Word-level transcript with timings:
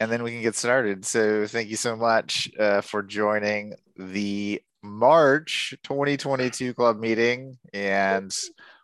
and 0.00 0.10
then 0.10 0.22
we 0.22 0.32
can 0.32 0.42
get 0.42 0.56
started. 0.56 1.04
So 1.04 1.46
thank 1.46 1.68
you 1.68 1.76
so 1.76 1.96
much 1.96 2.50
uh, 2.58 2.80
for 2.80 3.02
joining 3.02 3.74
the 3.96 4.62
March 4.82 5.74
2022 5.82 6.74
club 6.74 6.98
meeting. 6.98 7.58
And 7.72 8.34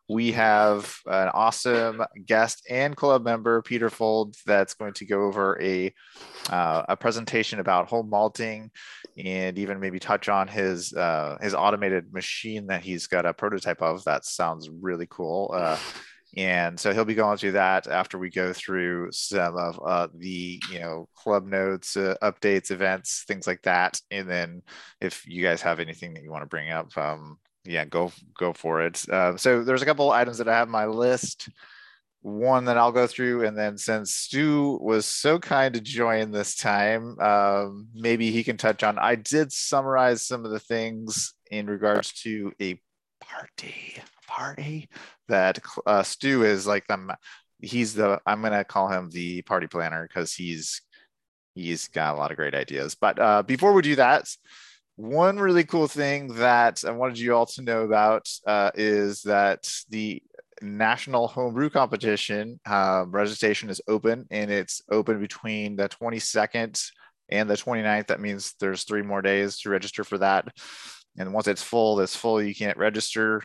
we 0.09 0.33
have 0.33 0.99
an 1.07 1.29
awesome 1.29 2.03
guest 2.27 2.67
and 2.69 2.97
club 2.97 3.23
member, 3.25 3.63
Peter 3.63 3.89
Fold, 3.89 4.35
that's 4.45 4.75
going 4.75 4.93
to 4.95 5.07
go 5.07 5.23
over 5.23 5.61
a 5.63 5.95
uh, 6.49 6.83
a 6.89 6.97
presentation 6.97 7.61
about 7.61 7.89
home 7.89 8.11
malting 8.11 8.73
and 9.17 9.57
even 9.57 9.79
maybe 9.79 10.01
touch 10.01 10.29
on 10.29 10.49
his 10.49 10.93
uh, 10.95 11.39
his 11.41 11.55
automated 11.55 12.13
machine 12.13 12.67
that 12.67 12.83
he's 12.83 13.07
got 13.07 13.25
a 13.25 13.33
prototype 13.33 13.83
of. 13.83 14.03
That 14.03 14.25
sounds 14.25 14.69
really 14.69 15.07
cool. 15.09 15.53
And 16.37 16.79
so 16.79 16.93
he'll 16.93 17.05
be 17.05 17.15
going 17.15 17.39
through 17.39 17.53
that 17.53 17.89
after 17.89 18.19
we 18.19 18.31
go 18.31 18.53
through 18.53 19.11
some 19.13 19.57
of 19.57 19.81
uh, 19.85 20.09
the 20.15 20.61
you 20.71 20.79
know 20.79 21.09
club 21.17 21.47
notes 21.47 21.97
uh, 21.97 22.15
updates 22.23 22.71
events 22.71 23.25
things 23.27 23.47
like 23.47 23.63
that. 23.63 24.01
And 24.11 24.29
then 24.29 24.63
if 25.01 25.27
you 25.27 25.43
guys 25.43 25.63
have 25.63 25.81
anything 25.81 26.15
that 26.15 26.23
you 26.23 26.31
want 26.31 26.43
to 26.43 26.49
bring 26.49 26.71
up 26.71 26.97
um, 26.97 27.39
yeah 27.65 27.85
go 27.85 28.13
go 28.39 28.53
for 28.53 28.83
it. 28.83 29.05
Uh, 29.09 29.37
so 29.37 29.65
there's 29.65 29.83
a 29.83 29.87
couple 29.87 30.11
items 30.11 30.39
that 30.39 30.49
i 30.49 30.57
have 30.57 30.69
my 30.69 30.87
list. 30.87 31.49
One 32.23 32.67
that 32.67 32.77
i'll 32.77 32.93
go 32.93 33.07
through 33.07 33.47
and 33.47 33.57
then 33.57 33.79
since 33.79 34.13
stu 34.13 34.79
was 34.83 35.07
so 35.07 35.39
kind 35.39 35.73
to 35.73 35.81
join 35.81 36.31
this 36.31 36.55
time 36.55 37.19
um, 37.19 37.89
maybe 37.95 38.31
he 38.31 38.45
can 38.45 38.59
touch 38.59 38.83
on 38.83 38.99
i 38.99 39.15
did 39.15 39.51
summarize 39.51 40.21
some 40.27 40.45
of 40.45 40.51
the 40.51 40.61
things 40.61 41.33
in 41.51 41.67
regards 41.67 42.13
to 42.25 42.53
a 42.61 42.79
party 43.21 43.95
party 44.31 44.89
that 45.29 45.59
uh, 45.87 46.03
Stu 46.05 46.45
is 46.45 46.67
like 46.67 46.87
the 46.87 47.17
he's 47.61 47.95
the 47.95 48.21
I'm 48.25 48.43
gonna 48.43 48.65
call 48.65 48.89
him 48.89 49.11
the 49.11 49.43
party 49.43 49.67
planner 49.67 50.07
because 50.07 50.33
he's 50.33 50.83
he's 51.55 51.89
got 51.89 52.15
a 52.15 52.19
lot 52.19 52.31
of 52.31 52.37
great 52.37 52.55
ideas. 52.55 52.95
But 52.95 53.19
uh, 53.19 53.43
before 53.43 53.73
we 53.73 53.83
do 53.83 53.97
that, 53.97 54.29
one 54.97 55.39
really 55.39 55.65
cool 55.65 55.89
thing 55.89 56.35
that 56.35 56.85
I 56.87 56.93
wanted 56.93 57.19
you 57.19 57.35
all 57.35 57.47
to 57.47 57.63
know 57.63 57.83
about 57.83 58.29
uh, 58.47 58.71
is 58.75 59.23
that 59.23 59.69
the 59.89 60.23
national 60.63 61.27
homebrew 61.27 61.71
competition 61.71 62.61
um, 62.67 63.11
registration 63.11 63.71
is 63.71 63.81
open 63.89 64.27
and 64.31 64.51
it's 64.51 64.83
open 64.91 65.19
between 65.19 65.75
the 65.75 65.89
22nd 65.89 66.91
and 67.31 67.49
the 67.49 67.55
29th 67.55 68.09
that 68.09 68.21
means 68.21 68.55
there's 68.61 68.85
three 68.85 69.03
more 69.03 69.23
days 69.23 69.59
to 69.61 69.71
register 69.71 70.05
for 70.05 70.19
that. 70.19 70.47
And 71.19 71.33
once 71.33 71.49
it's 71.49 71.63
full 71.63 71.99
it's 72.01 72.15
full 72.15 72.41
you 72.43 72.55
can't 72.55 72.77
register 72.77 73.43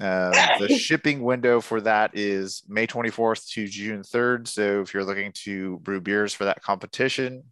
um, 0.00 0.32
the 0.58 0.68
shipping 0.68 1.22
window 1.22 1.60
for 1.60 1.80
that 1.80 2.10
is 2.14 2.62
May 2.68 2.86
24th 2.86 3.48
to 3.52 3.66
June 3.66 4.02
3rd. 4.02 4.46
So 4.46 4.82
if 4.82 4.92
you're 4.92 5.04
looking 5.04 5.32
to 5.44 5.78
brew 5.78 6.00
beers 6.00 6.34
for 6.34 6.44
that 6.44 6.62
competition, 6.62 7.44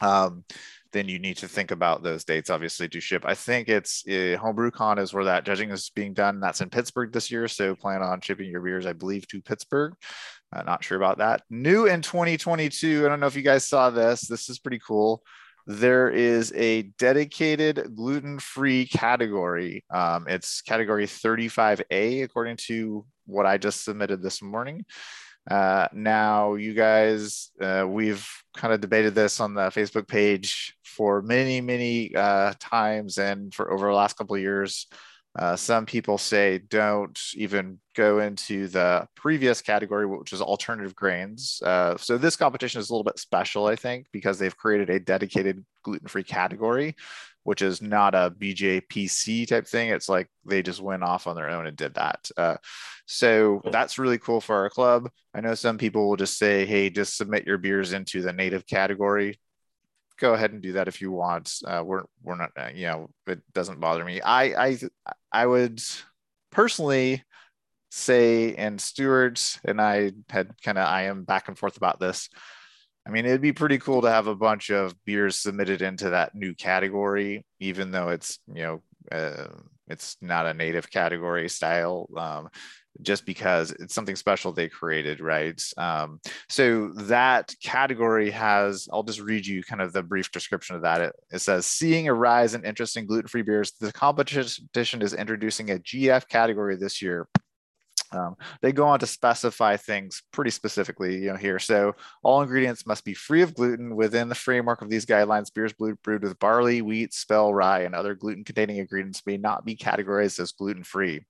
um, 0.00 0.44
then 0.92 1.08
you 1.08 1.18
need 1.18 1.36
to 1.36 1.48
think 1.48 1.70
about 1.70 2.02
those 2.02 2.24
dates 2.24 2.50
obviously 2.50 2.88
to 2.88 3.00
ship. 3.00 3.24
I 3.26 3.34
think 3.34 3.68
it's 3.68 4.02
uh, 4.08 4.40
HomebrewCon 4.40 4.98
is 4.98 5.12
where 5.12 5.24
that 5.24 5.44
judging 5.44 5.70
is 5.70 5.90
being 5.90 6.14
done. 6.14 6.40
That's 6.40 6.60
in 6.60 6.70
Pittsburgh 6.70 7.12
this 7.12 7.30
year. 7.30 7.46
So 7.46 7.76
plan 7.76 8.02
on 8.02 8.20
shipping 8.22 8.50
your 8.50 8.62
beers, 8.62 8.86
I 8.86 8.94
believe, 8.94 9.28
to 9.28 9.42
Pittsburgh. 9.42 9.94
Uh, 10.50 10.62
not 10.62 10.82
sure 10.82 10.96
about 10.96 11.18
that. 11.18 11.42
New 11.50 11.86
in 11.86 12.02
2022. 12.02 13.04
I 13.04 13.08
don't 13.08 13.20
know 13.20 13.26
if 13.26 13.36
you 13.36 13.42
guys 13.42 13.68
saw 13.68 13.90
this. 13.90 14.22
This 14.22 14.48
is 14.48 14.58
pretty 14.58 14.80
cool 14.84 15.22
there 15.68 16.08
is 16.08 16.50
a 16.56 16.82
dedicated 16.98 17.94
gluten-free 17.94 18.86
category. 18.86 19.84
Um, 19.90 20.24
it's 20.26 20.62
category 20.62 21.04
35A, 21.04 22.24
according 22.24 22.56
to 22.68 23.04
what 23.26 23.44
I 23.44 23.58
just 23.58 23.84
submitted 23.84 24.22
this 24.22 24.40
morning. 24.40 24.86
Uh, 25.48 25.86
now, 25.92 26.54
you 26.54 26.72
guys, 26.72 27.50
uh, 27.60 27.84
we've 27.86 28.26
kind 28.56 28.72
of 28.72 28.80
debated 28.80 29.14
this 29.14 29.40
on 29.40 29.52
the 29.52 29.68
Facebook 29.68 30.08
page 30.08 30.74
for 30.84 31.20
many, 31.20 31.60
many 31.60 32.14
uh, 32.16 32.54
times, 32.58 33.18
and 33.18 33.52
for 33.52 33.70
over 33.70 33.88
the 33.88 33.94
last 33.94 34.16
couple 34.16 34.36
of 34.36 34.42
years. 34.42 34.86
Uh, 35.36 35.54
some 35.54 35.86
people 35.86 36.18
say 36.18 36.58
don't 36.68 37.18
even 37.34 37.78
go 37.94 38.18
into 38.20 38.66
the 38.68 39.06
previous 39.14 39.60
category, 39.60 40.06
which 40.06 40.32
is 40.32 40.40
alternative 40.40 40.96
grains. 40.96 41.60
Uh, 41.64 41.96
so 41.96 42.18
this 42.18 42.36
competition 42.36 42.80
is 42.80 42.90
a 42.90 42.92
little 42.92 43.04
bit 43.04 43.18
special, 43.18 43.66
I 43.66 43.76
think, 43.76 44.06
because 44.12 44.38
they've 44.38 44.56
created 44.56 44.90
a 44.90 44.98
dedicated 44.98 45.64
gluten-free 45.84 46.24
category, 46.24 46.96
which 47.44 47.62
is 47.62 47.80
not 47.80 48.14
a 48.14 48.32
BJCP 48.36 49.46
type 49.46 49.66
thing. 49.66 49.90
It's 49.90 50.08
like 50.08 50.28
they 50.44 50.62
just 50.62 50.80
went 50.80 51.04
off 51.04 51.26
on 51.26 51.36
their 51.36 51.50
own 51.50 51.66
and 51.66 51.76
did 51.76 51.94
that. 51.94 52.28
Uh, 52.36 52.56
so 53.06 53.60
that's 53.70 53.98
really 53.98 54.18
cool 54.18 54.40
for 54.40 54.56
our 54.56 54.70
club. 54.70 55.08
I 55.34 55.40
know 55.40 55.54
some 55.54 55.78
people 55.78 56.08
will 56.08 56.16
just 56.16 56.38
say, 56.38 56.66
hey, 56.66 56.90
just 56.90 57.16
submit 57.16 57.46
your 57.46 57.58
beers 57.58 57.92
into 57.92 58.22
the 58.22 58.32
native 58.32 58.66
category 58.66 59.38
go 60.18 60.34
ahead 60.34 60.52
and 60.52 60.62
do 60.62 60.72
that 60.72 60.88
if 60.88 61.00
you 61.00 61.10
want. 61.10 61.52
Uh, 61.66 61.82
we're 61.84 62.04
we're 62.22 62.36
not, 62.36 62.50
uh, 62.56 62.70
you 62.74 62.86
know, 62.86 63.10
it 63.26 63.40
doesn't 63.52 63.80
bother 63.80 64.04
me. 64.04 64.20
I 64.20 64.68
I 64.68 64.78
I 65.32 65.46
would 65.46 65.80
personally 66.50 67.24
say, 67.90 68.54
and 68.54 68.80
Stuart 68.80 69.58
and 69.64 69.80
I 69.80 70.12
had 70.28 70.52
kind 70.62 70.78
of 70.78 70.86
I 70.86 71.04
am 71.04 71.24
back 71.24 71.48
and 71.48 71.58
forth 71.58 71.76
about 71.76 72.00
this. 72.00 72.28
I 73.06 73.10
mean, 73.10 73.24
it'd 73.24 73.40
be 73.40 73.52
pretty 73.52 73.78
cool 73.78 74.02
to 74.02 74.10
have 74.10 74.26
a 74.26 74.34
bunch 74.34 74.70
of 74.70 74.94
beers 75.06 75.36
submitted 75.36 75.80
into 75.80 76.10
that 76.10 76.34
new 76.34 76.54
category, 76.54 77.46
even 77.60 77.90
though 77.90 78.10
it's 78.10 78.38
you 78.52 78.62
know 78.62 78.82
uh, 79.10 79.48
it's 79.88 80.16
not 80.20 80.46
a 80.46 80.54
native 80.54 80.90
category 80.90 81.48
style. 81.48 82.08
Um, 82.16 82.48
just 83.02 83.26
because 83.26 83.70
it's 83.72 83.94
something 83.94 84.16
special 84.16 84.52
they 84.52 84.68
created, 84.68 85.20
right? 85.20 85.60
Um, 85.76 86.20
so 86.48 86.88
that 86.94 87.54
category 87.62 88.30
has, 88.30 88.88
I'll 88.92 89.02
just 89.02 89.20
read 89.20 89.46
you 89.46 89.62
kind 89.62 89.80
of 89.80 89.92
the 89.92 90.02
brief 90.02 90.30
description 90.30 90.76
of 90.76 90.82
that. 90.82 91.00
It, 91.00 91.12
it 91.32 91.38
says, 91.40 91.66
seeing 91.66 92.08
a 92.08 92.14
rise 92.14 92.54
in 92.54 92.64
interest 92.64 92.96
in 92.96 93.06
gluten-free 93.06 93.42
beers, 93.42 93.72
the 93.72 93.92
competition 93.92 95.02
is 95.02 95.14
introducing 95.14 95.70
a 95.70 95.78
GF 95.78 96.28
category 96.28 96.76
this 96.76 97.00
year. 97.00 97.28
Um, 98.10 98.36
they 98.62 98.72
go 98.72 98.86
on 98.86 98.98
to 99.00 99.06
specify 99.06 99.76
things 99.76 100.22
pretty 100.32 100.50
specifically, 100.50 101.18
you 101.18 101.30
know, 101.30 101.36
here. 101.36 101.58
So 101.58 101.94
all 102.22 102.40
ingredients 102.40 102.86
must 102.86 103.04
be 103.04 103.14
free 103.14 103.42
of 103.42 103.54
gluten 103.54 103.96
within 103.96 104.28
the 104.28 104.34
framework 104.34 104.80
of 104.80 104.88
these 104.88 105.04
guidelines. 105.04 105.52
Beers 105.52 105.74
brewed 105.74 106.22
with 106.22 106.38
barley, 106.38 106.80
wheat, 106.80 107.12
spelt, 107.12 107.54
rye, 107.54 107.80
and 107.80 107.94
other 107.94 108.14
gluten-containing 108.14 108.78
ingredients 108.78 109.26
may 109.26 109.36
not 109.36 109.64
be 109.64 109.76
categorized 109.76 110.40
as 110.40 110.52
gluten-free. 110.52 111.24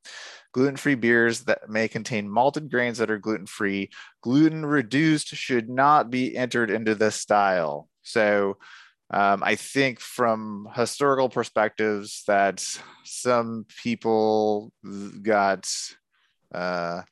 Gluten-free 0.53 0.95
beers 0.95 1.41
that 1.45 1.69
may 1.69 1.89
contain 1.89 2.29
malted 2.29 2.71
grains 2.71 2.99
that 2.99 3.11
are 3.11 3.19
gluten-free, 3.19 3.91
gluten-reduced 4.23 5.29
should 5.29 5.69
not 5.69 6.11
be 6.11 6.37
entered 6.37 6.71
into 6.71 6.95
this 6.95 7.17
style. 7.17 7.89
So 8.03 8.57
um, 9.11 9.43
I 9.43 9.57
think 9.57 10.01
from 10.01 10.69
historical 10.75 11.29
perspectives 11.29 12.25
that 12.27 12.65
some 13.05 13.67
people 13.83 14.73
got 15.23 15.67
uh, 16.55 17.03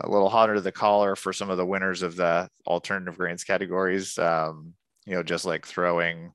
a 0.00 0.08
little 0.08 0.28
hotter 0.28 0.54
to 0.54 0.60
the 0.60 0.72
collar 0.72 1.16
for 1.16 1.32
some 1.32 1.50
of 1.50 1.56
the 1.56 1.66
winners 1.66 2.02
of 2.02 2.16
the 2.16 2.48
alternative 2.66 3.16
grains 3.16 3.44
categories. 3.44 4.18
Um, 4.18 4.74
you 5.06 5.14
know, 5.14 5.22
just 5.22 5.44
like 5.44 5.66
throwing 5.66 6.32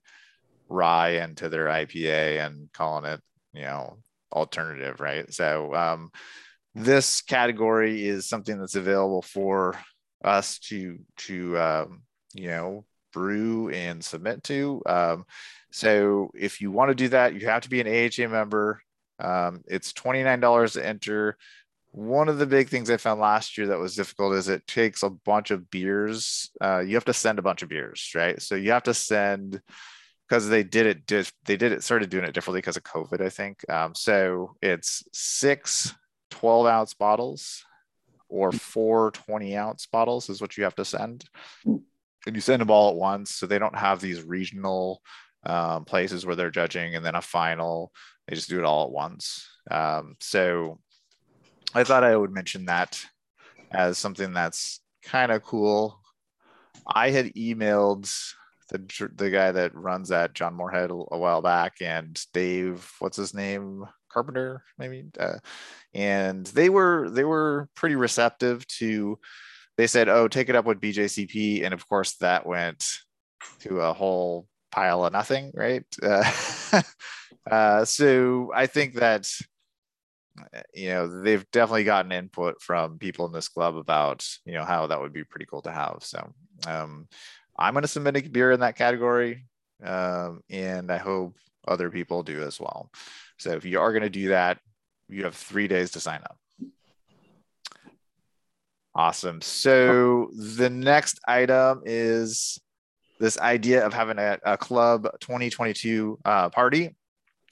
rye 0.68 1.22
into 1.24 1.50
their 1.50 1.68
IPA 1.68 2.46
and 2.46 2.72
calling 2.74 3.06
it, 3.06 3.22
you 3.54 3.62
know, 3.62 3.98
alternative, 4.32 5.00
right? 5.00 5.32
So 5.34 5.74
um, 5.74 6.12
this 6.74 7.22
category 7.22 8.06
is 8.06 8.28
something 8.28 8.60
that's 8.60 8.76
available 8.76 9.22
for 9.22 9.80
us 10.24 10.60
to 10.60 11.00
to 11.18 11.58
um, 11.58 12.02
you 12.34 12.48
know 12.48 12.86
brew 13.14 13.70
and 13.70 14.04
submit 14.04 14.44
to. 14.44 14.82
Um, 14.86 15.26
so 15.72 16.32
if 16.36 16.62
you 16.62 16.72
want 16.72 16.90
to 16.90 16.96
do 16.96 17.08
that, 17.10 17.34
you 17.34 17.48
have 17.48 17.64
to 17.64 17.70
be 17.70 17.82
an 17.82 17.88
AHA 17.88 18.28
member. 18.30 18.82
Um, 19.20 19.62
it's 19.68 19.94
$29 19.94 20.74
to 20.74 20.86
enter 20.86 21.38
one 21.96 22.28
of 22.28 22.40
the 22.40 22.46
big 22.46 22.68
things 22.68 22.90
I 22.90 22.98
found 22.98 23.22
last 23.22 23.58
year 23.58 23.68
that 23.68 23.80
was 23.80 23.96
difficult 23.96 24.36
is 24.36 24.50
it 24.50 24.68
takes 24.68 25.02
a 25.02 25.10
bunch 25.10 25.50
of 25.50 25.72
beers. 25.72 26.52
Uh, 26.60 26.80
you 26.80 26.96
have 26.96 27.06
to 27.06 27.14
send 27.14 27.40
a 27.40 27.42
bunch 27.42 27.62
of 27.62 27.70
beers, 27.70 28.12
right? 28.14 28.42
So 28.42 28.56
you 28.56 28.72
have 28.72 28.84
to 28.84 28.94
send 28.94 29.62
because 30.28 30.50
they 30.50 30.62
did 30.62 30.88
it. 30.88 31.32
They 31.46 31.56
did 31.56 31.72
it? 31.72 31.84
Started 31.84 32.10
doing 32.10 32.26
it 32.26 32.34
differently 32.34 32.60
because 32.60 32.76
of 32.76 32.84
COVID, 32.84 33.22
I 33.22 33.30
think. 33.30 33.64
Um, 33.70 33.96
so 33.96 34.58
it's 34.62 35.06
six 35.14 35.96
12 36.32 36.66
ounce 36.68 36.94
bottles 36.94 37.64
or 38.28 38.52
four 38.52 39.12
20 39.12 39.56
ounce 39.56 39.86
bottles 39.86 40.30
is 40.30 40.42
what 40.42 40.58
you 40.58 40.66
have 40.66 40.76
to 40.76 40.84
send, 40.84 41.24
and 41.64 42.36
you 42.36 42.42
send 42.42 42.60
them 42.60 42.72
all 42.72 42.90
at 42.90 42.98
once. 42.98 43.32
So 43.32 43.46
they 43.46 43.60
don't 43.60 43.78
have 43.78 44.02
these 44.02 44.22
regional 44.22 45.02
um, 45.46 45.86
places 45.86 46.26
where 46.26 46.36
they're 46.36 46.52
judging 46.52 46.96
and 46.96 47.06
then 47.06 47.16
a 47.16 47.22
final. 47.22 47.94
They 48.28 48.36
just 48.36 48.50
do 48.50 48.60
it 48.60 48.66
all 48.66 48.84
at 48.84 48.92
once. 48.92 49.48
Um, 49.72 50.16
so 50.20 50.80
I 51.76 51.84
thought 51.84 52.06
I 52.06 52.16
would 52.16 52.32
mention 52.32 52.66
that 52.66 53.04
as 53.70 53.98
something 53.98 54.32
that's 54.32 54.80
kind 55.04 55.30
of 55.30 55.44
cool. 55.44 56.00
I 56.88 57.10
had 57.10 57.34
emailed 57.34 58.10
the 58.70 59.12
the 59.14 59.30
guy 59.30 59.52
that 59.52 59.76
runs 59.76 60.08
that 60.10 60.34
John 60.34 60.56
Moorhead 60.56 60.90
a, 60.90 60.96
while 60.96 61.42
back 61.42 61.82
and 61.82 62.18
Dave, 62.34 62.90
what's 63.00 63.18
his 63.18 63.34
name, 63.34 63.86
Carpenter, 64.10 64.64
maybe, 64.78 65.04
uh, 65.20 65.40
and 65.94 66.46
they 66.48 66.70
were 66.70 67.10
they 67.10 67.26
were 67.26 67.68
pretty 67.76 67.96
receptive 67.96 68.66
to. 68.80 69.20
They 69.78 69.88
said, 69.88 70.08
"Oh, 70.08 70.30
take 70.30 70.48
it 70.48 70.56
up 70.56 70.64
with 70.64 70.80
BJCP," 70.80 71.66
and 71.66 71.74
of 71.74 71.88
course 71.90 72.16
that 72.22 72.46
went 72.46 73.00
to 73.60 73.82
a 73.82 73.92
whole 73.92 74.48
pile 74.72 75.06
of 75.06 75.12
nothing, 75.12 75.52
right? 75.54 75.84
Uh, 76.02 76.32
uh, 77.52 77.84
so 77.84 78.52
I 78.56 78.68
think 78.68 78.94
that 78.96 79.30
you 80.74 80.90
know 80.90 81.22
they've 81.22 81.50
definitely 81.52 81.84
gotten 81.84 82.12
input 82.12 82.62
from 82.62 82.98
people 82.98 83.26
in 83.26 83.32
this 83.32 83.48
club 83.48 83.78
about 83.78 84.28
you 84.46 84.54
know 84.54 84.66
how 84.66 84.88
that 84.88 85.00
would 85.00 85.14
be 85.14 85.24
pretty 85.24 85.46
cool 85.46 85.62
to 85.62 85.72
have. 85.72 85.98
So 86.02 86.34
um, 86.68 87.08
I'm 87.58 87.74
going 87.74 87.84
to 87.84 87.88
submit 87.88 88.18
a 88.18 88.22
beer 88.22 88.52
in 88.52 88.60
that 88.62 88.78
category, 88.78 89.46
um, 89.84 90.42
and 90.50 90.92
I 90.92 90.98
hope 90.98 91.38
other 91.68 91.90
people 91.90 92.24
do 92.24 92.44
as 92.44 92.60
well. 92.60 92.92
So 93.38 93.52
if 93.52 93.66
you 93.66 93.80
are 93.80 93.92
going 93.92 94.04
to 94.04 94.10
do 94.10 94.30
that, 94.30 94.60
you 95.10 95.24
have 95.24 95.36
three 95.36 95.68
days 95.68 95.92
to 95.92 96.00
sign 96.00 96.22
up. 96.24 96.38
Awesome. 98.94 99.42
So 99.42 100.30
the 100.34 100.70
next 100.70 101.20
item 101.28 101.82
is 101.86 102.58
this 103.20 103.38
idea 103.38 103.86
of 103.86 103.94
having 103.94 104.20
a, 104.20 104.38
a 104.44 104.58
club 104.58 105.08
2022 105.20 106.20
uh, 106.24 106.50
party 106.50 106.96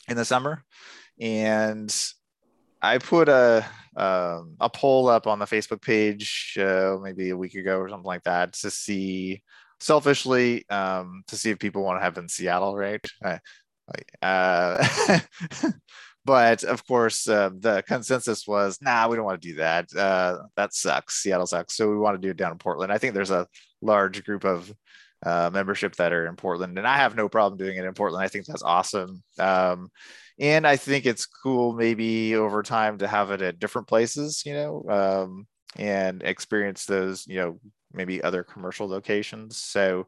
in 0.07 0.17
the 0.17 0.25
summer, 0.25 0.63
and 1.19 1.93
I 2.83 2.97
put 2.97 3.29
a 3.29 3.65
um, 3.95 4.55
a 4.59 4.69
poll 4.69 5.07
up 5.07 5.25
on 5.25 5.39
the 5.39 5.45
Facebook 5.45 5.81
page 5.81 6.57
uh, 6.59 6.97
maybe 7.01 7.29
a 7.29 7.37
week 7.37 7.55
ago 7.55 7.79
or 7.79 7.89
something 7.89 8.05
like 8.05 8.23
that 8.23 8.53
to 8.53 8.71
see 8.71 9.41
selfishly 9.79 10.67
um, 10.69 11.23
to 11.27 11.37
see 11.37 11.51
if 11.51 11.59
people 11.59 11.83
want 11.83 11.99
to 11.99 12.03
have 12.03 12.17
in 12.17 12.27
Seattle, 12.27 12.75
right? 12.75 13.05
Uh, 14.21 14.87
but 16.25 16.63
of 16.63 16.85
course, 16.87 17.27
uh, 17.27 17.51
the 17.57 17.83
consensus 17.87 18.47
was, 18.47 18.79
nah, 18.81 19.07
we 19.07 19.15
don't 19.15 19.25
want 19.25 19.41
to 19.41 19.47
do 19.49 19.55
that. 19.55 19.93
Uh, 19.95 20.39
that 20.55 20.73
sucks. 20.73 21.21
Seattle 21.21 21.47
sucks. 21.47 21.75
So 21.75 21.89
we 21.89 21.97
want 21.97 22.15
to 22.15 22.25
do 22.25 22.31
it 22.31 22.37
down 22.37 22.51
in 22.51 22.57
Portland. 22.57 22.91
I 22.91 22.97
think 22.97 23.13
there's 23.13 23.31
a 23.31 23.47
large 23.81 24.23
group 24.23 24.45
of 24.45 24.73
uh, 25.25 25.49
membership 25.53 25.95
that 25.95 26.13
are 26.13 26.27
in 26.27 26.35
Portland, 26.35 26.77
and 26.77 26.87
I 26.87 26.97
have 26.97 27.15
no 27.15 27.29
problem 27.29 27.57
doing 27.57 27.77
it 27.77 27.85
in 27.85 27.93
Portland. 27.93 28.23
I 28.23 28.27
think 28.27 28.45
that's 28.45 28.63
awesome. 28.63 29.23
Um, 29.39 29.89
and 30.39 30.65
I 30.65 30.75
think 30.75 31.05
it's 31.05 31.25
cool, 31.25 31.73
maybe 31.73 32.35
over 32.35 32.63
time, 32.63 32.97
to 32.99 33.07
have 33.07 33.31
it 33.31 33.41
at 33.41 33.59
different 33.59 33.87
places, 33.87 34.43
you 34.45 34.53
know, 34.53 34.85
um, 34.89 35.47
and 35.75 36.23
experience 36.23 36.85
those, 36.85 37.27
you 37.27 37.37
know, 37.37 37.59
maybe 37.93 38.23
other 38.23 38.43
commercial 38.43 38.87
locations. 38.87 39.57
So 39.57 40.07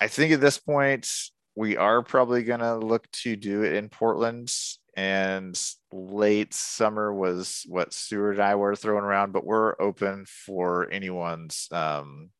I 0.00 0.08
think 0.08 0.32
at 0.32 0.40
this 0.40 0.58
point, 0.58 1.08
we 1.56 1.76
are 1.76 2.02
probably 2.02 2.42
going 2.42 2.60
to 2.60 2.76
look 2.76 3.08
to 3.12 3.36
do 3.36 3.62
it 3.62 3.74
in 3.74 3.88
Portland 3.88 4.52
and 4.96 5.60
late 5.92 6.54
summer 6.54 7.12
was 7.12 7.64
what 7.68 7.92
Stuart 7.92 8.32
and 8.32 8.42
I 8.42 8.54
were 8.54 8.76
throwing 8.76 9.04
around, 9.04 9.32
but 9.32 9.44
we're 9.44 9.80
open 9.80 10.24
for 10.26 10.90
anyone's 10.90 11.68
um, 11.72 12.30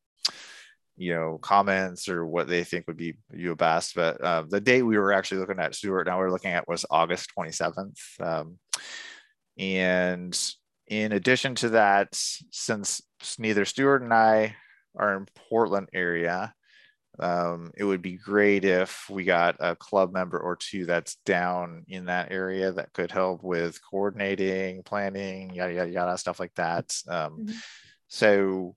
you 0.97 1.13
know 1.13 1.37
comments 1.41 2.07
or 2.07 2.25
what 2.25 2.47
they 2.47 2.63
think 2.63 2.87
would 2.87 2.97
be 2.97 3.15
you 3.33 3.55
best. 3.55 3.95
But 3.95 4.21
uh, 4.21 4.43
the 4.47 4.61
date 4.61 4.83
we 4.83 4.97
were 4.97 5.13
actually 5.13 5.39
looking 5.39 5.59
at 5.59 5.75
Stuart 5.75 6.07
now 6.07 6.19
we 6.19 6.25
are 6.25 6.31
looking 6.31 6.51
at 6.51 6.67
was 6.67 6.85
August 6.89 7.31
27th. 7.37 7.99
Um, 8.19 8.59
and 9.57 10.37
in 10.87 11.11
addition 11.11 11.55
to 11.55 11.69
that, 11.69 12.09
since 12.11 13.01
neither 13.39 13.65
Stuart 13.65 14.03
and 14.03 14.13
I 14.13 14.55
are 14.95 15.17
in 15.17 15.25
Portland 15.49 15.89
area, 15.93 16.53
um, 17.19 17.71
it 17.75 17.83
would 17.83 18.01
be 18.01 18.17
great 18.17 18.65
if 18.65 19.09
we 19.09 19.23
got 19.23 19.55
a 19.59 19.75
club 19.75 20.13
member 20.13 20.37
or 20.37 20.55
two 20.55 20.85
that's 20.85 21.15
down 21.25 21.85
in 21.87 22.05
that 22.05 22.31
area 22.31 22.71
that 22.73 22.93
could 22.93 23.11
help 23.11 23.43
with 23.43 23.79
coordinating, 23.89 24.83
planning, 24.83 25.53
yada 25.53 25.73
yada 25.73 25.89
yada, 25.89 26.17
stuff 26.17 26.39
like 26.39 26.53
that. 26.55 26.93
Um, 27.07 27.39
mm-hmm. 27.39 27.55
So, 28.07 28.75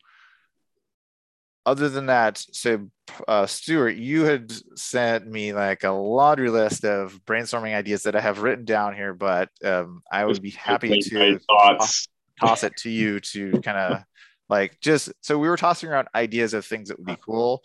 other 1.69 1.91
than 1.91 2.07
that, 2.07 2.43
so 2.53 2.89
uh, 3.29 3.45
Stuart, 3.45 3.97
you 3.97 4.25
had 4.25 4.51
sent 4.75 5.27
me 5.27 5.53
like 5.53 5.85
a 5.85 5.91
laundry 5.91 6.49
list 6.49 6.87
of 6.87 7.21
brainstorming 7.27 7.75
ideas 7.75 8.05
that 8.05 8.17
I 8.17 8.23
have 8.23 8.41
written 8.41 8.65
down 8.65 8.95
here, 8.95 9.13
but 9.13 9.51
um, 9.63 10.03
I 10.11 10.25
would 10.25 10.41
be 10.41 10.51
happy 10.51 10.99
to 10.99 11.39
toss, 11.39 12.09
toss 12.41 12.65
it 12.65 12.75
to 12.79 12.91
you 12.91 13.21
to 13.21 13.61
kind 13.63 13.77
of 13.77 14.03
like 14.49 14.81
just 14.81 15.13
so 15.21 15.37
we 15.39 15.47
were 15.47 15.59
tossing 15.59 15.91
around 15.91 16.09
ideas 16.15 16.55
of 16.55 16.65
things 16.65 16.89
that 16.89 16.99
would 16.99 17.07
be 17.07 17.19
cool 17.23 17.63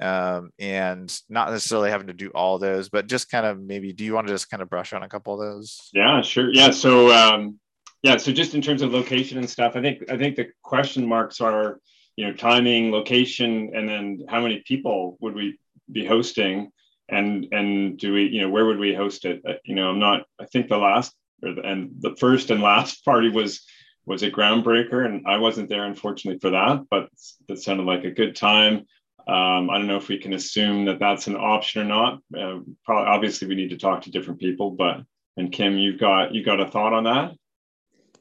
um, 0.00 0.50
and 0.58 1.14
not 1.28 1.50
necessarily 1.50 1.90
having 1.90 2.06
to 2.06 2.14
do 2.14 2.30
all 2.30 2.58
those, 2.58 2.88
but 2.88 3.06
just 3.06 3.30
kind 3.30 3.44
of 3.44 3.60
maybe, 3.60 3.92
do 3.92 4.02
you 4.02 4.14
want 4.14 4.28
to 4.28 4.32
just 4.32 4.48
kind 4.48 4.62
of 4.62 4.70
brush 4.70 4.94
on 4.94 5.02
a 5.02 5.08
couple 5.10 5.34
of 5.34 5.40
those? 5.40 5.90
Yeah, 5.92 6.22
sure. 6.22 6.50
Yeah. 6.50 6.70
So, 6.70 7.12
um, 7.12 7.58
yeah. 8.02 8.16
So 8.16 8.32
just 8.32 8.54
in 8.54 8.62
terms 8.62 8.80
of 8.80 8.92
location 8.92 9.36
and 9.36 9.48
stuff, 9.48 9.76
I 9.76 9.82
think, 9.82 10.10
I 10.10 10.16
think 10.16 10.36
the 10.36 10.48
question 10.62 11.06
marks 11.06 11.40
are, 11.42 11.78
you 12.16 12.26
know, 12.26 12.32
timing, 12.32 12.90
location, 12.90 13.72
and 13.74 13.88
then 13.88 14.24
how 14.28 14.40
many 14.40 14.62
people 14.66 15.16
would 15.20 15.34
we 15.34 15.58
be 15.90 16.04
hosting? 16.04 16.70
And, 17.08 17.48
and 17.52 17.98
do 17.98 18.12
we, 18.12 18.28
you 18.28 18.42
know, 18.42 18.50
where 18.50 18.64
would 18.66 18.78
we 18.78 18.94
host 18.94 19.24
it? 19.24 19.42
Uh, 19.46 19.54
you 19.64 19.74
know, 19.74 19.90
I'm 19.90 19.98
not, 19.98 20.22
I 20.40 20.46
think 20.46 20.68
the 20.68 20.78
last 20.78 21.14
or 21.42 21.54
the, 21.54 21.62
and 21.62 21.90
the 22.00 22.16
first 22.16 22.50
and 22.50 22.62
last 22.62 23.04
party 23.04 23.28
was, 23.28 23.64
was 24.06 24.22
a 24.22 24.30
groundbreaker 24.30 25.04
and 25.04 25.26
I 25.26 25.38
wasn't 25.38 25.68
there 25.68 25.84
unfortunately 25.84 26.40
for 26.40 26.50
that, 26.50 26.84
but 26.90 27.08
that 27.48 27.58
sounded 27.58 27.86
like 27.86 28.04
a 28.04 28.10
good 28.10 28.34
time. 28.34 28.86
Um, 29.28 29.70
I 29.70 29.78
don't 29.78 29.86
know 29.86 29.96
if 29.96 30.08
we 30.08 30.18
can 30.18 30.32
assume 30.32 30.86
that 30.86 30.98
that's 30.98 31.28
an 31.28 31.36
option 31.36 31.82
or 31.82 31.84
not. 31.84 32.14
Uh, 32.36 32.60
probably, 32.84 33.08
obviously, 33.08 33.46
we 33.46 33.54
need 33.54 33.70
to 33.70 33.76
talk 33.76 34.02
to 34.02 34.10
different 34.10 34.40
people. 34.40 34.72
But 34.72 35.02
and 35.36 35.52
Kim, 35.52 35.78
you've 35.78 36.00
got 36.00 36.34
you 36.34 36.44
got 36.44 36.60
a 36.60 36.68
thought 36.68 36.92
on 36.92 37.04
that? 37.04 37.32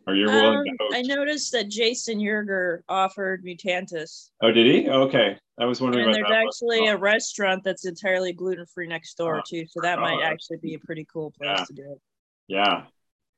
Are 0.08 0.16
you 0.16 0.26
willing 0.26 0.60
um, 0.60 0.64
to 0.66 0.72
host? 0.80 0.96
I 0.96 1.02
noticed 1.02 1.52
that 1.52 1.70
Jason 1.70 2.20
Yerger 2.20 2.80
offered 2.90 3.46
Mutantis. 3.46 4.32
Oh, 4.42 4.52
did 4.52 4.66
he? 4.66 4.90
Okay, 4.90 5.38
I 5.60 5.66
was 5.66 5.80
wondering. 5.80 6.06
And 6.06 6.16
there's 6.16 6.32
actually 6.32 6.88
a 6.88 6.98
restaurant 6.98 7.64
that's 7.64 7.86
entirely 7.86 8.34
gluten 8.34 8.66
free 8.66 8.88
next 8.88 9.16
door 9.16 9.40
oh, 9.40 9.42
too, 9.48 9.66
so 9.68 9.80
that 9.82 10.00
might 10.00 10.20
oh, 10.20 10.24
actually 10.24 10.58
be 10.58 10.74
a 10.74 10.80
pretty 10.80 11.06
cool 11.12 11.32
place 11.32 11.52
yeah. 11.58 11.66
to 11.66 11.74
do 11.74 11.92
it. 11.92 12.02
Yeah, 12.48 12.84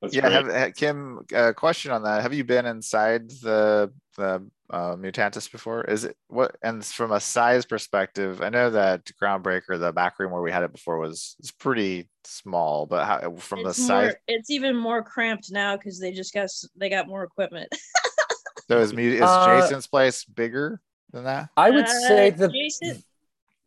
that's 0.02 0.16
yeah, 0.16 0.30
have, 0.30 0.74
Kim, 0.76 1.20
uh, 1.36 1.54
question 1.54 1.92
on 1.92 2.04
that. 2.04 2.22
Have 2.22 2.34
you 2.34 2.44
been 2.44 2.66
inside 2.66 3.30
the 3.30 3.92
the 4.18 4.46
uh, 4.74 4.96
Mutantis 4.96 5.52
before? 5.52 5.84
Is 5.84 6.04
it 6.04 6.18
what? 6.28 6.58
And 6.64 6.84
from 6.84 7.12
a 7.12 7.20
size 7.20 7.66
perspective, 7.66 8.42
I 8.42 8.50
know 8.50 8.72
that 8.72 9.06
Groundbreaker, 9.22 9.80
the 9.80 9.94
back 9.94 10.18
room 10.20 10.32
where 10.32 10.42
we 10.42 10.52
had 10.52 10.64
it 10.64 10.72
before, 10.72 10.98
was 10.98 11.36
is 11.40 11.52
pretty 11.52 12.10
small. 12.24 12.88
But 12.88 13.06
how, 13.06 13.36
from 13.38 13.60
it's 13.60 13.78
the 13.78 13.84
size, 13.84 14.14
it's 14.28 14.50
even 14.50 14.76
more 14.76 15.04
cramped 15.04 15.52
now 15.52 15.78
because 15.78 16.00
they 16.00 16.12
just 16.12 16.34
got 16.34 16.50
they 16.76 16.90
got 16.90 17.08
more 17.08 17.24
equipment. 17.24 17.70
so 18.68 18.80
is 18.80 18.92
is 18.92 19.22
uh, 19.22 19.62
Jason's 19.62 19.88
place 19.88 20.26
bigger 20.26 20.82
than 21.12 21.26
that? 21.26 21.50
I 21.56 21.70
would 21.70 21.86
uh, 21.86 22.08
say 22.08 22.32
the 22.32 22.50
Jason... 22.50 23.04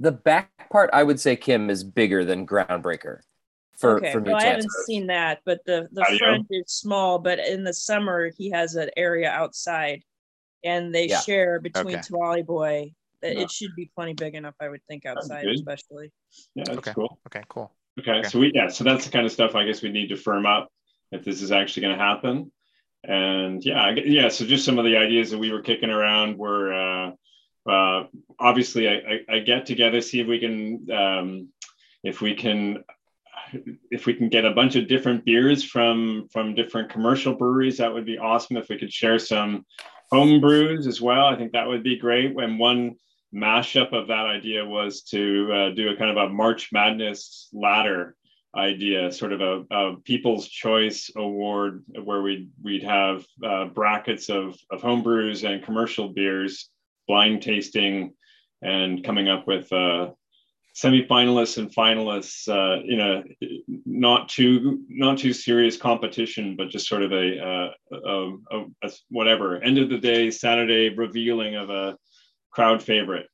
the 0.01 0.13
back 0.13 0.51
part. 0.71 0.91
I 0.93 1.05
would 1.05 1.21
say 1.21 1.37
Kim 1.37 1.71
is 1.71 1.85
bigger 1.85 2.25
than 2.25 2.49
Groundbreaker 2.49 3.21
for 3.77 3.99
okay. 3.99 4.13
for 4.13 4.21
no, 4.21 4.35
I 4.35 4.45
haven't 4.45 4.73
seen 4.87 5.07
that, 5.07 5.41
but 5.45 5.61
the 5.67 5.89
the 5.93 6.05
front 6.19 6.47
is 6.51 6.73
small. 6.73 7.19
But 7.19 7.39
in 7.39 7.63
the 7.63 7.75
summer, 7.75 8.31
he 8.37 8.51
has 8.51 8.75
an 8.75 8.91
area 8.97 9.31
outside, 9.31 10.03
and 10.67 10.95
they 10.95 11.09
yeah. 11.09 11.21
share 11.21 11.61
between 11.61 11.95
okay. 11.95 12.03
Tamale 12.03 12.43
Boy. 12.43 12.93
Yeah. 13.23 13.31
It 13.31 13.51
should 13.51 13.75
be 13.75 13.91
plenty 13.95 14.13
big 14.13 14.35
enough, 14.35 14.55
I 14.61 14.69
would 14.69 14.83
think, 14.89 15.07
outside, 15.07 15.47
especially. 15.47 16.13
Yeah, 16.55 16.65
that's 16.67 16.79
okay. 16.79 16.93
cool. 16.93 17.19
Okay, 17.27 17.43
cool. 17.49 17.73
Okay, 17.99 18.19
okay, 18.19 18.29
so 18.29 18.39
we 18.39 18.53
yeah, 18.55 18.69
so 18.69 18.85
that's 18.85 19.07
the 19.07 19.11
kind 19.11 19.25
of 19.25 19.33
stuff 19.33 19.55
I 19.55 19.65
guess 19.65 19.81
we 19.81 19.89
need 19.91 20.09
to 20.09 20.17
firm 20.17 20.45
up 20.45 20.69
if 21.13 21.25
this 21.25 21.41
is 21.41 21.51
actually 21.51 21.83
going 21.83 21.99
to 21.99 22.05
happen. 22.05 22.53
And 23.05 23.65
yeah, 23.65 23.95
yeah. 24.05 24.29
So 24.29 24.45
just 24.45 24.65
some 24.65 24.79
of 24.79 24.85
the 24.85 24.97
ideas 24.97 25.31
that 25.31 25.39
we 25.39 25.51
were 25.51 25.63
kicking 25.63 25.91
around 25.91 26.37
were 26.37 26.75
uh, 26.75 27.13
uh, 27.69 28.07
obviously 28.39 28.89
I, 28.89 28.93
I, 28.93 29.37
I, 29.37 29.39
get 29.41 29.65
together, 29.65 30.01
see 30.01 30.21
if 30.21 30.27
we 30.27 30.39
can 30.39 30.87
um, 30.93 31.49
if 32.05 32.21
we 32.21 32.35
can 32.35 32.85
if 33.91 34.07
we 34.07 34.15
can 34.15 34.29
get 34.29 34.45
a 34.45 34.53
bunch 34.53 34.77
of 34.77 34.89
different 34.89 35.25
beers 35.25 35.65
from 35.65 36.29
from 36.31 36.55
different 36.55 36.91
commercial 36.91 37.35
breweries, 37.35 37.79
that 37.79 37.93
would 37.93 38.05
be 38.05 38.19
awesome. 38.19 38.57
If 38.57 38.69
we 38.69 38.79
could 38.79 38.93
share 38.93 39.19
some 39.19 39.65
home 40.11 40.41
brews 40.41 40.87
as 40.87 41.01
well, 41.01 41.27
I 41.27 41.37
think 41.37 41.53
that 41.53 41.67
would 41.67 41.83
be 41.83 41.99
great. 41.99 42.35
When 42.35 42.59
one 42.59 42.97
mashup 43.35 43.93
of 43.93 44.09
that 44.09 44.27
idea 44.27 44.65
was 44.65 45.03
to 45.03 45.53
uh, 45.53 45.71
do 45.71 45.91
a 45.91 45.97
kind 45.97 46.11
of 46.11 46.17
a 46.17 46.33
March 46.33 46.71
Madness 46.73 47.49
ladder 47.53 48.17
idea, 48.57 49.13
sort 49.13 49.33
of 49.33 49.41
a, 49.41 49.65
a 49.71 49.97
People's 50.05 50.49
Choice 50.49 51.11
Award, 51.17 51.85
where 52.03 52.23
we'd 52.23 52.51
we'd 52.63 52.83
have 52.83 53.27
uh, 53.45 53.67
brackets 53.67 54.29
of 54.31 54.59
of 54.71 54.81
home 54.81 55.03
brews 55.03 55.45
and 55.45 55.65
commercial 55.65 56.09
beers, 56.09 56.71
blind 57.07 57.43
tasting, 57.43 58.15
and 58.63 59.05
coming 59.05 59.29
up 59.29 59.47
with. 59.47 59.73
Uh, 59.73 60.11
semifinalists 60.77 61.57
and 61.57 61.75
finalists 61.75 62.49
uh, 62.49 62.83
in 62.85 63.01
a 63.01 63.25
not 63.87 64.29
too 64.29 64.83
not 64.89 65.19
too 65.19 65.33
serious 65.33 65.77
competition, 65.77 66.55
but 66.55 66.69
just 66.69 66.87
sort 66.87 67.03
of 67.03 67.13
a, 67.13 67.41
uh, 67.41 67.71
a, 67.93 68.33
a, 68.51 68.65
a, 68.83 68.91
whatever 69.09 69.57
end 69.63 69.79
of 69.79 69.89
the 69.89 69.99
day 69.99 70.31
Saturday 70.31 70.91
revealing 70.91 71.57
of 71.57 71.71
a 71.71 71.97
crowd 72.51 72.83
favorite. 72.83 73.27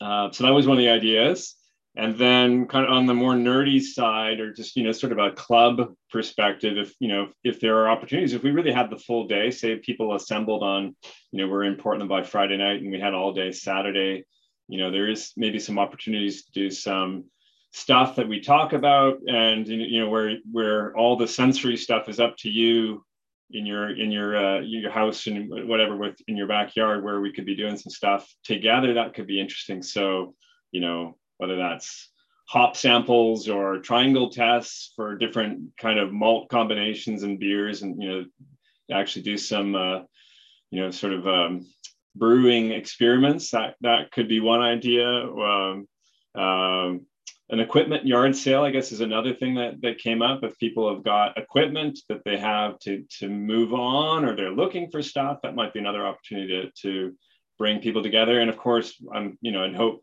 Uh, 0.00 0.30
so 0.30 0.44
that 0.44 0.52
was 0.52 0.66
one 0.66 0.78
of 0.78 0.82
the 0.82 0.88
ideas. 0.88 1.54
And 1.98 2.18
then 2.18 2.66
kind 2.66 2.84
of 2.84 2.92
on 2.92 3.06
the 3.06 3.14
more 3.14 3.32
nerdy 3.32 3.80
side, 3.80 4.38
or 4.38 4.52
just 4.52 4.76
you 4.76 4.82
know, 4.82 4.92
sort 4.92 5.12
of 5.12 5.18
a 5.18 5.32
club 5.32 5.94
perspective, 6.10 6.76
if 6.76 6.94
you 7.00 7.08
know, 7.08 7.28
if 7.42 7.58
there 7.60 7.78
are 7.78 7.90
opportunities, 7.90 8.34
if 8.34 8.42
we 8.42 8.50
really 8.50 8.72
had 8.72 8.90
the 8.90 8.98
full 8.98 9.26
day, 9.26 9.50
say 9.50 9.76
people 9.76 10.14
assembled 10.14 10.62
on, 10.62 10.94
you 11.32 11.40
know, 11.40 11.50
we're 11.50 11.64
in 11.64 11.76
Portland 11.76 12.10
by 12.10 12.22
Friday 12.22 12.58
night 12.58 12.82
and 12.82 12.90
we 12.90 13.00
had 13.00 13.14
all 13.14 13.32
day 13.32 13.50
Saturday 13.50 14.24
you 14.68 14.78
know 14.78 14.90
there 14.90 15.08
is 15.08 15.32
maybe 15.36 15.58
some 15.58 15.78
opportunities 15.78 16.44
to 16.44 16.52
do 16.52 16.70
some 16.70 17.24
stuff 17.72 18.16
that 18.16 18.28
we 18.28 18.40
talk 18.40 18.72
about 18.72 19.18
and 19.28 19.66
you 19.68 20.00
know 20.00 20.08
where 20.08 20.36
where 20.50 20.96
all 20.96 21.16
the 21.16 21.28
sensory 21.28 21.76
stuff 21.76 22.08
is 22.08 22.18
up 22.18 22.36
to 22.38 22.48
you 22.48 23.04
in 23.50 23.66
your 23.66 23.96
in 23.96 24.10
your 24.10 24.36
uh, 24.36 24.60
your 24.60 24.90
house 24.90 25.26
and 25.26 25.68
whatever 25.68 25.96
with 25.96 26.16
in 26.26 26.36
your 26.36 26.48
backyard 26.48 27.04
where 27.04 27.20
we 27.20 27.32
could 27.32 27.46
be 27.46 27.54
doing 27.54 27.76
some 27.76 27.90
stuff 27.90 28.32
together 28.44 28.94
that 28.94 29.14
could 29.14 29.26
be 29.26 29.40
interesting. 29.40 29.82
So 29.82 30.34
you 30.72 30.80
know 30.80 31.16
whether 31.38 31.56
that's 31.56 32.10
hop 32.48 32.76
samples 32.76 33.48
or 33.48 33.78
triangle 33.78 34.30
tests 34.30 34.92
for 34.96 35.16
different 35.16 35.76
kind 35.76 35.98
of 35.98 36.12
malt 36.12 36.48
combinations 36.48 37.24
and 37.24 37.38
beers 37.38 37.82
and 37.82 38.00
you 38.02 38.08
know 38.08 38.24
actually 38.92 39.22
do 39.22 39.36
some 39.36 39.74
uh, 39.74 40.00
you 40.70 40.80
know 40.80 40.90
sort 40.90 41.12
of 41.12 41.26
um, 41.26 41.66
brewing 42.18 42.72
experiments. 42.72 43.50
That 43.50 43.74
that 43.80 44.10
could 44.12 44.28
be 44.28 44.40
one 44.40 44.60
idea. 44.60 45.06
Um, 45.08 45.88
um, 46.34 47.06
an 47.48 47.60
equipment 47.60 48.04
yard 48.04 48.34
sale 48.34 48.64
i 48.64 48.70
guess 48.70 48.90
is 48.90 49.00
another 49.00 49.32
thing 49.32 49.54
that 49.54 49.80
that 49.80 49.98
came 49.98 50.22
up. 50.22 50.42
If 50.42 50.58
people 50.58 50.92
have 50.92 51.04
got 51.04 51.38
equipment 51.38 51.98
that 52.08 52.24
they 52.24 52.36
have 52.38 52.78
to 52.80 53.04
to 53.18 53.28
move 53.28 53.72
on 53.72 54.24
or 54.24 54.34
they're 54.34 54.50
looking 54.50 54.90
for 54.90 55.02
stuff 55.02 55.38
that 55.42 55.54
might 55.54 55.72
be 55.72 55.78
another 55.78 56.04
opportunity 56.04 56.48
to, 56.48 56.70
to 56.82 57.16
bring 57.58 57.80
people 57.80 58.02
together. 58.02 58.40
And 58.40 58.50
of 58.50 58.56
course 58.56 58.94
i'm 59.14 59.38
you 59.40 59.52
know 59.52 59.62
and 59.62 59.76
hope 59.76 60.02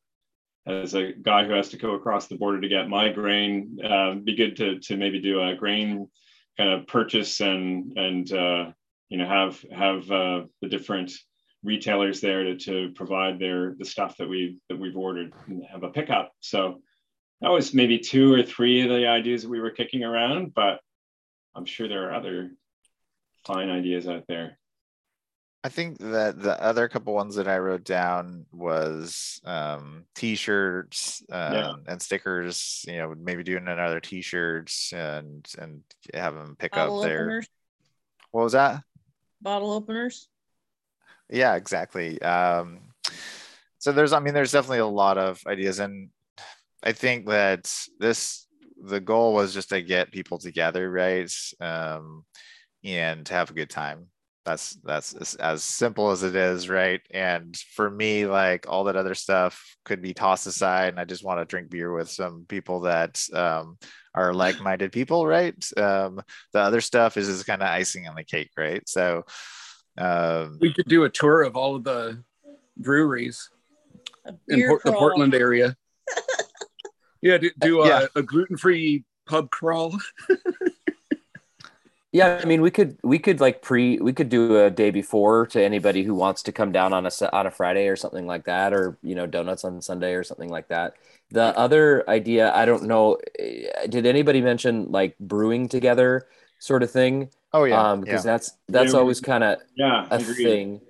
as 0.65 0.95
a 0.95 1.11
guy 1.11 1.43
who 1.45 1.51
has 1.51 1.69
to 1.69 1.77
go 1.77 1.95
across 1.95 2.27
the 2.27 2.37
border 2.37 2.61
to 2.61 2.69
get 2.69 2.87
my 2.87 3.09
grain 3.09 3.77
uh, 3.83 4.15
be 4.15 4.35
good 4.35 4.55
to 4.57 4.79
to 4.79 4.95
maybe 4.95 5.19
do 5.19 5.41
a 5.41 5.55
grain 5.55 6.07
kind 6.57 6.69
of 6.69 6.87
purchase 6.87 7.41
and 7.41 7.97
and 7.97 8.31
uh, 8.31 8.71
you 9.09 9.17
know 9.17 9.27
have 9.27 9.63
have 9.71 10.09
uh, 10.09 10.43
the 10.61 10.69
different 10.69 11.11
retailers 11.63 12.21
there 12.21 12.43
to, 12.43 12.57
to 12.57 12.91
provide 12.95 13.39
their 13.39 13.75
the 13.77 13.85
stuff 13.85 14.17
that 14.17 14.27
we 14.27 14.57
that 14.69 14.79
we've 14.79 14.97
ordered 14.97 15.33
and 15.47 15.63
have 15.71 15.83
a 15.83 15.89
pickup 15.89 16.31
so 16.39 16.81
that 17.43 17.51
was 17.51 17.73
maybe 17.73 17.99
two 17.99 18.33
or 18.33 18.41
three 18.41 18.81
of 18.83 18.89
the 18.89 19.05
ideas 19.05 19.41
that 19.41 19.49
we 19.49 19.59
were 19.59 19.69
kicking 19.69 20.01
around, 20.01 20.53
but 20.53 20.79
I'm 21.53 21.65
sure 21.65 21.89
there 21.89 22.09
are 22.09 22.15
other 22.15 22.51
fine 23.45 23.69
ideas 23.69 24.07
out 24.07 24.23
there. 24.29 24.57
I 25.61 25.67
think 25.67 25.97
that 25.99 26.41
the 26.41 26.61
other 26.61 26.87
couple 26.87 27.13
ones 27.13 27.35
that 27.35 27.49
I 27.49 27.57
wrote 27.57 27.83
down 27.83 28.45
was 28.53 29.41
um, 29.43 30.05
t-shirts 30.15 31.21
um, 31.31 31.53
yeah. 31.53 31.73
and 31.87 32.01
stickers. 32.01 32.85
You 32.87 32.97
know, 32.97 33.15
maybe 33.17 33.43
doing 33.43 33.67
another 33.67 33.99
t-shirts 33.99 34.93
and 34.93 35.45
and 35.57 35.83
have 36.13 36.35
them 36.35 36.55
pick 36.57 36.71
Bottle 36.71 36.99
up 36.99 37.05
there. 37.05 37.43
What 38.31 38.43
was 38.43 38.53
that? 38.53 38.83
Bottle 39.41 39.71
openers. 39.71 40.29
Yeah, 41.33 41.55
exactly. 41.55 42.21
Um, 42.21 42.79
so 43.79 43.91
there's, 43.91 44.13
I 44.13 44.19
mean, 44.19 44.35
there's 44.35 44.51
definitely 44.51 44.79
a 44.79 44.85
lot 44.85 45.17
of 45.17 45.41
ideas, 45.47 45.79
and 45.79 46.09
I 46.83 46.91
think 46.93 47.27
that 47.27 47.73
this 47.99 48.47
the 48.85 48.99
goal 48.99 49.33
was 49.33 49.53
just 49.53 49.69
to 49.69 49.81
get 49.81 50.11
people 50.11 50.37
together, 50.37 50.91
right? 50.91 51.31
Um, 51.59 52.25
and 52.83 53.25
to 53.25 53.33
have 53.33 53.49
a 53.51 53.53
good 53.53 53.69
time. 53.69 54.07
That's 54.45 54.75
that's 54.83 55.15
as, 55.15 55.35
as 55.35 55.63
simple 55.63 56.11
as 56.11 56.23
it 56.23 56.35
is, 56.35 56.69
right? 56.69 57.01
And 57.11 57.57
for 57.75 57.89
me, 57.89 58.27
like 58.27 58.67
all 58.69 58.85
that 58.85 58.97
other 58.97 59.15
stuff 59.15 59.77
could 59.85 60.01
be 60.01 60.13
tossed 60.13 60.47
aside, 60.47 60.89
and 60.89 60.99
I 60.99 61.05
just 61.05 61.23
want 61.25 61.39
to 61.41 61.45
drink 61.45 61.69
beer 61.71 61.93
with 61.93 62.11
some 62.11 62.45
people 62.49 62.81
that 62.81 63.23
um, 63.33 63.77
are 64.15 64.33
like-minded 64.33 64.91
people, 64.91 65.27
right? 65.27 65.55
Um, 65.77 66.21
the 66.53 66.59
other 66.61 66.81
stuff 66.81 67.17
is 67.17 67.27
just 67.27 67.47
kind 67.47 67.63
of 67.63 67.69
icing 67.69 68.07
on 68.07 68.15
the 68.15 68.23
cake, 68.23 68.51
right? 68.57 68.87
So 68.87 69.25
um, 69.97 70.57
we 70.59 70.73
could 70.73 70.87
do 70.87 71.03
a 71.03 71.09
tour 71.09 71.43
of 71.43 71.55
all 71.55 71.75
of 71.75 71.83
the 71.83 72.23
breweries 72.77 73.49
in 74.47 74.67
Port- 74.67 74.83
the 74.83 74.93
Portland 74.93 75.33
area. 75.33 75.75
Yeah, 77.23 77.37
do, 77.37 77.51
do 77.57 77.83
uh, 77.83 77.87
yeah. 77.87 78.05
a 78.17 78.21
gluten 78.21 78.57
free 78.57 79.05
pub 79.25 79.49
crawl. 79.49 79.97
yeah, 82.11 82.37
I 82.43 82.43
mean, 82.43 82.61
we 82.61 82.69
could 82.69 82.97
we 83.01 83.17
could 83.17 83.39
like 83.39 83.61
pre 83.61 83.97
we 83.97 84.11
could 84.11 84.27
do 84.27 84.61
a 84.61 84.69
day 84.69 84.91
before 84.91 85.47
to 85.47 85.63
anybody 85.63 86.03
who 86.03 86.15
wants 86.15 86.43
to 86.43 86.51
come 86.51 86.73
down 86.73 86.91
on 86.91 87.05
a 87.05 87.11
on 87.31 87.47
a 87.47 87.51
Friday 87.51 87.87
or 87.87 87.95
something 87.95 88.27
like 88.27 88.43
that, 88.43 88.73
or 88.73 88.97
you 89.01 89.15
know, 89.15 89.25
donuts 89.25 89.63
on 89.63 89.81
Sunday 89.81 90.15
or 90.15 90.25
something 90.25 90.49
like 90.49 90.67
that. 90.67 90.95
The 91.31 91.57
other 91.57 92.03
idea, 92.09 92.53
I 92.53 92.65
don't 92.65 92.83
know, 92.83 93.19
eh, 93.39 93.87
did 93.87 94.05
anybody 94.05 94.41
mention 94.41 94.91
like 94.91 95.17
brewing 95.17 95.69
together 95.69 96.27
sort 96.59 96.83
of 96.83 96.91
thing? 96.91 97.29
Oh 97.53 97.65
yeah, 97.65 97.95
because 97.95 97.95
um, 97.95 98.05
yeah. 98.05 98.21
that's 98.21 98.57
that's 98.67 98.93
yeah, 98.93 98.99
always 98.99 99.21
kind 99.21 99.43
of 99.43 99.59
yeah 99.75 100.07
a 100.09 100.19
thing. 100.19 100.81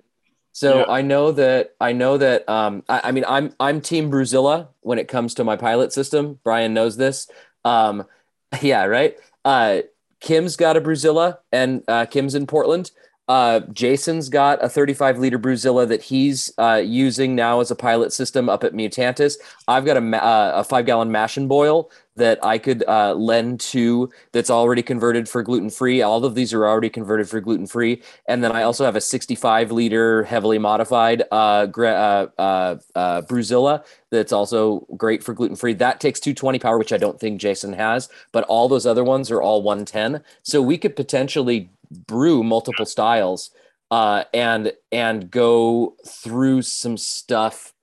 So 0.52 0.78
yeah. 0.78 0.84
I 0.88 1.02
know 1.02 1.32
that 1.32 1.74
I 1.80 1.92
know 1.92 2.16
that 2.16 2.48
um, 2.48 2.84
I, 2.88 3.00
I, 3.04 3.12
mean 3.12 3.24
I'm 3.26 3.52
I'm 3.58 3.80
Team 3.80 4.10
Brewzilla 4.10 4.68
when 4.80 4.98
it 4.98 5.08
comes 5.08 5.34
to 5.34 5.44
my 5.44 5.56
pilot 5.56 5.92
system. 5.92 6.38
Brian 6.44 6.72
knows 6.72 6.96
this. 6.96 7.28
Um, 7.64 8.04
yeah, 8.62 8.84
right. 8.84 9.16
Uh, 9.44 9.80
Kim's 10.20 10.56
got 10.56 10.76
a 10.76 10.80
Brewzilla, 10.80 11.38
and 11.52 11.82
uh, 11.88 12.06
Kim's 12.06 12.34
in 12.34 12.46
Portland. 12.46 12.92
Uh, 13.26 13.60
Jason's 13.72 14.28
got 14.28 14.62
a 14.62 14.68
35 14.68 15.18
liter 15.18 15.38
Brewzilla 15.38 15.88
that 15.88 16.02
he's 16.02 16.52
uh, 16.58 16.80
using 16.84 17.34
now 17.34 17.60
as 17.60 17.70
a 17.70 17.76
pilot 17.76 18.12
system 18.12 18.48
up 18.48 18.64
at 18.64 18.74
Mutantis. 18.74 19.36
I've 19.66 19.84
got 19.84 19.96
a, 19.96 20.24
uh, 20.24 20.52
a 20.56 20.64
five 20.64 20.86
gallon 20.86 21.10
mash 21.10 21.36
and 21.36 21.48
boil 21.48 21.90
that 22.16 22.44
I 22.44 22.58
could 22.58 22.84
uh, 22.86 23.14
lend 23.14 23.60
to 23.60 24.10
that's 24.32 24.50
already 24.50 24.82
converted 24.82 25.28
for 25.28 25.42
gluten 25.42 25.70
free. 25.70 26.02
All 26.02 26.24
of 26.24 26.34
these 26.34 26.52
are 26.52 26.66
already 26.66 26.90
converted 26.90 27.28
for 27.28 27.40
gluten 27.40 27.66
free. 27.66 28.02
And 28.28 28.42
then 28.42 28.52
I 28.52 28.62
also 28.62 28.84
have 28.84 28.96
a 28.96 29.00
65 29.00 29.72
liter 29.72 30.24
heavily 30.24 30.58
modified 30.58 31.24
uh, 31.32 31.66
uh, 31.76 32.26
uh, 32.38 32.76
uh, 32.94 33.22
Brewzilla 33.22 33.84
that's 34.10 34.32
also 34.32 34.86
great 34.96 35.22
for 35.22 35.34
gluten 35.34 35.56
free. 35.56 35.74
That 35.74 36.00
takes 36.00 36.20
220 36.20 36.58
power, 36.60 36.78
which 36.78 36.92
I 36.92 36.98
don't 36.98 37.18
think 37.18 37.40
Jason 37.40 37.72
has, 37.72 38.08
but 38.32 38.44
all 38.44 38.68
those 38.68 38.86
other 38.86 39.04
ones 39.04 39.30
are 39.30 39.42
all 39.42 39.62
110. 39.62 40.22
So 40.42 40.62
we 40.62 40.78
could 40.78 40.96
potentially 40.96 41.70
brew 42.06 42.42
multiple 42.42 42.86
styles 42.86 43.50
uh, 43.90 44.24
and 44.32 44.72
and 44.90 45.30
go 45.30 45.94
through 46.06 46.62
some 46.62 46.96
stuff 46.96 47.73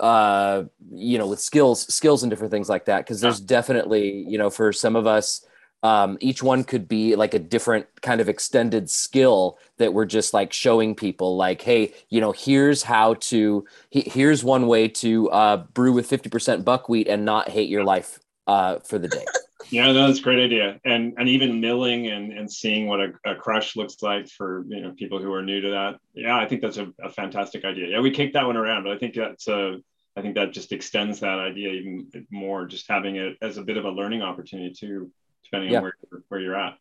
uh 0.00 0.64
you 0.92 1.18
know 1.18 1.26
with 1.26 1.40
skills 1.40 1.92
skills 1.92 2.22
and 2.22 2.30
different 2.30 2.50
things 2.50 2.68
like 2.68 2.84
that. 2.86 2.98
Because 2.98 3.20
there's 3.20 3.40
definitely 3.40 4.24
you 4.28 4.38
know 4.38 4.50
for 4.50 4.72
some 4.72 4.96
of 4.96 5.06
us 5.06 5.44
um 5.82 6.18
each 6.20 6.42
one 6.42 6.64
could 6.64 6.88
be 6.88 7.14
like 7.14 7.34
a 7.34 7.38
different 7.38 7.86
kind 8.02 8.20
of 8.20 8.28
extended 8.28 8.90
skill 8.90 9.58
that 9.76 9.94
we're 9.94 10.04
just 10.04 10.34
like 10.34 10.52
showing 10.52 10.94
people 10.94 11.36
like 11.36 11.62
hey 11.62 11.92
you 12.08 12.20
know 12.20 12.32
here's 12.32 12.82
how 12.82 13.14
to 13.14 13.64
here's 13.90 14.42
one 14.42 14.66
way 14.66 14.88
to 14.88 15.30
uh 15.30 15.58
brew 15.74 15.92
with 15.92 16.08
50% 16.10 16.64
buckwheat 16.64 17.06
and 17.06 17.24
not 17.24 17.48
hate 17.48 17.68
your 17.68 17.84
life 17.84 18.18
uh 18.48 18.78
for 18.80 18.98
the 18.98 19.08
day 19.08 19.24
yeah 19.70 19.86
no, 19.92 20.06
that's 20.06 20.18
a 20.18 20.22
great 20.22 20.42
idea 20.42 20.80
and 20.84 21.14
and 21.18 21.28
even 21.28 21.60
milling 21.60 22.06
and 22.08 22.32
and 22.32 22.50
seeing 22.50 22.86
what 22.86 23.00
a, 23.00 23.12
a, 23.24 23.34
crush 23.34 23.76
looks 23.76 24.02
like 24.02 24.28
for 24.28 24.64
you 24.68 24.80
know 24.80 24.92
people 24.92 25.18
who 25.18 25.32
are 25.32 25.42
new 25.42 25.60
to 25.60 25.70
that 25.70 25.98
yeah 26.14 26.36
i 26.36 26.46
think 26.46 26.62
that's 26.62 26.78
a, 26.78 26.92
a 27.02 27.10
fantastic 27.10 27.64
idea 27.64 27.88
yeah 27.88 28.00
we 28.00 28.10
kicked 28.10 28.34
that 28.34 28.46
one 28.46 28.56
around 28.56 28.82
but 28.82 28.92
i 28.92 28.98
think 28.98 29.14
that's 29.14 29.48
a 29.48 29.78
I 30.18 30.20
think 30.22 30.34
that 30.34 30.52
just 30.52 30.72
extends 30.72 31.20
that 31.20 31.38
idea 31.38 31.70
even 31.70 32.26
more, 32.30 32.66
just 32.66 32.88
having 32.88 33.16
it 33.16 33.36
as 33.40 33.56
a 33.56 33.62
bit 33.62 33.76
of 33.76 33.84
a 33.84 33.90
learning 33.90 34.20
opportunity 34.20 34.74
too, 34.74 35.12
depending 35.44 35.70
yeah. 35.70 35.78
on 35.78 35.82
where, 35.84 35.94
where 36.28 36.40
you're 36.40 36.56
at. 36.56 36.76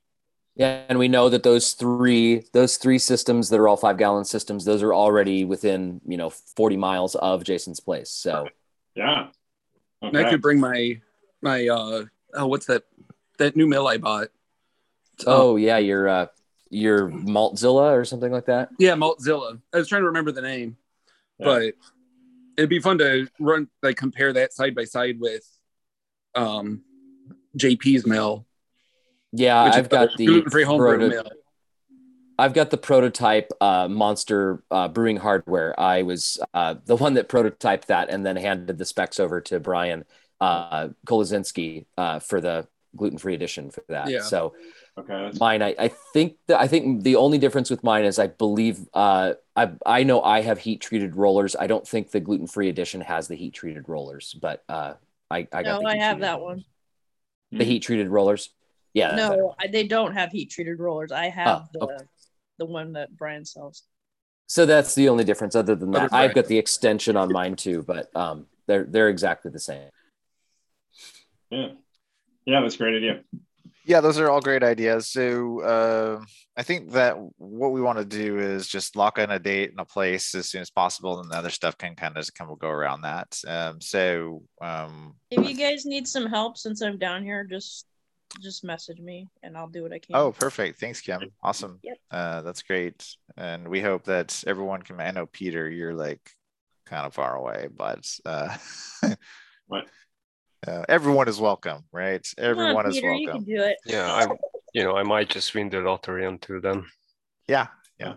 Yeah, 0.56 0.82
and 0.89 0.98
we 0.98 1.08
know 1.08 1.29
that 1.29 1.44
those 1.44 1.74
three 1.74 2.44
those 2.51 2.77
three 2.77 2.98
systems 2.98 3.50
that 3.50 3.60
are 3.60 3.67
all 3.67 3.77
five 3.77 3.98
gallon 3.98 4.25
systems, 4.25 4.65
those 4.65 4.82
are 4.82 4.91
already 4.91 5.46
within 5.46 6.01
you 6.08 6.17
know 6.17 6.32
forty 6.32 6.77
miles 6.77 7.13
of 7.13 7.44
Jason's 7.44 7.79
place. 7.79 8.10
So 8.10 8.48
yeah, 8.96 9.27
okay. 10.01 10.25
I 10.25 10.29
could 10.32 10.41
bring 10.41 10.60
my 10.60 11.00
my 11.44 11.67
uh 11.67 12.06
oh 12.34 12.48
what's 12.48 12.65
that 12.67 12.84
that 13.38 13.55
new 13.55 13.67
mill 13.67 13.88
I 13.88 13.98
bought. 13.98 14.29
Oh, 15.25 15.51
oh 15.51 15.55
yeah, 15.55 15.77
your 15.77 16.07
uh 16.07 16.25
your 16.69 17.10
Maltzilla 17.10 17.93
or 17.93 18.05
something 18.05 18.31
like 18.31 18.46
that. 18.46 18.69
Yeah, 18.77 18.93
Maltzilla. 18.93 19.60
I 19.74 19.77
was 19.77 19.88
trying 19.88 20.01
to 20.01 20.07
remember 20.07 20.31
the 20.31 20.41
name, 20.41 20.77
yeah. 21.39 21.46
but 21.46 21.74
it'd 22.57 22.69
be 22.69 22.79
fun 22.79 22.98
to 23.00 23.27
run 23.39 23.69
like 23.81 23.98
compare 23.98 24.34
that 24.34 24.53
side 24.53 24.75
by 24.75 24.86
side 24.86 25.19
with 25.19 25.48
um 26.36 26.84
JP's 27.57 28.05
mill. 28.05 28.46
Yeah, 29.31 29.62
I've 29.62 29.89
got 29.89 30.10
the 30.17 30.25
gluten-free 30.25 30.65
proto- 30.65 31.10
mill. 31.10 31.29
I've 32.39 32.53
got 32.53 32.69
the 32.69 32.77
prototype 32.77 33.51
uh, 33.60 33.88
monster 33.88 34.63
uh, 34.69 34.88
brewing 34.89 35.17
hardware. 35.17 35.77
I 35.79 36.03
was 36.03 36.39
uh, 36.53 36.75
the 36.86 36.96
one 36.96 37.15
that 37.15 37.29
prototyped 37.29 37.88
that 37.88 38.10
and 38.12 38.24
then 38.24 38.36
handed 38.36 38.77
the 38.77 38.86
specs 38.86 39.19
over 39.19 39.41
to 39.41 39.60
Brian 39.60 40.05
uh, 40.41 40.89
Kolodzinski 41.06 41.86
uh, 41.98 42.20
for 42.20 42.41
the 42.41 42.67
gluten-free 42.96 43.34
edition 43.34 43.70
for 43.72 43.84
that. 43.89 44.10
Yeah. 44.10 44.22
So 44.22 44.53
Okay. 44.98 45.32
Mine, 45.39 45.62
I, 45.62 45.75
I 45.77 45.88
think 46.13 46.38
that 46.48 46.60
I 46.60 46.67
think 46.67 47.03
the 47.03 47.17
only 47.17 47.38
difference 47.38 47.70
with 47.70 47.84
mine 47.84 48.03
is 48.03 48.17
I 48.17 48.27
believe 48.27 48.79
uh, 48.96 49.34
I 49.56 49.72
I 49.86 50.03
know 50.03 50.22
I 50.24 50.41
have 50.41 50.58
heat 50.58 50.82
treated 50.82 51.15
rollers. 51.15 51.56
I 51.56 51.67
don't 51.67 51.88
think 51.88 52.10
the 52.10 52.20
gluten 52.20 52.48
free 52.48 52.67
edition 52.70 53.01
has 53.01 53.27
the 53.27 53.36
heat 53.36 53.53
treated 53.53 53.88
rollers, 53.88 54.36
but 54.41 54.63
uh, 54.67 54.94
I 55.29 55.48
I 55.53 55.63
got. 55.63 55.82
No, 55.82 55.88
I 55.88 55.98
have 55.98 56.22
that 56.22 56.41
one. 56.41 56.65
The 57.51 57.63
heat 57.63 57.82
treated 57.82 58.08
rollers. 58.08 58.50
Yeah. 58.94 59.15
No, 59.15 59.53
I, 59.60 59.67
they 59.67 59.86
don't 59.86 60.13
have 60.13 60.32
heat 60.32 60.50
treated 60.50 60.79
rollers. 60.79 61.12
I 61.12 61.29
have 61.29 61.48
oh, 61.48 61.67
the 61.74 61.79
okay. 61.84 62.03
the 62.58 62.65
one 62.65 62.94
that 62.94 63.15
Brian 63.15 63.46
sells. 63.46 63.84
So 64.48 64.65
that's 64.65 64.96
the 64.96 65.10
only 65.10 65.25
difference. 65.25 65.56
Other 65.56 65.75
than 65.75 65.91
that, 65.91 66.12
I've 66.12 66.34
got 66.34 66.48
the 66.48 66.58
extension 66.58 67.15
on 67.15 67.32
mine 67.32 67.56
too, 67.56 67.84
but 67.84 68.10
um, 68.15 68.48
they're 68.65 68.86
they're 68.86 69.10
exactly 69.10 69.51
the 69.51 69.60
same. 69.60 69.89
Yeah, 71.50 71.70
yeah, 72.46 72.62
that's 72.62 72.75
a 72.75 72.77
great 72.77 72.96
idea. 72.96 73.22
Yeah, 73.86 74.01
those 74.01 74.20
are 74.20 74.30
all 74.30 74.42
great 74.42 74.63
ideas. 74.63 75.08
So 75.08 75.62
uh, 75.62 76.22
I 76.58 76.63
think 76.63 76.92
that 76.92 77.18
what 77.38 77.72
we 77.72 77.82
want 77.82 78.00
to 78.00 78.06
do 78.06 78.38
is 78.38 78.68
just 78.68 78.98
lock 78.98 79.18
in 79.18 79.32
a 79.32 79.39
date 79.39 79.72
and 79.72 79.80
a 79.80 79.86
place 79.86 80.36
as 80.36 80.50
soon 80.50 80.62
as 80.62 80.70
possible, 80.70 81.22
and 81.22 81.32
the 81.32 81.38
other 81.38 81.50
stuff 81.50 81.77
can 81.77 81.96
kind 81.96 82.16
of 82.18 82.22
just 82.22 82.36
kind 82.36 82.51
of 82.51 82.60
go 82.60 82.68
around 82.68 83.01
that. 83.01 83.39
Um, 83.48 83.80
so 83.80 84.44
um, 84.62 85.16
if 85.32 85.48
you 85.48 85.56
guys 85.56 85.86
need 85.86 86.06
some 86.06 86.25
help 86.25 86.58
since 86.58 86.82
I'm 86.82 86.98
down 86.98 87.24
here, 87.24 87.46
just 87.46 87.86
just 88.42 88.63
message 88.63 89.00
me 89.00 89.27
and 89.44 89.58
I'll 89.58 89.68
do 89.68 89.84
what 89.84 89.94
I 89.94 90.00
can. 90.00 90.16
Oh, 90.16 90.32
perfect. 90.32 90.80
Thanks, 90.80 91.01
Kim. 91.01 91.22
Awesome. 91.42 91.80
Yep. 91.84 91.98
Uh, 92.12 92.42
that's 92.42 92.62
great. 92.62 93.08
And 93.38 93.68
we 93.68 93.82
hope 93.82 94.04
that 94.06 94.44
everyone 94.46 94.82
can. 94.82 95.00
I 95.00 95.12
know 95.12 95.25
Peter, 95.27 95.70
you're 95.70 95.96
like 95.96 96.32
kind 96.86 97.06
of 97.06 97.13
far 97.13 97.36
away, 97.36 97.68
but 97.75 98.06
uh, 98.25 98.56
what? 99.68 99.86
Uh, 100.67 100.83
everyone 100.89 101.29
is 101.29 101.39
welcome, 101.39 101.83
right? 101.93 102.27
Everyone 102.38 102.86
on, 102.86 102.91
is 102.91 103.01
welcome. 103.01 103.19
You 103.19 103.31
can 103.31 103.43
do 103.43 103.62
it. 103.62 103.77
Yeah, 103.86 104.12
I, 104.12 104.27
you 104.74 104.83
know, 104.83 104.97
I 104.97 105.03
might 105.03 105.29
just 105.29 105.53
win 105.55 105.69
the 105.69 105.79
lottery 105.79 106.25
until 106.25 106.59
then. 106.59 106.83
Yeah, 107.47 107.67
yeah. 108.00 108.15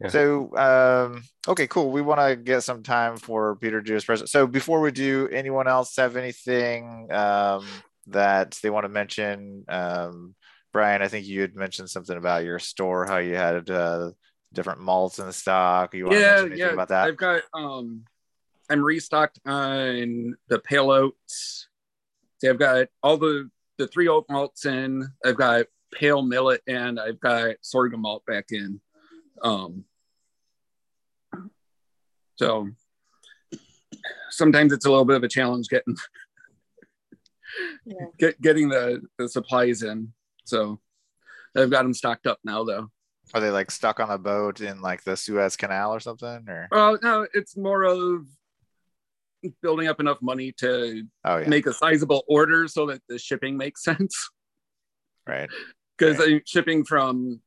yeah. 0.00 0.08
So, 0.08 0.56
um, 0.56 1.22
okay, 1.46 1.68
cool. 1.68 1.92
We 1.92 2.02
want 2.02 2.20
to 2.20 2.34
get 2.34 2.64
some 2.64 2.82
time 2.82 3.16
for 3.16 3.54
Peter 3.56 3.80
to 3.80 3.86
do 3.86 3.94
his 3.94 4.04
present. 4.04 4.28
So, 4.28 4.46
before 4.46 4.80
we 4.80 4.90
do, 4.90 5.28
anyone 5.30 5.68
else 5.68 5.94
have 5.96 6.16
anything 6.16 7.12
um, 7.12 7.64
that 8.08 8.58
they 8.62 8.70
want 8.70 8.84
to 8.84 8.88
mention? 8.88 9.64
Um, 9.68 10.34
Brian, 10.72 11.00
I 11.00 11.08
think 11.08 11.26
you 11.26 11.42
had 11.42 11.54
mentioned 11.54 11.90
something 11.90 12.16
about 12.16 12.44
your 12.44 12.58
store, 12.58 13.06
how 13.06 13.18
you 13.18 13.36
had 13.36 13.70
uh, 13.70 14.10
different 14.52 14.80
malts 14.80 15.20
in 15.20 15.30
stock. 15.30 15.94
You 15.94 16.06
want 16.06 16.18
yeah, 16.18 16.36
to 16.36 16.42
mention 16.42 16.58
yeah. 16.58 16.72
about 16.72 16.88
that? 16.88 17.06
I've 17.06 17.16
got 17.16 17.42
um 17.54 18.04
I'm 18.70 18.82
restocked 18.82 19.38
on 19.46 20.36
the 20.48 20.58
pale 20.58 20.90
oats. 20.90 21.68
See, 22.40 22.48
I've 22.48 22.58
got 22.58 22.88
all 23.02 23.16
the 23.16 23.50
the 23.78 23.86
three 23.86 24.08
oat 24.08 24.26
malts 24.28 24.64
in. 24.64 25.06
I've 25.24 25.36
got 25.36 25.66
pale 25.92 26.22
millet 26.22 26.62
and 26.66 26.98
I've 26.98 27.20
got 27.20 27.56
sorghum 27.60 28.02
malt 28.02 28.24
back 28.26 28.46
in. 28.50 28.80
Um, 29.42 29.84
so 32.36 32.68
sometimes 34.30 34.72
it's 34.72 34.86
a 34.86 34.90
little 34.90 35.04
bit 35.04 35.16
of 35.16 35.24
a 35.24 35.28
challenge 35.28 35.68
getting 35.68 35.96
yeah. 37.84 38.06
get, 38.18 38.40
getting 38.40 38.68
the, 38.68 39.02
the 39.18 39.28
supplies 39.28 39.82
in. 39.82 40.12
So 40.44 40.80
I've 41.56 41.70
got 41.70 41.82
them 41.82 41.94
stocked 41.94 42.26
up 42.26 42.38
now 42.44 42.64
though. 42.64 42.90
Are 43.34 43.40
they 43.40 43.50
like 43.50 43.70
stuck 43.70 43.98
on 43.98 44.10
a 44.10 44.18
boat 44.18 44.60
in 44.60 44.80
like 44.80 45.02
the 45.02 45.16
Suez 45.16 45.56
Canal 45.56 45.92
or 45.92 46.00
something? 46.00 46.48
Or 46.48 46.68
well, 46.70 46.98
no, 47.02 47.26
it's 47.34 47.56
more 47.56 47.82
of 47.82 48.26
building 49.62 49.88
up 49.88 50.00
enough 50.00 50.18
money 50.20 50.52
to 50.58 51.04
oh, 51.24 51.38
yeah. 51.38 51.48
make 51.48 51.66
a 51.66 51.72
sizable 51.72 52.22
order 52.28 52.68
so 52.68 52.86
that 52.86 53.02
the 53.08 53.18
shipping 53.18 53.56
makes 53.56 53.84
sense. 53.84 54.28
Right. 55.26 55.48
Because 55.96 56.18
right. 56.18 56.46
shipping 56.46 56.84
from 56.84 57.40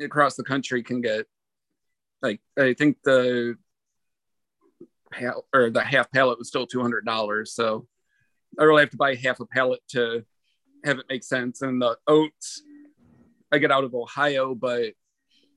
across 0.00 0.34
the 0.34 0.44
country 0.44 0.82
can 0.82 1.00
get 1.00 1.26
like 2.22 2.40
I 2.58 2.74
think 2.74 2.98
the 3.04 3.56
or 5.52 5.70
the 5.70 5.84
half 5.84 6.10
pallet 6.10 6.38
was 6.38 6.48
still 6.48 6.66
two 6.66 6.80
hundred 6.82 7.04
dollars. 7.04 7.54
So 7.54 7.86
I 8.58 8.64
really 8.64 8.82
have 8.82 8.90
to 8.90 8.96
buy 8.96 9.14
half 9.14 9.40
a 9.40 9.46
pallet 9.46 9.80
to 9.90 10.24
have 10.84 10.98
it 10.98 11.06
make 11.08 11.24
sense. 11.24 11.62
And 11.62 11.80
the 11.80 11.96
oats 12.06 12.62
I 13.52 13.58
get 13.58 13.70
out 13.70 13.84
of 13.84 13.94
Ohio, 13.94 14.54
but 14.54 14.94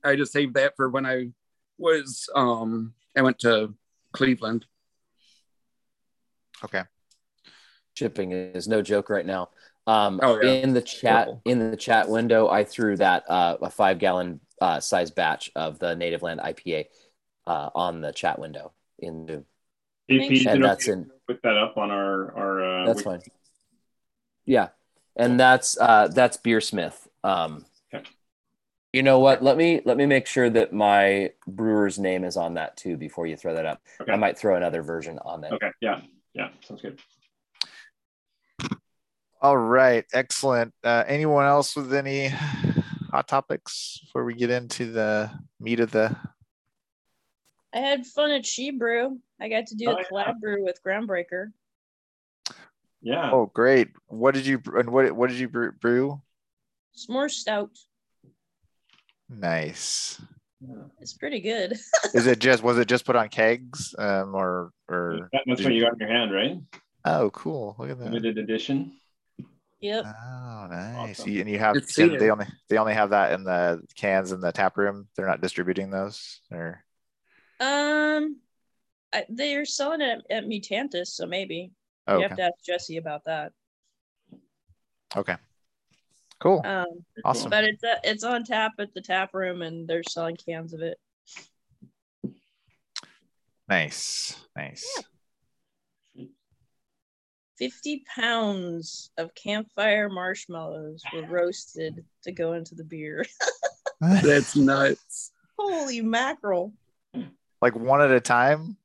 I 0.04 0.14
just 0.14 0.32
saved 0.32 0.54
that 0.54 0.74
for 0.76 0.88
when 0.88 1.04
I 1.04 1.30
was 1.78 2.28
um 2.34 2.94
I 3.16 3.22
went 3.22 3.40
to 3.40 3.74
Cleveland. 4.12 4.66
Okay. 6.64 6.82
Shipping 7.94 8.32
is 8.32 8.68
no 8.68 8.82
joke 8.82 9.10
right 9.10 9.26
now. 9.26 9.50
Um, 9.86 10.20
oh, 10.22 10.40
yeah. 10.40 10.50
In 10.50 10.74
the 10.74 10.82
chat, 10.82 11.28
in 11.44 11.70
the 11.70 11.76
chat 11.76 12.08
window, 12.08 12.48
I 12.48 12.64
threw 12.64 12.96
that 12.98 13.24
uh, 13.28 13.56
a 13.62 13.70
five 13.70 13.98
gallon 13.98 14.40
uh, 14.60 14.80
size 14.80 15.10
batch 15.10 15.50
of 15.56 15.78
the 15.78 15.94
Native 15.96 16.22
Land 16.22 16.40
IPA 16.40 16.86
uh, 17.46 17.70
on 17.74 18.00
the 18.00 18.12
chat 18.12 18.38
window 18.38 18.72
in 18.98 19.26
Zoom. 19.26 19.44
AP, 20.10 20.46
and 20.46 20.64
that's 20.64 20.88
in. 20.88 21.10
Put 21.26 21.42
that 21.42 21.56
up 21.56 21.76
on 21.76 21.90
our 21.90 22.36
our. 22.36 22.82
Uh, 22.82 22.86
that's 22.86 23.02
fine. 23.02 23.20
Yeah, 24.46 24.68
and 25.16 25.38
that's 25.38 25.78
uh, 25.78 26.08
that's 26.08 26.38
Beersmith. 26.38 27.06
Um, 27.22 27.66
okay. 27.92 28.04
You 28.92 29.02
know 29.02 29.18
what? 29.18 29.42
Let 29.42 29.56
me 29.56 29.82
let 29.84 29.96
me 29.96 30.06
make 30.06 30.26
sure 30.26 30.48
that 30.48 30.72
my 30.72 31.32
brewer's 31.46 31.98
name 31.98 32.24
is 32.24 32.36
on 32.36 32.54
that 32.54 32.76
too 32.76 32.96
before 32.96 33.26
you 33.26 33.36
throw 33.36 33.54
that 33.54 33.66
up. 33.66 33.82
Okay. 34.00 34.12
I 34.12 34.16
might 34.16 34.38
throw 34.38 34.56
another 34.56 34.82
version 34.82 35.18
on 35.24 35.42
there. 35.42 35.52
Okay. 35.52 35.70
Yeah. 35.80 36.00
Yeah, 36.38 36.50
sounds 36.64 36.82
good. 36.82 37.00
All 39.42 39.58
right, 39.58 40.04
excellent. 40.12 40.72
Uh, 40.84 41.02
anyone 41.06 41.44
else 41.44 41.74
with 41.74 41.92
any 41.92 42.28
hot 42.28 43.26
topics 43.26 43.98
before 44.04 44.24
we 44.24 44.34
get 44.34 44.50
into 44.50 44.92
the 44.92 45.30
meat 45.58 45.80
of 45.80 45.90
the? 45.90 46.16
I 47.74 47.78
had 47.78 48.06
fun 48.06 48.30
at 48.30 48.46
She 48.46 48.70
Brew. 48.70 49.18
I 49.40 49.48
got 49.48 49.66
to 49.66 49.74
do 49.74 49.86
oh, 49.88 49.94
a 49.94 50.04
collab 50.04 50.26
yeah. 50.26 50.32
brew 50.40 50.64
with 50.64 50.80
Groundbreaker. 50.86 51.48
Yeah. 53.02 53.30
Oh, 53.32 53.50
great! 53.52 53.90
What 54.06 54.34
did 54.34 54.46
you 54.46 54.60
and 54.76 54.90
what 54.90 55.10
what 55.12 55.30
did 55.30 55.38
you 55.38 55.48
brew? 55.48 56.20
S'more 56.96 57.30
stout. 57.30 57.70
Nice. 59.28 60.20
It's 61.00 61.12
pretty 61.12 61.40
good. 61.40 61.72
Is 62.14 62.26
it 62.26 62.38
just 62.40 62.62
was 62.62 62.78
it 62.78 62.88
just 62.88 63.04
put 63.04 63.16
on 63.16 63.28
kegs 63.28 63.94
um, 63.98 64.34
or 64.34 64.72
or 64.88 65.30
that's 65.32 65.62
what 65.62 65.72
you 65.72 65.82
got 65.82 65.92
in 65.92 66.00
your 66.00 66.08
hand, 66.08 66.32
right? 66.32 66.58
Oh, 67.04 67.30
cool! 67.30 67.76
Look 67.78 67.90
at 67.90 67.98
that 67.98 68.04
limited 68.06 68.38
edition. 68.38 68.92
Yep. 69.80 70.04
Oh, 70.06 70.66
nice. 70.68 71.20
Awesome. 71.20 71.38
and 71.38 71.48
you 71.48 71.58
have 71.58 71.76
they 71.96 72.30
only 72.30 72.46
they 72.68 72.78
only 72.78 72.94
have 72.94 73.10
that 73.10 73.32
in 73.32 73.44
the 73.44 73.80
cans 73.96 74.32
in 74.32 74.40
the 74.40 74.50
tap 74.50 74.76
room. 74.76 75.08
They're 75.16 75.28
not 75.28 75.40
distributing 75.40 75.90
those, 75.90 76.40
or 76.50 76.82
um, 77.60 78.38
I, 79.12 79.24
they're 79.28 79.64
selling 79.64 80.00
it 80.00 80.22
at, 80.30 80.38
at 80.38 80.44
Mutantis, 80.44 81.08
so 81.08 81.26
maybe 81.26 81.70
oh, 82.08 82.18
you 82.18 82.24
okay. 82.24 82.28
have 82.28 82.36
to 82.38 82.42
ask 82.44 82.64
Jesse 82.64 82.96
about 82.96 83.24
that. 83.26 83.52
Okay. 85.16 85.36
Cool. 86.40 86.62
Um, 86.64 87.04
awesome. 87.24 87.50
But 87.50 87.64
it's 87.64 87.82
uh, 87.82 87.96
it's 88.04 88.24
on 88.24 88.44
tap 88.44 88.72
at 88.78 88.94
the 88.94 89.00
tap 89.00 89.34
room, 89.34 89.62
and 89.62 89.88
they're 89.88 90.02
selling 90.04 90.36
cans 90.36 90.72
of 90.72 90.80
it. 90.80 90.98
Nice, 93.68 94.40
nice. 94.56 94.86
Yeah. 94.96 95.02
50 97.58 98.04
pounds 98.14 99.10
of 99.18 99.34
campfire 99.34 100.08
marshmallows 100.08 101.02
were 101.12 101.26
roasted 101.26 102.04
to 102.22 102.32
go 102.32 102.52
into 102.52 102.76
the 102.76 102.84
beer. 102.84 103.26
That's 104.00 104.54
nuts. 104.54 105.32
Holy 105.58 106.00
mackerel. 106.00 106.72
Like 107.60 107.74
one 107.74 108.00
at 108.00 108.12
a 108.12 108.20
time? 108.20 108.76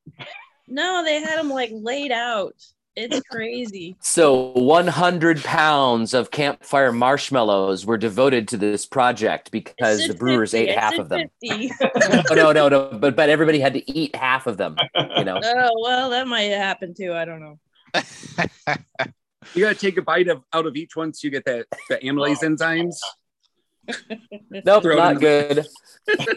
No, 0.68 1.04
they 1.04 1.22
had 1.22 1.38
them 1.38 1.50
like 1.50 1.70
laid 1.72 2.12
out. 2.12 2.56
It's 2.96 3.22
crazy. 3.28 3.96
So 4.00 4.52
100 4.52 5.44
pounds 5.44 6.14
of 6.14 6.30
campfire 6.30 6.92
marshmallows 6.92 7.86
were 7.86 7.98
devoted 7.98 8.48
to 8.50 8.58
this 8.58 8.86
project 8.86 9.50
because 9.52 10.08
the 10.08 10.14
brewers 10.14 10.52
50. 10.52 10.70
ate 10.70 10.78
half 10.78 11.00
of 11.00 11.10
them. 11.10 11.28
no, 11.44 11.72
no, 12.32 12.52
no, 12.52 12.70
no. 12.70 12.90
But 12.94 13.16
but 13.16 13.30
everybody 13.30 13.60
had 13.60 13.74
to 13.74 13.92
eat 13.92 14.16
half 14.16 14.46
of 14.46 14.58
them. 14.58 14.76
You 15.18 15.24
know. 15.24 15.40
Oh 15.44 15.72
well, 15.82 16.12
that 16.12 16.28
might 16.28 16.52
happen 16.52 16.94
too. 16.94 17.14
I 17.14 17.26
don't 17.26 17.40
know. 17.40 17.60
you 19.56 19.64
gotta 19.64 19.76
take 19.76 19.98
a 19.98 20.04
bite 20.04 20.28
of 20.28 20.44
out 20.54 20.68
of 20.68 20.76
each 20.76 20.96
one 20.96 21.14
so 21.14 21.26
you 21.26 21.32
get 21.32 21.46
that 21.46 21.66
the 21.90 21.98
amylase 21.98 22.44
oh. 22.44 22.48
enzymes. 22.48 22.98
nope, 24.66 24.84
not 24.86 25.20
good. 25.20 25.66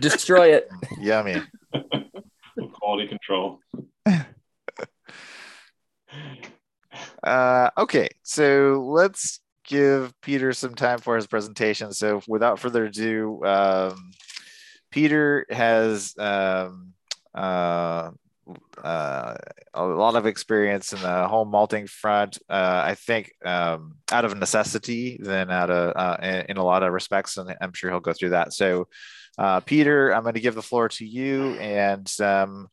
Destroy 0.01 0.55
it. 0.55 0.71
Yummy. 0.99 1.43
Quality 2.73 3.09
control. 3.09 3.61
Uh, 7.27 7.71
okay, 7.77 8.09
so 8.23 8.85
let's 8.87 9.41
give 9.65 10.15
Peter 10.21 10.53
some 10.53 10.77
time 10.77 10.99
for 11.01 11.17
his 11.17 11.27
presentation. 11.27 11.91
So 11.91 12.23
without 12.29 12.61
further 12.61 12.85
ado, 12.85 13.45
um, 13.45 14.13
Peter 14.93 15.45
has 15.51 16.15
um, 16.19 16.93
uh, 17.35 18.13
uh, 18.83 19.35
a 19.75 19.85
lot 19.85 20.15
of 20.15 20.27
experience 20.27 20.93
in 20.93 21.03
the 21.03 21.27
home 21.27 21.51
malting 21.51 21.89
front. 21.89 22.39
Uh, 22.49 22.83
I 22.85 22.95
think 22.95 23.33
um, 23.45 23.97
out 24.13 24.25
of 24.25 24.39
necessity, 24.39 25.19
then 25.21 25.51
out 25.51 25.69
of 25.69 25.97
uh, 25.97 26.17
in, 26.23 26.47
in, 26.51 26.57
a 26.59 26.65
lot 26.65 26.85
of 26.85 26.93
respects, 26.93 27.39
and 27.39 27.53
I'm 27.61 27.73
sure 27.73 27.91
he'll 27.91 27.99
go 27.99 28.13
through 28.13 28.31
that. 28.31 28.53
So, 28.53 28.87
uh, 29.37 29.59
Peter, 29.61 30.15
I'm 30.15 30.23
going 30.23 30.35
to 30.35 30.41
give 30.41 30.55
the 30.55 30.63
floor 30.63 30.89
to 30.91 31.05
you, 31.05 31.55
and 31.55 32.09
um, 32.21 32.69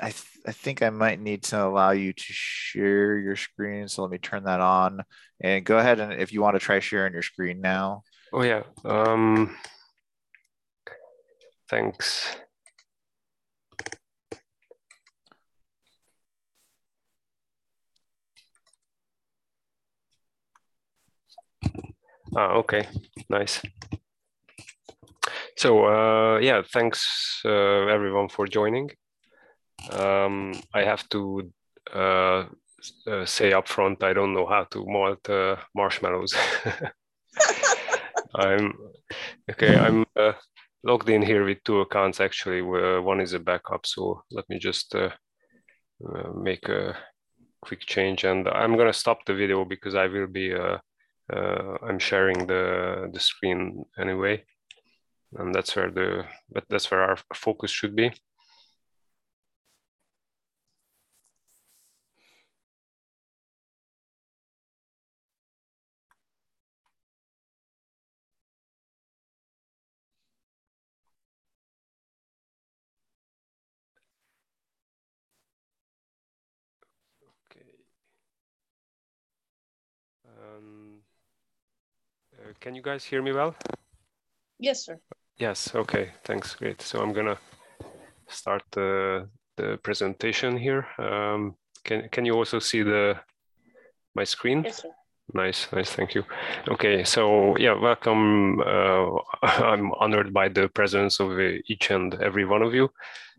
I, 0.00 0.10
th- 0.10 0.24
I 0.46 0.52
think 0.52 0.82
I 0.82 0.90
might 0.90 1.20
need 1.20 1.42
to 1.44 1.64
allow 1.64 1.90
you 1.90 2.12
to 2.12 2.22
share 2.28 3.18
your 3.18 3.36
screen. 3.36 3.88
So 3.88 4.02
let 4.02 4.10
me 4.10 4.18
turn 4.18 4.44
that 4.44 4.60
on 4.60 5.02
and 5.40 5.64
go 5.64 5.78
ahead 5.78 6.00
and 6.00 6.12
if 6.12 6.32
you 6.32 6.40
want 6.42 6.54
to 6.56 6.60
try 6.60 6.78
sharing 6.80 7.12
your 7.12 7.22
screen 7.22 7.60
now. 7.60 8.02
Oh 8.32 8.42
yeah. 8.42 8.62
Um, 8.84 9.56
thanks. 11.68 12.36
Ah, 22.36 22.52
okay, 22.56 22.86
nice. 23.30 23.62
So 25.56 25.86
uh, 25.86 26.38
yeah, 26.38 26.62
thanks 26.72 27.40
uh, 27.44 27.86
everyone 27.86 28.28
for 28.28 28.46
joining. 28.46 28.90
Um, 29.90 30.54
I 30.74 30.82
have 30.82 31.08
to 31.10 31.50
uh, 31.94 32.44
uh, 33.06 33.24
say 33.24 33.52
up 33.52 33.68
front, 33.68 34.02
I 34.02 34.12
don't 34.12 34.34
know 34.34 34.46
how 34.46 34.64
to 34.64 34.84
malt 34.86 35.28
uh, 35.28 35.56
marshmallows. 35.74 36.34
I'm 38.34 38.74
okay. 39.50 39.76
I'm 39.76 40.04
uh, 40.16 40.32
logged 40.84 41.08
in 41.08 41.22
here 41.22 41.44
with 41.44 41.64
two 41.64 41.80
accounts 41.80 42.20
actually. 42.20 42.62
one 42.62 43.20
is 43.20 43.32
a 43.32 43.38
backup, 43.38 43.86
so 43.86 44.22
let 44.30 44.48
me 44.48 44.58
just 44.58 44.94
uh, 44.94 45.10
uh, 46.06 46.30
make 46.34 46.68
a 46.68 46.96
quick 47.62 47.80
change, 47.80 48.24
and 48.24 48.48
I'm 48.48 48.76
gonna 48.76 48.92
stop 48.92 49.24
the 49.24 49.34
video 49.34 49.64
because 49.64 49.94
I 49.94 50.06
will 50.06 50.26
be. 50.26 50.54
Uh, 50.54 50.78
I'm 51.82 51.98
sharing 51.98 52.46
the 52.46 53.10
the 53.12 53.20
screen 53.20 53.84
anyway, 53.98 54.44
and 55.34 55.54
that's 55.54 55.74
where 55.76 55.90
the 55.90 56.24
but 56.50 56.64
that's 56.70 56.90
where 56.90 57.02
our 57.02 57.18
focus 57.34 57.70
should 57.70 57.96
be. 57.96 58.12
Can 82.60 82.74
you 82.74 82.82
guys 82.82 83.04
hear 83.04 83.22
me 83.22 83.32
well? 83.32 83.54
Yes, 84.58 84.84
sir. 84.84 84.98
Yes, 85.36 85.74
okay, 85.74 86.10
thanks, 86.24 86.56
great. 86.56 86.82
So 86.82 87.00
I'm 87.00 87.12
gonna 87.12 87.38
start 88.28 88.62
the, 88.72 89.28
the 89.56 89.78
presentation 89.82 90.56
here. 90.56 90.86
Um, 90.98 91.54
can, 91.84 92.08
can 92.10 92.24
you 92.24 92.34
also 92.34 92.58
see 92.58 92.82
the 92.82 93.16
my 94.14 94.24
screen? 94.24 94.64
Yes, 94.64 94.82
sir. 94.82 94.90
Nice, 95.34 95.68
nice, 95.72 95.90
thank 95.92 96.14
you. 96.14 96.24
Okay, 96.68 97.04
so 97.04 97.56
yeah, 97.58 97.78
welcome. 97.78 98.60
Uh, 98.60 99.18
I'm 99.42 99.92
honored 100.00 100.32
by 100.32 100.48
the 100.48 100.68
presence 100.68 101.20
of 101.20 101.38
uh, 101.38 101.58
each 101.68 101.90
and 101.90 102.14
every 102.20 102.44
one 102.44 102.62
of 102.62 102.74
you. 102.74 102.88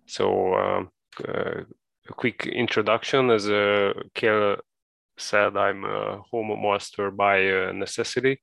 So 0.06 0.54
um, 0.54 0.90
uh, 1.28 1.64
a 2.10 2.14
quick 2.14 2.46
introduction, 2.46 3.32
as 3.32 3.50
uh, 3.50 3.94
Kale 4.14 4.58
said, 5.18 5.58
I'm 5.58 5.84
a 5.84 6.22
home 6.32 6.52
maltster 6.64 7.14
by 7.14 7.46
uh, 7.52 7.72
necessity. 7.74 8.40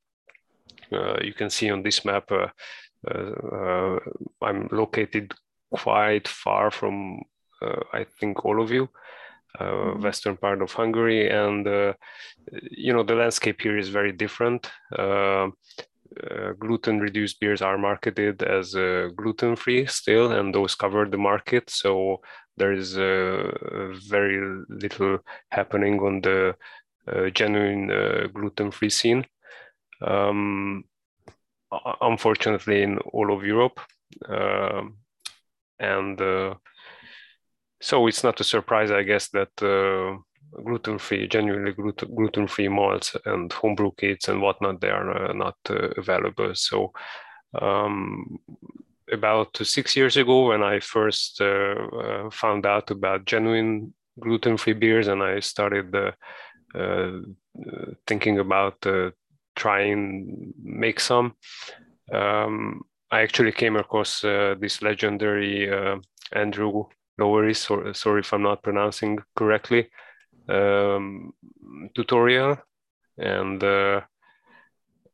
Uh, 0.92 1.16
you 1.22 1.32
can 1.32 1.50
see 1.50 1.70
on 1.70 1.82
this 1.82 2.04
map, 2.04 2.30
uh, 2.30 2.48
uh, 3.10 3.98
I'm 4.42 4.68
located 4.70 5.32
quite 5.70 6.28
far 6.28 6.70
from, 6.70 7.22
I 7.92 8.04
think, 8.18 8.44
all 8.44 8.62
of 8.62 8.70
you. 8.70 8.88
Uh, 9.58 9.64
mm-hmm. 9.64 10.02
western 10.02 10.36
part 10.36 10.60
of 10.60 10.72
Hungary, 10.72 11.30
and 11.30 11.66
uh, 11.66 11.94
you 12.70 12.92
know 12.92 13.02
the 13.02 13.14
landscape 13.14 13.60
here 13.60 13.78
is 13.78 13.88
very 13.88 14.12
different. 14.12 14.70
Uh, 14.98 15.48
gluten-reduced 16.58 17.40
beers 17.40 17.62
are 17.62 17.78
marketed 17.78 18.42
as 18.42 18.72
gluten-free 19.16 19.86
still, 19.86 20.32
and 20.32 20.54
those 20.54 20.74
cover 20.74 21.06
the 21.06 21.18
market. 21.18 21.68
So 21.70 22.20
there 22.56 22.72
is 22.72 22.94
very 22.94 24.64
little 24.68 25.18
happening 25.50 26.00
on 26.00 26.20
the 26.22 26.54
genuine 27.32 28.30
gluten-free 28.32 28.90
scene 28.90 29.26
um, 30.00 30.84
unfortunately 32.00 32.82
in 32.82 32.98
all 32.98 33.32
of 33.32 33.44
Europe. 33.44 33.80
Uh, 34.28 34.82
and 35.78 36.20
uh, 36.20 36.54
so 37.80 38.06
it's 38.06 38.24
not 38.24 38.40
a 38.40 38.44
surprise, 38.44 38.90
I 38.90 39.02
guess, 39.02 39.28
that 39.30 39.50
uh, 39.62 40.16
gluten-free, 40.62 41.28
genuinely 41.28 41.72
gluten-free 41.72 42.68
malts 42.68 43.16
and 43.24 43.52
homebrew 43.52 43.90
kits 43.98 44.28
and 44.28 44.40
whatnot, 44.40 44.80
they 44.80 44.90
are 44.90 45.30
uh, 45.30 45.32
not 45.32 45.56
uh, 45.68 45.88
available. 45.96 46.54
So 46.54 46.92
um, 47.60 48.38
about 49.12 49.56
six 49.62 49.96
years 49.96 50.16
ago, 50.16 50.48
when 50.48 50.62
I 50.62 50.80
first 50.80 51.40
uh, 51.40 52.30
found 52.30 52.64
out 52.64 52.90
about 52.90 53.26
genuine 53.26 53.92
gluten-free 54.18 54.74
beers, 54.74 55.08
and 55.08 55.22
I 55.22 55.40
started 55.40 55.94
thinking 58.06 58.38
about 58.38 58.76
try 59.56 59.80
and 59.80 60.54
make 60.62 61.00
some. 61.00 61.34
Um, 62.12 62.82
I 63.10 63.22
actually 63.22 63.52
came 63.52 63.76
across 63.76 64.24
uh, 64.24 64.54
this 64.60 64.82
legendary 64.82 65.70
uh, 65.72 65.96
Andrew 66.32 66.84
Lavery, 67.18 67.54
or, 67.70 67.94
sorry 67.94 68.20
if 68.20 68.32
I'm 68.32 68.42
not 68.42 68.62
pronouncing 68.62 69.18
correctly, 69.34 69.88
um, 70.48 71.32
tutorial, 71.94 72.58
and 73.18 73.62
uh, 73.62 74.00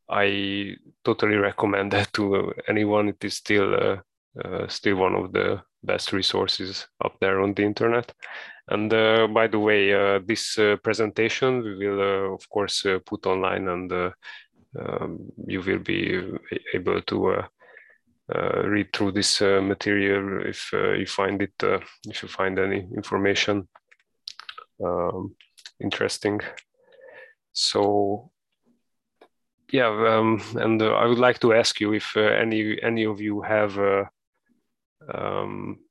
I 0.09 0.75
totally 1.03 1.37
recommend 1.37 1.91
that 1.93 2.11
to 2.13 2.53
anyone. 2.67 3.09
It 3.09 3.23
is 3.23 3.35
still 3.35 3.73
uh, 3.73 3.97
uh, 4.43 4.67
still 4.67 4.95
one 4.97 5.15
of 5.15 5.31
the 5.31 5.61
best 5.83 6.11
resources 6.11 6.87
up 7.03 7.15
there 7.19 7.41
on 7.41 7.53
the 7.53 7.63
internet. 7.63 8.11
And 8.69 8.93
uh, 8.93 9.27
by 9.27 9.47
the 9.47 9.59
way, 9.59 9.93
uh, 9.93 10.19
this 10.25 10.57
uh, 10.57 10.77
presentation 10.83 11.63
we 11.63 11.75
will, 11.75 12.01
uh, 12.01 12.33
of 12.33 12.49
course, 12.49 12.85
uh, 12.85 12.99
put 13.05 13.25
online, 13.25 13.67
and 13.67 13.91
um, 14.79 15.31
you 15.47 15.61
will 15.61 15.79
be 15.79 16.21
able 16.73 17.01
to 17.01 17.43
read 18.63 18.93
through 18.93 19.11
this 19.11 19.41
material 19.41 20.47
if 20.47 20.71
you 20.71 21.05
find 21.05 21.41
it, 21.41 21.53
if 22.07 22.23
you 22.23 22.29
find 22.29 22.57
any 22.57 22.87
information 22.95 23.67
um, 24.83 25.35
interesting. 25.79 26.39
So 27.51 28.31
yeah, 29.71 29.87
um, 29.87 30.41
and 30.55 30.81
uh, 30.81 30.93
I 30.93 31.05
would 31.05 31.19
like 31.19 31.39
to 31.39 31.53
ask 31.53 31.79
you 31.79 31.93
if 31.93 32.15
uh, 32.15 32.21
any 32.21 32.81
any 32.81 33.05
of 33.05 33.19
you 33.19 33.41
have 33.41 33.77
uh, 33.77 34.05
um, 35.13 35.79
uh, 35.79 35.82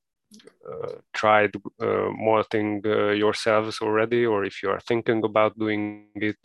tried 1.13 1.55
uh, 1.81 2.09
malting 2.11 2.81
uh, 2.85 3.09
yourselves 3.11 3.79
already, 3.81 4.25
or 4.25 4.45
if 4.45 4.63
you 4.63 4.69
are 4.69 4.79
thinking 4.79 5.23
about 5.23 5.57
doing 5.57 6.07
it, 6.15 6.37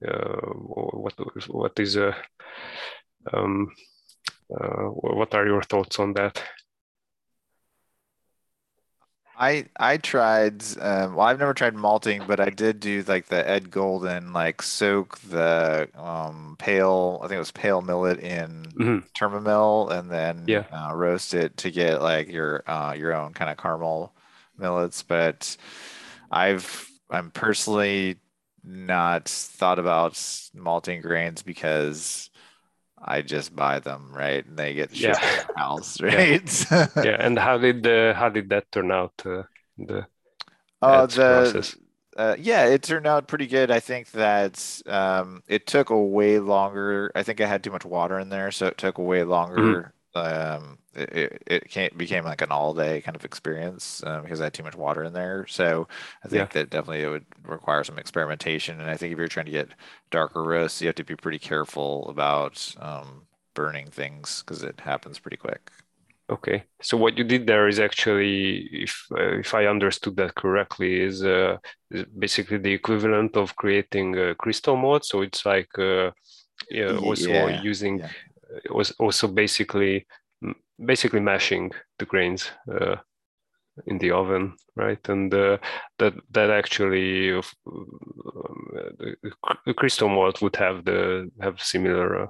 what 0.00 1.14
what 1.48 1.78
is 1.78 1.96
um, 3.32 3.68
what 4.50 5.34
are 5.34 5.46
your 5.46 5.62
thoughts 5.62 5.98
on 5.98 6.12
that? 6.14 6.42
I 9.38 9.66
I 9.78 9.96
tried. 9.96 10.62
Um, 10.80 11.14
well, 11.14 11.26
I've 11.26 11.38
never 11.38 11.54
tried 11.54 11.74
malting, 11.74 12.22
but 12.26 12.40
I 12.40 12.50
did 12.50 12.80
do 12.80 13.02
like 13.06 13.26
the 13.26 13.48
Ed 13.48 13.70
Golden, 13.70 14.32
like 14.32 14.62
soak 14.62 15.18
the 15.20 15.88
um, 15.94 16.56
pale. 16.58 17.20
I 17.22 17.28
think 17.28 17.36
it 17.36 17.40
was 17.40 17.50
pale 17.50 17.80
millet 17.80 18.20
in 18.20 18.66
mm-hmm. 18.78 18.98
Thermomil, 19.18 19.90
and 19.90 20.10
then 20.10 20.44
yeah. 20.46 20.64
uh, 20.72 20.94
roast 20.94 21.34
it 21.34 21.56
to 21.58 21.70
get 21.70 22.02
like 22.02 22.28
your 22.28 22.62
uh, 22.66 22.94
your 22.96 23.14
own 23.14 23.32
kind 23.32 23.50
of 23.50 23.56
caramel 23.56 24.12
millets. 24.58 25.02
But 25.02 25.56
I've 26.30 26.90
I'm 27.10 27.30
personally 27.30 28.16
not 28.64 29.28
thought 29.28 29.78
about 29.78 30.22
malting 30.54 31.00
grains 31.00 31.42
because 31.42 32.30
I 33.04 33.22
just 33.22 33.54
buy 33.54 33.80
them, 33.80 34.12
right? 34.14 34.44
And 34.44 34.56
they 34.56 34.74
get 34.74 34.94
shipped 34.94 35.20
yeah. 35.22 35.42
to 35.42 35.52
house, 35.56 36.00
right? 36.00 36.66
Yeah. 36.70 36.86
yeah. 37.04 37.16
And 37.18 37.38
how 37.38 37.58
did 37.58 37.82
the 37.82 38.14
how 38.16 38.28
did 38.28 38.48
that 38.50 38.70
turn 38.70 38.90
out? 38.92 39.12
Uh, 39.24 39.42
the 39.76 40.06
uh, 40.80 41.06
the 41.06 41.16
process? 41.16 41.76
Uh, 42.16 42.36
yeah, 42.38 42.66
it 42.66 42.82
turned 42.82 43.06
out 43.06 43.26
pretty 43.26 43.46
good. 43.46 43.70
I 43.70 43.80
think 43.80 44.10
that 44.10 44.82
um, 44.86 45.42
it 45.48 45.66
took 45.66 45.90
a 45.90 45.98
way 45.98 46.38
longer. 46.38 47.10
I 47.14 47.22
think 47.22 47.40
I 47.40 47.46
had 47.46 47.64
too 47.64 47.70
much 47.70 47.86
water 47.86 48.18
in 48.18 48.28
there, 48.28 48.50
so 48.50 48.66
it 48.66 48.76
took 48.76 48.98
way 48.98 49.20
mm-hmm. 49.20 49.30
longer 49.30 49.94
um, 50.14 50.78
it, 50.94 51.42
it 51.46 51.70
can't, 51.70 51.96
became 51.96 52.24
like 52.24 52.42
an 52.42 52.50
all 52.50 52.74
day 52.74 53.00
kind 53.00 53.16
of 53.16 53.24
experience 53.24 54.02
um, 54.06 54.22
because 54.22 54.40
I 54.40 54.44
had 54.44 54.54
too 54.54 54.62
much 54.62 54.76
water 54.76 55.04
in 55.04 55.12
there. 55.12 55.46
So 55.46 55.88
I 56.24 56.28
think 56.28 56.40
yeah. 56.40 56.60
that 56.60 56.70
definitely 56.70 57.02
it 57.02 57.08
would 57.08 57.26
require 57.44 57.84
some 57.84 57.98
experimentation. 57.98 58.80
And 58.80 58.90
I 58.90 58.96
think 58.96 59.12
if 59.12 59.18
you're 59.18 59.28
trying 59.28 59.46
to 59.46 59.52
get 59.52 59.70
darker 60.10 60.42
roasts, 60.42 60.80
you 60.80 60.88
have 60.88 60.96
to 60.96 61.04
be 61.04 61.16
pretty 61.16 61.38
careful 61.38 62.08
about 62.08 62.74
um, 62.78 63.22
burning 63.54 63.88
things 63.88 64.42
because 64.42 64.62
it 64.62 64.80
happens 64.80 65.18
pretty 65.18 65.36
quick. 65.36 65.70
Okay, 66.30 66.64
so 66.80 66.96
what 66.96 67.18
you 67.18 67.24
did 67.24 67.46
there 67.46 67.68
is 67.68 67.78
actually, 67.78 68.68
if 68.72 69.06
uh, 69.12 69.38
if 69.38 69.52
I 69.54 69.66
understood 69.66 70.16
that 70.16 70.34
correctly, 70.34 71.00
is, 71.00 71.22
uh, 71.22 71.58
is 71.90 72.04
basically 72.04 72.56
the 72.58 72.72
equivalent 72.72 73.36
of 73.36 73.54
creating 73.56 74.16
a 74.16 74.34
crystal 74.34 74.76
malt. 74.76 75.04
So 75.04 75.20
it's 75.20 75.44
like 75.44 75.68
uh, 75.78 76.12
yeah, 76.70 76.96
also 76.96 77.28
yeah. 77.28 77.60
using 77.60 77.98
yeah 77.98 78.08
was 78.70 78.90
also 78.92 79.28
basically 79.28 80.06
basically 80.78 81.20
mashing 81.20 81.72
the 81.98 82.06
grains 82.06 82.50
uh, 82.70 82.96
in 83.86 83.98
the 83.98 84.10
oven, 84.10 84.54
right? 84.76 85.08
And 85.08 85.32
uh, 85.32 85.58
that 85.98 86.14
that 86.30 86.50
actually 86.50 87.32
uh, 87.32 87.42
the 89.66 89.74
crystal 89.74 90.08
malt 90.08 90.42
would 90.42 90.56
have 90.56 90.84
the 90.84 91.30
have 91.40 91.60
similar 91.60 92.22
uh, 92.22 92.26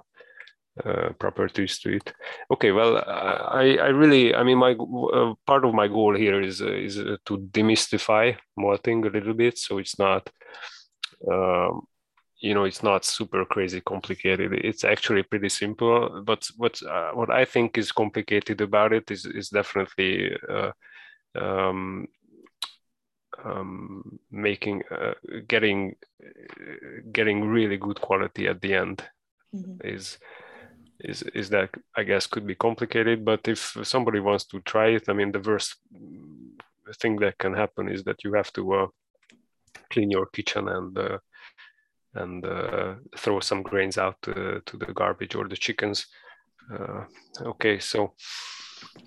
uh, 0.85 1.13
properties 1.19 1.79
to 1.81 1.97
it. 1.97 2.13
Okay, 2.51 2.73
well, 2.73 2.97
I 2.99 3.77
I 3.81 3.89
really 3.89 4.35
I 4.35 4.43
mean 4.43 4.59
my 4.59 4.73
uh, 4.73 5.35
part 5.47 5.65
of 5.65 5.75
my 5.75 5.89
goal 5.89 6.15
here 6.17 6.41
is 6.41 6.61
is 6.61 6.97
to 6.97 7.39
demystify 7.39 8.37
malting 8.57 9.05
a 9.05 9.11
little 9.11 9.35
bit, 9.35 9.59
so 9.59 9.79
it's 9.79 9.99
not. 9.99 10.31
Um, 11.31 11.87
you 12.43 12.55
know 12.55 12.65
it's 12.65 12.83
not 12.83 13.05
super 13.05 13.45
crazy 13.45 13.81
complicated 13.81 14.53
it's 14.53 14.85
actually 14.85 15.23
pretty 15.23 15.49
simple 15.49 16.23
but 16.27 16.47
what 16.57 16.83
uh, 16.83 17.13
what 17.13 17.31
i 17.31 17.45
think 17.45 17.79
is 17.79 17.93
complicated 17.93 18.61
about 18.61 18.93
it 18.93 19.11
is 19.11 19.25
is 19.25 19.49
definitely 19.49 20.37
uh, 20.49 20.73
um, 21.37 22.07
um, 23.45 24.19
making 24.31 24.83
uh, 24.91 25.15
getting 25.47 25.95
getting 27.13 27.45
really 27.45 27.77
good 27.77 28.01
quality 28.01 28.49
at 28.49 28.61
the 28.61 28.75
end 28.75 29.05
mm-hmm. 29.55 29.77
is 29.87 30.19
is 30.99 31.23
is 31.35 31.49
that 31.49 31.71
i 31.97 32.03
guess 32.03 32.27
could 32.27 32.47
be 32.47 32.57
complicated 32.57 33.25
but 33.25 33.47
if 33.47 33.77
somebody 33.85 34.19
wants 34.19 34.45
to 34.45 34.61
try 34.61 34.89
it 34.89 35.09
i 35.09 35.13
mean 35.13 35.31
the 35.31 35.41
worst 35.41 35.77
thing 37.01 37.17
that 37.17 37.39
can 37.39 37.55
happen 37.55 37.89
is 37.89 38.03
that 38.05 38.23
you 38.25 38.33
have 38.35 38.53
to 38.53 38.73
uh, 38.75 38.87
clean 39.91 40.11
your 40.11 40.27
kitchen 40.27 40.69
and 40.69 40.99
uh, 40.99 41.19
and 42.15 42.45
uh, 42.45 42.95
throw 43.17 43.41
some 43.41 43.63
grains 43.63 43.99
out 43.99 44.17
to, 44.23 44.63
to, 44.67 44.77
the 44.77 44.93
garbage 44.93 45.35
or 45.35 45.49
the 45.49 45.57
chickens. 45.57 46.07
Uh, 46.73 47.05
okay, 47.41 47.79
so. 47.79 48.13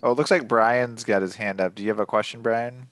Oh, 0.01 0.11
it 0.11 0.17
looks 0.17 0.31
like 0.31 0.47
Brian's 0.47 1.03
got 1.03 1.21
his 1.21 1.35
hand 1.35 1.61
up. 1.61 1.75
Do 1.75 1.83
you 1.83 1.89
have 1.89 1.99
a 1.99 2.05
question, 2.05 2.41
Brian? 2.41 2.87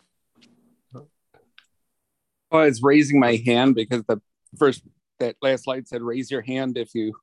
Well, 0.94 2.62
I 2.62 2.66
was 2.66 2.84
raising 2.84 3.20
my 3.20 3.42
hand 3.46 3.76
because 3.76 4.04
the 4.04 4.22
first 4.60 4.84
that 5.20 5.36
last 5.42 5.64
slide 5.64 5.88
said 5.88 6.02
raise 6.02 6.30
your 6.30 6.42
hand 6.42 6.78
if 6.78 6.94
you. 6.94 7.14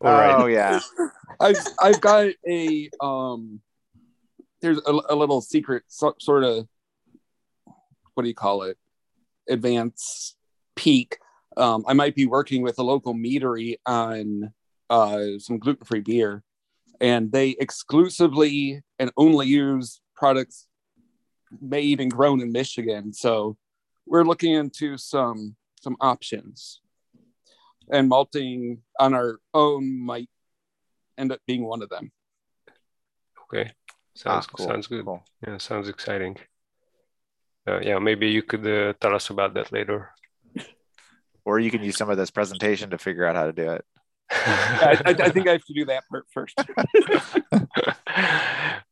All 0.00 0.12
right. 0.12 0.34
Oh 0.36 0.46
yeah. 0.46 0.80
I've 1.40 1.58
I've 1.80 2.00
got 2.00 2.30
a 2.48 2.90
um. 3.00 3.60
There's 4.60 4.78
a, 4.78 5.00
a 5.10 5.14
little 5.14 5.40
secret 5.40 5.84
so, 5.86 6.14
sort 6.18 6.42
of. 6.42 6.66
What 8.14 8.24
do 8.24 8.28
you 8.28 8.34
call 8.34 8.64
it? 8.64 8.76
Advance 9.48 10.34
peak 10.74 11.18
um, 11.56 11.84
I 11.86 11.94
might 11.94 12.14
be 12.14 12.26
working 12.26 12.62
with 12.62 12.78
a 12.78 12.82
local 12.82 13.14
meadery 13.14 13.76
on 13.86 14.52
uh, 14.88 15.38
some 15.38 15.58
gluten 15.58 15.84
free 15.84 16.00
beer, 16.00 16.42
and 17.00 17.32
they 17.32 17.50
exclusively 17.50 18.82
and 18.98 19.10
only 19.16 19.46
use 19.46 20.00
products 20.14 20.68
made 21.60 22.00
and 22.00 22.10
grown 22.10 22.40
in 22.40 22.52
Michigan. 22.52 23.12
So 23.12 23.56
we're 24.06 24.24
looking 24.24 24.54
into 24.54 24.96
some 24.96 25.56
some 25.80 25.96
options, 26.00 26.80
and 27.90 28.08
malting 28.08 28.82
on 28.98 29.14
our 29.14 29.40
own 29.52 30.00
might 30.00 30.28
end 31.18 31.32
up 31.32 31.40
being 31.46 31.64
one 31.64 31.82
of 31.82 31.88
them. 31.88 32.12
Okay, 33.44 33.70
sounds 34.14 34.46
ah, 34.48 34.56
cool. 34.56 34.66
sounds 34.66 34.86
good. 34.86 35.04
Cool. 35.04 35.24
Yeah, 35.46 35.58
sounds 35.58 35.88
exciting. 35.88 36.36
Uh, 37.66 37.80
yeah, 37.80 37.98
maybe 37.98 38.28
you 38.30 38.42
could 38.42 38.66
uh, 38.66 38.94
tell 39.00 39.14
us 39.14 39.30
about 39.30 39.54
that 39.54 39.70
later 39.72 40.10
or 41.44 41.58
you 41.58 41.70
can 41.70 41.82
use 41.82 41.96
some 41.96 42.10
of 42.10 42.16
this 42.16 42.30
presentation 42.30 42.90
to 42.90 42.98
figure 42.98 43.26
out 43.26 43.36
how 43.36 43.46
to 43.46 43.52
do 43.52 43.70
it. 43.70 43.84
yeah, 44.30 45.02
I, 45.06 45.10
I, 45.10 45.28
think 45.30 45.48
I 45.48 45.52
have 45.52 45.64
to 45.64 45.74
do 45.74 45.84
that 45.86 46.04
part 46.08 46.26
first. 46.32 46.58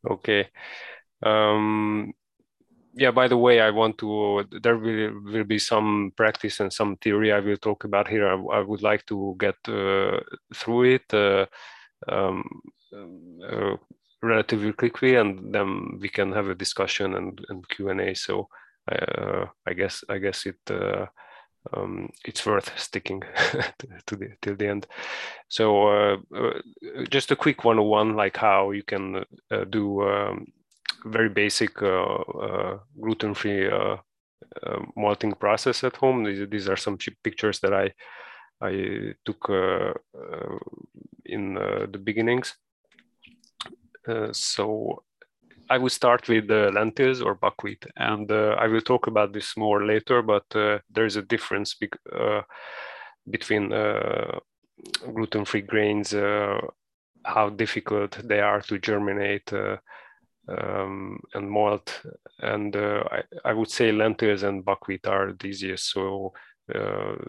okay. 0.11 0.49
Um, 1.23 2.13
yeah, 2.95 3.13
by 3.13 3.29
the 3.29 3.37
way, 3.37 3.61
I 3.61 3.71
want 3.71 3.99
to, 3.99 4.45
there 4.63 4.77
will, 4.77 5.21
will 5.23 5.45
be 5.45 5.59
some 5.59 6.13
practice 6.17 6.59
and 6.59 6.73
some 6.73 6.97
theory 6.97 7.33
I 7.33 7.39
will 7.39 7.57
talk 7.57 7.85
about 7.85 8.09
here. 8.09 8.27
I, 8.27 8.35
I 8.35 8.61
would 8.61 8.83
like 8.83 9.07
to 9.07 9.37
get 9.39 9.55
uh, 9.69 10.19
through 10.55 10.95
it 10.95 11.15
uh, 11.15 11.47
um, 12.09 12.63
uh, 12.93 13.77
relatively 14.21 14.73
quickly 14.73 15.15
and 15.15 15.55
then 15.55 15.99
we 16.01 16.09
can 16.09 16.33
have 16.33 16.49
a 16.49 16.55
discussion 16.55 17.15
and, 17.15 17.41
and 17.49 17.69
Q&A. 17.69 18.15
So 18.15 18.49
uh, 18.91 19.47
I 19.67 19.75
guess, 19.75 20.03
I 20.09 20.19
guess 20.19 20.47
it, 20.47 20.59
uh, 20.69 21.07
um, 21.73 22.11
it's 22.25 22.47
worth 22.47 22.79
sticking 22.79 23.23
to 24.07 24.17
the 24.17 24.31
till 24.43 24.57
the 24.57 24.69
end. 24.69 24.87
So 25.49 25.89
uh, 25.89 26.17
uh, 26.35 26.61
just 27.11 27.31
a 27.31 27.37
quick 27.37 27.65
one-on-one, 27.65 28.17
like 28.17 28.37
how 28.37 28.71
you 28.71 28.83
can 28.83 29.25
uh, 29.51 29.65
do 29.65 30.03
um, 30.03 30.47
very 31.05 31.29
basic 31.29 31.83
uh, 31.83 32.15
uh, 32.15 32.79
gluten-free 33.01 33.71
uh, 33.71 33.97
malting 34.97 35.33
process 35.33 35.85
at 35.85 35.97
home. 35.97 36.25
These, 36.25 36.49
these 36.49 36.69
are 36.69 36.77
some 36.77 36.99
pictures 37.23 37.61
that 37.61 37.73
I 37.73 37.93
I 38.61 39.15
took 39.25 39.49
in 41.25 41.55
the 41.55 42.01
beginnings. 42.03 42.57
so 44.33 45.05
I 45.71 45.79
will 45.79 45.91
start 45.91 46.29
with 46.29 46.49
the 46.49 46.71
lentils 46.73 47.21
or 47.21 47.35
buckwheat, 47.35 47.85
and 47.97 48.31
uh, 48.31 48.57
I 48.59 48.67
will 48.69 48.81
talk 48.81 49.07
about 49.07 49.33
this 49.33 49.57
more 49.57 49.85
later. 49.85 50.23
But 50.23 50.45
uh, 50.55 50.79
there 50.91 51.05
is 51.05 51.17
a 51.17 51.23
difference 51.23 51.75
be 51.75 51.91
uh, 52.13 52.43
between 53.31 53.73
uh, 53.73 54.39
gluten-free 55.13 55.63
grains, 55.63 56.15
uh, 56.15 56.59
how 57.25 57.51
difficult 57.51 58.19
they 58.25 58.41
are 58.41 58.63
to 58.63 58.79
germinate 58.79 59.53
uh, 59.53 59.77
um, 60.49 61.21
and 61.35 61.51
malt, 61.51 62.03
and 62.39 62.75
I, 62.75 63.23
I, 63.45 63.53
would 63.53 63.71
say 63.71 63.93
lentils 63.93 64.45
and 64.45 64.65
buckwheat 64.65 65.07
are 65.07 65.35
the 65.39 65.49
easiest. 65.49 65.91
So 65.93 66.33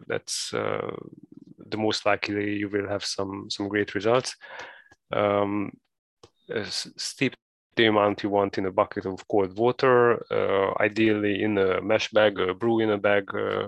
that's 0.08 0.52
the 0.52 1.78
most 1.78 2.06
likely 2.06 2.56
you 2.56 2.69
will 2.69 2.88
have 2.88 3.04
some 3.04 3.49
some 3.49 3.67
great 3.67 3.93
results. 3.95 4.36
Um, 5.12 5.71
steep 6.65 7.36
the 7.75 7.86
amount 7.86 8.23
you 8.23 8.29
want 8.29 8.58
in 8.58 8.65
a 8.65 8.71
bucket 8.71 9.05
of 9.05 9.27
cold 9.27 9.58
water, 9.58 10.23
uh, 10.32 10.73
ideally 10.82 11.43
in 11.43 11.58
a 11.58 11.82
mesh 11.82 12.10
bag, 12.12 12.39
a 12.39 12.53
brew 12.53 12.79
in 12.79 12.89
a 12.89 12.97
bag 12.97 13.29
uh, 13.34 13.67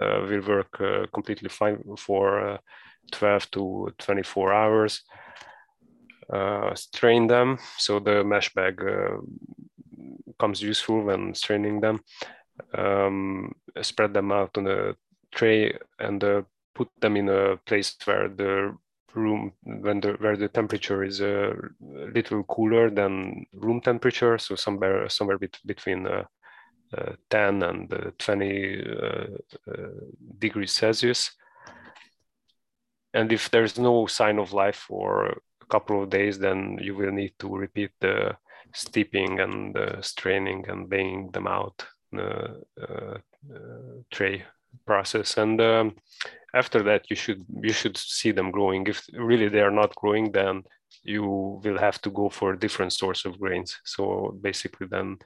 uh, 0.00 0.26
will 0.28 0.42
work 0.46 1.10
completely 1.12 1.48
fine 1.48 1.82
for 1.96 2.58
12 3.10 3.50
to 3.50 3.92
24 3.98 4.52
hours. 4.52 5.02
strain 6.74 7.26
them 7.26 7.58
so 7.78 7.98
the 7.98 8.24
mesh 8.24 8.54
bag 8.54 8.80
comes 10.38 10.62
useful 10.62 11.02
when 11.02 11.34
straining 11.34 11.80
them. 11.80 12.00
Um, 12.74 13.54
spread 13.80 14.12
them 14.12 14.32
out 14.32 14.58
on 14.58 14.66
a 14.66 14.94
tray 15.32 15.78
and 15.98 16.22
uh, 16.22 16.42
put 16.74 16.88
them 17.00 17.16
in 17.16 17.28
a 17.28 17.56
place 17.66 17.96
where 18.04 18.28
the 18.28 18.76
room 19.14 19.52
when 19.64 20.00
the 20.00 20.12
where 20.14 20.36
the 20.36 20.48
temperature 20.48 21.04
is 21.04 21.20
a 21.20 21.54
little 21.80 22.42
cooler 22.44 22.90
than 22.90 23.46
room 23.52 23.80
temperature, 23.80 24.38
so 24.38 24.54
somewhere 24.54 25.08
somewhere 25.08 25.38
bet 25.38 25.58
between 25.66 26.06
uh, 26.06 26.24
uh, 26.96 27.12
10 27.30 27.62
and 27.62 27.92
uh, 27.92 28.10
20 28.18 28.84
uh, 28.84 29.26
uh, 29.66 29.86
degrees 30.38 30.72
Celsius. 30.72 31.30
And 33.14 33.32
if 33.32 33.50
there's 33.50 33.78
no 33.78 34.06
sign 34.06 34.38
of 34.38 34.52
life 34.52 34.76
for 34.76 35.26
a 35.26 35.66
couple 35.70 36.02
of 36.02 36.10
days, 36.10 36.38
then 36.38 36.78
you 36.82 36.94
will 36.94 37.12
need 37.12 37.32
to 37.38 37.48
repeat 37.48 37.92
the 38.00 38.36
steeping 38.74 39.40
and 39.40 39.76
straining 40.02 40.68
and 40.68 40.90
weighing 40.90 41.30
them 41.30 41.46
out 41.46 41.84
a 42.14 43.20
tray 44.10 44.44
process. 44.86 45.38
And 45.38 45.60
um, 45.60 45.96
after 46.54 46.82
that 46.82 47.08
you 47.10 47.16
should 47.16 47.44
you 47.62 47.72
should 47.72 47.96
see 47.96 48.32
them 48.32 48.50
growing. 48.50 48.86
If 48.86 49.06
really 49.14 49.48
they 49.48 49.60
are 49.60 49.70
not 49.70 49.94
growing 49.94 50.32
then 50.32 50.64
you 51.02 51.60
will 51.64 51.78
have 51.78 52.00
to 52.02 52.10
go 52.10 52.28
for 52.28 52.52
a 52.52 52.58
different 52.58 52.92
source 52.92 53.24
of 53.24 53.38
grains. 53.40 53.80
So 53.84 54.36
basically 54.40 54.86
then 54.90 55.18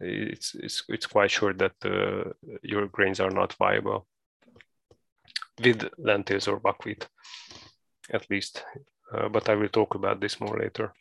it's 0.00 0.54
it's, 0.54 0.84
it's 0.88 1.06
quite 1.06 1.30
sure 1.30 1.54
that 1.54 1.74
uh, 1.84 2.30
your 2.62 2.86
grains 2.88 3.20
are 3.20 3.30
not 3.30 3.54
viable 3.54 4.06
with 5.62 5.88
lentils 5.98 6.48
or 6.48 6.60
buckwheat 6.60 7.08
at 8.10 8.28
least. 8.30 8.64
Uh, 9.10 9.26
but 9.26 9.48
i 9.48 9.54
will 9.54 9.70
talk 9.70 9.94
about 9.94 10.20
this 10.20 10.38
more 10.38 10.58
later 10.58 10.92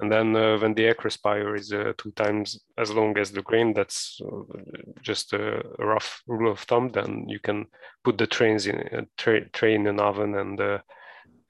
and 0.00 0.10
then 0.10 0.34
uh, 0.36 0.58
when 0.58 0.74
the 0.74 0.84
acrospire 0.84 1.58
is 1.58 1.72
uh, 1.72 1.92
two 1.98 2.10
times 2.12 2.60
as 2.78 2.90
long 2.90 3.16
as 3.18 3.30
the 3.30 3.42
grain, 3.42 3.72
that's 3.72 4.20
uh, 4.24 4.58
just 5.02 5.32
a, 5.32 5.62
rough 5.78 6.22
rule 6.26 6.50
of 6.50 6.60
thumb. 6.60 6.90
Then 6.90 7.26
you 7.28 7.38
can 7.38 7.66
put 8.04 8.18
the 8.18 8.26
trains 8.26 8.66
in 8.66 8.78
uh, 8.78 9.02
tra 9.16 9.48
tray 9.50 9.74
in 9.74 9.86
an 9.86 10.00
oven 10.00 10.34
and 10.36 10.60
uh, 10.60 10.78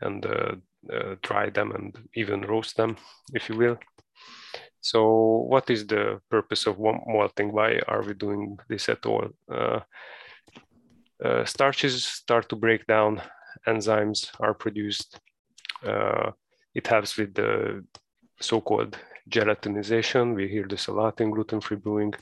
and 0.01 0.27
uh, 0.27 1.15
dry 1.23 1.51
them 1.51 1.73
and 1.73 1.97
even 2.15 2.43
roast 2.43 2.77
them, 2.77 2.97
if 3.35 3.49
you 3.49 3.57
will. 3.57 3.79
So, 4.81 5.45
what 5.49 5.69
is 5.69 5.87
the 5.87 6.21
purpose 6.31 6.67
of 6.67 6.79
malting? 6.79 7.53
Why 7.53 7.81
are 7.87 8.03
we 8.03 8.15
doing 8.15 8.59
this 8.69 8.89
at 8.89 9.05
all? 9.07 9.29
starches 11.45 12.03
start 12.05 12.49
to 12.49 12.57
break 12.57 12.87
down. 12.87 13.21
Enzymes 13.67 14.31
are 14.41 14.55
produced. 14.55 15.21
it 16.75 16.87
helps 16.87 17.19
with 17.19 17.35
the 17.35 17.85
so-called 18.41 18.97
gelatinization. 19.29 20.35
We 20.35 20.49
hear 20.49 20.67
this 20.67 20.89
a 20.89 20.93
lot 20.93 21.21
in 21.21 21.31
gluten-free 21.31 21.79
brewing. 21.79 22.15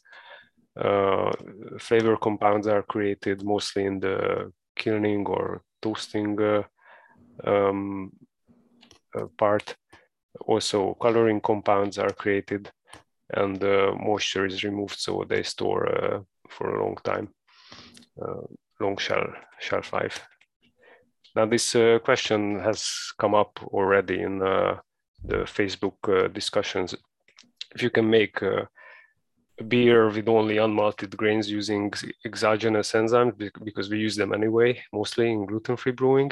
Uh, 0.78 1.33
flavor 1.78 2.16
compounds 2.16 2.66
are 2.66 2.83
created 2.83 3.42
mostly 3.44 3.85
in 3.85 3.98
the 3.98 4.52
kilning 4.76 5.26
or 5.26 5.62
toasting 5.83 6.40
uh, 6.40 6.62
um, 7.44 8.12
uh, 9.14 9.26
part. 9.37 9.76
Also, 10.46 10.94
coloring 10.94 11.40
compounds 11.40 11.98
are 11.98 12.12
created 12.12 12.70
and 13.31 13.62
uh, 13.62 13.92
moisture 13.98 14.46
is 14.46 14.64
removed 14.64 14.98
so 14.98 15.24
they 15.28 15.42
store 15.42 15.87
uh, 15.88 16.20
for 16.48 16.76
a 16.76 16.85
long 16.85 16.96
time, 17.04 17.28
uh, 18.22 18.42
long 18.81 18.96
shelf, 18.96 19.31
shelf 19.59 19.92
life. 19.92 20.26
Now 21.35 21.46
this 21.46 21.72
question 22.04 22.61
has 22.61 23.12
come 23.18 23.35
up 23.35 23.61
already 23.64 24.20
in 24.22 24.40
the 25.24 25.38
Facebook 25.38 26.33
discussions. 26.33 26.94
If 27.74 27.83
you 27.83 27.90
can 27.90 28.09
make 28.09 28.40
beer 29.66 30.09
with 30.09 30.28
only 30.28 30.57
unmalted 30.57 31.16
grains 31.16 31.50
using 31.50 31.92
exogenous 32.24 32.92
enzymes 32.92 33.50
because 33.64 33.90
we 33.90 33.98
use 33.98 34.16
them 34.16 34.33
anyway, 34.33 34.81
mostly 34.92 35.31
in 35.31 35.46
gluten-free 35.46 35.92
brewing. 35.92 36.31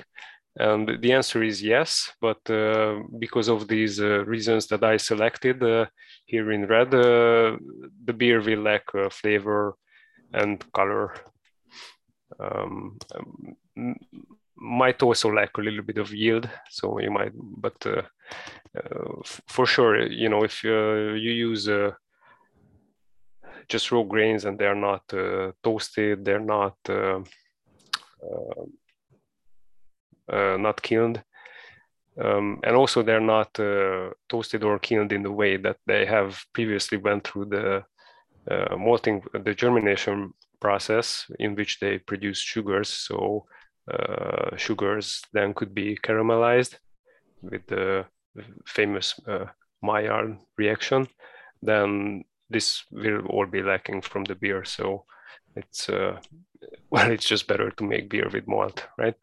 And 0.58 1.02
the 1.02 1.12
answer 1.12 1.42
is 1.42 1.62
yes, 1.62 2.10
but 2.20 2.38
uh, 2.48 3.00
because 3.18 3.48
of 3.48 3.68
these 3.68 4.00
uh, 4.00 4.24
reasons 4.24 4.66
that 4.68 4.82
I 4.82 4.96
selected 4.96 5.62
uh, 5.62 5.86
here 6.24 6.50
in 6.50 6.66
red, 6.66 6.94
uh, 6.94 7.58
the 8.04 8.14
beer 8.16 8.40
will 8.40 8.60
lack 8.60 8.82
uh, 8.94 9.10
flavor 9.10 9.76
and 10.32 10.64
color. 10.72 11.14
Um, 12.40 12.98
might 14.56 15.02
also 15.02 15.32
lack 15.32 15.56
a 15.58 15.60
little 15.60 15.82
bit 15.82 15.98
of 15.98 16.12
yield, 16.12 16.48
so 16.70 16.98
you 16.98 17.10
might, 17.10 17.32
but 17.34 17.86
uh, 17.86 18.02
for 19.46 19.66
sure, 19.66 20.06
you 20.06 20.28
know, 20.28 20.44
if 20.44 20.64
you 20.64 21.14
use 21.14 21.68
just 23.68 23.92
raw 23.92 24.02
grains 24.02 24.44
and 24.44 24.58
they're 24.58 24.74
not 24.74 25.02
toasted, 25.62 26.24
they're 26.24 26.40
not 26.40 26.76
uh, 30.28 30.56
not 30.56 30.82
kilned. 30.82 31.22
Um, 32.22 32.60
and 32.64 32.74
also 32.74 33.02
they're 33.02 33.20
not 33.20 33.58
uh, 33.60 34.10
toasted 34.28 34.64
or 34.64 34.78
kilned 34.78 35.12
in 35.12 35.22
the 35.22 35.30
way 35.30 35.56
that 35.58 35.76
they 35.86 36.06
have 36.06 36.42
previously 36.54 36.98
went 36.98 37.24
through 37.24 37.46
the 37.46 37.84
uh, 38.50 38.76
malting, 38.76 39.22
the 39.44 39.54
germination 39.54 40.32
process 40.60 41.26
in 41.38 41.54
which 41.54 41.78
they 41.78 41.98
produce 41.98 42.38
sugars. 42.38 42.88
So 42.88 43.44
uh, 43.92 44.56
sugars 44.56 45.22
then 45.32 45.54
could 45.54 45.74
be 45.74 45.96
caramelized 45.96 46.78
with 47.42 47.66
the 47.66 48.04
famous 48.66 49.18
uh, 49.26 49.46
Maillard 49.82 50.38
reaction. 50.58 51.06
Then 51.62 52.24
this 52.50 52.84
will 52.90 53.26
all 53.26 53.46
be 53.46 53.62
lacking 53.62 54.02
from 54.02 54.24
the 54.24 54.34
beer. 54.34 54.64
So 54.64 55.04
it's 55.54 55.88
uh, 55.88 56.18
well, 56.90 57.10
it's 57.10 57.26
just 57.26 57.46
better 57.46 57.70
to 57.70 57.84
make 57.84 58.10
beer 58.10 58.28
with 58.32 58.48
malt, 58.48 58.86
right? 58.98 59.14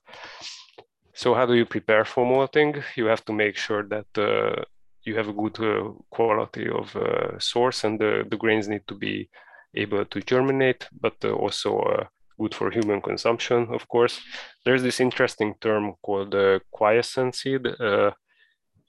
So 1.14 1.34
how 1.34 1.46
do 1.46 1.54
you 1.54 1.66
prepare 1.66 2.06
for 2.06 2.26
malting? 2.26 2.84
You 2.96 3.06
have 3.06 3.24
to 3.26 3.34
make 3.34 3.56
sure 3.56 3.84
that 3.84 4.18
uh, 4.18 4.64
you 5.04 5.16
have 5.16 5.28
a 5.28 5.34
good 5.34 5.60
uh, 5.60 5.92
quality 6.10 6.68
of 6.70 6.96
uh, 6.96 7.38
source 7.40 7.84
and 7.84 8.00
the, 8.00 8.26
the 8.30 8.38
grains 8.38 8.68
need 8.68 8.88
to 8.88 8.96
be 8.96 9.30
able 9.76 10.06
to 10.06 10.22
germinate, 10.22 10.88
but 11.00 11.16
uh, 11.24 11.32
also 11.32 11.80
uh, 11.80 12.06
good 12.44 12.56
for 12.56 12.70
human 12.70 13.02
consumption, 13.02 13.68
of 13.74 13.88
course. 13.88 14.20
There's 14.66 14.84
this 14.84 15.00
interesting 15.00 15.56
term 15.62 15.96
called 16.02 16.36
uh, 16.36 16.60
quiescent 16.72 17.36
seed. 17.36 17.66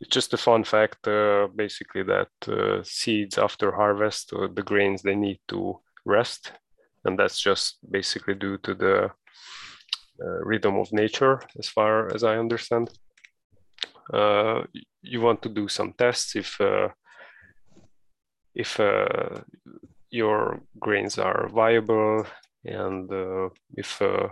it's 0.00 0.14
just 0.18 0.34
a 0.34 0.44
fun 0.48 0.64
fact, 0.64 1.02
basically, 1.56 2.04
that 2.12 2.30
seeds 2.84 3.38
after 3.38 3.72
harvest, 3.72 4.30
the 4.30 4.64
grains, 4.70 5.02
they 5.02 5.14
need 5.14 5.40
to 5.48 5.80
rest. 6.04 6.52
And 7.04 7.18
that's 7.18 7.40
just 7.40 7.78
basically 7.90 8.34
due 8.34 8.58
to 8.58 8.74
the 8.74 9.10
uh, 10.22 10.44
rhythm 10.44 10.76
of 10.76 10.92
nature, 10.92 11.40
as 11.58 11.68
far 11.68 12.14
as 12.14 12.22
I 12.22 12.36
understand. 12.36 12.88
Uh, 14.12 14.62
you 15.02 15.20
want 15.20 15.42
to 15.42 15.48
do 15.48 15.66
some 15.66 15.92
tests 15.92 16.36
if 16.36 16.60
uh, 16.60 16.88
if 18.54 18.78
your 20.10 20.60
grains 20.78 21.18
are 21.18 21.48
viable 21.48 22.24
and 22.64 23.10
uh, 23.12 23.48
if 23.76 24.00
uh, 24.00 24.28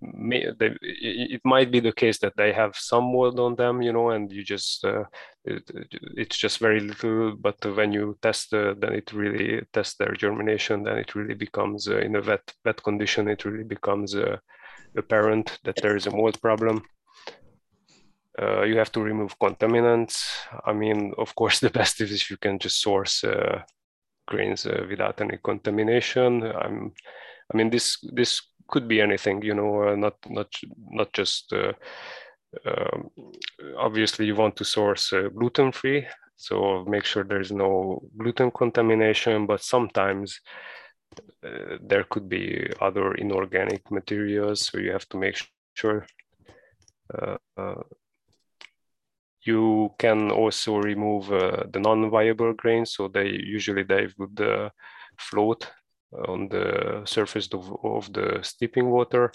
may, 0.00 0.46
they, 0.58 0.74
it 0.82 1.40
might 1.44 1.70
be 1.70 1.80
the 1.80 1.92
case 1.92 2.18
that 2.18 2.36
they 2.36 2.52
have 2.52 2.76
some 2.76 3.04
mold 3.04 3.38
on 3.38 3.54
them 3.56 3.82
you 3.82 3.92
know 3.92 4.10
and 4.10 4.32
you 4.32 4.42
just 4.42 4.84
uh, 4.84 5.04
it, 5.44 5.70
it's 6.16 6.36
just 6.36 6.58
very 6.58 6.80
little 6.80 7.36
but 7.36 7.56
when 7.76 7.92
you 7.92 8.16
test 8.22 8.50
then 8.50 8.92
it 8.92 9.12
really 9.12 9.60
tests 9.72 9.96
their 9.98 10.12
germination 10.12 10.82
then 10.82 10.98
it 10.98 11.14
really 11.14 11.34
becomes 11.34 11.86
in 11.86 12.16
a 12.16 12.22
wet 12.22 12.52
wet 12.64 12.82
condition 12.82 13.28
it 13.28 13.44
really 13.44 13.64
becomes 13.64 14.14
apparent 14.96 15.58
that 15.64 15.76
there 15.82 15.96
is 15.96 16.06
a 16.06 16.10
mold 16.10 16.40
problem. 16.40 16.82
Uh, 18.40 18.62
you 18.62 18.78
have 18.78 18.92
to 18.92 19.00
remove 19.00 19.38
contaminants. 19.38 20.24
I 20.64 20.72
mean, 20.72 21.12
of 21.18 21.34
course, 21.34 21.58
the 21.60 21.70
best 21.70 22.00
is 22.00 22.12
if 22.12 22.30
you 22.30 22.36
can 22.36 22.58
just 22.58 22.80
source 22.80 23.24
uh, 23.24 23.62
grains 24.26 24.66
uh, 24.66 24.84
without 24.88 25.20
any 25.20 25.38
contamination. 25.42 26.42
I'm, 26.42 26.92
I 27.52 27.56
mean, 27.56 27.70
this 27.70 27.98
this 28.02 28.42
could 28.68 28.86
be 28.86 29.00
anything, 29.00 29.42
you 29.42 29.54
know, 29.54 29.88
uh, 29.88 29.96
not 29.96 30.14
not 30.28 30.48
not 30.90 31.12
just. 31.12 31.52
Uh, 31.52 31.72
um, 32.64 33.10
obviously, 33.76 34.26
you 34.26 34.34
want 34.34 34.56
to 34.56 34.64
source 34.64 35.12
uh, 35.12 35.28
gluten 35.34 35.72
free, 35.72 36.06
so 36.36 36.84
make 36.88 37.04
sure 37.04 37.24
there's 37.24 37.52
no 37.52 38.00
gluten 38.16 38.50
contamination. 38.50 39.46
But 39.46 39.62
sometimes 39.62 40.40
uh, 41.44 41.76
there 41.82 42.04
could 42.04 42.28
be 42.28 42.70
other 42.80 43.14
inorganic 43.14 43.90
materials, 43.90 44.66
so 44.66 44.78
you 44.78 44.92
have 44.92 45.08
to 45.10 45.18
make 45.18 45.36
sure. 45.74 46.06
Uh, 47.14 47.82
you 49.42 49.94
can 49.98 50.30
also 50.30 50.76
remove 50.76 51.28
the 51.28 51.80
non-viable 51.80 52.52
grains, 52.52 52.92
so 52.92 53.08
they 53.08 53.28
usually 53.28 53.82
they 53.82 54.08
would 54.18 54.70
float 55.16 55.70
on 56.12 56.48
the 56.48 57.02
surface 57.04 57.48
of, 57.52 57.72
of 57.84 58.12
the 58.12 58.40
steeping 58.42 58.90
water. 58.90 59.32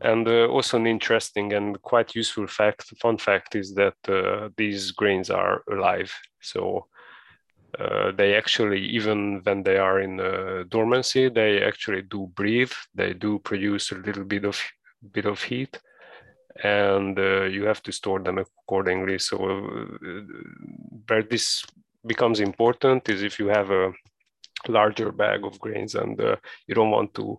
And 0.00 0.28
uh, 0.28 0.46
also 0.46 0.76
an 0.76 0.86
interesting 0.86 1.52
and 1.52 1.80
quite 1.82 2.14
useful 2.14 2.46
fact, 2.46 2.84
fun 3.00 3.18
fact 3.18 3.56
is 3.56 3.74
that 3.74 4.52
these 4.56 4.92
grains 4.92 5.28
are 5.28 5.62
alive. 5.70 6.14
So 6.40 6.86
uh, 7.78 8.12
they 8.12 8.34
actually, 8.34 8.80
even 8.80 9.40
when 9.44 9.62
they 9.62 9.76
are 9.76 10.00
in 10.00 10.20
uh, 10.20 10.64
dormancy, 10.68 11.28
they 11.28 11.62
actually 11.62 12.02
do 12.02 12.30
breathe. 12.34 12.72
They 12.94 13.12
do 13.12 13.38
produce 13.38 13.92
a 13.92 13.96
little 13.96 14.24
bit 14.24 14.44
of 14.44 14.60
bit 15.12 15.26
of 15.26 15.42
heat, 15.42 15.78
and 16.64 17.18
uh, 17.18 17.44
you 17.44 17.64
have 17.66 17.82
to 17.82 17.92
store 17.92 18.20
them 18.20 18.38
accordingly. 18.38 19.18
So, 19.18 19.36
uh, 19.36 20.22
where 21.06 21.22
this 21.22 21.64
becomes 22.06 22.40
important 22.40 23.08
is 23.08 23.22
if 23.22 23.38
you 23.38 23.48
have 23.48 23.70
a 23.70 23.92
larger 24.66 25.12
bag 25.12 25.44
of 25.44 25.58
grains 25.60 25.94
and 25.94 26.20
uh, 26.20 26.36
you 26.66 26.74
don't 26.74 26.90
want 26.90 27.14
to 27.14 27.38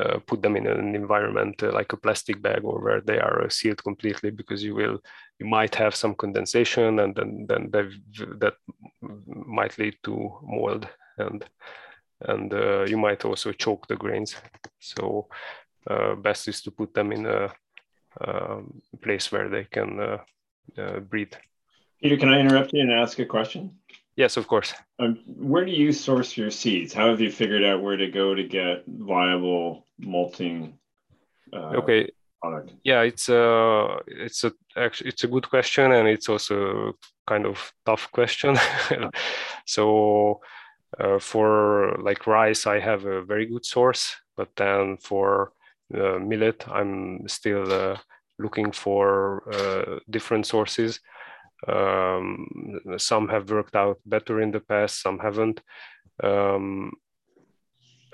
uh, 0.00 0.18
put 0.26 0.42
them 0.42 0.56
in 0.56 0.66
an 0.66 0.94
environment 0.96 1.62
uh, 1.62 1.70
like 1.72 1.92
a 1.92 1.96
plastic 1.96 2.42
bag 2.42 2.64
or 2.64 2.80
where 2.80 3.00
they 3.00 3.18
are 3.20 3.42
uh, 3.42 3.48
sealed 3.48 3.82
completely 3.84 4.30
because 4.30 4.62
you 4.62 4.74
will 4.74 4.98
you 5.38 5.46
might 5.46 5.74
have 5.74 5.94
some 5.94 6.14
condensation 6.16 6.98
and 6.98 7.14
then 7.14 7.46
then 7.48 7.70
that 7.70 8.54
might 9.26 9.78
lead 9.78 9.96
to 10.02 10.36
mold 10.42 10.88
and 11.18 11.44
and 12.22 12.52
uh, 12.52 12.84
you 12.88 12.96
might 12.96 13.24
also 13.24 13.52
choke 13.52 13.86
the 13.86 13.96
grains. 13.96 14.34
So 14.80 15.28
uh, 15.86 16.14
best 16.14 16.48
is 16.48 16.62
to 16.62 16.70
put 16.70 16.94
them 16.94 17.12
in 17.12 17.26
a 17.26 17.52
um, 18.20 18.80
place 19.02 19.30
where 19.30 19.48
they 19.48 19.64
can 19.64 20.18
breathe. 21.08 21.34
Peter 22.02 22.16
can 22.16 22.28
i 22.28 22.40
interrupt 22.40 22.72
you 22.72 22.80
and 22.80 22.92
ask 22.92 23.18
a 23.18 23.24
question 23.24 23.78
Yes, 24.16 24.36
of 24.36 24.46
course. 24.46 24.74
Um, 24.98 25.18
where 25.26 25.64
do 25.64 25.72
you 25.72 25.92
source 25.92 26.36
your 26.36 26.50
seeds? 26.50 26.92
How 26.92 27.10
have 27.10 27.20
you 27.20 27.30
figured 27.30 27.64
out 27.64 27.82
where 27.82 27.96
to 27.96 28.08
go 28.08 28.34
to 28.34 28.44
get 28.44 28.84
viable 28.86 29.86
malting? 29.98 30.78
Uh, 31.52 31.80
okay. 31.80 32.10
Product? 32.40 32.72
Yeah, 32.84 33.02
it's 33.02 33.28
a 33.28 33.98
it's 34.06 34.44
a 34.44 34.52
actually 34.76 35.08
it's 35.08 35.24
a 35.24 35.28
good 35.28 35.48
question, 35.48 35.92
and 35.92 36.06
it's 36.06 36.28
also 36.28 36.92
kind 37.26 37.46
of 37.46 37.72
tough 37.86 38.10
question. 38.12 38.56
so, 39.66 40.40
uh, 41.00 41.18
for 41.18 41.96
like 42.02 42.26
rice, 42.26 42.66
I 42.66 42.78
have 42.80 43.06
a 43.06 43.24
very 43.24 43.46
good 43.46 43.64
source, 43.64 44.14
but 44.36 44.50
then 44.56 44.98
for 44.98 45.52
uh, 45.92 46.18
millet, 46.18 46.68
I'm 46.68 47.26
still 47.28 47.72
uh, 47.72 47.96
looking 48.38 48.72
for 48.72 49.42
uh, 49.52 50.00
different 50.10 50.46
sources. 50.46 51.00
Um, 51.66 52.80
some 52.98 53.28
have 53.28 53.50
worked 53.50 53.76
out 53.76 53.98
better 54.04 54.40
in 54.40 54.50
the 54.50 54.60
past, 54.60 55.02
some 55.02 55.18
haven't. 55.18 55.60
Um, 56.22 56.92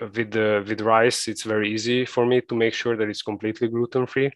with 0.01 0.31
the 0.31 0.65
with 0.67 0.81
rice, 0.81 1.29
it's 1.29 1.43
very 1.43 1.73
easy 1.73 2.07
for 2.07 2.25
me 2.25 2.41
to 2.43 2.55
make 2.55 2.75
sure 2.75 2.97
that 2.97 3.09
it's 3.09 3.23
completely 3.23 3.69
gluten 3.69 4.07
free. 4.07 4.31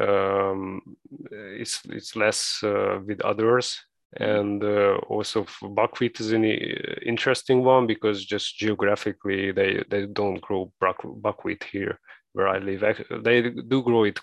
Um, 0.00 0.96
it's 1.30 1.80
it's 1.88 2.16
less 2.16 2.62
uh, 2.62 3.00
with 3.06 3.20
others. 3.22 3.78
and 4.16 4.62
uh, 4.62 4.96
also 5.08 5.46
buckwheat 5.62 6.20
is 6.20 6.32
an 6.32 6.44
interesting 6.44 7.64
one 7.64 7.86
because 7.86 8.24
just 8.24 8.58
geographically 8.58 9.52
they 9.52 9.82
they 9.88 10.06
don't 10.06 10.40
grow 10.40 10.70
buckwheat 10.78 11.64
here 11.64 11.98
where 12.34 12.48
I 12.48 12.58
live. 12.58 12.82
They 13.22 13.50
do 13.50 13.82
grow 13.82 14.04
it 14.04 14.20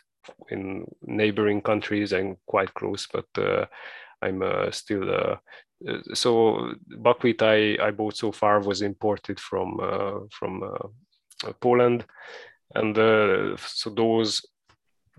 in 0.50 0.86
neighboring 1.02 1.62
countries 1.62 2.14
and 2.14 2.38
quite 2.46 2.74
close, 2.74 3.08
but 3.12 3.28
uh, 3.38 3.66
I'm 4.22 4.42
uh, 4.42 4.72
still 4.72 5.10
uh, 5.10 5.36
so 6.14 6.74
buckwheat 6.98 7.42
I, 7.42 7.78
I 7.82 7.92
bought 7.92 8.18
so 8.18 8.32
far 8.32 8.60
was 8.60 8.82
imported 8.82 9.40
from 9.40 9.80
uh, 9.82 10.20
from 10.32 10.64
uh, 10.64 11.54
Poland, 11.62 12.06
and 12.76 12.96
so 13.58 13.90
those 13.90 14.46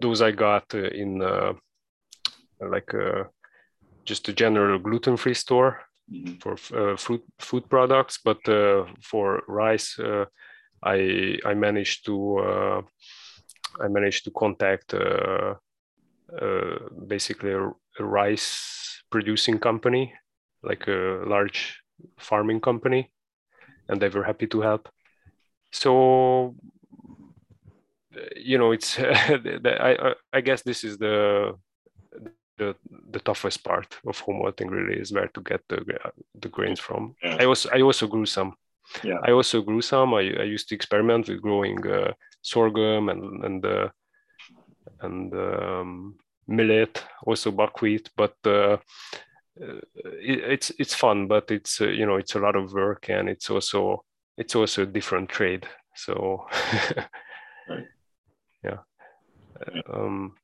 those 0.01 0.23
I 0.23 0.33
got 0.33 0.75
in 0.75 1.21
like 2.61 2.93
just 4.05 4.29
a 4.29 4.33
general 4.33 4.79
gluten-free 4.79 5.35
store 5.35 5.81
mm-hmm. 6.13 6.35
for 6.43 6.55
uh, 6.77 6.97
food 6.97 7.23
food 7.39 7.69
products, 7.69 8.19
but 8.25 8.47
uh, 8.49 8.85
for 9.03 9.43
rice, 9.49 9.99
uh, 9.99 10.25
I 10.83 11.39
I 11.45 11.55
managed 11.55 12.07
to 12.07 12.85
I 13.81 13.89
managed 13.89 14.25
to 14.25 14.31
contact 14.31 14.95
uh, 14.95 15.55
uh, 16.41 16.79
basically 17.07 17.53
a, 17.53 17.69
a, 17.69 18.05
rice 18.05 19.03
producing 19.11 19.59
company, 19.59 20.15
like 20.63 20.87
a 20.89 21.23
large 21.27 21.81
farming 22.19 22.61
company, 22.61 23.13
and 23.89 24.01
they 24.01 24.09
were 24.09 24.25
happy 24.25 24.47
to 24.47 24.61
help. 24.61 24.89
So 25.73 26.55
you 28.37 28.59
know, 28.59 28.73
it's 28.73 28.99
I 29.01 30.15
I 30.33 30.41
guess 30.41 30.63
this 30.63 30.85
is 30.85 30.99
the 30.99 31.55
the 32.59 32.77
the 33.11 33.21
toughest 33.21 33.65
part 33.65 33.99
of 34.07 34.19
home 34.21 34.39
malting 34.39 34.69
really 34.69 35.01
is 35.01 35.13
where 35.13 35.29
to 35.29 35.41
get 35.41 35.61
the 35.69 35.79
the 36.41 36.49
grains 36.49 36.81
from. 36.81 37.15
Yeah. 37.23 37.37
I 37.41 37.45
also 37.47 37.69
I 37.73 37.81
also 37.83 38.07
grew 38.07 38.27
some. 38.27 38.55
Yeah. 39.05 39.19
I 39.25 39.33
also 39.33 39.63
grew 39.63 39.83
some. 39.83 40.15
I, 40.15 40.21
I 40.41 40.45
used 40.45 40.69
to 40.69 40.75
experiment 40.75 41.29
with 41.29 41.43
growing 41.43 41.87
uh, 41.87 42.13
sorghum 42.43 43.09
and 43.09 43.45
and 43.45 43.65
uh, 43.65 43.89
and 45.01 45.33
um, 45.35 46.19
millet, 46.47 47.05
also 47.27 47.51
buckwheat, 47.51 48.11
but 48.17 48.35
uh, 48.45 48.79
it, 49.57 50.39
it's 50.53 50.71
it's 50.79 50.95
fun, 50.95 51.29
but 51.29 51.51
it's 51.51 51.81
uh, 51.81 51.89
you 51.89 52.07
know 52.07 52.17
it's 52.17 52.35
a 52.35 52.41
lot 52.41 52.57
of 52.57 52.73
work 52.73 53.09
and 53.09 53.29
it's 53.29 53.51
also 53.51 54.05
it's 54.37 54.55
also 54.57 54.83
a 54.83 54.87
different 54.87 55.29
trade. 55.29 55.67
So 55.95 56.47
right. 57.69 57.87
yeah. 58.65 58.79
Um, 59.93 60.35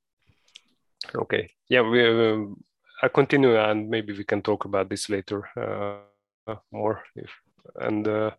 Okay. 1.14 1.50
Yeah, 1.68 1.82
we. 1.82 2.02
Um, 2.04 2.64
I 3.02 3.08
continue, 3.08 3.56
and 3.56 3.90
maybe 3.90 4.16
we 4.16 4.24
can 4.24 4.42
talk 4.42 4.64
about 4.64 4.88
this 4.88 5.10
later 5.10 5.48
uh, 5.56 6.54
more. 6.72 7.02
If, 7.14 7.30
and 7.76 8.06
uh, 8.06 8.30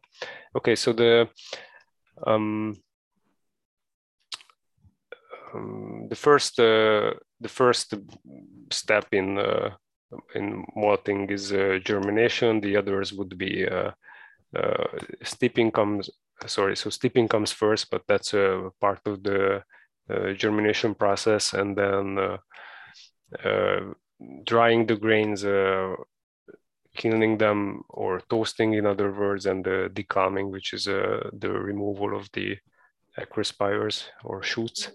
okay, 0.56 0.76
so 0.76 0.94
the 0.94 1.30
um, 2.26 2.76
um, 5.54 6.08
the 6.10 6.16
first 6.16 6.60
uh, 6.60 7.14
the 7.40 7.50
first 7.50 7.94
step 8.72 9.06
in 9.12 9.38
uh, 9.38 9.72
in 10.36 10.66
malting 10.76 11.30
is 11.30 11.52
uh, 11.52 11.80
germination. 11.84 12.62
The 12.62 12.78
others 12.78 13.14
would 13.14 13.38
be 13.38 13.68
uh, 13.68 13.92
steeping 15.24 15.72
comes. 15.72 16.10
Sorry, 16.46 16.76
so 16.76 16.90
steeping 16.90 17.28
comes 17.28 17.52
first, 17.52 17.90
but 17.90 18.04
that's 18.08 18.34
a 18.34 18.70
part 18.80 19.00
of 19.08 19.24
the 19.24 19.64
germination 20.36 20.94
process, 20.96 21.54
and 21.54 21.76
then 21.76 22.38
uh, 23.44 23.94
drying 24.46 24.86
the 24.86 24.96
grains, 24.96 25.44
uh, 25.44 25.96
kilning 26.98 27.38
them 27.38 27.84
or 27.90 28.20
toasting, 28.30 28.74
in 28.74 28.86
other 28.86 29.12
words, 29.12 29.46
and 29.46 29.64
the 29.64 29.90
deculming, 29.94 30.52
which 30.52 30.74
is 30.74 30.88
uh, 30.88 31.30
the 31.32 31.50
removal 31.50 32.18
of 32.18 32.30
the 32.34 32.58
acrospires 33.18 34.06
or 34.24 34.44
shoots. 34.44 34.92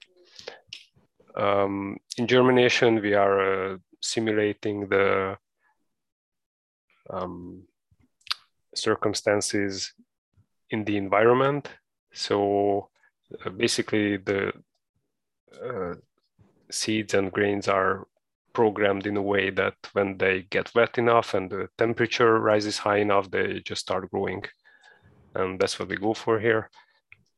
Um, 1.36 1.96
in 2.18 2.26
germination, 2.26 3.00
we 3.00 3.14
are 3.14 3.72
uh, 3.72 3.76
simulating 4.00 4.88
the 4.88 5.38
um, 7.08 7.62
circumstances 8.74 9.92
in 10.70 10.84
the 10.84 10.96
environment. 10.96 11.68
So 12.12 12.90
uh, 13.44 13.50
basically, 13.50 14.18
the 14.18 14.52
uh, 15.64 15.94
seeds 16.70 17.14
and 17.14 17.32
grains 17.32 17.68
are 17.68 18.06
programmed 18.52 19.06
in 19.06 19.16
a 19.16 19.22
way 19.22 19.50
that 19.50 19.74
when 19.92 20.18
they 20.18 20.42
get 20.50 20.74
wet 20.74 20.98
enough 20.98 21.34
and 21.34 21.50
the 21.50 21.68
temperature 21.78 22.38
rises 22.38 22.78
high 22.78 22.98
enough, 22.98 23.30
they 23.30 23.60
just 23.60 23.82
start 23.82 24.10
growing. 24.10 24.44
And 25.34 25.58
that's 25.58 25.78
what 25.78 25.88
we 25.88 25.96
go 25.96 26.14
for 26.14 26.38
here. 26.38 26.70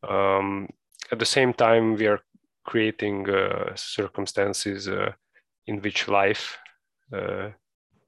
Um, 0.09 0.69
at 1.11 1.19
the 1.19 1.27
same 1.27 1.53
time, 1.53 1.95
we 1.95 2.07
are 2.07 2.21
creating 2.65 3.29
uh, 3.29 3.73
circumstances 3.75 4.89
uh, 4.89 5.13
in 5.67 5.81
which 5.81 6.09
life 6.09 6.59
uh, 7.13 7.51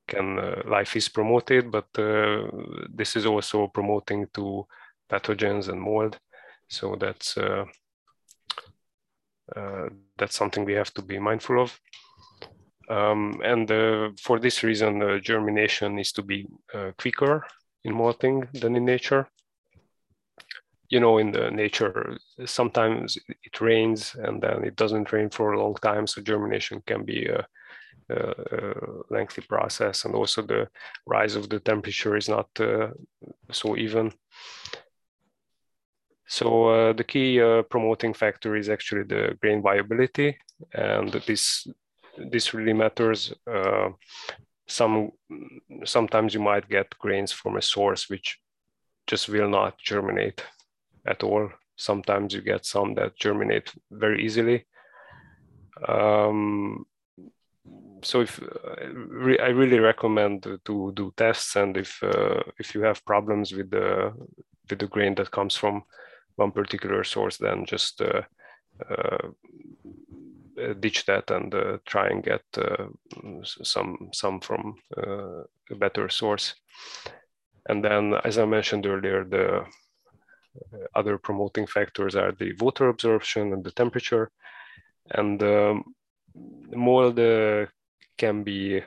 can 0.09 0.39
uh, 0.39 0.63
life 0.67 0.97
is 0.97 1.09
promoted, 1.09 1.71
but 1.71 1.87
uh, 1.99 2.47
this 2.95 3.17
is 3.17 3.27
also 3.27 3.67
promoting 3.67 4.27
to 4.35 4.67
pathogens 5.11 5.69
and 5.69 5.81
mold. 5.81 6.19
So 6.69 6.97
that's 6.97 7.37
uh, 7.37 7.65
that's 10.19 10.37
something 10.37 10.65
we 10.65 10.75
have 10.75 10.93
to 10.95 11.03
be 11.03 11.19
mindful 11.19 11.61
of. 11.61 11.79
Um, 12.89 13.41
and 13.45 13.71
uh, 13.71 14.11
for 14.21 14.39
this 14.39 14.63
reason, 14.63 15.03
uh, 15.03 15.19
germination 15.19 15.97
needs 15.97 16.13
to 16.13 16.23
be 16.23 16.47
uh, 16.73 16.93
quicker 16.99 17.45
in 17.85 17.95
malting 17.95 18.49
than 18.53 18.77
in 18.77 18.85
nature. 18.85 19.29
You 20.89 21.01
know, 21.01 21.19
in 21.19 21.33
the 21.33 21.51
nature, 21.51 22.17
sometimes 22.45 23.19
it 23.43 23.61
rains 23.61 24.15
and 24.15 24.41
then 24.41 24.65
it 24.65 24.77
doesn't 24.77 25.13
rain 25.13 25.31
for 25.31 25.53
a 25.53 25.61
long 25.61 25.75
time. 25.75 26.07
So 26.07 26.23
germination 26.23 26.81
can 26.87 27.05
be 27.05 27.27
a, 27.27 27.45
a, 28.09 28.17
a 28.17 28.75
lengthy 29.11 29.43
process. 29.43 30.05
And 30.05 30.15
also 30.15 30.43
the 30.43 30.69
rise 31.05 31.35
of 31.35 31.49
the 31.49 31.59
temperature 31.59 32.17
is 32.17 32.29
not 32.29 32.49
uh, 32.61 32.91
so 33.51 33.77
even. 33.77 34.13
So 36.29 36.69
uh, 36.69 36.93
the 36.93 37.05
key 37.05 37.41
uh, 37.41 37.63
promoting 37.63 38.15
factor 38.15 38.55
is 38.55 38.69
actually 38.69 39.05
the 39.05 39.37
grain 39.41 39.63
viability. 39.63 40.39
And 40.73 41.11
this 41.27 41.67
this 42.19 42.55
really 42.55 42.73
matters. 42.73 43.33
Uh, 43.47 43.91
some 44.67 45.13
sometimes 45.85 46.35
you 46.35 46.41
might 46.41 46.69
get 46.69 46.99
grains 46.99 47.33
from 47.33 47.57
a 47.57 47.63
source 47.63 48.09
which 48.11 48.39
just 49.07 49.29
will 49.29 49.49
not 49.49 49.79
germinate 49.79 50.43
at 51.07 51.23
all. 51.23 51.49
Sometimes 51.77 52.35
you 52.35 52.41
get 52.41 52.65
some 52.65 52.95
that 52.95 53.17
germinate 53.17 53.73
very 53.91 54.25
easily. 54.25 54.67
Um, 55.87 56.87
so 58.03 58.21
if 58.21 58.41
uh, 58.43 59.43
I 59.43 59.49
really 59.49 59.79
recommend 59.79 60.43
to 60.43 60.93
do 60.95 61.13
tests, 61.17 61.57
and 61.57 61.77
if 61.77 62.03
uh, 62.03 62.43
if 62.59 62.75
you 62.75 62.83
have 62.83 63.05
problems 63.05 63.53
with 63.53 63.71
the 63.71 64.13
with 64.69 64.79
the 64.79 64.87
grain 64.87 65.15
that 65.17 65.31
comes 65.31 65.55
from 65.57 65.83
one 66.37 66.53
particular 66.53 67.05
source, 67.05 67.37
then 67.39 67.67
just 67.67 68.01
uh, 68.01 68.23
uh 68.91 69.29
ditch 70.81 71.05
that 71.07 71.31
and 71.31 71.55
uh, 71.55 71.79
try 71.85 72.09
and 72.09 72.23
get 72.23 72.43
uh, 72.59 72.87
some 73.43 74.09
some 74.13 74.41
from 74.41 74.75
a 74.97 75.75
better 75.77 76.09
source. 76.09 76.55
And 77.69 77.85
then, 77.85 78.15
as 78.25 78.39
I 78.39 78.45
mentioned 78.45 78.87
earlier, 78.87 79.25
the 79.25 79.67
other 80.95 81.19
promoting 81.19 81.67
factors 81.67 82.15
are 82.15 82.33
the 82.33 82.53
water 82.61 82.89
absorption 82.89 83.53
and 83.53 83.65
the 83.65 83.73
temperature. 83.73 84.31
And 85.11 85.43
um, 85.43 85.85
mold 86.71 87.19
uh, 87.19 87.67
can 88.17 88.43
be 88.43 88.83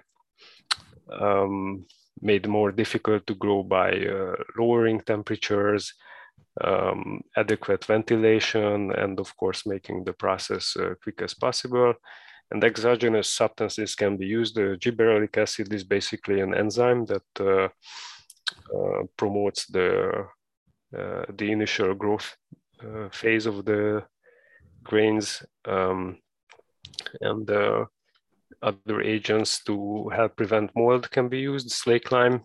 um, 1.11 1.85
made 2.21 2.47
more 2.47 2.71
difficult 2.71 3.25
to 3.27 3.35
grow 3.35 3.63
by 3.63 3.91
uh, 3.91 4.35
lowering 4.57 5.01
temperatures, 5.01 5.93
um, 6.63 7.21
adequate 7.35 7.85
ventilation, 7.85 8.91
and 8.91 9.19
of 9.19 9.35
course, 9.37 9.65
making 9.65 10.03
the 10.03 10.13
process 10.13 10.75
uh, 10.77 10.95
quick 11.01 11.21
as 11.21 11.33
possible. 11.33 11.93
And 12.51 12.63
exogenous 12.63 13.29
substances 13.29 13.95
can 13.95 14.17
be 14.17 14.25
used. 14.25 14.55
The 14.55 14.77
gibberellic 14.79 15.37
acid 15.37 15.71
is 15.73 15.83
basically 15.83 16.41
an 16.41 16.55
enzyme 16.55 17.05
that 17.05 17.23
uh, 17.39 17.69
uh, 18.75 19.03
promotes 19.17 19.67
the, 19.67 20.25
uh, 20.97 21.25
the 21.37 21.51
initial 21.51 21.93
growth 21.93 22.35
uh, 22.83 23.09
phase 23.11 23.45
of 23.45 23.65
the 23.65 24.03
grains 24.83 25.43
um, 25.65 26.17
and 27.21 27.49
uh, 27.51 27.85
other 28.61 29.01
agents 29.01 29.63
to 29.63 30.09
help 30.09 30.35
prevent 30.35 30.75
mold 30.75 31.09
can 31.11 31.29
be 31.29 31.39
used. 31.39 31.71
Slake 31.71 32.11
lime 32.11 32.41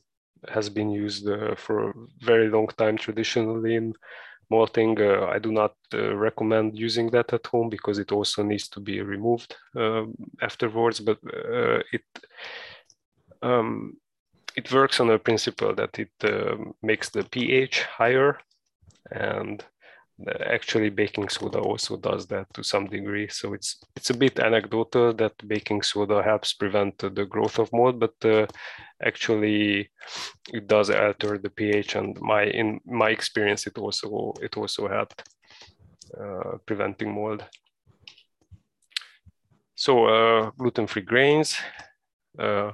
has 0.48 0.68
been 0.68 0.90
used 0.90 1.28
uh, 1.28 1.54
for 1.56 1.90
a 1.90 1.94
very 2.20 2.48
long 2.48 2.68
time 2.78 2.96
traditionally 2.96 3.74
in 3.76 3.94
malting. 4.50 5.00
Uh, 5.00 5.26
I 5.26 5.38
do 5.38 5.52
not 5.52 5.74
uh, 5.92 6.14
recommend 6.14 6.78
using 6.78 7.10
that 7.10 7.32
at 7.32 7.46
home 7.46 7.68
because 7.68 7.98
it 7.98 8.12
also 8.12 8.42
needs 8.42 8.68
to 8.68 8.80
be 8.80 9.00
removed 9.00 9.56
um, 9.76 10.14
afterwards. 10.42 11.00
But 11.00 11.18
it 11.92 12.04
um, 13.42 13.96
it 14.56 14.72
works 14.72 15.00
on 15.00 15.10
a 15.10 15.18
principle 15.18 15.74
that 15.74 15.98
it 15.98 16.12
uh, 16.22 16.56
makes 16.82 17.10
the 17.10 17.24
pH 17.24 17.82
higher 17.82 18.38
and 19.10 19.64
actually 20.46 20.90
baking 20.90 21.28
soda 21.28 21.58
also 21.58 21.96
does 21.96 22.26
that 22.26 22.46
to 22.54 22.62
some 22.62 22.86
degree 22.86 23.26
so 23.28 23.52
it's 23.52 23.84
it's 23.96 24.10
a 24.10 24.16
bit 24.16 24.38
anecdotal 24.38 25.12
that 25.12 25.32
baking 25.48 25.82
soda 25.82 26.22
helps 26.22 26.52
prevent 26.52 26.96
the 26.98 27.26
growth 27.26 27.58
of 27.58 27.72
mold 27.72 27.98
but 27.98 28.14
uh, 28.24 28.46
actually 29.02 29.90
it 30.52 30.68
does 30.68 30.88
alter 30.88 31.36
the 31.38 31.50
ph 31.50 31.96
and 31.96 32.20
my 32.20 32.44
in 32.44 32.80
my 32.86 33.10
experience 33.10 33.66
it 33.66 33.76
also 33.76 34.32
it 34.40 34.56
also 34.56 34.86
helped 34.86 35.28
uh, 36.20 36.58
preventing 36.64 37.12
mold 37.12 37.44
so 39.74 40.06
uh, 40.06 40.50
gluten-free 40.56 41.02
grains 41.02 41.56
uh, 42.38 42.70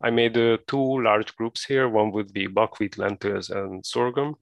I 0.00 0.10
made 0.10 0.36
uh, 0.38 0.58
two 0.68 1.02
large 1.02 1.34
groups 1.34 1.64
here. 1.64 1.88
One 1.88 2.12
would 2.12 2.32
be 2.32 2.46
buckwheat, 2.46 2.98
lentils, 2.98 3.50
and 3.50 3.84
sorghum. 3.84 4.36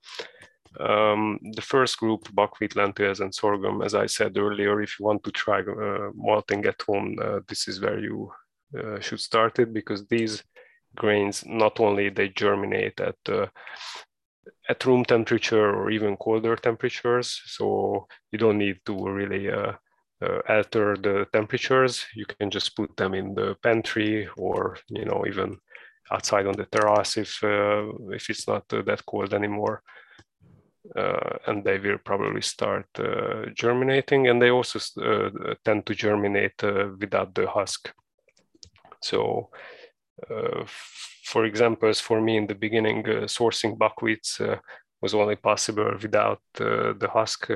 Um, 0.81 1.39
the 1.55 1.63
first 1.63 1.99
group, 1.99 2.29
buckwheat, 2.35 2.77
lentils, 2.77 3.21
and 3.21 3.35
sorghum, 3.35 3.83
as 3.83 3.95
I 3.95 4.07
said 4.07 4.37
earlier, 4.37 4.83
if 4.83 4.99
you 4.99 5.07
want 5.07 5.25
to 5.25 5.31
try 5.31 5.61
uh, 5.61 6.11
malting 6.15 6.67
at 6.67 6.83
home, 6.83 7.17
uh, 7.23 7.41
this 7.49 7.69
is 7.69 7.81
where 7.81 7.99
you 7.99 8.31
uh, 8.77 9.01
should 9.01 9.21
start 9.21 9.59
it 9.59 9.73
because 9.73 10.07
these 10.07 10.43
grains, 10.95 11.45
not 11.47 11.81
only 11.81 12.11
they 12.11 12.29
germinate 12.29 13.01
at 13.01 13.17
uh, 13.29 13.47
at 14.69 14.85
room 14.85 15.05
temperature 15.05 15.71
or 15.75 15.91
even 15.91 16.17
colder 16.17 16.57
temperatures, 16.57 17.41
so 17.47 18.07
you 18.33 18.39
don't 18.39 18.59
need 18.59 18.79
to 18.85 19.09
really 19.09 19.51
uh, 19.51 19.73
uh, 20.23 20.41
alter 20.49 20.97
the 20.97 21.27
temperatures. 21.33 22.05
You 22.15 22.27
can 22.27 22.51
just 22.51 22.77
put 22.77 22.97
them 22.97 23.15
in 23.15 23.35
the 23.35 23.57
pantry 23.63 24.29
or 24.37 24.77
you 24.89 25.05
know 25.05 25.25
even 25.27 25.59
outside 26.13 26.47
on 26.47 26.55
the 26.55 26.67
terrace 26.67 27.17
if 27.17 27.41
if 27.43 28.31
it's 28.31 28.47
not 28.47 28.69
that 28.69 29.03
cold 29.07 29.35
anymore 29.35 29.83
uh, 29.85 29.96
Uh, 30.95 31.39
and 31.47 31.65
they 31.65 31.79
will 31.79 31.99
probably 31.99 32.43
start 32.43 32.87
uh, 32.99 33.47
germinating 33.55 34.29
and 34.29 34.41
they 34.41 34.51
also 34.51 34.79
uh, 35.03 35.55
tend 35.65 35.85
to 35.87 35.95
germinate 35.95 36.63
uh, 36.63 36.89
without 37.01 37.35
the 37.35 37.47
husk. 37.49 37.93
So 39.03 39.51
uh, 40.31 40.65
for 41.25 41.45
examples, 41.45 42.01
for 42.01 42.21
me 42.21 42.37
in 42.37 42.47
the 42.47 42.55
beginning, 42.55 43.03
sourcing 43.27 43.77
buckwheats 43.77 44.41
was 45.03 45.15
only 45.15 45.37
possible 45.37 45.93
without 46.01 46.41
the 46.55 47.11
husk 47.13 47.51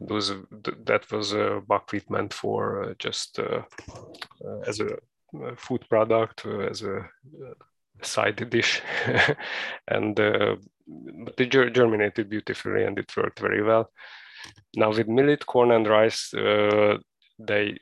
those 0.00 0.32
that 0.84 1.10
was 1.10 1.32
a 1.32 1.62
buckwheat 1.66 2.10
meant 2.10 2.32
for 2.32 2.84
uh, 2.84 2.94
just 2.98 3.38
uh, 3.38 3.62
uh, 4.44 4.60
as 4.66 4.80
a 4.80 4.96
food 5.56 5.84
product 5.88 6.46
as 6.46 6.82
a 6.82 7.08
side 8.02 8.48
dish 8.50 8.82
and 9.88 10.16
but 10.16 11.36
they 11.36 11.46
germinated 11.46 12.30
beautifully 12.30 12.84
and 12.84 12.98
it 12.98 13.16
worked 13.16 13.40
very 13.40 13.62
well. 13.62 13.90
Now 14.76 14.90
with 14.90 15.08
millet, 15.08 15.44
corn 15.46 15.72
and 15.72 15.86
rice, 15.86 16.32
uh, 16.34 16.98
they 17.38 17.78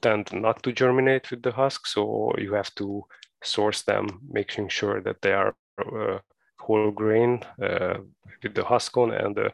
tend 0.00 0.32
not 0.32 0.62
to 0.62 0.72
germinate 0.72 1.30
with 1.30 1.42
the 1.42 1.52
husk, 1.52 1.86
so 1.86 2.32
you 2.38 2.54
have 2.54 2.74
to 2.76 3.04
source 3.42 3.82
them, 3.82 4.06
making 4.30 4.68
sure 4.68 5.00
that 5.02 5.20
they 5.20 5.32
are 5.32 5.54
uh, 5.78 6.18
whole 6.58 6.90
grain 6.90 7.40
uh, 7.62 7.98
with 8.42 8.54
the 8.54 8.64
husk 8.64 8.96
on, 8.96 9.12
and 9.12 9.38
uh, 9.38 9.50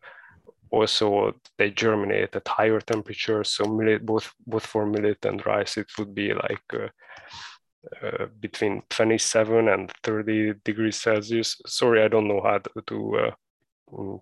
also 0.70 1.34
they 1.58 1.70
germinate 1.70 2.36
at 2.36 2.46
higher 2.46 2.80
temperatures. 2.80 3.50
So 3.50 3.64
millet, 3.64 4.04
both 4.06 4.32
both 4.46 4.66
for 4.66 4.86
millet 4.86 5.24
and 5.24 5.44
rice, 5.44 5.76
it 5.76 5.90
would 5.98 6.14
be 6.14 6.32
like 6.32 6.90
uh, 8.02 8.26
between 8.40 8.82
27 8.90 9.68
and 9.68 9.92
30 10.02 10.54
degrees 10.64 10.96
Celsius. 10.96 11.60
Sorry, 11.66 12.02
I 12.02 12.08
don't 12.08 12.28
know 12.28 12.40
how 12.42 12.58
to 12.86 13.16
uh, 13.18 13.30
mm, 13.92 14.20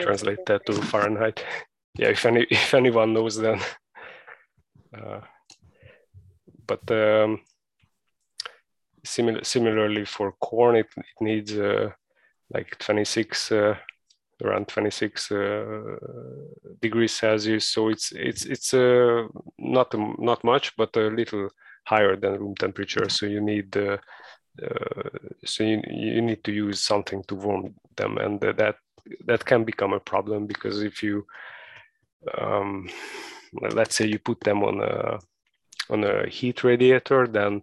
translate 0.00 0.46
that 0.46 0.66
to 0.66 0.72
Fahrenheit. 0.82 1.44
yeah, 1.98 2.08
if 2.08 2.24
any 2.26 2.42
if 2.50 2.74
anyone 2.74 3.12
knows, 3.12 3.36
then. 3.36 3.60
Uh, 4.94 5.22
but 6.66 6.90
um, 6.90 7.40
similar, 9.04 9.42
similarly 9.42 10.04
for 10.04 10.32
corn, 10.32 10.76
it, 10.76 10.86
it 10.98 11.04
needs 11.18 11.56
uh, 11.56 11.88
like 12.52 12.76
26 12.78 13.52
uh, 13.52 13.74
around 14.44 14.68
26 14.68 15.32
uh, 15.32 15.96
degrees 16.80 17.14
Celsius. 17.14 17.68
So 17.68 17.88
it's 17.88 18.12
it's 18.12 18.44
it's 18.44 18.74
uh, 18.74 19.28
not 19.58 19.94
not 20.18 20.44
much, 20.44 20.76
but 20.76 20.96
a 20.96 21.08
little 21.08 21.48
higher 21.84 22.16
than 22.16 22.38
room 22.38 22.54
temperature. 22.54 23.08
So 23.08 23.26
you 23.26 23.40
need 23.40 23.76
uh, 23.76 23.98
uh, 24.62 25.08
so 25.44 25.64
you, 25.64 25.82
you 25.90 26.20
need 26.20 26.44
to 26.44 26.52
use 26.52 26.80
something 26.80 27.22
to 27.24 27.34
warm 27.34 27.74
them, 27.96 28.18
and 28.18 28.40
that 28.40 28.76
that 29.26 29.44
can 29.44 29.64
become 29.64 29.92
a 29.92 30.00
problem 30.00 30.46
because 30.46 30.82
if 30.82 31.02
you 31.02 31.26
um, 32.38 32.88
let's 33.72 33.96
say 33.96 34.06
you 34.06 34.18
put 34.18 34.40
them 34.40 34.62
on 34.62 34.80
a 34.80 35.18
on 35.90 36.04
a 36.04 36.28
heat 36.28 36.64
radiator, 36.64 37.26
then 37.26 37.62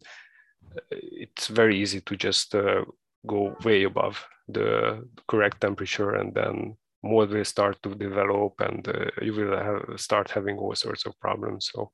it's 0.91 1.47
very 1.47 1.79
easy 1.79 2.01
to 2.01 2.15
just 2.15 2.55
uh, 2.55 2.83
go 3.25 3.55
way 3.63 3.83
above 3.83 4.25
the 4.47 5.07
correct 5.27 5.61
temperature, 5.61 6.15
and 6.15 6.33
then 6.33 6.75
mold 7.03 7.29
will 7.29 7.45
start 7.45 7.81
to 7.83 7.95
develop, 7.95 8.59
and 8.59 8.87
uh, 8.87 9.05
you 9.21 9.33
will 9.33 9.57
have, 9.57 9.99
start 9.99 10.29
having 10.31 10.57
all 10.57 10.75
sorts 10.75 11.05
of 11.05 11.19
problems. 11.19 11.69
So 11.71 11.91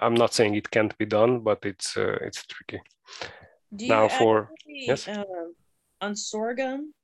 I'm 0.00 0.14
not 0.14 0.34
saying 0.34 0.54
it 0.54 0.70
can't 0.70 0.96
be 0.98 1.06
done, 1.06 1.40
but 1.40 1.58
it's 1.64 1.96
uh, 1.96 2.18
it's 2.22 2.44
tricky. 2.46 2.82
Do 3.74 3.88
now 3.88 4.08
for 4.08 4.50
yes 4.66 5.08
uh, 5.08 5.24
on 6.00 6.16
sorghum. 6.16 6.94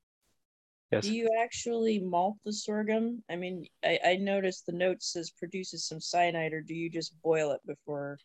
Yes. 0.92 1.04
Do 1.04 1.14
you 1.14 1.28
actually 1.40 2.00
malt 2.00 2.36
the 2.44 2.52
sorghum? 2.52 3.22
I 3.30 3.36
mean, 3.36 3.66
I, 3.84 3.98
I 4.04 4.16
noticed 4.16 4.66
the 4.66 4.72
note 4.72 5.02
says 5.02 5.30
produces 5.30 5.86
some 5.86 6.00
cyanide, 6.00 6.52
or 6.52 6.62
do 6.62 6.74
you 6.74 6.90
just 6.90 7.14
boil 7.22 7.52
it 7.52 7.60
before? 7.64 8.18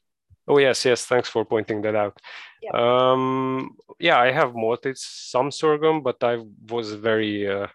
Oh 0.47 0.58
yes, 0.58 0.86
yes. 0.86 1.06
Thanks 1.06 1.30
for 1.30 1.45
pointing 1.45 1.82
that 1.84 1.95
out. 1.95 2.20
Yeah. 2.62 2.72
Um, 2.74 3.76
yeah, 3.99 4.20
I 4.20 4.32
have 4.32 4.56
malted 4.56 4.97
some 4.97 5.51
sorghum, 5.51 6.01
but 6.01 6.24
I 6.24 6.43
was 6.70 6.93
very 6.93 7.47
uh, 7.49 7.68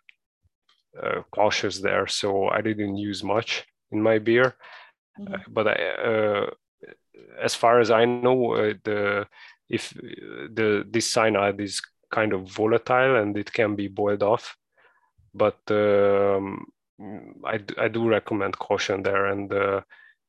uh, 1.00 1.22
cautious 1.30 1.78
there, 1.78 2.06
so 2.06 2.48
I 2.48 2.60
didn't 2.60 2.96
use 2.96 3.22
much 3.22 3.64
in 3.92 4.02
my 4.02 4.18
beer. 4.18 4.56
Mm-hmm. 5.18 5.34
Uh, 5.34 5.38
but 5.48 5.68
I, 5.68 5.72
uh, 5.72 6.50
as 7.40 7.54
far 7.54 7.80
as 7.80 7.90
I 7.90 8.04
know, 8.04 8.54
uh, 8.54 8.74
the 8.84 9.26
if 9.68 9.90
the 9.90 10.84
this 10.90 11.12
cyanide 11.12 11.60
is 11.60 11.80
kind 12.10 12.32
of 12.32 12.50
volatile 12.50 13.16
and 13.16 13.36
it 13.36 13.52
can 13.52 13.76
be 13.76 13.88
boiled 13.88 14.22
off, 14.22 14.56
but 15.34 15.58
um, 15.70 16.66
I, 17.44 17.60
I 17.78 17.88
do 17.88 18.08
recommend 18.08 18.58
caution 18.58 19.02
there. 19.02 19.26
And 19.26 19.52
uh, 19.52 19.80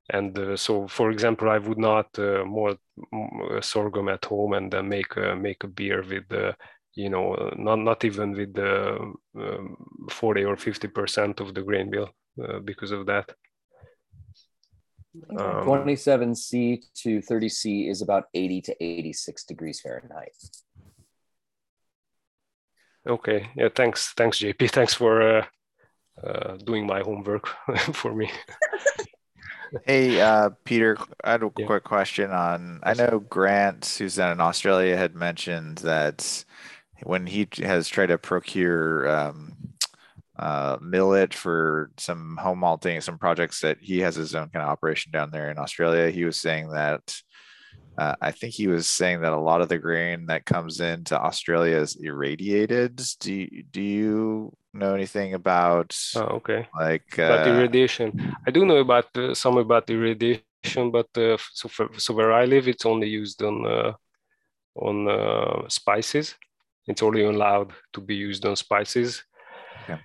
and 0.09 0.37
uh, 0.37 0.57
so 0.57 0.87
for 0.87 1.11
example 1.11 1.49
I 1.49 1.57
would 1.57 1.77
not 1.77 2.07
uh, 2.19 2.43
more 2.45 2.75
sorghum 3.61 4.09
at 4.09 4.25
home 4.25 4.53
and 4.53 4.71
then 4.71 4.89
make 4.89 5.15
a, 5.15 5.35
make 5.35 5.63
a 5.63 5.67
beer 5.67 6.03
with 6.07 6.27
the 6.29 6.55
you 6.93 7.09
know 7.09 7.51
not 7.57 7.79
not 7.79 8.03
even 8.03 8.31
with 8.31 8.53
the 8.53 9.13
um, 9.37 9.77
40 10.09 10.43
or 10.43 10.57
50 10.57 10.87
percent 10.89 11.39
of 11.39 11.53
the 11.53 11.61
grain 11.61 11.89
bill 11.89 12.09
uh, 12.43 12.59
because 12.59 12.91
of 12.91 13.05
that 13.05 13.31
um, 15.31 15.37
27C 15.37 16.83
to 16.95 17.19
30C 17.19 17.89
is 17.89 18.01
about 18.01 18.25
80 18.33 18.61
to 18.61 18.83
86 18.83 19.43
degrees 19.43 19.79
Fahrenheit. 19.81 20.35
Okay. 23.07 23.49
Yeah. 23.55 23.69
Thanks. 23.75 24.13
Thanks, 24.15 24.39
JP. 24.39 24.69
Thanks 24.71 24.93
for 24.93 25.21
uh, 25.21 25.45
uh, 26.23 26.57
doing 26.57 26.85
my 26.85 27.01
homework 27.01 27.47
for 27.93 28.13
me. 28.13 28.31
hey, 29.85 30.21
uh, 30.21 30.51
Peter, 30.63 30.97
I 31.23 31.31
had 31.31 31.43
a 31.43 31.51
yeah. 31.57 31.65
quick 31.65 31.83
question 31.83 32.31
on. 32.31 32.79
I 32.83 32.93
know 32.93 33.19
Grant, 33.19 33.95
who's 33.97 34.17
in 34.17 34.39
Australia, 34.39 34.95
had 34.97 35.15
mentioned 35.15 35.79
that 35.79 36.45
when 37.03 37.25
he 37.25 37.47
has 37.63 37.87
tried 37.87 38.07
to 38.07 38.17
procure 38.17 39.09
um, 39.09 39.60
uh, 40.41 40.77
millet 40.81 41.33
for 41.33 41.91
some 41.97 42.35
home 42.37 42.59
malting, 42.59 42.99
some 42.99 43.19
projects 43.19 43.61
that 43.61 43.77
he 43.79 43.99
has 43.99 44.15
his 44.15 44.33
own 44.33 44.49
kind 44.49 44.63
of 44.63 44.69
operation 44.69 45.11
down 45.11 45.29
there 45.29 45.51
in 45.51 45.59
Australia. 45.59 46.09
He 46.09 46.25
was 46.25 46.37
saying 46.37 46.69
that 46.71 47.03
uh, 47.97 48.15
I 48.19 48.31
think 48.31 48.55
he 48.55 48.67
was 48.67 48.87
saying 48.87 49.21
that 49.21 49.33
a 49.33 49.39
lot 49.39 49.61
of 49.61 49.69
the 49.69 49.77
grain 49.77 50.25
that 50.25 50.45
comes 50.45 50.79
into 50.79 51.19
Australia 51.19 51.77
is 51.77 51.95
irradiated. 51.95 52.99
Do 53.19 53.33
you, 53.33 53.63
do 53.69 53.81
you 53.81 54.57
know 54.73 54.95
anything 54.95 55.35
about? 55.35 55.95
Oh, 56.15 56.41
okay. 56.41 56.67
Like 56.75 57.13
about 57.13 57.47
uh, 57.47 57.51
irradiation, 57.51 58.33
I 58.47 58.49
do 58.49 58.65
know 58.65 58.77
about 58.77 59.15
uh, 59.15 59.35
some 59.35 59.57
about 59.57 59.89
irradiation, 59.91 60.89
but 60.89 61.15
uh, 61.15 61.37
so 61.53 61.69
for, 61.69 61.89
so 61.97 62.15
where 62.15 62.33
I 62.33 62.45
live, 62.45 62.67
it's 62.67 62.85
only 62.85 63.09
used 63.09 63.43
on 63.43 63.67
uh, 63.67 63.93
on 64.75 65.07
uh, 65.07 65.69
spices. 65.69 66.33
It's 66.87 67.03
only 67.03 67.23
allowed 67.25 67.73
to 67.93 68.01
be 68.01 68.15
used 68.15 68.43
on 68.43 68.55
spices 68.55 69.23
Okay. 69.83 69.99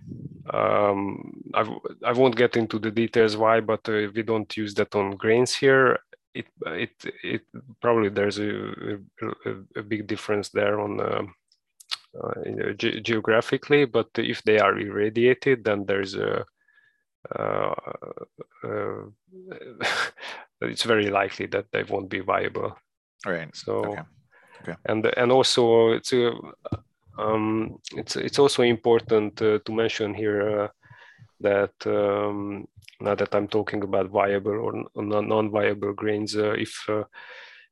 Um, 0.53 1.43
I, 1.55 1.63
I 2.05 2.13
won't 2.13 2.37
get 2.37 2.57
into 2.57 2.79
the 2.79 2.91
details 2.91 3.37
why, 3.37 3.61
but 3.61 3.89
uh, 3.89 4.09
we 4.15 4.23
don't 4.23 4.57
use 4.57 4.75
that 4.75 4.95
on 4.95 5.17
grains 5.17 5.55
here. 5.55 5.99
It 6.35 6.47
it 6.67 6.93
it 7.25 7.43
probably 7.81 8.11
there's 8.11 8.39
a, 8.39 8.99
a, 9.23 9.51
a 9.77 9.83
big 9.83 10.07
difference 10.07 10.51
there 10.51 10.81
on 10.81 11.01
uh, 11.01 11.23
uh, 12.23 12.73
ge 12.75 13.03
geographically, 13.03 13.87
but 13.87 14.09
if 14.17 14.43
they 14.43 14.59
are 14.59 14.79
irradiated, 14.79 15.65
then 15.65 15.87
there's 15.87 16.15
a 16.15 16.45
uh, 17.35 17.75
uh, 18.65 19.03
it's 20.61 20.83
very 20.85 21.11
likely 21.11 21.47
that 21.47 21.67
they 21.73 21.83
won't 21.83 22.09
be 22.09 22.21
viable. 22.21 22.77
Right. 23.25 23.55
So, 23.57 23.85
okay. 23.85 24.03
Okay. 24.63 24.75
and 24.87 25.07
and 25.17 25.31
also 25.31 25.91
it's 25.93 26.13
a, 26.13 26.33
um, 27.19 27.79
it's 27.95 28.17
it's 28.17 28.39
also 28.39 28.63
important 28.63 29.41
uh, 29.41 29.59
to 29.65 29.73
mention 29.73 30.15
here 30.15 30.61
uh, 30.61 30.69
that 31.41 31.75
um, 31.87 32.67
now 33.01 33.15
that 33.15 33.35
I'm 33.35 33.49
talking 33.49 33.83
about 33.83 34.11
viable 34.11 34.59
or 34.61 34.85
non-viable 34.95 35.95
grains, 35.95 36.37
uh, 36.37 36.53
if 36.53 36.85
uh, 36.89 37.05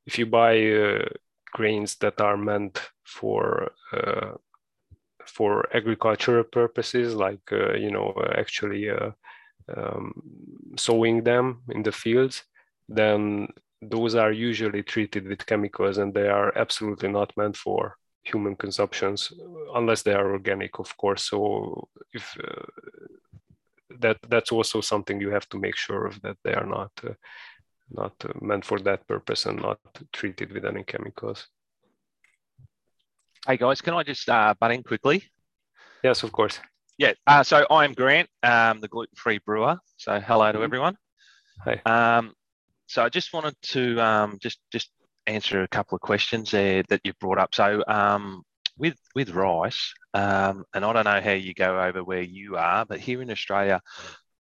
if 0.05 0.17
you 0.17 0.25
buy 0.25 1.01
grains 1.53 1.95
that 1.97 2.21
are 2.21 2.37
meant 2.37 2.81
for 3.03 3.71
for 5.25 5.67
agricultural 5.75 6.43
purposes, 6.43 7.15
like 7.15 7.41
you 7.51 7.91
know 7.91 8.13
actually 8.35 8.89
um, 9.75 10.13
sowing 10.77 11.23
them 11.23 11.61
in 11.69 11.83
the 11.83 11.91
fields, 11.91 12.43
then 12.87 13.47
those 13.81 14.15
are 14.15 14.31
usually 14.31 14.83
treated 14.83 15.27
with 15.27 15.45
chemicals 15.45 15.97
and 15.97 16.13
they 16.13 16.27
are 16.27 16.55
absolutely 16.57 17.09
not 17.09 17.35
meant 17.37 17.55
for 17.55 17.97
human 18.25 18.55
consumptions 18.55 19.31
unless 19.75 20.01
they 20.01 20.13
are 20.13 20.31
organic 20.31 20.79
of 20.79 20.95
course 20.97 21.29
so 21.29 21.87
if 22.13 22.35
uh, 22.43 22.65
that 23.99 24.17
that's 24.29 24.51
also 24.51 24.81
something 24.81 25.21
you 25.21 25.29
have 25.29 25.47
to 25.49 25.57
make 25.57 25.75
sure 25.75 26.05
of 26.05 26.21
that 26.21 26.37
they 26.43 26.53
are 26.53 26.65
not 26.65 26.91
uh, 27.03 27.13
not 27.89 28.13
uh, 28.25 28.33
meant 28.41 28.65
for 28.65 28.79
that 28.79 29.07
purpose 29.07 29.45
and 29.45 29.61
not 29.61 29.79
treated 30.11 30.51
with 30.51 30.65
any 30.65 30.83
chemicals 30.83 31.47
hey 33.47 33.57
guys 33.57 33.81
can 33.81 33.93
i 33.93 34.03
just 34.03 34.27
uh, 34.27 34.53
butt 34.59 34.71
in 34.71 34.83
quickly 34.83 35.23
yes 36.03 36.23
of 36.23 36.31
course 36.31 36.59
yeah, 36.97 37.13
uh, 37.27 37.43
so 37.43 37.65
I'm 37.69 37.93
Grant, 37.93 38.29
um, 38.41 38.79
the 38.79 38.87
gluten-free 38.87 39.39
brewer. 39.45 39.77
So 39.97 40.19
hello 40.19 40.51
to 40.51 40.57
mm-hmm. 40.57 40.63
everyone. 40.63 40.97
Hey. 41.63 41.81
Um, 41.85 42.33
so 42.87 43.03
I 43.03 43.09
just 43.09 43.33
wanted 43.33 43.55
to 43.73 43.99
um, 43.99 44.37
just 44.41 44.59
just 44.71 44.91
answer 45.27 45.61
a 45.61 45.67
couple 45.67 45.95
of 45.95 46.01
questions 46.01 46.51
there 46.51 46.83
that 46.89 47.01
you 47.03 47.13
brought 47.19 47.37
up. 47.37 47.55
So 47.55 47.83
um, 47.87 48.43
with 48.77 48.97
with 49.13 49.31
rice, 49.31 49.93
um, 50.13 50.65
and 50.73 50.83
I 50.85 50.93
don't 50.93 51.05
know 51.05 51.21
how 51.21 51.31
you 51.31 51.53
go 51.53 51.81
over 51.81 52.03
where 52.03 52.21
you 52.21 52.57
are, 52.57 52.85
but 52.85 52.99
here 52.99 53.21
in 53.21 53.31
Australia, 53.31 53.81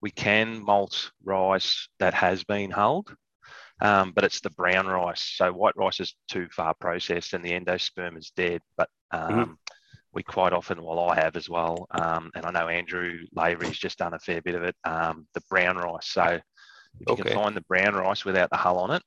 we 0.01 0.11
can 0.11 0.63
malt 0.63 1.11
rice 1.23 1.87
that 1.99 2.13
has 2.13 2.43
been 2.43 2.71
hulled, 2.71 3.15
um, 3.81 4.11
but 4.13 4.23
it's 4.23 4.41
the 4.41 4.49
brown 4.51 4.87
rice. 4.87 5.33
So 5.35 5.51
white 5.53 5.77
rice 5.77 5.99
is 5.99 6.15
too 6.27 6.47
far 6.51 6.73
processed, 6.73 7.33
and 7.33 7.43
the 7.43 7.51
endosperm 7.51 8.17
is 8.17 8.31
dead. 8.35 8.61
But 8.77 8.89
mm-hmm 9.13 9.53
we 10.13 10.23
quite 10.23 10.53
often, 10.53 10.83
well, 10.83 10.99
I 10.99 11.15
have 11.15 11.35
as 11.35 11.49
well, 11.49 11.87
um, 11.91 12.29
and 12.35 12.45
I 12.45 12.51
know 12.51 12.67
Andrew 12.67 13.25
Lavery's 13.33 13.77
just 13.77 13.97
done 13.97 14.13
a 14.13 14.19
fair 14.19 14.41
bit 14.41 14.55
of 14.55 14.63
it, 14.63 14.75
um, 14.83 15.27
the 15.33 15.41
brown 15.49 15.77
rice. 15.77 16.07
So 16.07 16.23
if 16.23 16.41
you 17.07 17.13
okay. 17.13 17.23
can 17.23 17.33
find 17.33 17.55
the 17.55 17.61
brown 17.61 17.95
rice 17.95 18.23
without 18.23 18.51
the 18.51 18.57
hull 18.57 18.77
on 18.77 18.91
it, 18.91 19.03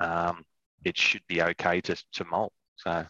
um, 0.00 0.44
it 0.84 0.96
should 0.96 1.22
be 1.28 1.42
okay 1.42 1.80
to, 1.82 1.96
to 2.12 2.24
malt. 2.24 2.52
So 2.76 3.04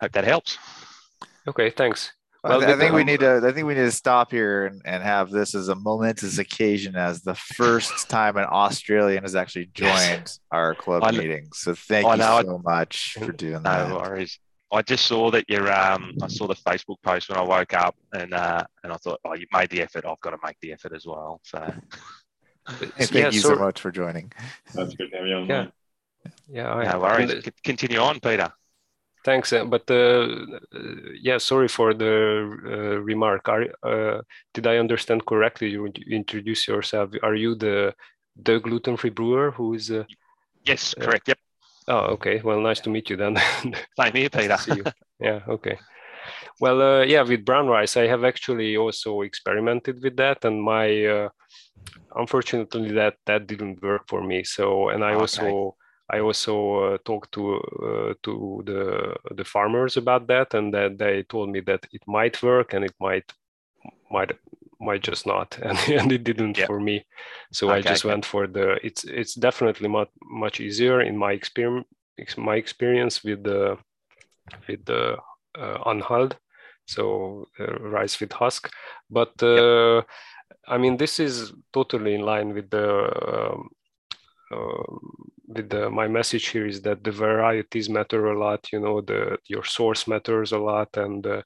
hope 0.00 0.12
that 0.12 0.24
helps. 0.24 0.58
Okay, 1.48 1.70
thanks. 1.70 2.12
Well, 2.42 2.64
I, 2.64 2.72
I 2.72 2.76
think 2.76 2.94
we 2.94 3.04
need 3.04 3.20
to. 3.20 3.42
I 3.44 3.52
think 3.52 3.66
we 3.66 3.74
need 3.74 3.82
to 3.82 3.90
stop 3.90 4.30
here 4.30 4.64
and, 4.66 4.80
and 4.86 5.02
have 5.02 5.30
this 5.30 5.54
as 5.54 5.68
a 5.68 5.74
momentous 5.74 6.38
occasion, 6.38 6.96
as 6.96 7.20
the 7.20 7.34
first 7.34 8.08
time 8.08 8.38
an 8.38 8.46
Australian 8.50 9.24
has 9.24 9.34
actually 9.34 9.66
joined 9.74 9.90
yes. 9.90 10.40
our 10.50 10.74
club 10.74 11.12
meeting. 11.12 11.48
So 11.52 11.74
thank 11.74 12.06
I 12.06 12.14
you 12.14 12.46
so 12.46 12.60
much 12.64 13.16
for 13.18 13.32
doing 13.32 13.62
no 13.62 13.70
that. 13.70 13.88
No 13.90 13.96
worries. 13.96 14.38
I 14.72 14.82
just 14.82 15.04
saw 15.04 15.30
that 15.32 15.44
you're. 15.48 15.70
Um, 15.70 16.16
I 16.22 16.28
saw 16.28 16.46
the 16.46 16.54
Facebook 16.54 16.96
post 17.02 17.28
when 17.28 17.38
I 17.38 17.42
woke 17.42 17.74
up, 17.74 17.94
and 18.14 18.32
uh, 18.32 18.64
and 18.84 18.92
I 18.92 18.96
thought, 18.96 19.20
oh, 19.24 19.34
you 19.34 19.46
made 19.52 19.68
the 19.68 19.82
effort. 19.82 20.06
I've 20.06 20.20
got 20.20 20.30
to 20.30 20.38
make 20.44 20.56
the 20.62 20.72
effort 20.72 20.94
as 20.94 21.04
well. 21.06 21.40
So, 21.44 21.58
thank 22.78 23.12
yeah, 23.12 23.30
you 23.30 23.40
so, 23.40 23.50
so, 23.50 23.56
much 23.56 23.80
for 23.80 23.90
joining. 23.90 24.32
That's 24.74 24.94
good 24.94 25.10
to 25.10 25.16
have 25.18 25.26
you 25.26 25.34
on. 25.34 25.46
Yeah, 25.46 25.66
yeah. 26.48 26.92
no 26.92 27.00
worries. 27.00 27.44
Continue 27.64 27.98
on, 27.98 28.20
Peter. 28.20 28.52
Thanks, 29.22 29.52
uh, 29.52 29.64
but 29.64 29.90
uh, 29.90 30.28
yeah, 31.20 31.36
sorry 31.38 31.68
for 31.68 31.92
the 31.92 32.56
uh, 32.64 33.00
remark. 33.02 33.48
Are, 33.48 33.66
uh, 33.82 34.22
did 34.54 34.66
I 34.66 34.78
understand 34.78 35.26
correctly? 35.26 35.68
You 35.70 35.92
introduce 36.10 36.66
yourself. 36.66 37.10
Are 37.22 37.34
you 37.34 37.54
the 37.54 37.94
the 38.42 38.60
gluten 38.60 38.96
free 38.96 39.10
brewer 39.10 39.50
who 39.50 39.74
is? 39.74 39.90
Uh, 39.90 40.04
yes, 40.64 40.94
correct. 40.94 41.28
Yep. 41.28 41.38
Oh, 41.88 42.14
okay. 42.14 42.40
Well, 42.42 42.60
nice 42.60 42.80
to 42.80 42.90
meet 42.90 43.10
you 43.10 43.16
then. 43.16 43.36
Same 44.00 44.14
here, 44.14 44.30
Peter. 44.30 44.56
see 44.56 44.76
you. 44.76 44.84
Yeah, 45.20 45.40
okay. 45.48 45.78
Well, 46.60 46.82
uh, 46.82 47.04
yeah, 47.04 47.22
with 47.22 47.44
brown 47.44 47.68
rice, 47.68 47.96
I 47.96 48.06
have 48.06 48.22
actually 48.22 48.76
also 48.76 49.22
experimented 49.22 50.02
with 50.02 50.16
that, 50.16 50.44
and 50.44 50.62
my 50.62 51.06
uh, 51.06 51.28
unfortunately 52.14 52.92
that 52.92 53.16
that 53.24 53.46
didn't 53.46 53.82
work 53.82 54.02
for 54.06 54.22
me. 54.22 54.44
So, 54.44 54.90
and 54.90 55.02
I 55.02 55.12
okay. 55.12 55.20
also 55.20 55.76
I 56.10 56.20
also 56.20 56.94
uh, 56.94 56.98
talked 57.04 57.32
to 57.32 57.54
uh, 57.56 58.14
to 58.24 58.62
the 58.66 59.16
the 59.34 59.44
farmers 59.44 59.96
about 59.96 60.26
that, 60.26 60.52
and 60.52 60.74
that 60.74 60.98
they 60.98 61.22
told 61.22 61.48
me 61.48 61.60
that 61.60 61.86
it 61.92 62.02
might 62.06 62.42
work 62.42 62.74
and 62.74 62.84
it 62.84 62.94
might 63.00 63.32
might 64.10 64.32
might 64.80 65.02
just 65.02 65.26
not 65.26 65.58
and, 65.62 65.78
and 65.88 66.12
it 66.12 66.24
didn't 66.24 66.56
yeah. 66.56 66.66
for 66.66 66.80
me 66.80 67.04
so 67.52 67.68
okay, 67.68 67.78
i 67.78 67.82
just 67.82 68.04
okay. 68.04 68.12
went 68.12 68.24
for 68.24 68.46
the 68.46 68.84
it's 68.84 69.04
it's 69.04 69.34
definitely 69.34 69.88
much 69.88 70.08
much 70.22 70.58
easier 70.58 71.02
in 71.02 71.16
my 71.16 71.32
experience 71.32 71.86
my 72.36 72.56
experience 72.56 73.22
with 73.22 73.44
the 73.44 73.76
with 74.66 74.82
the 74.86 75.16
uh, 75.58 75.78
unhulled 75.86 76.36
so 76.90 77.46
uh, 77.58 77.78
rice 77.96 78.20
with 78.20 78.32
husk. 78.32 78.70
But 79.10 79.32
uh, 79.42 79.96
yep. 79.96 80.06
i 80.74 80.76
mean 80.78 80.96
this 80.96 81.18
is 81.20 81.52
totally 81.72 82.14
in 82.14 82.22
line 82.32 82.50
with 82.56 82.68
the 82.70 82.88
um, 83.32 83.60
uh, 84.54 84.96
with 85.54 85.68
the, 85.68 85.90
my 85.90 86.06
message 86.08 86.46
here 86.54 86.66
is 86.66 86.80
that 86.82 87.02
the 87.02 87.10
varieties 87.10 87.88
matter 87.88 88.20
a 88.26 88.38
lot 88.38 88.60
you 88.72 88.80
know 88.80 89.00
the 89.00 89.38
your 89.52 89.64
source 89.64 90.06
matters 90.06 90.52
a 90.52 90.58
lot 90.58 90.90
and 90.96 91.26
uh, 91.26 91.42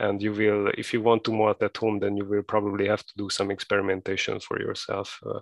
and 0.00 0.22
you 0.22 0.32
will 0.32 0.62
if 0.82 0.92
you 0.92 1.00
want 1.02 1.22
to 1.24 1.32
malt 1.32 1.62
at 1.62 1.76
home 1.76 1.98
then 1.98 2.16
you 2.16 2.24
will 2.24 2.42
probably 2.42 2.86
have 2.88 3.04
to 3.06 3.14
do 3.16 3.28
some 3.30 3.50
experimentation 3.50 4.40
for 4.40 4.60
yourself 4.60 5.20
uh, 5.26 5.40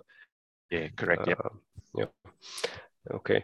yeah 0.69 0.87
correct 0.95 1.27
yeah 1.27 1.49
yeah. 1.95 2.11
Okay. 3.11 3.43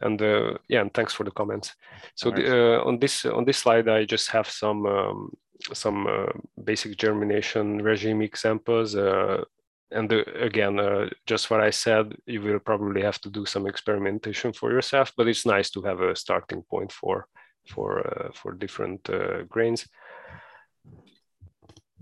And 0.00 0.20
uh, 0.20 0.58
yeah 0.68 0.80
and 0.80 0.92
thanks 0.92 1.12
for 1.12 1.24
the 1.24 1.30
comments. 1.30 1.74
So 2.14 2.30
the, 2.30 2.78
uh, 2.78 2.84
on 2.84 2.98
this 2.98 3.24
on 3.24 3.44
this 3.44 3.58
slide 3.58 3.88
i 3.88 4.04
just 4.04 4.30
have 4.30 4.48
some 4.48 4.86
um, 4.86 5.32
some 5.72 6.06
uh, 6.06 6.26
basic 6.62 6.96
germination 6.96 7.82
regime 7.82 8.22
examples 8.22 8.96
uh, 8.96 9.42
and 9.90 10.10
the, 10.10 10.20
again 10.42 10.78
uh, 10.78 11.08
just 11.26 11.50
what 11.50 11.60
i 11.60 11.70
said 11.70 12.14
you 12.26 12.40
will 12.40 12.58
probably 12.58 13.02
have 13.02 13.20
to 13.20 13.30
do 13.30 13.46
some 13.46 13.66
experimentation 13.66 14.52
for 14.52 14.72
yourself 14.72 15.12
but 15.16 15.28
it's 15.28 15.46
nice 15.46 15.70
to 15.70 15.80
have 15.82 16.00
a 16.00 16.16
starting 16.16 16.62
point 16.62 16.90
for 16.92 17.26
for 17.68 18.32
for 18.34 18.52
different 18.52 19.08
grains 19.48 19.86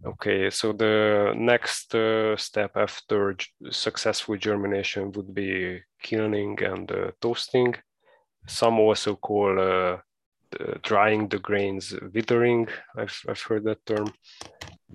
Okay, 0.04 0.50
so 0.50 0.72
the 0.72 1.32
next 1.36 1.94
uh, 1.94 2.36
step 2.36 2.72
after 2.76 3.36
successful 3.70 4.36
germination 4.36 5.12
would 5.12 5.32
be 5.32 5.80
kilning 6.02 6.60
and 6.60 6.90
uh, 6.90 7.12
toasting. 7.20 7.76
Some 8.48 8.80
also 8.80 9.14
call 9.14 10.00
uh, 10.60 10.74
drying 10.82 11.28
the 11.28 11.38
grains 11.38 11.94
withering. 12.12 12.68
I've, 12.96 13.18
I've 13.28 13.40
heard 13.40 13.64
that 13.64 13.84
term. 13.86 14.12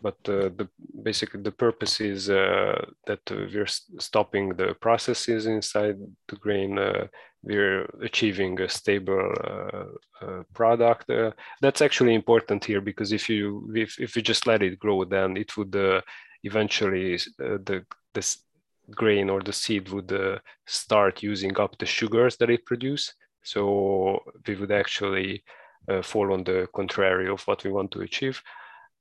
But 0.01 0.17
uh, 0.27 0.49
the 0.55 0.69
basically 1.03 1.41
the 1.41 1.51
purpose 1.51 1.99
is 2.01 2.29
uh, 2.29 2.85
that 3.07 3.21
we're 3.29 3.67
stopping 3.99 4.49
the 4.49 4.75
processes 4.79 5.45
inside 5.47 5.97
the 6.27 6.35
grain 6.35 6.77
uh, 6.77 7.07
we're 7.43 7.85
achieving 8.03 8.59
a 8.61 8.67
stable 8.67 9.33
uh, 10.21 10.43
product. 10.53 11.09
That's 11.61 11.81
actually 11.81 12.13
important 12.13 12.65
here 12.65 12.81
because 12.81 13.11
if 13.11 13.29
you 13.29 13.71
if, 13.75 13.99
if 13.99 14.15
you 14.15 14.21
just 14.21 14.47
let 14.47 14.61
it 14.61 14.79
grow, 14.79 15.05
then 15.05 15.37
it 15.37 15.55
would 15.55 15.75
eventually 16.43 17.17
the 17.37 17.85
this 18.13 18.39
grain 18.91 19.29
or 19.29 19.41
the 19.41 19.53
seed 19.53 19.89
would 19.89 20.41
start 20.65 21.23
using 21.23 21.57
up 21.59 21.77
the 21.77 21.85
sugars 21.85 22.37
that 22.37 22.49
it 22.49 22.65
produces. 22.65 23.13
So 23.51 24.23
we 24.45 24.55
would 24.55 24.71
actually 24.71 25.43
fall 26.03 26.33
on 26.33 26.43
the 26.43 26.67
contrary 26.75 27.29
of 27.29 27.41
what 27.47 27.63
we 27.63 27.71
want 27.71 27.91
to 27.91 28.01
achieve. 28.01 28.41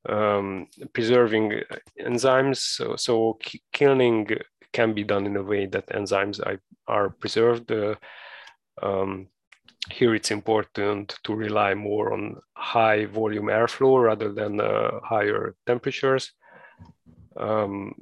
Um, 0.09 0.68
preserving 0.92 1.62
enzymes, 2.01 2.59
so, 2.59 2.94
so 2.94 3.38
kilning 3.72 4.28
can 4.72 4.92
be 4.92 5.03
done 5.03 5.26
in 5.26 5.36
a 5.36 5.42
way 5.42 5.66
that 5.66 5.88
enzymes 5.88 6.38
are 6.86 7.11
preserved. 7.11 7.72
Uh, 7.72 7.97
um, 8.82 9.28
here 9.90 10.14
it's 10.14 10.30
important 10.30 11.18
to 11.24 11.34
rely 11.34 11.74
more 11.74 12.12
on 12.12 12.36
high 12.55 13.07
volume 13.07 13.47
airflow 13.47 14.05
rather 14.05 14.32
than 14.32 14.61
uh, 14.61 15.01
higher 15.03 15.55
temperatures. 15.66 16.32
Um, 17.36 17.94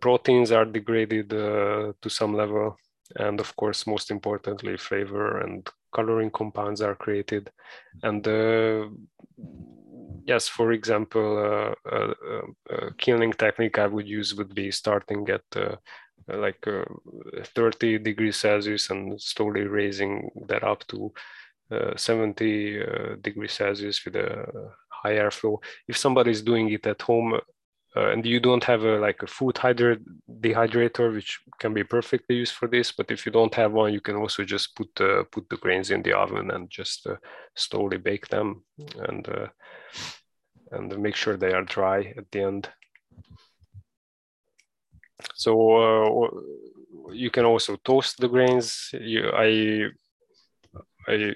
proteins 0.00 0.52
are 0.52 0.64
degraded 0.64 1.32
uh, 1.32 1.92
to 2.00 2.08
some 2.08 2.34
level. 2.34 2.76
And 3.16 3.40
of 3.40 3.54
course, 3.56 3.86
most 3.86 4.10
importantly, 4.10 4.76
flavor 4.76 5.40
and 5.40 5.68
coloring 5.92 6.30
compounds 6.30 6.80
are 6.80 6.94
created. 6.94 7.50
And 8.02 8.26
uh, 8.26 8.88
yes, 10.24 10.48
for 10.48 10.72
example, 10.72 11.38
uh, 11.38 11.88
uh, 11.90 12.14
uh, 12.70 12.90
kilning 12.98 13.32
technique 13.32 13.78
I 13.78 13.86
would 13.86 14.08
use 14.08 14.34
would 14.34 14.54
be 14.54 14.70
starting 14.70 15.28
at 15.28 15.42
uh, 15.56 15.76
like 16.28 16.64
30 17.44 17.98
degrees 17.98 18.36
Celsius 18.36 18.90
and 18.90 19.20
slowly 19.20 19.62
raising 19.62 20.30
that 20.46 20.62
up 20.62 20.86
to 20.88 21.12
70 21.96 23.16
degrees 23.22 23.52
Celsius 23.52 24.04
with 24.04 24.16
a 24.16 24.70
high 24.88 25.14
airflow. 25.14 25.58
If 25.88 25.96
somebody 25.96 26.30
is 26.30 26.42
doing 26.42 26.70
it 26.70 26.86
at 26.86 27.02
home, 27.02 27.40
uh, 27.96 28.10
and 28.10 28.24
you 28.24 28.40
don't 28.40 28.64
have 28.64 28.84
a 28.84 28.98
like 28.98 29.22
a 29.22 29.26
food 29.26 29.54
dehydrator 29.56 31.12
which 31.12 31.40
can 31.58 31.74
be 31.74 31.84
perfectly 31.84 32.36
used 32.36 32.54
for 32.54 32.68
this 32.68 32.92
but 32.92 33.10
if 33.10 33.26
you 33.26 33.32
don't 33.32 33.54
have 33.54 33.72
one 33.72 33.92
you 33.92 34.00
can 34.00 34.16
also 34.16 34.44
just 34.44 34.74
put 34.76 34.88
uh, 35.00 35.24
put 35.30 35.48
the 35.50 35.56
grains 35.56 35.90
in 35.90 36.02
the 36.02 36.12
oven 36.12 36.50
and 36.50 36.70
just 36.70 37.06
uh, 37.06 37.16
slowly 37.54 37.98
bake 37.98 38.28
them 38.28 38.62
and 39.08 39.28
uh, 39.28 39.46
and 40.72 40.98
make 40.98 41.14
sure 41.14 41.36
they 41.36 41.52
are 41.52 41.62
dry 41.62 42.12
at 42.16 42.30
the 42.30 42.42
end. 42.42 42.68
So 45.34 45.52
uh, 45.76 46.28
you 47.12 47.30
can 47.30 47.44
also 47.44 47.76
toast 47.76 48.18
the 48.18 48.28
grains. 48.28 48.90
You, 48.92 49.30
i 49.30 49.88
i 51.08 51.34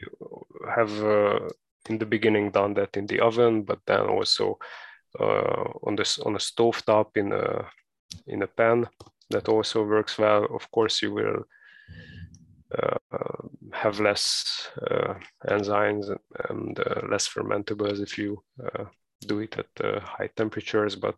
have 0.75 0.93
uh, 1.05 1.41
in 1.89 1.99
the 1.99 2.07
beginning 2.07 2.51
done 2.51 2.75
that 2.75 2.97
in 2.97 3.07
the 3.07 3.21
oven 3.21 3.63
but 3.63 3.81
then 3.87 4.01
also 4.01 4.59
on 5.83 5.97
this 5.97 6.19
on 6.19 6.37
a 6.37 6.41
stove 6.41 6.85
top 6.85 7.17
in 7.17 7.33
a 7.33 7.67
in 8.27 8.43
a 8.43 8.47
pan 8.47 8.87
that 9.31 9.49
also 9.49 9.85
works 9.85 10.19
well. 10.19 10.45
Of 10.55 10.71
course 10.71 11.03
you 11.03 11.13
will 11.13 11.45
uh, 12.77 12.99
have 13.73 14.01
less 14.01 14.69
uh, 14.91 15.15
enzymes 15.49 16.11
and 16.51 16.81
uh, 16.81 17.01
less 17.09 17.29
fermentables 17.29 18.03
if 18.03 18.19
you 18.19 18.43
uh, 18.61 18.85
do 19.21 19.39
it 19.39 19.57
at 19.57 20.03
high 20.03 20.29
temperatures 20.37 20.97
but 20.97 21.17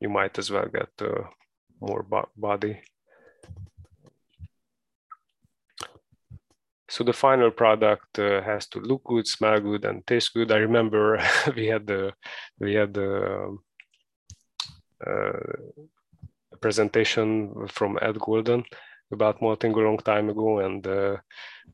you 0.00 0.08
might 0.08 0.38
as 0.38 0.50
well 0.50 0.66
get 0.66 0.90
more 1.80 2.02
bo 2.02 2.28
body 2.36 2.80
so 6.90 7.04
the 7.04 7.12
final 7.12 7.52
product 7.52 8.18
uh, 8.18 8.42
has 8.42 8.66
to 8.66 8.80
look 8.80 9.04
good, 9.04 9.26
smell 9.26 9.60
good, 9.60 9.84
and 9.84 10.04
taste 10.06 10.34
good. 10.34 10.50
I 10.50 10.56
remember 10.56 11.22
we 11.56 11.66
had 11.66 11.86
the 11.86 12.12
we 12.58 12.74
had 12.74 12.92
the 12.92 13.56
uh, 15.06 15.32
presentation 16.60 17.68
from 17.68 17.96
Ed 18.02 18.18
Golden 18.18 18.64
about 19.12 19.40
malting 19.40 19.72
a 19.72 19.78
long 19.78 19.98
time 19.98 20.30
ago, 20.30 20.58
and 20.58 20.84
uh, 20.84 21.16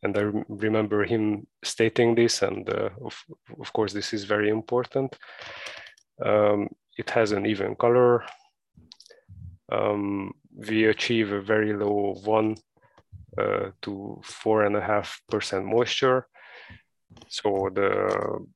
and 0.03 0.19
I 0.19 0.45
remember 0.49 1.05
him 1.05 1.47
stating 1.65 2.15
this, 2.15 2.43
and 2.43 2.69
uh, 2.69 2.91
of 3.03 3.17
of 3.59 3.73
course 3.73 3.95
this 3.95 4.13
is 4.13 4.25
very 4.25 4.51
important. 4.51 5.17
Um, 6.23 6.69
it 6.99 7.09
has 7.11 7.33
an 7.33 7.47
even 7.47 7.75
color. 7.75 8.23
Um, 9.73 10.35
we 10.69 10.85
achieve 10.85 11.33
a 11.33 11.41
very 11.41 11.73
low 11.73 12.21
one 12.25 12.57
uh, 13.39 13.71
to 13.83 14.21
four 14.23 14.65
and 14.65 14.77
a 14.77 14.81
half 14.81 15.21
percent 15.29 15.65
moisture. 15.65 16.27
So 17.29 17.71
the 17.75 18.47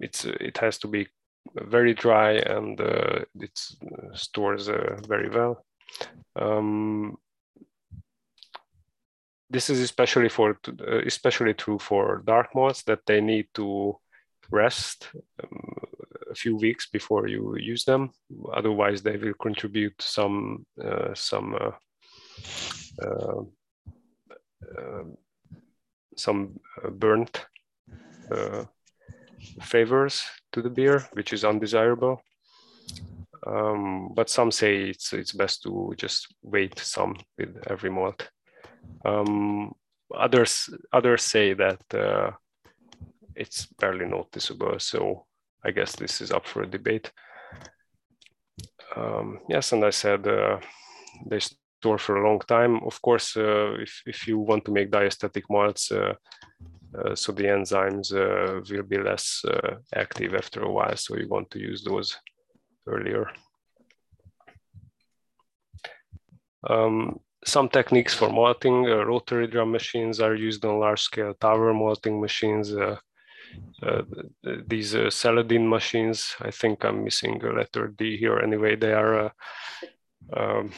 it's 0.00 0.24
it 0.24 0.58
has 0.58 0.78
to 0.78 0.88
be 0.88 1.06
very 1.54 1.94
dry 1.94 2.32
and 2.32 2.80
uh, 2.80 3.20
it 3.40 3.58
stores 4.14 4.68
uh, 4.68 4.96
very 5.06 5.28
well. 5.30 5.64
Um, 6.36 7.16
this 9.50 9.70
is 9.70 9.80
especially 9.80 10.28
for 10.28 10.58
uh, 10.68 10.98
especially 11.06 11.54
true 11.54 11.78
for 11.78 12.22
dark 12.26 12.54
malts 12.54 12.82
that 12.84 13.00
they 13.06 13.20
need 13.20 13.46
to 13.54 13.96
rest 14.50 15.08
um, 15.42 15.74
a 16.30 16.34
few 16.34 16.56
weeks 16.56 16.88
before 16.90 17.28
you 17.28 17.56
use 17.56 17.84
them. 17.84 18.10
Otherwise, 18.52 19.02
they 19.02 19.16
will 19.16 19.34
contribute 19.34 19.94
some 20.00 20.66
uh, 20.82 21.14
some 21.14 21.54
uh, 21.54 21.70
um, 23.02 23.52
some 26.16 26.58
uh, 26.84 26.90
burnt 26.90 27.46
uh, 28.30 28.64
flavors 29.62 30.24
to 30.52 30.62
the 30.62 30.70
beer, 30.70 31.08
which 31.12 31.32
is 31.32 31.44
undesirable. 31.44 32.20
Um, 33.46 34.12
but 34.14 34.28
some 34.28 34.50
say 34.50 34.90
it's 34.90 35.12
it's 35.12 35.32
best 35.32 35.62
to 35.62 35.94
just 35.96 36.34
wait 36.42 36.78
some 36.78 37.16
with 37.38 37.56
every 37.70 37.90
malt. 37.90 38.28
Um, 39.04 39.74
others 40.14 40.68
others 40.92 41.22
say 41.22 41.54
that 41.54 41.80
uh, 41.94 42.32
it's 43.34 43.66
barely 43.78 44.06
noticeable. 44.06 44.78
So 44.78 45.26
I 45.64 45.70
guess 45.70 45.96
this 45.96 46.20
is 46.20 46.32
up 46.32 46.46
for 46.46 46.62
a 46.62 46.66
debate. 46.66 47.12
Um, 48.96 49.40
yes, 49.48 49.72
and 49.72 49.84
I 49.84 49.90
said 49.90 50.26
uh, 50.26 50.58
they 51.26 51.40
store 51.78 51.98
for 51.98 52.16
a 52.16 52.28
long 52.28 52.40
time. 52.40 52.80
Of 52.84 53.00
course, 53.02 53.36
uh, 53.36 53.74
if, 53.80 54.02
if 54.06 54.26
you 54.28 54.38
want 54.38 54.64
to 54.64 54.72
make 54.72 54.90
diastatic 54.90 55.44
malts, 55.48 55.92
uh, 55.92 56.14
uh, 56.98 57.14
so 57.14 57.32
the 57.32 57.44
enzymes 57.44 58.12
will 58.70 58.82
be 58.82 58.98
less 58.98 59.44
active 59.94 60.34
after 60.34 60.62
a 60.62 60.72
while. 60.72 60.96
So 60.96 61.16
you 61.16 61.28
want 61.28 61.50
to 61.50 61.58
use 61.58 61.82
those 61.84 62.16
earlier. 62.86 63.30
Um, 66.68 67.20
some 67.44 67.68
techniques 67.68 68.14
for 68.14 68.30
malting, 68.30 68.86
uh, 68.86 69.04
rotary 69.04 69.46
drum 69.46 69.70
machines 69.70 70.20
are 70.20 70.34
used 70.34 70.64
on 70.64 70.80
large 70.80 71.02
scale 71.02 71.34
tower 71.34 71.72
malting 71.72 72.20
machines. 72.20 72.72
Uh, 72.72 72.96
uh, 73.82 74.02
these 74.66 74.94
Saladin 75.10 75.68
machines, 75.68 76.34
I 76.40 76.50
think 76.50 76.84
I'm 76.84 77.04
missing 77.04 77.42
a 77.44 77.52
letter 77.52 77.88
D 77.96 78.16
here. 78.16 78.38
Anyway, 78.40 78.76
they 78.76 78.92
are 78.92 79.32
um, 80.36 80.72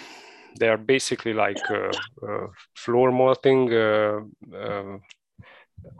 they 0.58 0.68
are 0.68 0.76
basically 0.76 1.32
like 1.32 1.70
uh, 1.70 1.92
uh, 2.26 2.46
floor 2.74 3.12
malting, 3.12 3.72
uh, 3.72 4.20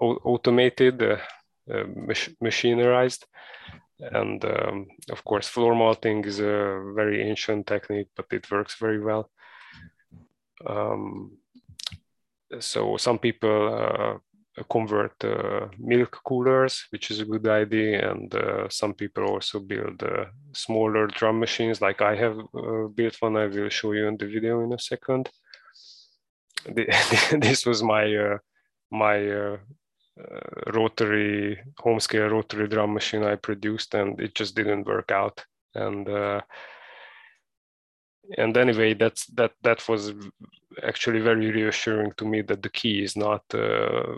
automated, 0.01 1.01
mach 1.69 2.29
machinerized. 2.43 3.25
And 4.01 4.45
um, 4.45 4.87
of 5.11 5.25
course, 5.25 5.49
floor 5.49 5.75
malting 5.75 6.25
is 6.25 6.41
a 6.41 6.93
very 6.95 7.23
ancient 7.23 7.67
technique, 7.67 8.09
but 8.17 8.27
it 8.33 8.51
works 8.51 8.77
very 8.81 8.99
well. 8.99 9.31
Um, 10.67 11.39
so 12.59 12.97
some 12.97 13.19
people 13.19 14.21
convert 14.69 15.25
uh, 15.25 15.69
milk 15.79 16.21
coolers, 16.25 16.87
which 16.91 17.11
is 17.11 17.21
a 17.21 17.25
good 17.25 17.47
idea. 17.47 18.11
And 18.11 18.35
uh, 18.35 18.69
some 18.69 18.95
people 18.95 19.25
also 19.25 19.61
build 19.61 20.03
uh, 20.03 20.27
smaller 20.53 21.07
drum 21.07 21.39
machines, 21.41 21.81
like 21.81 22.03
I 22.03 22.17
have 22.17 22.39
uh, 22.39 22.89
built 22.95 23.17
one. 23.21 23.37
I 23.37 23.47
will 23.47 23.69
show 23.69 23.93
you 23.93 24.07
in 24.09 24.17
the 24.17 24.27
video 24.27 24.63
in 24.63 24.73
a 24.73 24.79
second. 24.79 25.31
The, 26.67 26.85
this 27.41 27.65
was 27.65 27.83
my 27.83 28.15
uh, 28.15 28.37
my 28.91 29.31
uh, 29.31 29.57
rotary 30.75 31.59
home 31.79 32.01
scale 32.01 32.29
rotary 32.29 32.69
drum 32.69 32.93
machine 32.93 33.25
I 33.25 33.37
produced, 33.37 33.95
and 33.95 34.21
it 34.21 34.35
just 34.35 34.55
didn't 34.57 34.87
work 34.87 35.11
out. 35.11 35.43
And 35.75 36.07
and 38.39 38.57
anyway, 38.57 38.95
that's 38.95 39.27
that 39.27 39.53
that 39.63 39.89
was 39.89 40.13
actually 40.83 41.21
very 41.21 41.51
reassuring 41.51 42.13
to 42.17 42.25
me 42.25 42.43
that 42.43 42.63
the 42.63 42.69
key 42.69 43.03
is 43.03 43.17
not 43.17 43.43
uh, 43.55 44.17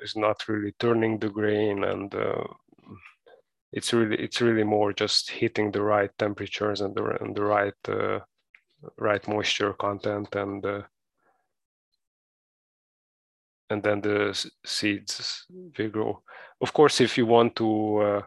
is 0.00 0.16
not 0.16 0.48
really 0.48 0.72
turning 0.78 1.18
the 1.18 1.28
grain 1.28 1.84
and 1.84 2.14
uh, 2.14 2.44
it's 3.72 3.92
really 3.92 4.16
it's 4.16 4.40
really 4.40 4.64
more 4.64 4.92
just 4.92 5.30
hitting 5.30 5.70
the 5.70 5.82
right 5.82 6.10
temperatures 6.18 6.80
and 6.80 6.94
the 6.94 7.04
and 7.22 7.36
the 7.36 7.42
right 7.42 7.88
uh, 7.88 8.20
right 8.96 9.26
moisture 9.28 9.72
content 9.74 10.34
and 10.34 10.64
uh, 10.64 10.82
and 13.68 13.82
then 13.82 14.00
the 14.00 14.48
seeds 14.64 15.46
will 15.78 15.88
grow. 15.88 16.22
Of 16.60 16.72
course, 16.72 17.00
if 17.00 17.16
you 17.16 17.24
want 17.26 17.54
to 17.56 17.96
uh, 17.98 18.22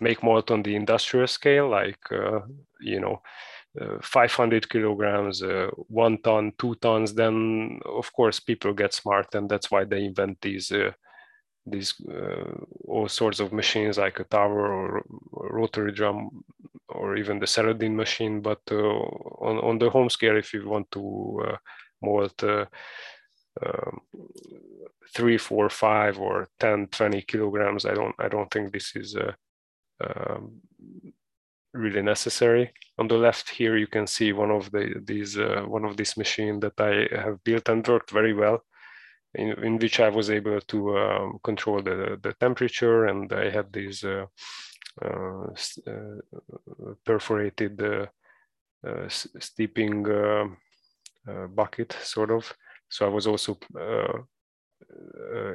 make 0.00 0.22
malt 0.22 0.50
on 0.50 0.62
the 0.62 0.74
industrial 0.74 1.28
scale, 1.28 1.68
like 1.68 2.00
uh, 2.10 2.40
you 2.80 2.98
know, 3.00 3.22
uh, 3.80 3.98
500 4.02 4.68
kilograms, 4.68 5.42
uh, 5.42 5.70
one 5.88 6.18
ton, 6.22 6.52
two 6.58 6.74
tons, 6.76 7.14
then 7.14 7.80
of 7.86 8.12
course 8.12 8.40
people 8.40 8.72
get 8.72 8.92
smart, 8.92 9.34
and 9.34 9.48
that's 9.48 9.70
why 9.70 9.84
they 9.84 10.04
invent 10.04 10.38
these 10.40 10.70
uh, 10.72 10.90
these 11.64 11.94
all 12.88 13.06
sorts 13.08 13.38
of 13.38 13.52
machines 13.52 13.96
like 13.96 14.18
a 14.18 14.24
tower 14.24 14.72
or, 14.72 15.02
rotary 15.30 15.92
drum 15.92 16.44
or 16.88 17.16
even 17.16 17.38
the 17.38 17.46
Saladin 17.46 17.94
machine. 17.94 18.40
But 18.40 18.60
on 18.70 19.58
on 19.58 19.78
the 19.78 19.88
home 19.88 20.10
scale, 20.10 20.36
if 20.36 20.52
you 20.52 20.68
want 20.68 20.90
to 20.90 21.56
malt 22.02 22.42
um, 23.64 24.00
three, 25.14 25.36
four, 25.36 25.68
five, 25.68 26.18
or 26.18 26.48
10, 26.58 26.88
20 26.88 27.22
kilograms, 27.22 27.84
I 27.84 27.94
don't 27.94 28.14
I 28.18 28.28
don't 28.28 28.50
think 28.50 28.72
this 28.72 28.96
is 28.96 29.16
uh, 29.16 29.32
um, 30.02 30.60
really 31.74 32.02
necessary. 32.02 32.72
On 32.98 33.08
the 33.08 33.16
left 33.16 33.48
here, 33.48 33.76
you 33.76 33.86
can 33.86 34.06
see 34.06 34.32
one 34.32 34.50
of 34.50 34.70
the 34.70 35.00
these 35.04 35.38
uh, 35.38 35.62
one 35.66 35.84
of 35.84 35.96
these 35.96 36.16
machine 36.16 36.60
that 36.60 36.78
I 36.78 37.08
have 37.18 37.42
built 37.44 37.68
and 37.68 37.86
worked 37.86 38.10
very 38.10 38.34
well. 38.34 38.62
in, 39.34 39.64
in 39.64 39.78
which 39.78 40.00
I 40.00 40.08
was 40.08 40.30
able 40.30 40.60
to 40.60 40.98
um, 40.98 41.40
control 41.42 41.82
the, 41.82 42.18
the 42.22 42.34
temperature 42.34 43.06
and 43.06 43.32
I 43.32 43.50
had 43.50 43.72
these 43.72 44.04
uh, 44.04 44.26
uh, 45.02 45.46
uh 45.86 46.94
perforated 47.04 47.82
uh, 47.82 48.06
uh, 48.86 49.08
steeping 49.08 50.04
bucket 51.54 51.96
sort 52.02 52.30
of. 52.30 52.52
So 52.88 53.06
I 53.06 53.08
was 53.08 53.26
also 53.26 53.58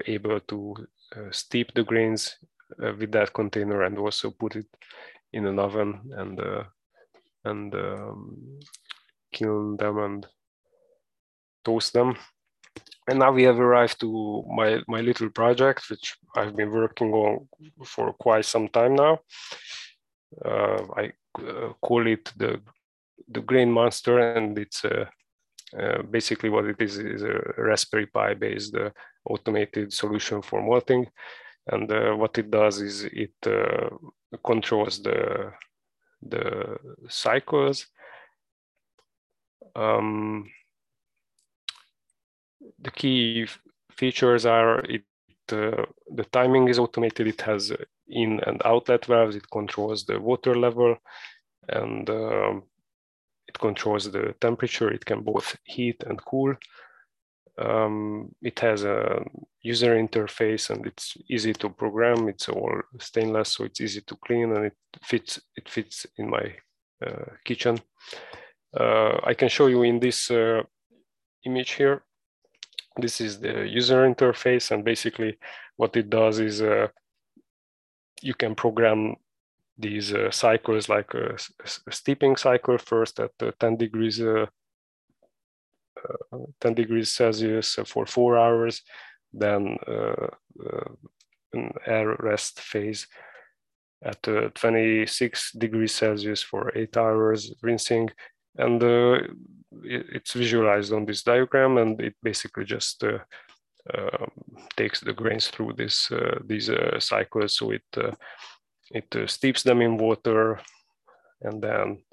able 0.07 0.39
to 0.39 0.88
steep 1.32 1.74
the 1.76 1.84
grains 1.84 2.38
with 2.80 3.11
that 3.11 3.34
container 3.34 3.84
and 3.84 3.97
also 3.97 4.32
put 4.32 4.55
it 4.55 4.65
in 5.34 5.46
an 5.46 5.60
oven 5.60 6.02
and 6.16 6.40
and 7.46 7.74
um, 7.76 8.60
kiln 9.32 9.78
them 9.78 9.98
and 10.00 10.28
toast 11.64 11.94
them 11.94 12.18
and 13.08 13.20
now 13.20 13.32
we 13.32 13.44
have 13.44 13.60
arrived 13.60 14.00
to 14.02 14.44
my, 14.54 14.82
my 14.88 15.00
little 15.02 15.30
project, 15.30 15.90
which 15.90 16.18
I've 16.36 16.56
been 16.56 16.72
working 16.72 17.14
on 17.14 17.48
for 17.86 18.14
quite 18.14 18.46
some 18.46 18.68
time 18.68 18.96
now. 18.96 19.20
Uh, 20.44 20.84
I 20.96 21.12
uh, 21.40 21.74
call 21.82 22.06
it 22.06 22.32
the, 22.36 22.62
the 23.30 23.42
Grain 23.42 23.72
Monster, 23.72 24.20
and 24.20 24.58
it's 24.58 24.84
uh, 24.84 25.06
uh 25.78 26.02
basically 26.04 26.50
what 26.50 26.66
it 26.66 26.82
is 26.82 26.98
is 26.98 27.24
a 27.24 27.40
Raspberry 27.58 28.08
Pi 28.08 28.34
based 28.34 28.76
uh, 28.76 28.90
automated 29.26 29.94
solution 29.94 30.42
for 30.42 30.62
malting. 30.62 31.08
And 31.68 31.92
uh, 31.92 32.14
what 32.14 32.38
it 32.38 32.52
does 32.52 32.82
is 32.82 33.06
it 33.06 33.36
controls 34.44 35.02
the, 35.02 35.54
the 36.22 36.78
cycles. 37.08 37.88
Um, 39.76 40.50
the 42.80 42.92
key 42.92 43.48
features 43.92 44.46
are 44.46 44.80
it 44.80 45.04
uh, 45.52 45.86
the 46.14 46.26
timing 46.32 46.68
is 46.68 46.80
automated. 46.80 47.28
It 47.28 47.42
has 47.42 47.72
in 48.08 48.40
and 48.46 48.62
outlet 48.66 49.06
valves. 49.06 49.36
It 49.36 49.50
controls 49.50 50.06
the 50.06 50.20
water 50.20 50.56
level, 50.56 50.98
and 51.70 52.10
um, 52.10 52.64
it 53.48 53.58
controls 53.60 54.12
the 54.12 54.36
temperature. 54.42 54.92
It 54.92 55.06
can 55.06 55.22
both 55.22 55.58
heat 55.64 56.04
and 56.06 56.24
cool. 56.26 56.56
Um, 57.58 58.36
it 58.41 58.60
has 58.60 58.84
a 58.84 59.24
user 59.62 59.95
interface 59.95 60.70
and 60.70 60.86
it's 60.86 61.18
easy 61.30 61.53
to 61.53 61.70
program. 61.70 62.30
It's 62.30 62.49
all 62.49 62.82
stainless, 62.99 63.53
so 63.53 63.64
it's 63.64 63.82
easy 63.82 64.01
to 64.01 64.16
clean 64.26 64.51
and 64.55 64.66
it 64.66 64.78
fits. 65.03 65.39
It 65.55 65.68
fits 65.68 66.05
in 66.18 66.30
my 66.30 66.55
uh, 67.05 67.26
kitchen. 67.43 67.80
Uh, 68.80 69.20
I 69.24 69.34
can 69.34 69.49
show 69.49 69.68
you 69.68 69.84
in 69.84 69.99
this 69.99 70.30
uh, 70.30 70.62
image 71.45 71.72
here 71.72 72.03
this 73.01 73.22
is 73.22 73.39
the 73.39 73.68
user 73.68 74.08
interface 74.08 74.72
and 74.72 74.84
basically 74.84 75.38
what 75.76 75.95
it 75.95 76.10
does 76.10 76.39
is 76.39 76.62
uh, 76.62 76.88
you 78.22 78.34
can 78.34 78.55
program 78.55 79.16
these 79.78 80.14
uh, 80.14 80.32
cycles 80.32 80.89
like 80.89 81.14
a, 81.14 81.36
a, 81.86 81.91
steeping 81.91 82.36
cycle 82.36 82.78
first 82.78 83.20
at 83.20 83.32
uh, 83.41 83.51
10 83.60 83.78
degrees 83.78 84.20
10 86.62 86.74
degrees 86.74 87.12
Celsius 87.12 87.78
for 87.86 88.05
four 88.05 88.38
hours, 88.38 88.82
then 89.34 89.78
uh, 89.88 90.28
an 91.53 91.72
air 91.86 92.16
rest 92.20 92.60
phase 92.60 93.08
at 94.03 94.22
26 94.24 95.51
degrees 95.53 95.95
Celsius 95.95 96.41
for 96.43 96.72
eight 96.78 96.95
hours, 96.97 97.53
rinsing, 97.62 98.10
and 98.58 98.82
it's 99.84 100.34
visualized 100.34 100.93
on 100.93 101.05
this 101.05 101.24
diagram 101.24 101.78
and 101.78 101.99
it 102.01 102.16
basically 102.24 102.66
just 102.66 103.03
uh, 103.03 103.20
um, 103.93 104.32
takes 104.76 104.99
the 104.99 105.14
grains 105.14 105.47
through 105.47 105.74
this 105.74 106.12
uh, 106.12 106.39
these 106.45 106.70
uh, 106.70 106.99
cycles. 106.99 107.58
So 107.58 107.72
it 107.72 107.84
uh, 107.95 108.12
it 108.91 109.16
uh, 109.16 109.28
steeps 109.28 109.64
them 109.64 109.82
in 109.82 109.97
water 109.97 110.60
and 111.41 111.62
then 111.62 112.03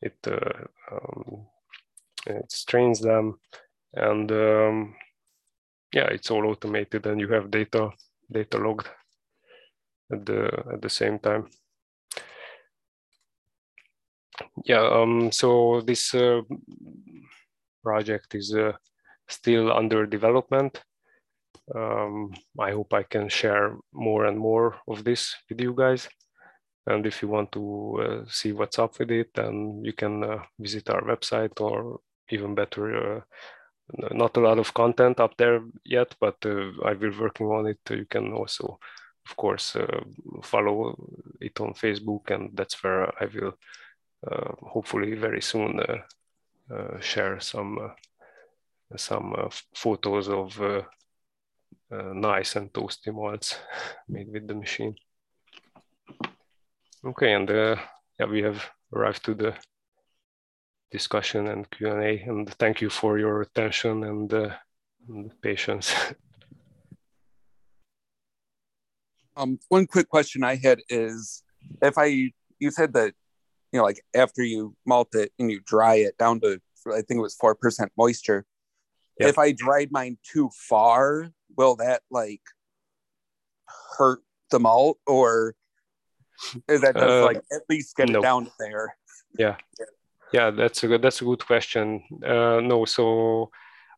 it 0.00 0.16
uh, 0.26 0.64
um, 0.92 1.46
it 2.26 2.50
strains 2.50 3.00
them. 3.00 3.38
And 3.94 4.30
um, 4.32 4.96
yeah 5.94 6.08
it's 6.10 6.30
all 6.30 6.46
automated 6.46 7.06
and 7.06 7.20
you 7.20 7.28
have 7.28 7.50
data 7.50 7.90
data 8.30 8.58
logged 8.58 8.88
at 10.12 10.26
the 10.26 10.40
at 10.72 10.82
the 10.82 10.90
same 10.90 11.18
time. 11.18 11.48
Yeah 14.64 14.86
um, 14.86 15.30
so 15.30 15.80
this 15.80 16.14
uh, 16.14 16.42
project 17.82 18.34
is 18.34 18.54
uh, 18.54 18.72
still 19.28 19.72
under 19.72 20.06
development. 20.06 20.82
Um, 21.74 22.34
i 22.60 22.72
hope 22.72 22.92
i 22.92 23.02
can 23.02 23.26
share 23.26 23.78
more 23.92 24.26
and 24.26 24.38
more 24.38 24.76
of 24.86 25.04
this 25.04 25.34
with 25.48 25.60
you 25.60 25.74
guys. 25.74 26.08
And 26.86 27.06
if 27.06 27.22
you 27.22 27.28
want 27.28 27.50
to 27.52 27.64
uh, 28.04 28.24
see 28.28 28.52
what's 28.52 28.78
up 28.78 28.98
with 28.98 29.10
it 29.10 29.30
then 29.34 29.80
you 29.84 29.92
can 29.92 30.24
uh, 30.24 30.42
visit 30.58 30.90
our 30.90 31.02
website 31.02 31.58
or 31.60 32.00
even 32.30 32.54
better 32.54 33.16
uh, 33.16 33.20
not 34.12 34.36
a 34.36 34.40
lot 34.40 34.58
of 34.58 34.72
content 34.74 35.20
up 35.20 35.36
there 35.36 35.60
yet 35.84 36.14
but 36.20 36.36
uh, 36.46 36.70
i've 36.84 37.00
been 37.00 37.18
working 37.18 37.46
on 37.46 37.66
it 37.66 37.78
you 37.90 38.06
can 38.06 38.32
also 38.32 38.78
of 39.28 39.36
course 39.36 39.76
follow 40.42 40.94
it 41.40 41.58
on 41.60 41.72
facebook 41.74 42.30
and 42.30 42.50
that's 42.54 42.82
where 42.82 43.06
i 43.22 43.26
will 43.34 43.54
uh, 44.30 44.52
hopefully 44.62 45.14
very 45.14 45.42
soon 45.42 45.80
uh, 45.80 45.98
uh, 46.74 46.98
share 47.00 47.38
some 47.40 47.92
some 48.96 49.34
photos 49.74 50.28
of 50.28 50.58
nice 51.90 52.56
and 52.56 52.72
toasty 52.72 53.12
malts 53.12 53.58
made 54.08 54.32
with 54.32 54.46
the 54.46 54.54
machine. 54.54 54.94
Okay, 57.04 57.34
and 57.34 57.48
yeah, 57.48 58.26
we 58.30 58.42
have 58.42 58.64
arrived 58.94 59.24
to 59.24 59.34
the 59.34 59.54
discussion 60.98 61.48
and 61.48 61.68
Q&A 61.70 62.12
and 62.30 62.48
thank 62.62 62.80
you 62.80 62.90
for 63.00 63.18
your 63.18 63.36
attention 63.46 64.04
and, 64.04 64.32
uh, 64.32 64.54
and 65.08 65.30
patience. 65.42 65.94
um, 69.36 69.58
one 69.68 69.86
quick 69.86 70.08
question 70.08 70.44
I 70.44 70.56
had 70.56 70.80
is 70.88 71.42
if 71.82 71.98
I, 71.98 72.32
you 72.58 72.70
said 72.70 72.94
that 72.94 73.12
you 73.74 73.78
know, 73.78 73.84
like 73.84 74.00
after 74.14 74.44
you 74.44 74.76
malt 74.86 75.08
it 75.14 75.32
and 75.40 75.50
you 75.50 75.60
dry 75.66 75.96
it 75.96 76.16
down 76.16 76.40
to, 76.42 76.60
I 76.86 77.02
think 77.02 77.18
it 77.18 77.22
was 77.22 77.36
4% 77.36 77.88
moisture. 77.98 78.46
Yep. 79.18 79.30
If 79.30 79.36
I 79.36 79.50
dried 79.50 79.90
mine 79.90 80.16
too 80.22 80.48
far, 80.68 81.32
will 81.56 81.74
that 81.76 82.02
like 82.08 82.40
hurt 83.98 84.20
the 84.52 84.60
malt 84.60 84.98
or 85.08 85.56
is 86.68 86.82
that 86.82 86.94
just 86.94 87.04
uh, 87.04 87.24
like 87.24 87.42
at 87.52 87.62
least 87.68 87.96
get 87.96 88.10
nope. 88.10 88.20
it 88.20 88.22
down 88.22 88.48
there? 88.60 88.96
Yeah. 89.36 89.56
Yeah, 90.34 90.50
that's 90.50 90.82
a 90.82 90.88
good, 90.88 91.02
that's 91.02 91.22
a 91.22 91.24
good 91.24 91.46
question. 91.46 92.02
Uh, 92.24 92.60
no, 92.60 92.84
so 92.84 93.50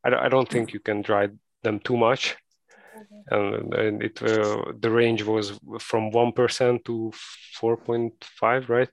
I, 0.05 0.15
I 0.27 0.29
don't 0.29 0.49
think 0.49 0.73
you 0.75 0.81
can 0.81 1.03
dry 1.03 1.29
them 1.63 1.81
too 1.81 1.97
much. 1.97 2.37
And, 3.31 3.75
and 3.75 4.03
it 4.03 4.23
uh, 4.23 4.73
the 4.79 4.91
range 4.91 5.23
was 5.25 5.59
from 5.81 6.11
1% 6.13 6.85
to 6.85 7.13
4.5, 7.59 8.69
right? 8.69 8.91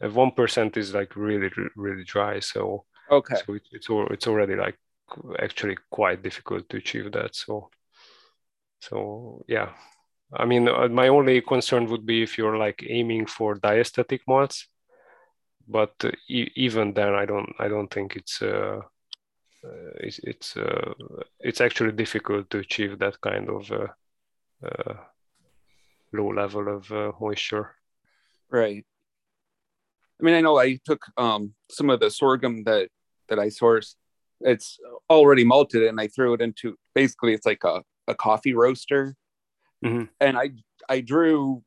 one 0.00 0.32
percent 0.32 0.76
is 0.76 0.94
like 0.94 1.16
really 1.16 1.50
really 1.76 2.04
dry 2.04 2.40
so 2.40 2.84
okay 3.10 3.42
so 3.46 3.54
it, 3.54 3.62
it's 3.72 3.88
it's 3.90 4.26
already 4.26 4.56
like 4.56 4.76
actually 5.40 5.76
quite 5.90 6.22
difficult 6.22 6.68
to 6.68 6.78
achieve 6.78 7.12
that 7.12 7.34
so 7.36 7.70
so 8.80 9.44
yeah 9.48 9.70
i 10.32 10.46
mean 10.46 10.68
uh, 10.68 10.88
my 10.88 11.08
only 11.08 11.40
concern 11.42 11.86
would 11.86 12.06
be 12.06 12.22
if 12.22 12.38
you're 12.38 12.58
like 12.58 12.84
aiming 12.88 13.26
for 13.26 13.56
diastatic 13.56 14.20
malts 14.26 14.68
but 15.70 15.94
uh, 16.04 16.10
e- 16.28 16.52
even 16.56 16.92
then 16.94 17.14
i 17.14 17.24
don't 17.24 17.52
i 17.58 17.68
don't 17.68 17.90
think 17.92 18.16
it's 18.16 18.42
uh, 18.42 18.80
uh 19.64 19.90
it's 20.06 20.18
it's, 20.30 20.56
uh, 20.56 20.92
it's 21.40 21.60
actually 21.60 21.92
difficult 21.92 22.48
to 22.50 22.58
achieve 22.58 22.98
that 22.98 23.20
kind 23.20 23.48
of 23.48 23.72
uh, 23.72 24.94
low 26.12 26.30
level 26.32 26.68
of 26.76 26.90
moisture 27.20 27.70
right 28.50 28.84
I 30.20 30.22
mean, 30.22 30.34
I 30.34 30.40
know 30.40 30.58
I 30.58 30.78
took 30.84 31.02
um, 31.16 31.54
some 31.70 31.88
of 31.88 32.00
the 32.00 32.10
sorghum 32.10 32.64
that 32.64 32.88
that 33.28 33.38
I 33.38 33.46
sourced. 33.46 33.94
It's 34.42 34.78
already 35.08 35.44
malted, 35.44 35.84
and 35.84 36.00
I 36.00 36.08
threw 36.08 36.34
it 36.34 36.40
into 36.40 36.76
basically 36.94 37.32
it's 37.32 37.46
like 37.46 37.64
a, 37.64 37.82
a 38.06 38.14
coffee 38.14 38.54
roaster, 38.54 39.16
mm-hmm. 39.84 40.04
and 40.20 40.36
I 40.36 40.50
I 40.88 41.00
drew 41.00 41.62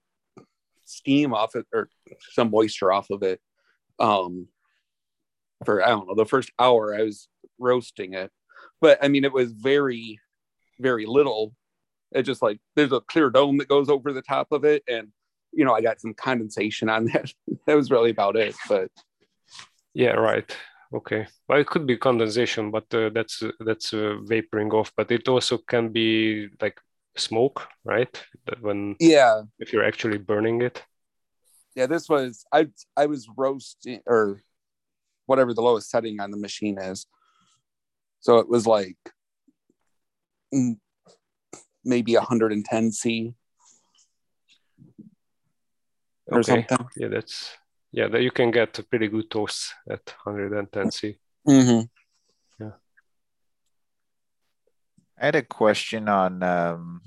steam 0.86 1.34
off 1.34 1.56
it 1.56 1.66
or 1.74 1.90
some 2.34 2.52
moisture 2.52 2.92
off 2.92 3.10
of 3.10 3.24
it. 3.24 3.42
Um, 4.00 4.48
for 5.66 5.84
I 5.84 5.90
don't 5.90 6.08
know 6.08 6.16
the 6.16 6.26
first 6.26 6.52
hour 6.60 6.94
I 6.94 7.04
was 7.04 7.28
roasting 7.60 8.14
it, 8.14 8.32
but 8.82 9.00
I 9.02 9.08
mean 9.08 9.24
it 9.24 9.34
was 9.34 9.52
very 9.52 10.20
very 10.80 11.06
little. 11.06 11.54
It 12.12 12.24
just 12.24 12.42
like 12.42 12.60
there's 12.76 12.92
a 12.92 13.02
clear 13.02 13.30
dome 13.30 13.58
that 13.58 13.68
goes 13.68 13.90
over 13.90 14.14
the 14.14 14.22
top 14.22 14.52
of 14.52 14.66
it, 14.66 14.84
and 14.88 15.10
you 15.52 15.66
know, 15.66 15.74
I 15.74 15.82
got 15.82 16.02
some 16.02 16.14
condensation 16.14 16.90
on 16.90 17.06
that. 17.14 17.32
that 17.68 17.76
was 17.76 17.92
really 17.92 18.12
about 18.12 18.36
it. 18.36 18.56
But 18.68 18.92
yeah, 19.94 20.12
right, 20.12 20.56
okay. 20.94 21.28
Well, 21.48 21.60
it 21.60 21.68
could 21.68 21.88
be 21.88 21.98
condensation, 21.98 22.72
but 22.72 22.94
uh, 22.94 23.10
that's 23.10 23.42
uh, 23.42 23.52
that's 23.60 23.94
uh, 23.94 24.18
vaporing 24.24 24.72
off. 24.72 24.92
But 24.96 25.12
it 25.12 25.28
also 25.28 25.58
can 25.58 25.90
be 25.90 26.50
like 26.62 26.80
smoke, 27.16 27.68
right? 27.84 28.24
That 28.48 28.62
when 28.62 28.96
yeah, 29.00 29.44
if 29.60 29.72
you're 29.72 29.86
actually 29.86 30.18
burning 30.18 30.62
it. 30.62 30.84
Yeah, 31.76 31.88
this 31.88 32.08
was 32.08 32.46
I 32.52 32.68
I 32.96 33.08
was 33.08 33.28
roasting 33.36 34.02
or 34.06 34.42
whatever 35.26 35.54
the 35.54 35.62
lowest 35.62 35.90
setting 35.90 36.20
on 36.20 36.32
the 36.32 36.38
machine 36.38 36.78
is. 36.78 37.08
So 38.20 38.38
it 38.38 38.48
was 38.48 38.68
like 38.68 38.98
mm, 40.54 40.78
maybe 41.84 42.16
110 42.16 42.92
C 42.92 43.34
or 46.28 46.40
okay. 46.40 46.66
something. 46.68 46.88
Yeah, 46.98 47.08
that's 47.08 47.58
yeah, 47.92 48.08
that 48.08 48.22
you 48.22 48.32
can 48.32 48.52
get 48.52 48.78
a 48.80 48.84
pretty 48.84 49.08
good 49.08 49.30
toast 49.30 49.74
at 49.90 50.14
110 50.24 50.92
C. 50.92 51.18
Mm-hmm. 51.48 52.64
Yeah. 52.64 52.72
I 55.20 55.26
had 55.26 55.36
a 55.36 55.44
question 55.44 56.10
on 56.10 56.42
um, 56.44 57.02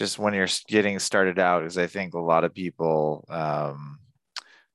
just 0.00 0.18
when 0.18 0.32
you're 0.32 0.48
getting 0.66 0.98
started 0.98 1.38
out, 1.38 1.60
because 1.60 1.76
I 1.76 1.86
think 1.86 2.14
a 2.14 2.18
lot 2.18 2.44
of 2.44 2.54
people 2.54 3.22
um, 3.28 3.98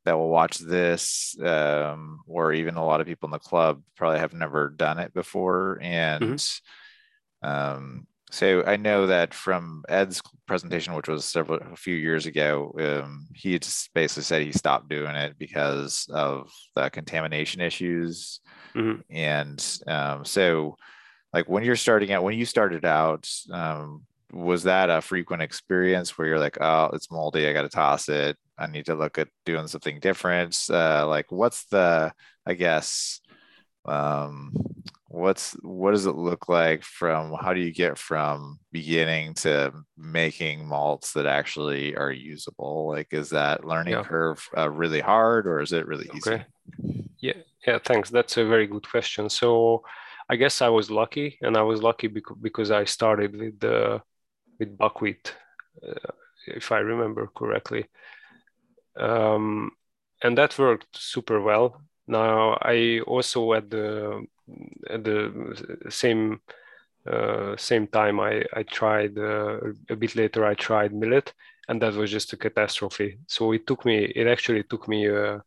that 0.03 0.15
will 0.15 0.30
watch 0.30 0.59
this, 0.59 1.36
um, 1.43 2.19
or 2.28 2.53
even 2.53 2.76
a 2.76 2.86
lot 2.86 3.01
of 3.01 3.07
people 3.07 3.26
in 3.26 3.32
the 3.32 3.39
club, 3.39 3.82
probably 3.97 4.19
have 4.19 4.34
never 4.34 4.69
done 4.69 4.99
it 4.99 5.15
before, 5.15 5.80
and 5.82 6.23
mm-hmm. 6.23 7.49
um, 7.49 8.07
so 8.30 8.63
I 8.67 8.78
know 8.78 9.07
that 9.07 9.34
from 9.34 9.84
Ed's 9.89 10.21
presentation, 10.45 10.93
which 10.93 11.07
was 11.07 11.26
several 11.26 11.59
a 11.73 11.76
few 11.76 11.95
years 11.95 12.28
ago, 12.28 12.71
um, 12.80 13.28
he 13.34 13.57
just 13.57 13.91
basically 13.95 14.23
said 14.23 14.43
he 14.43 14.51
stopped 14.51 14.89
doing 14.89 15.15
it 15.15 15.39
because 15.39 16.07
of 16.13 16.51
the 16.76 16.91
contamination 16.91 17.61
issues. 17.61 18.41
Mm-hmm. 18.76 19.01
And 19.09 19.80
um, 19.88 20.23
so, 20.23 20.76
like 21.34 21.49
when 21.49 21.63
you're 21.63 21.76
starting 21.76 22.11
out, 22.11 22.23
when 22.23 22.38
you 22.38 22.45
started 22.45 22.86
out, 22.86 23.28
um, 23.51 24.03
was 24.32 24.63
that 24.63 24.89
a 24.89 25.01
frequent 25.01 25.41
experience 25.41 26.17
where 26.17 26.28
you're 26.28 26.39
like, 26.39 26.57
oh, 26.61 26.89
it's 26.93 27.11
moldy, 27.11 27.47
I 27.47 27.53
got 27.53 27.63
to 27.63 27.69
toss 27.69 28.09
it. 28.09 28.38
I 28.57 28.67
need 28.67 28.86
to 28.86 28.95
look 28.95 29.17
at 29.17 29.28
doing 29.45 29.67
something 29.67 29.99
different. 29.99 30.57
Uh, 30.69 31.07
like, 31.07 31.32
what's 31.32 31.65
the, 31.65 32.13
I 32.45 32.53
guess, 32.53 33.19
um, 33.86 34.51
what's 35.15 35.53
what 35.61 35.91
does 35.91 36.05
it 36.05 36.15
look 36.15 36.49
like 36.49 36.84
from 36.84 37.34
how 37.39 37.53
do 37.53 37.61
you 37.61 37.71
get 37.71 37.97
from 37.97 38.59
beginning 38.73 39.34
to 39.34 39.71
making 39.97 40.67
malts 40.67 41.13
that 41.13 41.26
actually 41.26 41.95
are 41.95 42.11
usable 42.11 42.89
like 42.89 43.07
is 43.11 43.30
that 43.30 43.63
learning 43.65 43.93
yeah. 43.93 44.03
curve 44.03 44.45
uh, 44.57 44.69
really 44.69 44.99
hard 44.99 45.47
or 45.47 45.61
is 45.61 45.71
it 45.71 45.88
really 45.88 46.09
easy 46.13 46.43
yeah 47.19 47.34
yeah 47.65 47.80
thanks 47.86 48.09
that's 48.09 48.36
a 48.36 48.43
very 48.45 48.67
good 48.67 48.86
question 48.86 49.30
so 49.30 49.82
i 50.30 50.36
guess 50.36 50.61
i 50.61 50.67
was 50.67 50.91
lucky 50.91 51.38
and 51.41 51.55
i 51.55 51.61
was 51.61 51.82
lucky 51.82 52.07
because, 52.07 52.38
because 52.41 52.69
i 52.69 52.84
started 52.84 53.38
with 53.38 53.57
the 53.61 54.01
with 54.59 54.77
buckwheat 54.77 55.35
uh, 55.87 56.11
if 56.47 56.71
i 56.71 56.77
remember 56.77 57.27
correctly 57.35 57.85
um, 58.97 59.71
and 60.23 60.37
that 60.37 60.57
worked 60.57 60.87
super 60.93 61.41
well 61.41 61.81
now 62.07 62.57
I 62.61 63.01
also 63.07 63.53
at 63.53 63.69
the 63.69 64.25
at 64.89 65.03
the 65.03 65.85
same 65.89 66.39
uh, 67.09 67.55
same 67.57 67.87
time 67.87 68.19
I 68.19 68.43
I 68.53 68.63
tried 68.63 69.17
uh, 69.17 69.59
a 69.89 69.95
bit 69.95 70.15
later 70.15 70.45
I 70.45 70.53
tried 70.53 70.93
millet 70.93 71.33
and 71.67 71.81
that 71.81 71.93
was 71.93 72.11
just 72.11 72.33
a 72.33 72.37
catastrophe. 72.37 73.17
So 73.27 73.51
it 73.53 73.65
took 73.65 73.85
me 73.85 74.05
it 74.05 74.27
actually 74.27 74.63
took 74.63 74.87
me 74.87 75.07
a, 75.07 75.41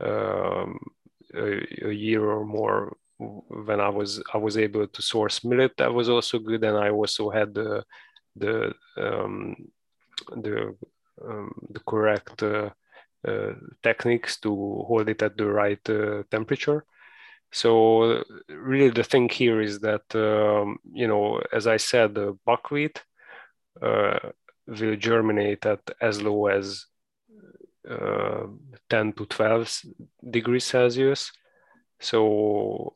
um, 0.00 0.78
a, 1.34 1.88
a 1.88 1.92
year 1.92 2.24
or 2.24 2.44
more 2.44 2.96
when 3.18 3.80
I 3.80 3.88
was 3.88 4.22
I 4.34 4.38
was 4.38 4.58
able 4.58 4.86
to 4.86 5.02
source 5.02 5.42
millet. 5.42 5.72
That 5.78 5.94
was 5.94 6.08
also 6.10 6.38
good, 6.38 6.64
and 6.64 6.76
I 6.76 6.90
also 6.90 7.30
had 7.30 7.54
the 7.54 7.84
the 8.36 8.74
um, 8.96 9.56
the 10.36 10.76
um, 11.24 11.52
the 11.70 11.80
correct 11.80 12.42
uh, 12.42 12.70
uh, 13.26 13.52
techniques 13.82 14.38
to 14.40 14.50
hold 14.86 15.08
it 15.08 15.22
at 15.22 15.36
the 15.36 15.46
right 15.46 15.88
uh, 15.88 16.22
temperature. 16.30 16.84
So 17.52 18.24
really, 18.48 18.90
the 18.90 19.04
thing 19.04 19.28
here 19.28 19.60
is 19.60 19.80
that 19.80 20.04
um, 20.14 20.78
you 20.92 21.06
know, 21.06 21.40
as 21.52 21.66
I 21.66 21.76
said, 21.76 22.14
the 22.14 22.36
buckwheat 22.44 23.02
uh, 23.80 24.18
will 24.66 24.96
germinate 24.96 25.64
at 25.66 25.80
as 26.00 26.20
low 26.22 26.46
as 26.46 26.86
uh, 27.88 28.46
10 28.88 29.12
to 29.12 29.26
12 29.26 29.82
degrees 30.30 30.64
Celsius. 30.64 31.32
So 32.00 32.94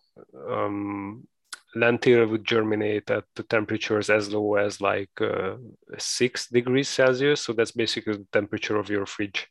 um, 0.49 1.27
lentil 1.75 2.27
would 2.27 2.45
germinate 2.45 3.11
at 3.11 3.25
temperatures 3.49 4.11
as 4.11 4.33
low 4.33 4.55
as 4.55 4.81
like 4.81 5.11
uh, 5.21 5.57
6 5.97 6.49
degrees 6.49 6.89
Celsius. 6.89 7.43
So 7.43 7.53
that's 7.53 7.73
basically 7.73 8.15
the 8.15 8.27
temperature 8.33 8.77
of 8.77 8.89
your 8.89 9.07
fridge 9.07 9.49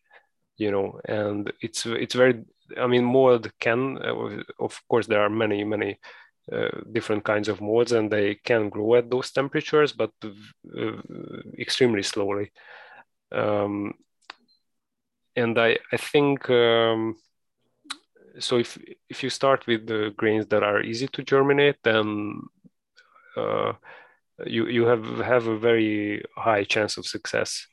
you 0.58 0.72
know 0.72 1.00
and 1.06 1.52
it's 1.62 1.86
it's 1.86 2.16
very 2.16 2.44
i 2.78 2.88
mean 2.88 3.04
mold 3.04 3.52
can 3.60 3.98
uh, 4.04 4.42
of 4.60 4.82
course 4.88 5.08
there 5.08 5.22
are 5.22 5.30
many 5.30 5.64
many 5.64 6.00
uh, 6.52 6.70
different 6.92 7.24
kinds 7.24 7.48
of 7.48 7.62
molds 7.62 7.92
and 7.92 8.12
they 8.12 8.36
can 8.36 8.70
grow 8.70 8.96
at 8.96 9.10
those 9.10 9.32
temperatures 9.32 9.94
but 9.94 10.12
uh, 10.24 10.92
extremely 11.60 12.04
slowly 12.04 12.52
um, 13.32 13.94
and 15.36 15.60
i 15.60 15.78
i 15.92 15.98
think 15.98 16.50
um, 16.50 17.16
so 18.40 18.58
if 18.58 18.78
if 19.10 19.24
you 19.24 19.30
start 19.30 19.66
with 19.68 19.88
the 19.88 20.14
grains 20.18 20.48
that 20.48 20.64
are 20.64 20.82
easy 20.82 21.08
to 21.08 21.24
germinate 21.24 21.78
then 21.84 22.42
uh, 23.36 23.74
you 24.46 24.68
you 24.68 24.86
have 24.86 25.06
have 25.20 25.48
a 25.48 25.58
very 25.58 26.24
high 26.36 26.64
chance 26.64 26.98
of 26.98 27.06
success 27.06 27.68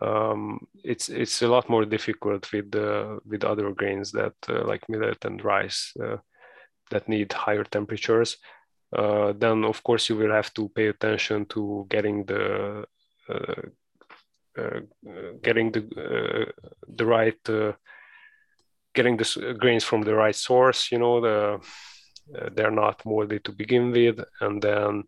um, 0.00 0.66
it's 0.84 1.08
it's 1.08 1.42
a 1.42 1.48
lot 1.48 1.68
more 1.68 1.84
difficult 1.84 2.50
with 2.52 2.74
uh, 2.74 3.18
with 3.26 3.44
other 3.44 3.72
grains 3.72 4.12
that 4.12 4.34
uh, 4.48 4.64
like 4.64 4.88
millet 4.88 5.24
and 5.24 5.44
rice 5.44 5.92
uh, 6.02 6.16
that 6.90 7.08
need 7.08 7.32
higher 7.32 7.64
temperatures. 7.64 8.36
Uh, 8.96 9.32
then 9.36 9.64
of 9.64 9.82
course 9.82 10.08
you 10.08 10.16
will 10.16 10.32
have 10.32 10.52
to 10.54 10.68
pay 10.70 10.86
attention 10.86 11.46
to 11.46 11.86
getting 11.90 12.24
the 12.24 12.84
uh, 13.28 13.62
getting 15.42 15.72
the 15.72 16.52
the 16.88 17.06
right 17.06 17.38
getting 18.94 19.16
the 19.16 19.56
grains 19.58 19.84
from 19.84 20.02
the 20.02 20.14
right 20.14 20.34
source. 20.34 20.90
You 20.92 20.98
know 20.98 21.20
the 21.20 21.60
they're 22.54 22.70
not 22.70 23.04
moldy 23.06 23.38
to 23.40 23.52
begin 23.52 23.90
with, 23.90 24.20
and 24.40 24.60
then 24.62 25.04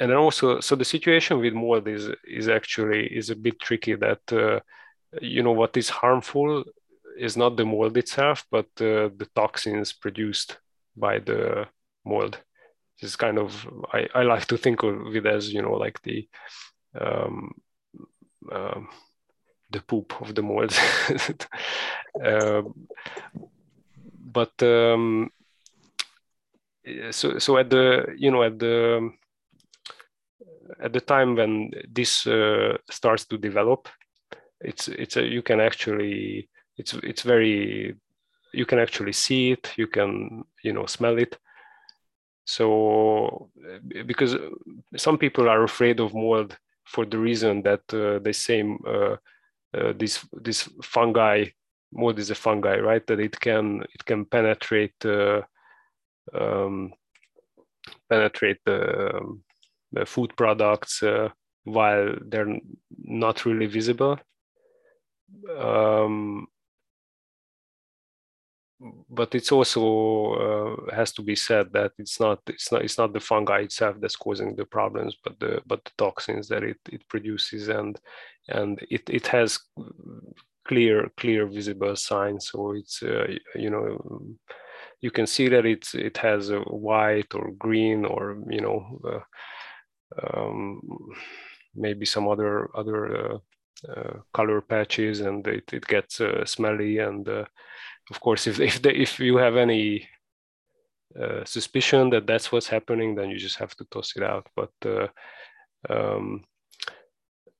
and 0.00 0.10
then 0.10 0.18
also 0.18 0.60
so 0.60 0.76
the 0.76 0.84
situation 0.84 1.40
with 1.40 1.54
mold 1.54 1.88
is 1.88 2.08
is 2.24 2.48
actually 2.48 3.06
is 3.06 3.30
a 3.30 3.36
bit 3.36 3.58
tricky 3.58 3.94
that 3.94 4.20
uh, 4.32 4.60
you 5.20 5.42
know 5.42 5.52
what 5.52 5.76
is 5.76 5.88
harmful 5.88 6.64
is 7.18 7.36
not 7.36 7.56
the 7.56 7.64
mold 7.64 7.96
itself 7.96 8.44
but 8.50 8.66
uh, 8.80 9.10
the 9.18 9.28
toxins 9.34 9.92
produced 9.92 10.58
by 10.96 11.18
the 11.18 11.66
mold 12.04 12.38
this 13.00 13.10
is 13.10 13.16
kind 13.16 13.38
of 13.38 13.66
I, 13.92 14.08
I 14.14 14.22
like 14.22 14.46
to 14.46 14.56
think 14.56 14.82
of 14.82 15.14
it 15.14 15.26
as 15.26 15.52
you 15.52 15.62
know 15.62 15.74
like 15.74 16.00
the 16.02 16.28
um, 17.00 17.52
um, 18.52 18.88
the 19.70 19.80
poop 19.80 20.20
of 20.20 20.34
the 20.34 20.42
mold 20.42 20.72
uh, 22.24 22.62
but 24.32 24.62
um, 24.62 25.30
so 27.10 27.38
so 27.38 27.58
at 27.58 27.70
the 27.70 28.06
you 28.16 28.30
know 28.30 28.42
at 28.42 28.58
the 28.58 29.10
at 30.80 30.92
the 30.92 31.00
time 31.00 31.34
when 31.34 31.70
this 31.90 32.26
uh, 32.26 32.76
starts 32.90 33.24
to 33.26 33.38
develop, 33.38 33.88
it's 34.60 34.88
it's 34.88 35.16
a, 35.16 35.22
you 35.22 35.42
can 35.42 35.60
actually 35.60 36.48
it's 36.76 36.94
it's 37.02 37.22
very 37.22 37.94
you 38.52 38.66
can 38.66 38.78
actually 38.78 39.12
see 39.12 39.52
it, 39.52 39.72
you 39.76 39.86
can 39.86 40.44
you 40.62 40.72
know 40.72 40.86
smell 40.86 41.18
it. 41.18 41.38
So 42.44 43.50
because 44.06 44.36
some 44.96 45.18
people 45.18 45.48
are 45.48 45.64
afraid 45.64 46.00
of 46.00 46.14
mold 46.14 46.56
for 46.86 47.04
the 47.04 47.18
reason 47.18 47.62
that 47.62 47.82
uh, 47.92 48.18
they 48.20 48.32
say 48.32 48.64
uh, 48.86 49.16
uh, 49.76 49.92
this 49.96 50.24
this 50.32 50.68
fungi 50.82 51.46
mold 51.92 52.18
is 52.18 52.30
a 52.30 52.34
fungi 52.34 52.76
right 52.78 53.06
that 53.06 53.20
it 53.20 53.38
can 53.40 53.82
it 53.94 54.04
can 54.04 54.24
penetrate 54.24 55.04
uh, 55.04 55.42
um, 56.34 56.92
penetrate 58.08 58.58
the 58.64 59.16
um, 59.16 59.42
food 60.06 60.36
products 60.36 61.02
uh, 61.02 61.28
while 61.64 62.14
they're 62.26 62.58
not 63.04 63.44
really 63.44 63.66
visible. 63.66 64.18
Um, 65.58 66.46
but 69.10 69.34
it's 69.34 69.50
also 69.50 70.34
uh, 70.34 70.94
has 70.94 71.12
to 71.12 71.22
be 71.22 71.34
said 71.34 71.72
that 71.72 71.92
it's 71.98 72.20
not 72.20 72.40
it's 72.46 72.70
not 72.70 72.82
it's 72.82 72.98
not 72.98 73.12
the 73.12 73.20
fungi 73.20 73.60
itself 73.60 73.96
that's 74.00 74.16
causing 74.16 74.54
the 74.54 74.64
problems 74.64 75.16
but 75.24 75.38
the 75.40 75.60
but 75.66 75.84
the 75.84 75.90
toxins 75.98 76.48
that 76.48 76.62
it, 76.62 76.78
it 76.90 77.06
produces 77.08 77.68
and 77.68 77.98
and 78.48 78.78
it, 78.90 79.02
it 79.10 79.26
has 79.26 79.58
clear 80.66 81.10
clear 81.16 81.46
visible 81.46 81.96
signs. 81.96 82.50
so 82.50 82.72
it's 82.72 83.02
uh, 83.02 83.26
you 83.54 83.70
know 83.70 84.22
you 85.00 85.10
can 85.10 85.26
see 85.26 85.48
that 85.48 85.66
it's 85.66 85.94
it 85.94 86.16
has 86.16 86.50
a 86.50 86.60
white 86.60 87.34
or 87.34 87.50
green 87.52 88.04
or 88.04 88.38
you 88.48 88.60
know 88.60 89.00
uh, 89.04 90.36
um, 90.36 90.80
maybe 91.74 92.06
some 92.06 92.28
other 92.28 92.68
other 92.76 93.32
uh, 93.32 93.38
uh, 93.88 94.18
color 94.34 94.60
patches 94.60 95.20
and 95.20 95.46
it, 95.46 95.72
it 95.72 95.86
gets 95.86 96.20
uh, 96.20 96.44
smelly 96.44 96.98
and 96.98 97.28
of 98.10 98.20
course 98.20 98.46
if 98.46 98.60
if, 98.60 98.80
they, 98.82 98.92
if 98.92 99.18
you 99.20 99.36
have 99.36 99.56
any 99.56 100.08
uh, 101.20 101.44
suspicion 101.44 102.10
that 102.10 102.26
that's 102.26 102.52
what's 102.52 102.68
happening 102.68 103.14
then 103.14 103.30
you 103.30 103.38
just 103.38 103.56
have 103.56 103.74
to 103.76 103.84
toss 103.86 104.14
it 104.16 104.22
out 104.22 104.46
but 104.54 104.72
um, 105.88 106.44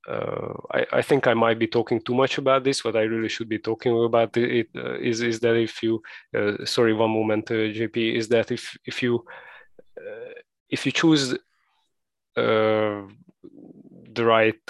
uh, 0.09 0.55
I, 0.73 0.87
I, 0.95 1.03
think 1.03 1.27
I 1.27 1.35
might 1.35 1.59
be 1.59 1.67
talking 1.67 2.01
too 2.01 2.15
much 2.15 2.39
about 2.39 2.65
this. 2.65 2.83
What 2.83 2.97
I 2.97 3.03
really 3.03 3.29
should 3.29 3.49
be 3.49 3.59
talking 3.59 3.93
about 4.05 4.35
it, 4.39 4.69
uh, 4.75 4.95
is 4.95 5.21
is 5.21 5.39
that 5.41 5.55
if 5.55 5.83
you, 5.83 6.03
uh, 6.35 6.65
sorry, 6.65 6.95
one 6.95 7.11
moment, 7.11 7.47
JP, 7.47 8.17
is 8.17 8.29
that 8.29 8.51
if 8.51 8.77
if 8.87 9.03
you 9.03 9.25
if 10.71 10.87
you 10.87 10.93
choose 10.93 11.37
the 12.35 14.25
right 14.25 14.67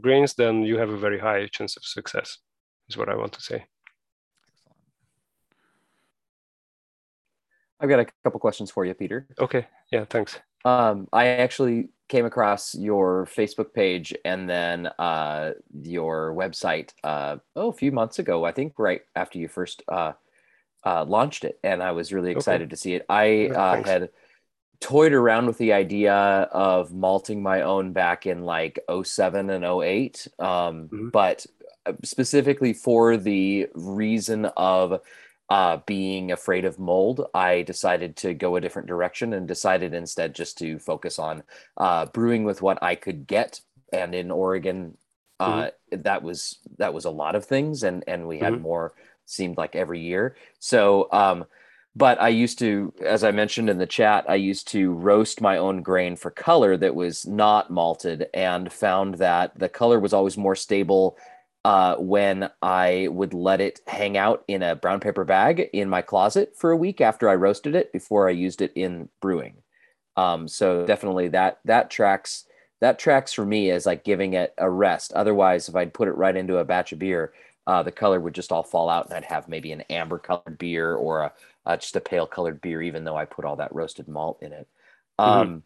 grains, 0.00 0.34
then 0.34 0.62
you 0.62 0.78
have 0.78 0.90
a 0.90 0.98
very 0.98 1.18
high 1.18 1.46
chance 1.46 1.76
of 1.76 1.84
success. 1.84 2.38
Is 2.88 2.96
what 2.96 3.08
I 3.08 3.14
want 3.14 3.32
to 3.34 3.40
say. 3.40 3.64
I've 7.82 7.88
got 7.88 7.98
a 7.98 8.06
couple 8.22 8.38
questions 8.38 8.70
for 8.70 8.86
you, 8.86 8.94
Peter. 8.94 9.26
Okay. 9.40 9.66
Yeah. 9.90 10.04
Thanks. 10.04 10.38
Um, 10.64 11.08
I 11.12 11.26
actually 11.26 11.88
came 12.08 12.24
across 12.24 12.74
your 12.74 13.26
Facebook 13.26 13.74
page 13.74 14.14
and 14.24 14.48
then 14.48 14.86
uh, 14.98 15.52
your 15.82 16.32
website 16.34 16.92
uh, 17.02 17.38
oh 17.56 17.70
a 17.70 17.72
few 17.72 17.90
months 17.90 18.20
ago. 18.20 18.44
I 18.44 18.52
think 18.52 18.74
right 18.78 19.02
after 19.16 19.38
you 19.38 19.48
first 19.48 19.82
uh, 19.88 20.12
uh 20.84 21.04
launched 21.04 21.44
it, 21.44 21.58
and 21.64 21.82
I 21.82 21.90
was 21.90 22.12
really 22.12 22.30
excited 22.30 22.66
okay. 22.66 22.70
to 22.70 22.76
see 22.76 22.94
it. 22.94 23.04
I 23.08 23.46
uh, 23.48 23.82
had 23.82 24.10
toyed 24.78 25.12
around 25.12 25.46
with 25.46 25.58
the 25.58 25.72
idea 25.72 26.14
of 26.14 26.92
malting 26.92 27.42
my 27.42 27.62
own 27.62 27.92
back 27.92 28.26
in 28.26 28.42
like 28.42 28.80
07 29.04 29.48
and 29.48 29.64
08 29.64 30.26
um, 30.40 30.46
mm-hmm. 30.48 31.08
but 31.10 31.46
uh, 31.86 31.92
specifically 32.02 32.72
for 32.72 33.16
the 33.16 33.68
reason 33.74 34.46
of 34.56 35.00
uh, 35.52 35.76
being 35.84 36.32
afraid 36.32 36.64
of 36.64 36.78
mold, 36.78 37.26
I 37.34 37.60
decided 37.60 38.16
to 38.16 38.32
go 38.32 38.56
a 38.56 38.60
different 38.62 38.88
direction 38.88 39.34
and 39.34 39.46
decided 39.46 39.92
instead 39.92 40.34
just 40.34 40.56
to 40.58 40.78
focus 40.78 41.18
on 41.18 41.42
uh, 41.76 42.06
brewing 42.06 42.44
with 42.44 42.62
what 42.62 42.82
I 42.82 42.94
could 42.94 43.26
get. 43.26 43.60
And 43.92 44.14
in 44.14 44.30
Oregon, 44.30 44.96
uh, 45.38 45.64
mm-hmm. 45.64 46.00
that 46.00 46.22
was 46.22 46.56
that 46.78 46.94
was 46.94 47.04
a 47.04 47.10
lot 47.10 47.34
of 47.34 47.44
things, 47.44 47.82
and 47.82 48.02
and 48.06 48.26
we 48.26 48.38
had 48.38 48.54
mm-hmm. 48.54 48.62
more. 48.62 48.94
Seemed 49.26 49.58
like 49.58 49.76
every 49.76 50.00
year. 50.00 50.36
So, 50.58 51.08
um, 51.12 51.44
but 51.94 52.20
I 52.20 52.28
used 52.28 52.58
to, 52.58 52.92
as 53.04 53.22
I 53.22 53.30
mentioned 53.30 53.68
in 53.70 53.78
the 53.78 53.86
chat, 53.86 54.24
I 54.28 54.34
used 54.34 54.68
to 54.68 54.92
roast 54.92 55.40
my 55.40 55.58
own 55.58 55.82
grain 55.82 56.16
for 56.16 56.30
color 56.30 56.78
that 56.78 56.94
was 56.94 57.26
not 57.26 57.70
malted, 57.70 58.26
and 58.32 58.72
found 58.72 59.16
that 59.16 59.58
the 59.58 59.68
color 59.68 60.00
was 60.00 60.14
always 60.14 60.38
more 60.38 60.56
stable 60.56 61.18
uh, 61.64 61.96
when 61.96 62.50
I 62.60 63.08
would 63.10 63.34
let 63.34 63.60
it 63.60 63.80
hang 63.86 64.16
out 64.16 64.44
in 64.48 64.62
a 64.62 64.74
brown 64.74 65.00
paper 65.00 65.24
bag 65.24 65.68
in 65.72 65.88
my 65.88 66.02
closet 66.02 66.54
for 66.56 66.72
a 66.72 66.76
week 66.76 67.00
after 67.00 67.28
I 67.28 67.34
roasted 67.36 67.74
it 67.74 67.92
before 67.92 68.28
I 68.28 68.32
used 68.32 68.62
it 68.62 68.72
in 68.74 69.08
brewing. 69.20 69.54
Um, 70.16 70.48
so 70.48 70.84
definitely 70.84 71.28
that 71.28 71.60
that 71.64 71.90
tracks 71.90 72.44
that 72.80 72.98
tracks 72.98 73.32
for 73.32 73.46
me 73.46 73.70
as 73.70 73.86
like 73.86 74.04
giving 74.04 74.34
it 74.34 74.52
a 74.58 74.68
rest. 74.68 75.12
Otherwise, 75.12 75.68
if 75.68 75.76
I'd 75.76 75.94
put 75.94 76.08
it 76.08 76.16
right 76.16 76.36
into 76.36 76.58
a 76.58 76.64
batch 76.64 76.92
of 76.92 76.98
beer, 76.98 77.32
uh, 77.66 77.82
the 77.82 77.92
color 77.92 78.18
would 78.18 78.34
just 78.34 78.50
all 78.50 78.64
fall 78.64 78.90
out, 78.90 79.06
and 79.06 79.14
I'd 79.14 79.24
have 79.24 79.48
maybe 79.48 79.70
an 79.70 79.82
amber 79.82 80.18
colored 80.18 80.58
beer 80.58 80.94
or 80.94 81.22
a 81.22 81.32
uh, 81.64 81.76
just 81.76 81.94
a 81.94 82.00
pale 82.00 82.26
colored 82.26 82.60
beer, 82.60 82.82
even 82.82 83.04
though 83.04 83.16
I 83.16 83.24
put 83.24 83.44
all 83.44 83.56
that 83.56 83.72
roasted 83.72 84.08
malt 84.08 84.38
in 84.42 84.52
it. 84.52 84.66
Mm-hmm. 85.18 85.30
Um, 85.30 85.48
mm-hmm 85.48 85.58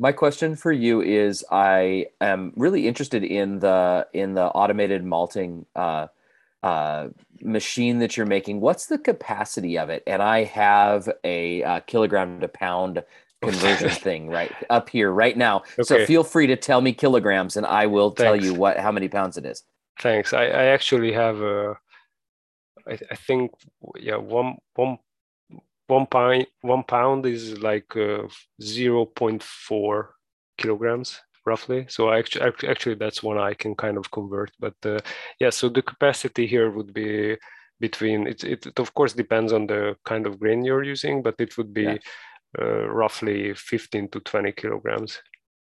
my 0.00 0.12
question 0.12 0.56
for 0.56 0.72
you 0.72 1.02
is 1.02 1.44
I 1.52 2.06
am 2.22 2.54
really 2.56 2.88
interested 2.88 3.22
in 3.22 3.58
the 3.58 4.06
in 4.14 4.32
the 4.32 4.46
automated 4.46 5.04
malting 5.04 5.66
uh, 5.76 6.06
uh, 6.62 7.08
machine 7.42 7.98
that 7.98 8.16
you're 8.16 8.24
making. 8.24 8.60
What's 8.60 8.86
the 8.86 8.98
capacity 8.98 9.78
of 9.78 9.90
it? 9.90 10.02
And 10.06 10.22
I 10.22 10.44
have 10.44 11.08
a, 11.22 11.62
uh, 11.62 11.80
kilogram 11.80 12.40
to 12.40 12.48
pound 12.48 13.04
conversion 13.42 13.90
thing 13.90 14.28
right 14.28 14.50
up 14.70 14.88
here 14.88 15.10
right 15.12 15.36
now. 15.36 15.58
Okay. 15.58 15.82
So 15.82 16.06
feel 16.06 16.24
free 16.24 16.46
to 16.46 16.56
tell 16.56 16.80
me 16.80 16.94
kilograms, 16.94 17.58
and 17.58 17.66
I 17.66 17.84
will 17.84 18.10
Thanks. 18.10 18.22
tell 18.22 18.36
you 18.36 18.54
what 18.54 18.78
how 18.78 18.90
many 18.90 19.08
pounds 19.08 19.36
it 19.36 19.44
is. 19.44 19.64
Thanks. 20.00 20.32
I, 20.32 20.44
I 20.44 20.64
actually 20.66 21.12
have 21.12 21.42
a. 21.42 21.76
I, 22.88 22.98
I 23.10 23.16
think 23.16 23.52
yeah 23.96 24.16
one 24.16 24.56
one 24.76 24.98
one 25.90 26.06
pound 26.06 26.46
one 26.62 26.84
pound 26.84 27.26
is 27.26 27.58
like 27.58 27.96
uh, 27.96 28.22
0.4 28.62 30.08
kilograms 30.56 31.20
roughly. 31.46 31.86
So 31.88 32.12
actually 32.12 32.52
actually 32.68 32.96
that's 32.96 33.22
one 33.22 33.38
i 33.38 33.54
can 33.54 33.74
kind 33.74 33.96
of 33.96 34.10
convert 34.10 34.50
but 34.58 34.74
uh, 34.84 35.00
yeah 35.40 35.50
so 35.50 35.68
the 35.68 35.82
capacity 35.82 36.46
here 36.46 36.70
would 36.70 36.92
be 36.92 37.36
between 37.80 38.26
it, 38.26 38.44
it, 38.44 38.66
it 38.66 38.78
of 38.78 38.92
course 38.94 39.14
depends 39.14 39.52
on 39.52 39.66
the 39.66 39.96
kind 40.04 40.26
of 40.26 40.38
grain 40.38 40.64
you're 40.64 40.84
using 40.84 41.22
but 41.22 41.34
it 41.38 41.56
would 41.56 41.72
be 41.72 41.82
yeah. 41.82 41.96
uh, 42.60 42.86
roughly 43.00 43.54
15 43.54 44.08
to 44.08 44.20
20 44.20 44.52
kilograms. 44.52 45.22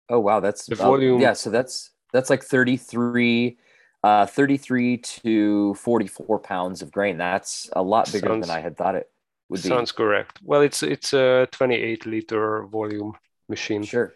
Oh 0.09 0.21
wow 0.21 0.41
that's 0.41 0.67
the 0.67 0.75
volume 0.75 1.21
yeah 1.21 1.33
so 1.33 1.51
that's 1.51 1.91
that's 2.13 2.31
like 2.31 2.43
33 2.43 3.59
uh, 4.05 4.27
33 4.27 4.99
to 4.99 5.75
44 5.75 6.39
pounds 6.39 6.83
of 6.83 6.93
grain. 6.93 7.17
That's 7.17 7.71
a 7.73 7.83
lot 7.83 8.13
bigger 8.13 8.29
sounds, 8.29 8.47
than 8.47 8.55
i 8.55 8.61
had 8.61 8.77
thought 8.77 8.95
it 8.95 9.09
would 9.49 9.63
be. 9.63 9.69
Sounds 9.69 9.93
correct. 9.93 10.41
Well, 10.43 10.63
it's 10.63 10.83
it's 10.83 11.13
a 11.13 11.49
28 11.53 12.07
liter 12.07 12.65
volume 12.65 13.15
machine. 13.49 13.83
Sure. 13.83 14.15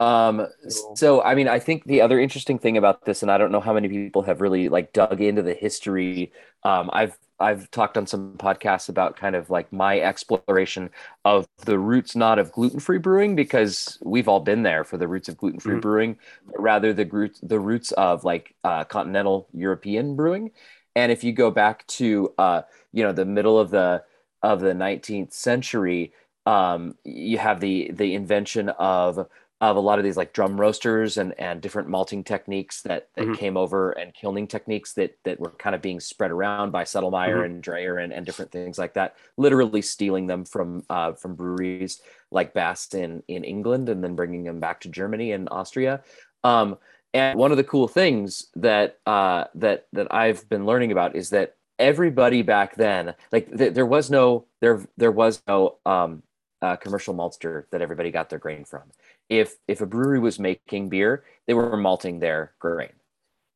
Um, 0.00 0.46
so 0.94 1.22
I 1.22 1.34
mean, 1.34 1.48
I 1.48 1.58
think 1.58 1.84
the 1.84 2.00
other 2.00 2.18
interesting 2.18 2.58
thing 2.58 2.76
about 2.76 3.04
this, 3.04 3.22
and 3.22 3.30
I 3.30 3.38
don't 3.38 3.52
know 3.52 3.60
how 3.60 3.72
many 3.72 3.88
people 3.88 4.22
have 4.22 4.40
really 4.40 4.68
like 4.68 4.92
dug 4.92 5.20
into 5.20 5.42
the 5.42 5.54
history. 5.54 6.32
Um, 6.64 6.90
I've 6.92 7.16
I've 7.38 7.70
talked 7.70 7.96
on 7.96 8.06
some 8.06 8.36
podcasts 8.36 8.88
about 8.88 9.16
kind 9.16 9.36
of 9.36 9.50
like 9.50 9.72
my 9.72 10.00
exploration 10.00 10.90
of 11.24 11.46
the 11.64 11.78
roots 11.78 12.14
not 12.14 12.38
of 12.38 12.52
gluten-free 12.52 12.98
brewing 12.98 13.34
because 13.36 13.98
we've 14.02 14.28
all 14.28 14.40
been 14.40 14.62
there 14.62 14.84
for 14.84 14.96
the 14.96 15.08
roots 15.08 15.28
of 15.28 15.36
gluten-free 15.36 15.74
mm-hmm. 15.74 15.80
brewing, 15.80 16.18
but 16.46 16.60
rather 16.60 16.92
the 16.92 17.06
roots 17.06 17.40
the 17.42 17.60
roots 17.60 17.92
of 17.92 18.24
like 18.24 18.54
uh, 18.64 18.84
continental 18.84 19.48
European 19.52 20.16
brewing. 20.16 20.50
And 20.96 21.10
if 21.10 21.24
you 21.24 21.32
go 21.32 21.50
back 21.50 21.86
to 21.88 22.34
uh, 22.38 22.62
you 22.92 23.04
know 23.04 23.12
the 23.12 23.24
middle 23.24 23.58
of 23.58 23.70
the 23.70 24.02
of 24.44 24.60
the 24.60 24.74
19th 24.74 25.32
century, 25.32 26.12
um, 26.44 26.94
you 27.02 27.38
have 27.38 27.60
the 27.60 27.90
the 27.92 28.14
invention 28.14 28.68
of 28.68 29.26
of 29.60 29.76
a 29.76 29.80
lot 29.80 29.98
of 29.98 30.04
these 30.04 30.18
like 30.18 30.34
drum 30.34 30.60
roasters 30.60 31.16
and 31.16 31.32
and 31.40 31.62
different 31.62 31.88
malting 31.88 32.22
techniques 32.22 32.82
that 32.82 33.08
that 33.14 33.24
mm-hmm. 33.24 33.34
came 33.34 33.56
over 33.56 33.92
and 33.92 34.12
kilning 34.12 34.46
techniques 34.46 34.92
that 34.92 35.16
that 35.24 35.40
were 35.40 35.52
kind 35.52 35.74
of 35.74 35.80
being 35.80 35.98
spread 35.98 36.30
around 36.30 36.72
by 36.72 36.84
Sedlmayr 36.84 37.36
mm-hmm. 37.36 37.44
and 37.44 37.64
Dreher 37.64 38.04
and, 38.04 38.12
and 38.12 38.26
different 38.26 38.52
things 38.52 38.76
like 38.76 38.92
that, 38.94 39.16
literally 39.38 39.80
stealing 39.80 40.26
them 40.26 40.44
from 40.44 40.84
uh, 40.90 41.14
from 41.14 41.34
breweries 41.34 42.02
like 42.30 42.52
Bass 42.52 42.92
in 42.92 43.22
in 43.26 43.44
England 43.44 43.88
and 43.88 44.04
then 44.04 44.14
bringing 44.14 44.44
them 44.44 44.60
back 44.60 44.80
to 44.82 44.88
Germany 44.90 45.32
and 45.32 45.48
Austria. 45.50 46.02
Um, 46.42 46.76
and 47.14 47.38
one 47.38 47.50
of 47.50 47.56
the 47.56 47.64
cool 47.64 47.88
things 47.88 48.50
that 48.56 48.98
uh, 49.06 49.44
that 49.54 49.86
that 49.94 50.12
I've 50.12 50.46
been 50.50 50.66
learning 50.66 50.92
about 50.92 51.16
is 51.16 51.30
that 51.30 51.56
everybody 51.78 52.42
back 52.42 52.76
then 52.76 53.14
like 53.32 53.56
th- 53.56 53.74
there 53.74 53.86
was 53.86 54.10
no 54.10 54.46
there 54.60 54.84
there 54.96 55.12
was 55.12 55.42
no 55.48 55.78
um 55.86 56.22
uh, 56.62 56.76
commercial 56.76 57.14
maltster 57.14 57.64
that 57.70 57.82
everybody 57.82 58.10
got 58.10 58.30
their 58.30 58.38
grain 58.38 58.64
from. 58.64 58.82
If 59.28 59.56
if 59.68 59.80
a 59.80 59.86
brewery 59.86 60.18
was 60.18 60.38
making 60.38 60.88
beer 60.88 61.24
they 61.46 61.54
were 61.54 61.76
malting 61.76 62.20
their 62.20 62.52
grain. 62.58 62.92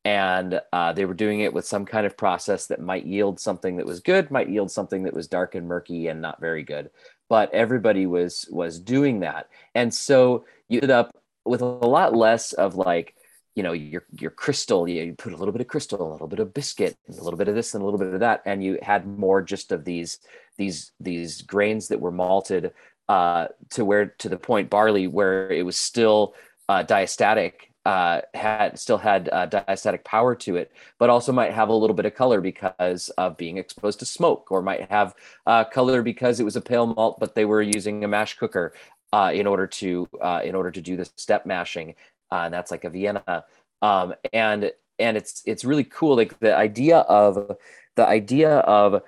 And 0.05 0.61
uh, 0.71 0.93
they 0.93 1.05
were 1.05 1.13
doing 1.13 1.41
it 1.41 1.53
with 1.53 1.65
some 1.65 1.85
kind 1.85 2.05
of 2.05 2.15
process 2.15 2.67
that 2.67 2.79
might 2.79 3.05
yield 3.05 3.39
something 3.39 3.77
that 3.77 3.85
was 3.85 3.99
good 3.99 4.31
might 4.31 4.49
yield 4.49 4.71
something 4.71 5.03
that 5.03 5.13
was 5.13 5.27
dark 5.27 5.55
and 5.55 5.67
murky 5.67 6.07
and 6.07 6.21
not 6.21 6.39
very 6.39 6.63
good. 6.63 6.89
But 7.29 7.53
everybody 7.53 8.05
was 8.05 8.47
was 8.51 8.79
doing 8.79 9.21
that. 9.21 9.49
And 9.75 9.93
so 9.93 10.45
you 10.67 10.77
ended 10.77 10.91
up 10.91 11.15
with 11.45 11.61
a 11.61 11.65
lot 11.65 12.15
less 12.15 12.53
of 12.53 12.75
like 12.75 13.15
you 13.55 13.63
know 13.63 13.73
your 13.73 14.05
your 14.19 14.31
crystal 14.31 14.87
you, 14.87 15.03
you 15.03 15.13
put 15.13 15.33
a 15.33 15.37
little 15.37 15.51
bit 15.51 15.61
of 15.61 15.67
crystal 15.67 16.01
a 16.01 16.11
little 16.11 16.27
bit 16.27 16.39
of 16.39 16.53
biscuit 16.53 16.97
a 17.09 17.23
little 17.23 17.37
bit 17.37 17.47
of 17.47 17.55
this 17.55 17.73
and 17.73 17.81
a 17.81 17.85
little 17.85 17.99
bit 17.99 18.13
of 18.13 18.19
that 18.19 18.41
and 18.45 18.63
you 18.63 18.77
had 18.81 19.05
more 19.05 19.41
just 19.41 19.71
of 19.71 19.85
these 19.85 20.19
these 20.57 20.91
these 20.99 21.41
grains 21.41 21.87
that 21.87 21.99
were 21.99 22.11
malted 22.11 22.71
uh, 23.07 23.47
to 23.71 23.83
where 23.83 24.07
to 24.19 24.29
the 24.29 24.37
point 24.37 24.69
barley 24.69 25.07
where 25.07 25.51
it 25.51 25.63
was 25.63 25.77
still 25.77 26.35
uh, 26.69 26.83
diastatic 26.83 27.53
uh, 27.85 28.21
had 28.35 28.77
still 28.77 28.97
had 28.97 29.29
uh, 29.31 29.47
diastatic 29.47 30.03
power 30.03 30.35
to 30.35 30.57
it, 30.57 30.71
but 30.99 31.09
also 31.09 31.31
might 31.31 31.53
have 31.53 31.69
a 31.69 31.73
little 31.73 31.95
bit 31.95 32.05
of 32.05 32.13
color 32.13 32.41
because 32.41 33.09
of 33.17 33.37
being 33.37 33.57
exposed 33.57 33.97
to 33.99 34.05
smoke, 34.05 34.51
or 34.51 34.61
might 34.61 34.89
have 34.91 35.15
uh, 35.47 35.63
color 35.63 36.03
because 36.03 36.39
it 36.39 36.43
was 36.43 36.55
a 36.55 36.61
pale 36.61 36.85
malt, 36.85 37.19
but 37.19 37.33
they 37.33 37.45
were 37.45 37.61
using 37.61 38.03
a 38.03 38.07
mash 38.07 38.37
cooker 38.37 38.73
uh, 39.11 39.31
in 39.33 39.47
order 39.47 39.65
to 39.65 40.07
uh, 40.21 40.41
in 40.43 40.55
order 40.55 40.71
to 40.71 40.81
do 40.81 40.95
the 40.97 41.05
step 41.15 41.45
mashing 41.45 41.95
uh, 42.31 42.43
and 42.45 42.53
that's 42.53 42.71
like 42.71 42.83
a 42.83 42.89
Vienna. 42.89 43.45
Um, 43.81 44.13
and 44.33 44.71
and 44.97 45.17
it's 45.17 45.41
it's 45.45 45.63
really 45.65 45.83
cool. 45.83 46.15
Like 46.15 46.39
the 46.39 46.55
idea 46.55 46.99
of 46.99 47.57
the 47.95 48.07
idea 48.07 48.59
of 48.59 49.01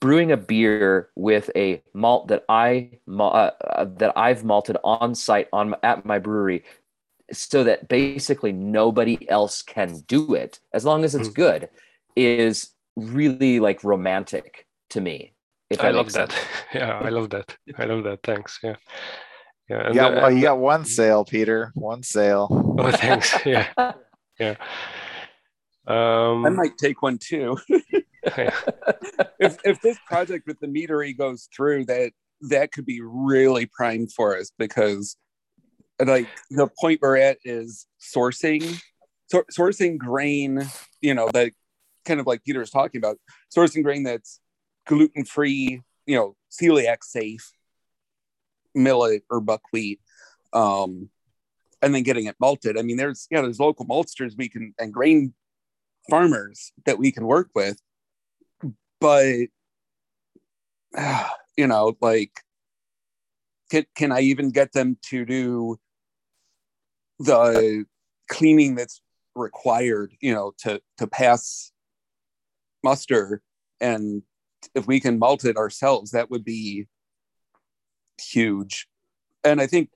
brewing 0.00 0.32
a 0.32 0.36
beer 0.36 1.08
with 1.16 1.50
a 1.56 1.82
malt 1.94 2.28
that 2.28 2.44
I 2.48 2.90
uh, 3.08 3.22
uh, 3.22 3.86
that 3.96 4.12
I've 4.16 4.44
malted 4.44 4.76
on 4.84 5.14
site 5.14 5.48
on 5.52 5.74
at 5.82 6.04
my 6.04 6.18
brewery, 6.18 6.64
so 7.32 7.64
that 7.64 7.88
basically 7.88 8.52
nobody 8.52 9.28
else 9.28 9.62
can 9.62 10.00
do 10.06 10.34
it 10.34 10.60
as 10.72 10.84
long 10.84 11.04
as 11.04 11.14
it's 11.14 11.28
mm. 11.28 11.34
good, 11.34 11.68
is 12.16 12.70
really 12.96 13.60
like 13.60 13.84
romantic 13.84 14.66
to 14.90 15.00
me. 15.00 15.32
if 15.70 15.82
I 15.82 15.90
love 15.90 16.12
that. 16.12 16.34
Yeah, 16.74 16.98
I 16.98 17.08
love 17.10 17.30
that. 17.30 17.56
I 17.78 17.84
love 17.84 18.04
that. 18.04 18.20
Thanks. 18.22 18.58
Yeah. 18.62 18.76
Yeah. 19.70 19.86
And, 19.86 19.94
yeah. 19.94 20.08
Well, 20.08 20.32
you 20.32 20.42
got 20.42 20.58
one 20.58 20.84
sale, 20.84 21.24
Peter. 21.24 21.70
One 21.74 22.02
sale. 22.02 22.48
Oh, 22.78 22.90
thanks. 22.90 23.34
Yeah. 23.46 23.92
Yeah. 24.38 24.56
Um, 25.86 26.46
I 26.46 26.50
might 26.50 26.76
take 26.78 27.02
one 27.02 27.18
too. 27.18 27.58
if 28.24 29.58
if 29.64 29.80
this 29.80 29.98
project 30.06 30.46
with 30.46 30.58
the 30.60 30.66
meadery 30.66 31.16
goes 31.16 31.48
through, 31.54 31.84
that 31.86 32.12
that 32.42 32.72
could 32.72 32.86
be 32.86 33.00
really 33.02 33.66
prime 33.66 34.06
for 34.06 34.36
us 34.36 34.50
because 34.58 35.16
like 36.04 36.26
the 36.50 36.68
point 36.80 37.00
we're 37.02 37.16
at 37.16 37.38
is 37.44 37.86
sourcing 38.00 38.80
so, 39.26 39.42
sourcing 39.56 39.98
grain 39.98 40.66
you 41.02 41.12
know 41.12 41.28
that 41.34 41.52
kind 42.06 42.18
of 42.18 42.26
like 42.26 42.42
peter 42.42 42.60
was 42.60 42.70
talking 42.70 42.98
about 42.98 43.18
sourcing 43.54 43.82
grain 43.82 44.02
that's 44.02 44.40
gluten 44.86 45.26
free 45.26 45.82
you 46.06 46.16
know 46.16 46.34
celiac 46.50 47.02
safe 47.02 47.52
millet 48.74 49.24
or 49.30 49.40
buckwheat 49.40 50.00
um 50.52 51.08
and 51.82 51.94
then 51.94 52.02
getting 52.02 52.26
it 52.26 52.36
malted. 52.40 52.78
I 52.78 52.82
mean 52.82 52.96
there's 52.96 53.26
yeah 53.30 53.40
there's 53.42 53.60
local 53.60 53.86
maltsters 53.86 54.36
we 54.36 54.48
can 54.48 54.74
and 54.78 54.92
grain 54.92 55.34
farmers 56.08 56.72
that 56.84 56.98
we 56.98 57.12
can 57.12 57.24
work 57.24 57.50
with. 57.54 57.80
But 59.00 59.46
you 61.56 61.66
know 61.66 61.96
like 62.00 62.32
can, 63.70 63.86
can 63.94 64.10
i 64.10 64.20
even 64.20 64.50
get 64.50 64.72
them 64.72 64.96
to 65.00 65.24
do 65.24 65.78
the 67.20 67.84
cleaning 68.28 68.74
that's 68.74 69.00
required 69.36 70.12
you 70.20 70.34
know 70.34 70.52
to 70.58 70.80
to 70.98 71.06
pass 71.06 71.72
muster? 72.84 73.42
And 73.80 74.22
if 74.74 74.86
we 74.86 75.00
can 75.00 75.18
malt 75.18 75.44
it 75.46 75.56
ourselves 75.56 76.10
that 76.10 76.30
would 76.30 76.44
be 76.44 76.86
huge. 78.20 78.86
And 79.44 79.60
i 79.60 79.66
think 79.66 79.90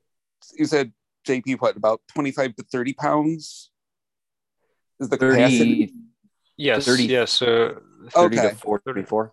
you 0.58 0.66
said 0.66 0.92
jp 1.26 1.58
what 1.58 1.76
about 1.76 2.00
25 2.12 2.56
to 2.56 2.62
30 2.64 2.92
pounds 2.94 3.70
is 5.00 5.08
the 5.08 5.16
30, 5.16 5.36
capacity? 5.36 5.94
Yes 6.56 6.84
30 6.84 7.04
yes 7.04 7.42
uh, 7.42 7.74
30 8.10 8.38
okay. 8.38 8.48
to 8.50 8.54
44 8.54 9.32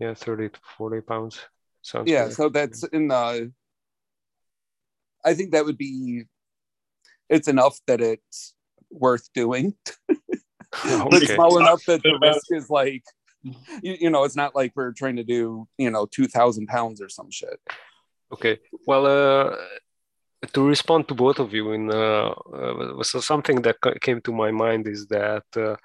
yeah 0.00 0.14
30 0.14 0.48
to 0.48 0.60
40 0.76 1.00
pounds. 1.00 1.40
Sounds 1.82 2.10
yeah 2.10 2.28
so 2.28 2.48
that's 2.48 2.82
in 2.84 3.08
the 3.08 3.52
i 5.24 5.34
think 5.34 5.52
that 5.52 5.64
would 5.64 5.78
be 5.78 6.24
it's 7.28 7.48
enough 7.48 7.80
that 7.86 8.00
it's 8.00 8.54
worth 8.90 9.32
doing. 9.32 9.74
Okay. 10.86 11.18
it's 11.18 11.34
small 11.34 11.58
enough 11.58 11.84
that 11.84 12.02
the 12.02 12.18
risk 12.22 12.46
is 12.50 12.70
like 12.70 13.02
you, 13.42 13.94
you, 14.00 14.08
know 14.08 14.24
it's 14.24 14.34
not 14.34 14.54
like 14.54 14.72
we're 14.74 14.92
trying 14.92 15.16
to 15.16 15.22
do 15.22 15.68
you 15.76 15.90
know 15.90 16.06
2000 16.06 16.66
pounds 16.66 17.02
or 17.02 17.10
some 17.10 17.30
shit 17.30 17.60
okay 18.32 18.58
well 18.86 19.06
uh 19.06 19.56
to 20.52 20.66
respond 20.66 21.06
to 21.08 21.14
both 21.14 21.38
of 21.38 21.54
you 21.54 21.72
in 21.72 21.90
uh, 21.90 22.28
uh, 22.52 23.02
so 23.02 23.20
something 23.20 23.62
that 23.62 23.76
came 24.00 24.20
to 24.22 24.32
my 24.32 24.50
mind 24.50 24.88
is 24.88 25.06
that 25.06 25.44
uh, 25.56 25.76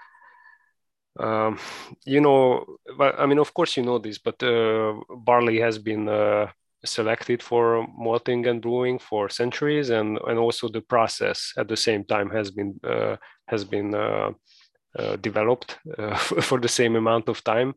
um, 1.20 1.58
you 2.06 2.22
know, 2.22 2.66
I 3.00 3.26
mean, 3.26 3.40
of 3.40 3.54
course, 3.54 3.76
you 3.76 3.84
know 3.84 3.98
this, 3.98 4.20
but 4.20 4.42
uh, 4.44 4.94
barley 5.10 5.60
has 5.60 5.80
been 5.80 6.08
uh, 6.08 6.48
selected 6.86 7.42
for 7.42 7.88
malting 7.98 8.46
and 8.46 8.62
brewing 8.62 9.00
for 9.00 9.28
centuries, 9.30 9.90
and 9.90 10.20
and 10.28 10.38
also 10.38 10.68
the 10.68 10.82
process 10.82 11.54
at 11.58 11.68
the 11.68 11.78
same 11.78 12.04
time 12.04 12.30
has 12.30 12.52
been 12.52 12.80
has 13.48 13.64
been 13.66 13.96
developed 15.22 15.80
for 16.18 16.60
the 16.60 16.68
same 16.68 16.96
amount 16.96 17.30
of 17.30 17.44
time, 17.44 17.74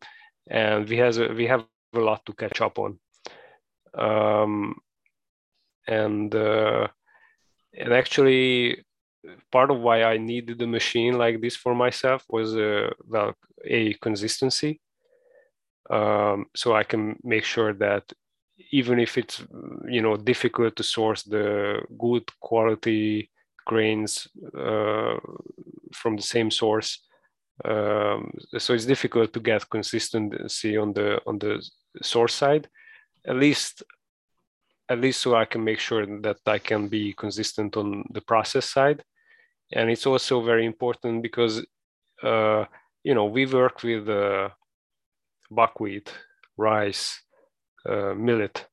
and 0.51 0.87
we 0.87 0.99
has 0.99 1.19
we 1.19 1.47
have 1.47 1.65
a 1.95 1.99
lot 1.99 2.25
to 2.27 2.35
catch 2.35 2.61
up 2.61 2.79
on. 2.79 2.99
Um, 3.95 4.77
and 5.87 6.35
and 6.35 7.93
actually 7.93 8.85
part 9.53 9.71
of 9.71 9.81
why 9.81 10.03
I 10.03 10.17
needed 10.17 10.61
a 10.63 10.67
machine 10.67 11.19
like 11.19 11.41
this 11.41 11.57
for 11.57 11.75
myself 11.75 12.25
was 12.29 12.57
uh, 12.57 12.91
well 13.07 13.35
a 13.65 13.95
consistency. 13.95 14.81
Um, 15.89 16.47
so 16.55 16.75
I 16.75 16.85
can 16.85 17.19
make 17.23 17.45
sure 17.45 17.73
that 17.75 18.05
even 18.71 18.99
if 19.01 19.19
it's 19.19 19.43
you 19.89 20.03
know 20.03 20.17
difficult 20.17 20.77
to 20.77 20.83
source 20.83 21.23
the 21.25 21.83
good 21.99 22.25
quality 22.41 23.31
grains 23.67 24.29
uh, 24.57 25.17
from 25.93 26.17
the 26.17 26.23
same 26.23 26.51
source, 26.51 27.01
um, 27.65 28.33
so 28.59 28.73
it's 28.73 28.87
difficult 28.87 29.33
to 29.33 29.41
get 29.41 29.69
consistency 29.69 30.77
on 30.77 30.93
the 30.93 31.21
on 31.27 31.39
the 31.39 31.61
source 32.03 32.35
side. 32.35 32.69
At 33.27 33.37
least 33.37 33.83
at 34.89 35.01
least 35.01 35.21
so 35.21 35.37
I 35.37 35.45
can 35.45 35.63
make 35.63 35.79
sure 35.79 36.05
that 36.23 36.39
I 36.47 36.59
can 36.59 36.89
be 36.89 37.13
consistent 37.13 37.77
on 37.77 38.05
the 38.11 38.21
process 38.21 38.69
side 38.69 39.05
and 39.73 39.91
it's 39.91 40.07
also 40.07 40.43
very 40.43 40.67
important 40.67 41.23
because 41.23 41.65
uh, 42.23 42.65
you 43.05 43.15
know 43.15 43.27
we 43.27 43.47
work 43.47 43.83
with 43.83 44.09
uh, 44.09 44.49
buckwheat, 45.51 46.13
rice, 46.57 47.23
uh, 47.89 48.15
millet. 48.15 48.67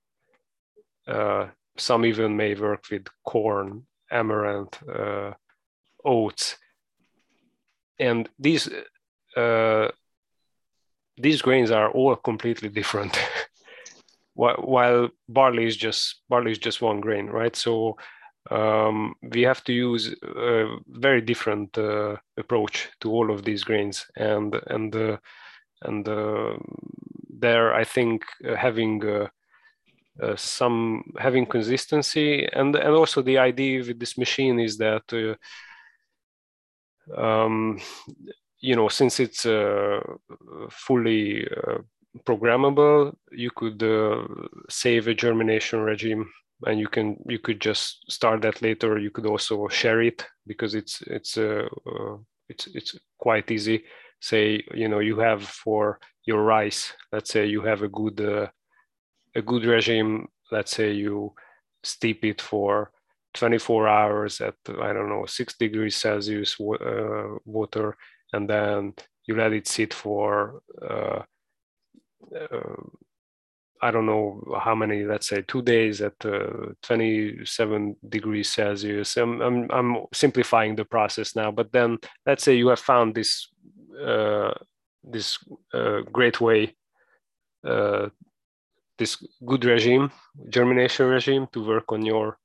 Uh, 1.07 1.48
some 1.78 2.06
even 2.06 2.36
may 2.36 2.56
work 2.56 2.86
with 2.91 3.06
corn, 3.26 3.86
amaranth, 4.11 4.82
uh, 4.90 5.32
oats, 6.03 6.57
and 7.99 8.28
these 8.40 8.69
uh, 9.36 9.88
these 11.18 11.41
grains 11.41 11.72
are 11.72 11.90
all 11.91 12.15
completely 12.15 12.69
different. 12.69 13.18
while 14.38 15.09
barley 15.27 15.65
is 15.65 15.76
just 15.77 16.22
barley 16.30 16.51
is 16.51 16.59
just 16.59 16.81
one 16.81 17.01
grain, 17.01 17.27
right? 17.27 17.55
So 17.55 17.97
um, 18.51 19.15
we 19.22 19.41
have 19.41 19.64
to 19.65 19.73
use 19.73 20.15
a 20.23 20.77
very 20.88 21.22
different 21.22 21.77
uh, 21.77 22.18
approach 22.38 22.89
to 23.01 23.11
all 23.11 23.31
of 23.31 23.43
these 23.43 23.64
grains 23.64 24.05
and 24.15 24.55
and 24.68 24.95
uh, 24.95 25.18
and 25.81 26.07
uh, 26.07 26.53
there 27.30 27.73
I 27.73 27.84
think 27.84 28.23
uh, 28.47 28.55
having 28.55 29.03
uh, 29.05 29.27
uh, 30.22 30.35
some 30.35 31.03
having 31.19 31.45
consistency 31.45 32.47
and 32.53 32.76
and 32.76 32.93
also 32.95 33.22
the 33.22 33.38
idea 33.38 33.80
with 33.80 33.99
this 33.99 34.18
machine 34.18 34.59
is 34.59 34.77
that 34.77 35.38
um, 37.15 37.80
you 38.59 38.76
know 38.76 38.88
since 38.88 39.19
it's 39.19 39.43
fully 40.72 41.47
programmable 42.26 43.15
you 43.31 43.52
could 43.52 43.84
save 44.69 45.07
a 45.07 45.14
germination 45.14 45.80
regime 45.80 46.30
and 46.65 46.80
you 46.80 46.88
can 46.88 47.18
you 47.27 47.39
could 47.39 47.61
just 47.61 48.11
start 48.11 48.41
that 48.41 48.61
later. 48.61 48.98
You 48.98 49.11
could 49.11 49.26
also 49.26 49.68
share 49.68 50.02
it 50.02 50.26
because 50.45 50.73
it's 50.73 51.02
it's 51.03 51.38
uh, 51.38 51.68
uh, 51.85 52.18
it's 52.49 52.68
it's 52.68 52.95
quite 53.19 53.52
easy. 53.52 53.84
Say 54.22 54.64
you 54.73 54.88
know 54.88 54.99
you 54.99 55.19
have 55.19 55.44
for 55.44 55.99
your 56.27 56.44
rice 56.44 56.94
let's 57.11 57.31
say 57.31 57.48
you 57.48 57.61
have 57.61 57.81
a 57.81 57.88
good 57.88 58.19
uh, 58.22 58.48
a 59.35 59.41
good 59.41 59.64
regime 59.65 60.27
let's 60.52 60.76
say 60.76 60.91
you 60.91 61.34
steep 61.84 62.23
it 62.26 62.41
for 62.41 62.91
24 63.34 63.88
hours 63.88 64.41
at 64.41 64.56
i 64.81 64.91
don't 64.94 65.10
know 65.10 65.26
6 65.26 65.57
degrees 65.57 65.95
celsius 65.95 66.57
uh, 66.60 67.35
water 67.45 67.95
and 68.34 68.49
then 68.49 68.94
you 69.26 69.35
let 69.35 69.53
it 69.53 69.68
sit 69.68 69.94
for 69.94 70.61
uh, 70.81 70.85
uh, 70.85 71.23
I 73.81 73.91
don't 73.91 74.06
know 74.06 74.41
how 74.60 74.76
many, 74.76 75.03
let's 75.03 75.27
say 75.27 75.44
two 75.44 75.61
days 75.61 76.02
at 76.02 76.14
uh, 76.26 76.73
27 76.81 77.95
degrees 78.10 78.52
Celsius. 78.52 79.18
I'm, 79.18 79.41
I'm, 79.41 79.72
I'm, 79.72 79.98
simplifying 80.14 80.76
the 80.76 80.85
process 80.85 81.35
now, 81.35 81.52
but 81.52 81.72
then 81.72 81.98
let's 82.26 82.44
say 82.44 82.56
you 82.56 82.69
have 82.69 82.80
found 82.80 83.14
this, 83.14 83.48
uh, 84.03 84.53
this 85.03 85.38
uh, 85.73 86.02
great 86.11 86.41
way, 86.41 86.76
uh, 87.64 88.10
this 88.98 89.23
good 89.45 89.64
regime, 89.65 90.11
germination 90.49 91.07
regime 91.07 91.48
to 91.53 91.65
work 91.65 91.91
on 91.91 92.03
your 92.03 92.39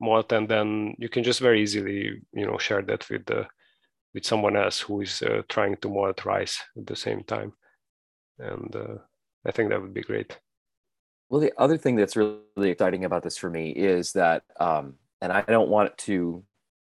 malt, 0.00 0.32
and 0.32 0.48
then 0.48 0.94
you 0.98 1.08
can 1.10 1.22
just 1.22 1.40
very 1.40 1.62
easily, 1.62 2.22
you 2.32 2.46
know, 2.46 2.56
share 2.56 2.82
that 2.82 3.08
with 3.10 3.26
the, 3.26 3.46
with 4.14 4.24
someone 4.24 4.56
else 4.56 4.80
who 4.80 5.02
is 5.02 5.20
uh, 5.22 5.42
trying 5.48 5.76
to 5.76 5.88
malt 5.88 6.24
rice 6.24 6.62
at 6.76 6.86
the 6.86 6.96
same 6.96 7.22
time. 7.24 7.52
And 8.38 8.74
uh, 8.74 8.98
I 9.46 9.50
think 9.50 9.70
that 9.70 9.80
would 9.80 9.94
be 9.94 10.02
great. 10.02 10.38
Well, 11.28 11.40
the 11.40 11.52
other 11.56 11.78
thing 11.78 11.96
that's 11.96 12.16
really 12.16 12.70
exciting 12.70 13.04
about 13.04 13.22
this 13.22 13.38
for 13.38 13.48
me 13.48 13.70
is 13.70 14.12
that, 14.12 14.44
um, 14.60 14.94
and 15.20 15.32
I 15.32 15.42
don't 15.42 15.70
want 15.70 15.96
to, 15.98 16.44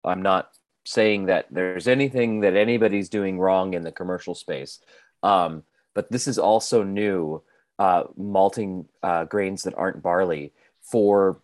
I'm 0.04 0.22
not 0.22 0.50
saying 0.86 1.28
that 1.28 1.46
there's 1.52 1.88
anything 1.88 2.42
that 2.42 2.56
anybody's 2.56 3.10
doing 3.10 3.40
wrong 3.40 3.74
in 3.74 3.84
the 3.84 3.92
commercial 3.92 4.34
space. 4.34 4.80
Um, 5.22 5.64
but 5.94 6.10
this 6.12 6.28
is 6.28 6.40
also 6.40 6.84
new 6.84 7.44
uh, 7.78 8.04
malting 8.18 8.86
uh, 9.04 9.26
grains 9.26 9.64
that 9.64 9.76
aren't 9.76 10.02
barley 10.02 10.54
for 10.82 11.42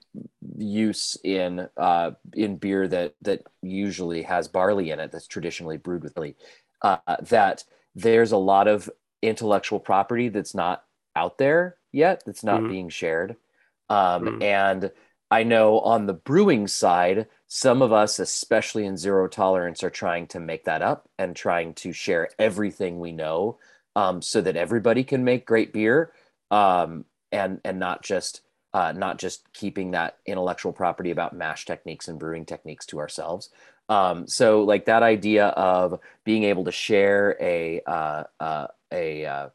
use 0.58 1.18
in 1.24 1.68
uh, 1.78 2.12
in 2.34 2.58
beer 2.58 2.88
that 2.88 3.14
that 3.22 3.44
usually 3.62 4.24
has 4.24 4.48
barley 4.48 4.92
in 4.92 5.00
it 5.00 5.12
that's 5.12 5.28
traditionally 5.28 5.78
brewed 5.78 6.04
with 6.04 6.16
barley. 6.16 6.36
Uh, 6.82 6.98
that 7.22 7.64
there's 7.96 8.32
a 8.32 8.38
lot 8.38 8.68
of 8.68 8.90
intellectual 9.28 9.80
property 9.80 10.30
that's 10.30 10.56
not 10.56 10.84
out 11.16 11.38
there 11.38 11.78
yet 11.92 12.24
that's 12.26 12.44
not 12.44 12.62
mm-hmm. 12.62 12.72
being 12.72 12.90
shared 12.90 13.36
um, 13.90 14.26
mm-hmm. 14.26 14.42
and 14.42 14.92
i 15.32 15.44
know 15.44 15.80
on 15.80 16.06
the 16.06 16.14
brewing 16.14 16.68
side 16.68 17.28
some 17.48 17.82
of 17.82 17.92
us 17.92 18.20
especially 18.20 18.86
in 18.86 18.98
zero 18.98 19.28
tolerance 19.28 19.84
are 19.84 19.90
trying 19.90 20.28
to 20.28 20.40
make 20.40 20.66
that 20.66 20.82
up 20.82 21.10
and 21.18 21.36
trying 21.36 21.74
to 21.74 21.92
share 21.92 22.30
everything 22.38 23.00
we 23.00 23.12
know 23.12 23.58
um, 23.96 24.22
so 24.22 24.42
that 24.42 24.56
everybody 24.56 25.04
can 25.04 25.24
make 25.24 25.46
great 25.46 25.74
beer 25.74 26.12
um, 26.52 27.06
and 27.32 27.60
and 27.64 27.80
not 27.80 28.04
just 28.04 28.42
uh, 28.74 28.92
not 28.92 29.18
just 29.18 29.52
keeping 29.54 29.92
that 29.92 30.18
intellectual 30.26 30.72
property 30.72 31.10
about 31.10 31.36
mash 31.36 31.66
techniques 31.66 32.08
and 32.08 32.20
brewing 32.20 32.46
techniques 32.46 32.86
to 32.86 33.00
ourselves. 33.00 33.50
Um, 33.90 34.28
so 34.28 34.64
like 34.64 34.86
that 34.86 35.04
idea 35.04 35.48
of 35.48 36.00
being 36.24 36.44
able 36.44 36.66
to 36.66 36.72
share 36.72 37.38
a 37.40 37.82
uh, 37.88 38.24
uh, 38.40 38.68
a 38.92 39.26
uh, 39.26 39.50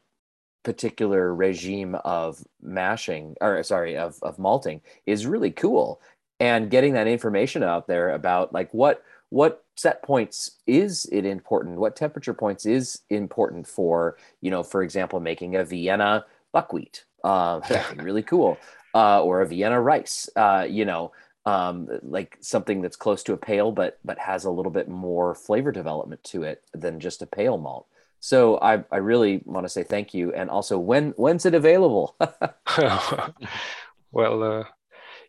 particular 0.63 1.33
regime 1.33 1.95
of 2.03 2.43
mashing 2.61 3.35
or 3.41 3.61
sorry 3.63 3.97
of, 3.97 4.17
of 4.23 4.39
malting 4.39 4.81
is 5.05 5.27
really 5.27 5.51
cool. 5.51 6.01
And 6.39 6.69
getting 6.69 6.93
that 6.93 7.07
information 7.07 7.63
out 7.63 7.87
there 7.87 8.09
about 8.09 8.53
like 8.53 8.73
what 8.73 9.03
what 9.29 9.63
set 9.75 10.03
points 10.03 10.59
is 10.67 11.07
it 11.11 11.25
important? 11.25 11.79
What 11.79 11.95
temperature 11.95 12.33
points 12.33 12.65
is 12.65 13.01
important 13.09 13.67
for 13.67 14.17
you 14.41 14.49
know 14.49 14.63
for 14.63 14.81
example 14.83 15.19
making 15.19 15.55
a 15.55 15.63
vienna 15.63 16.25
buckwheat? 16.51 17.05
Uh, 17.23 17.61
really 17.97 18.23
cool. 18.23 18.57
Uh, 18.95 19.23
or 19.23 19.41
a 19.41 19.47
vienna 19.47 19.79
rice 19.81 20.29
uh, 20.35 20.65
you 20.69 20.85
know 20.85 21.11
um, 21.45 21.89
like 22.01 22.37
something 22.39 22.81
that's 22.81 22.95
close 22.95 23.23
to 23.23 23.33
a 23.33 23.37
pale 23.37 23.71
but 23.71 23.99
but 24.05 24.17
has 24.19 24.45
a 24.45 24.51
little 24.51 24.71
bit 24.71 24.87
more 24.87 25.35
flavor 25.35 25.71
development 25.71 26.23
to 26.23 26.43
it 26.43 26.63
than 26.73 26.99
just 26.99 27.21
a 27.21 27.25
pale 27.25 27.57
malt 27.57 27.87
so 28.23 28.57
I, 28.59 28.81
I 28.89 28.99
really 28.99 29.41
want 29.43 29.65
to 29.65 29.69
say 29.69 29.83
thank 29.83 30.13
you. 30.13 30.33
And 30.33 30.49
also, 30.49 30.79
when 30.79 31.11
when's 31.17 31.45
it 31.45 31.53
available? 31.53 32.15
well, 34.13 34.43
uh, 34.43 34.63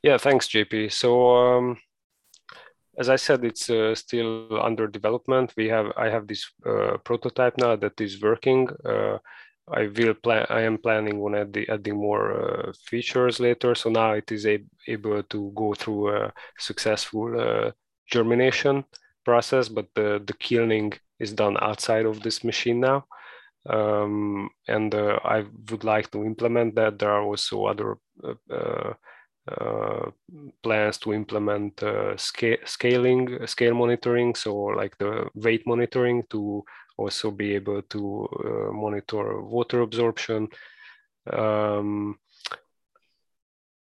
yeah, 0.01 0.17
thanks, 0.17 0.47
JP. 0.47 0.93
So 0.93 1.35
um, 1.37 1.77
as 2.97 3.09
I 3.09 3.17
said, 3.17 3.45
it's 3.45 3.69
uh, 3.69 3.97
still 3.97 4.61
under 4.63 4.87
development. 4.87 5.55
We 5.57 5.67
have 5.71 5.87
I 5.97 6.09
have 6.09 6.29
this 6.29 6.49
uh, 6.65 6.99
prototype 6.99 7.59
now 7.59 7.75
that 7.75 8.01
is 8.01 8.23
working. 8.23 8.69
I 9.69 9.87
will 9.87 10.15
plan. 10.15 10.47
I 10.51 10.63
am 10.63 10.79
planning 10.79 11.21
on 11.23 11.35
adding, 11.35 11.67
adding 11.69 11.97
more 11.97 12.69
uh, 12.69 12.73
features 12.87 13.41
later. 13.41 13.75
So 13.75 13.91
now 13.91 14.13
it 14.13 14.31
is 14.31 14.47
able 14.47 15.23
to 15.23 15.53
go 15.55 15.75
through 15.75 16.17
a 16.17 16.33
successful 16.59 17.41
uh, 17.41 17.71
germination 18.11 18.85
process, 19.25 19.69
but 19.69 19.87
the 19.95 20.23
the 20.27 20.35
kilning 20.35 20.93
is 21.19 21.33
done 21.33 21.57
outside 21.63 22.05
of 22.05 22.21
this 22.23 22.45
machine 22.45 22.81
now. 22.81 23.07
Um, 23.67 24.51
and 24.69 24.95
uh, 24.95 25.19
I 25.25 25.45
would 25.71 25.85
like 25.85 26.11
to 26.11 26.25
implement 26.25 26.75
that. 26.75 26.99
There 26.99 27.11
are 27.11 27.23
also 27.23 27.65
other 27.65 27.97
uh, 28.23 28.35
uh, 28.51 28.93
uh 29.47 30.11
plans 30.63 30.99
to 30.99 31.13
implement 31.13 31.83
scaling, 32.17 33.47
scale 33.47 33.75
monitoring, 33.75 34.35
so 34.35 34.55
like 34.55 34.97
the 34.99 35.29
weight 35.35 35.67
monitoring 35.67 36.23
to 36.31 36.65
also 36.97 37.31
be 37.31 37.55
able 37.55 37.83
to 37.83 38.29
uh, 38.45 38.73
monitor 38.73 39.43
water 39.43 39.81
absorption. 39.81 40.49
Um, 41.33 42.19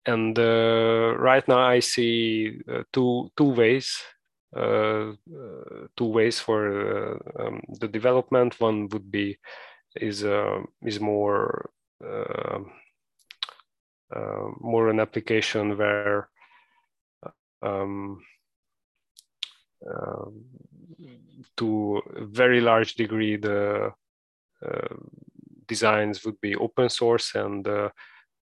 and 0.05 0.37
right 0.37 1.47
now 1.47 1.59
I 1.59 1.79
see 1.79 2.59
two 2.91 3.31
two 3.37 3.51
ways 3.51 4.03
uh, 4.55 5.13
uh, 5.33 5.87
two 5.97 6.05
ways 6.05 6.39
for 6.39 6.61
uh, 6.69 7.43
um, 7.43 7.61
the 7.79 7.87
development. 7.87 8.59
One 8.59 8.87
would 8.89 9.09
be 9.09 9.37
is 9.95 10.23
is 10.83 10.99
more 10.99 11.69
more 14.59 14.89
an 14.89 14.99
application 14.99 15.75
where 15.75 16.29
um, 17.63 18.21
uh, 19.83 20.25
to 21.57 22.01
a 22.15 22.25
very 22.25 22.61
large 22.61 22.95
degree 22.95 23.37
the 23.37 23.91
uh, 24.65 24.95
designs 25.67 26.23
would 26.25 26.39
be 26.41 26.55
open 26.55 26.89
source 26.89 27.35
and 27.35 27.67
uh, 27.67 27.89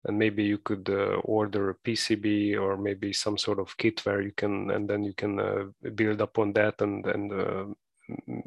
and 0.06 0.18
maybe 0.18 0.44
you 0.44 0.58
could 0.58 0.90
uh, 0.90 1.20
order 1.24 1.70
a 1.70 1.76
PCB 1.88 2.60
or 2.60 2.76
maybe 2.76 3.14
some 3.14 3.38
sort 3.38 3.60
of 3.60 3.78
kit 3.78 4.04
where 4.06 4.22
you 4.22 4.32
can 4.36 4.72
and 4.72 4.90
then 4.90 5.04
you 5.04 5.14
can 5.14 5.40
uh, 5.40 5.66
build 5.96 6.22
upon 6.22 6.54
that 6.54 6.82
and 6.82 7.06
and 7.06 7.32
uh, 7.32 7.66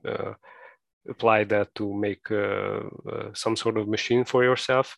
uh 0.08 0.34
apply 1.08 1.44
that 1.44 1.74
to 1.74 1.92
make 1.92 2.26
some 3.34 3.54
sort 3.56 3.76
of 3.76 3.86
machine 3.86 4.24
for 4.24 4.42
yourself 4.42 4.96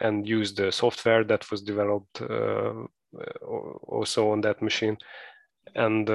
and 0.00 0.28
use 0.28 0.52
the 0.52 0.72
software 0.72 1.22
that 1.22 1.48
was 1.48 1.62
developed 1.62 2.20
also 3.86 4.32
on 4.32 4.40
that 4.40 4.60
machine. 4.60 4.96
And 5.74 6.08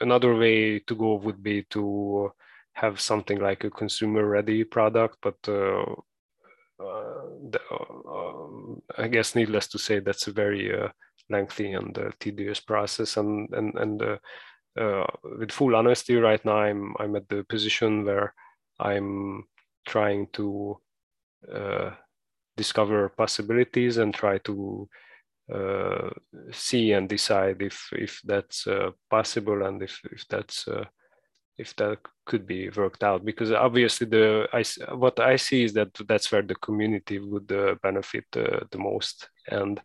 another 0.00 0.34
way 0.34 0.78
to 0.80 0.94
go 0.94 1.14
would 1.16 1.42
be 1.42 1.64
to 1.70 2.32
have 2.72 3.00
something 3.00 3.38
like 3.38 3.64
a 3.64 3.70
consumer 3.70 4.26
ready 4.26 4.64
product, 4.64 5.18
but 5.22 5.36
uh, 5.46 5.84
the, 7.50 7.60
um, 8.08 8.82
I 8.96 9.08
guess 9.08 9.34
needless 9.34 9.68
to 9.68 9.78
say 9.78 10.00
that's 10.00 10.26
a 10.26 10.32
very 10.32 10.74
uh, 10.74 10.88
lengthy 11.28 11.72
and 11.72 11.96
uh, 11.96 12.10
tedious 12.18 12.60
process. 12.60 13.16
And 13.16 13.48
and 13.52 13.74
and 13.78 14.18
with 15.38 15.52
full 15.52 15.76
honesty 15.76 16.16
right 16.16 16.42
now 16.44 16.56
I'm 16.56 16.94
I'm 16.98 17.14
at 17.16 17.28
the 17.28 17.44
position 17.44 18.06
where 18.06 18.32
I'm 18.80 19.44
trying 19.86 20.28
to 20.32 20.78
discover 22.56 23.10
possibilities 23.10 23.98
and 23.98 24.14
try 24.14 24.38
to 24.38 24.88
uh, 25.52 26.10
see 26.52 26.92
and 26.92 27.08
decide 27.08 27.62
if 27.62 27.88
if 27.92 28.20
that's 28.24 28.66
uh, 28.66 28.90
possible 29.10 29.64
and 29.64 29.82
if 29.82 30.00
if 30.12 30.26
that's 30.28 30.68
uh, 30.68 30.84
if 31.58 31.74
that 31.76 31.98
could 32.24 32.46
be 32.46 32.70
worked 32.70 33.02
out. 33.02 33.24
Because 33.24 33.52
obviously 33.52 34.06
the 34.06 34.48
I, 34.52 34.62
what 34.94 35.18
I 35.20 35.36
see 35.36 35.64
is 35.64 35.72
that 35.74 35.92
that's 36.06 36.30
where 36.30 36.42
the 36.42 36.54
community 36.56 37.18
would 37.18 37.50
uh, 37.50 37.74
benefit 37.82 38.24
uh, 38.36 38.60
the 38.70 38.78
most. 38.78 39.28
And 39.48 39.80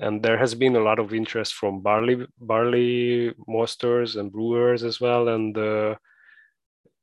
and 0.00 0.22
there 0.22 0.38
has 0.38 0.54
been 0.54 0.76
a 0.76 0.80
lot 0.80 0.98
of 0.98 1.14
interest 1.14 1.54
from 1.54 1.82
barley 1.82 2.26
barley 2.38 3.34
masters 3.46 4.16
and 4.16 4.32
brewers 4.32 4.82
as 4.82 5.00
well. 5.00 5.28
And 5.28 5.56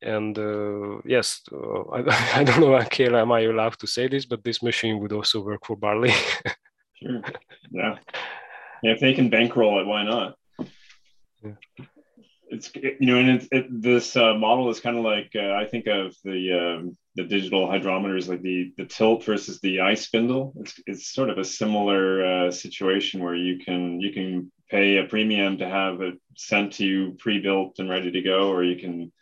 and 0.02 0.38
uh, 0.38 0.99
yes 1.06 1.41
uh, 1.52 1.82
I, 1.91 1.99
I, 2.40 2.44
don't 2.44 2.60
know 2.60 2.78
Kayla 2.80 3.22
am 3.22 3.32
I 3.32 3.41
allowed 3.41 3.78
to 3.80 3.88
say 3.88 4.07
this? 4.07 4.26
But 4.26 4.44
this 4.44 4.64
machine 4.64 4.99
would 4.99 5.14
also 5.14 5.41
work 5.41 5.65
for 5.65 5.76
barley 5.76 6.11
sure 7.02 7.22
yeah. 7.72 7.98
yeah 8.84 8.91
if 8.91 8.99
they 8.99 9.14
can 9.14 9.30
bankroll 9.30 9.80
it 9.80 9.88
why 9.88 10.03
not 10.03 10.36
yeah 11.44 11.53
it's 12.52 12.69
you 12.76 12.98
know, 12.99 13.18
and 13.18 13.30
it, 13.30 13.48
it, 13.52 13.82
this 13.82 14.15
uh, 14.18 14.34
model 14.34 14.69
is 14.69 14.82
kind 14.82 14.98
of 14.98 15.03
like 15.06 15.32
uh, 15.36 15.53
I 15.53 15.65
think 15.65 15.88
of 15.88 16.14
the 16.23 16.52
um, 16.52 16.98
the 17.15 17.23
digital 17.23 17.65
hydrometers, 17.65 18.28
like 18.28 18.41
the 18.41 18.73
the 18.78 18.86
tilt 18.86 19.23
versus 19.23 19.61
the 19.61 19.78
iSpindel. 19.78 20.52
It's 20.57 20.80
it's 20.86 21.14
sort 21.14 21.30
of 21.30 21.38
a 21.38 21.45
similar 21.45 22.26
uh, 22.48 22.52
situation 22.52 23.23
where 23.23 23.36
you 23.36 23.60
can 23.60 24.02
you 24.02 24.11
can 24.11 24.52
pay 24.69 24.98
a 24.98 25.06
premium 25.06 25.57
to 25.60 25.68
have 25.68 26.02
it 26.02 26.15
sent 26.36 26.73
to 26.73 26.86
you 26.86 27.15
pre-built 27.19 27.80
and 27.80 27.90
ready 27.90 28.11
to 28.11 28.22
go, 28.22 28.52
or 28.52 28.65
you 28.65 28.76
can 28.76 29.14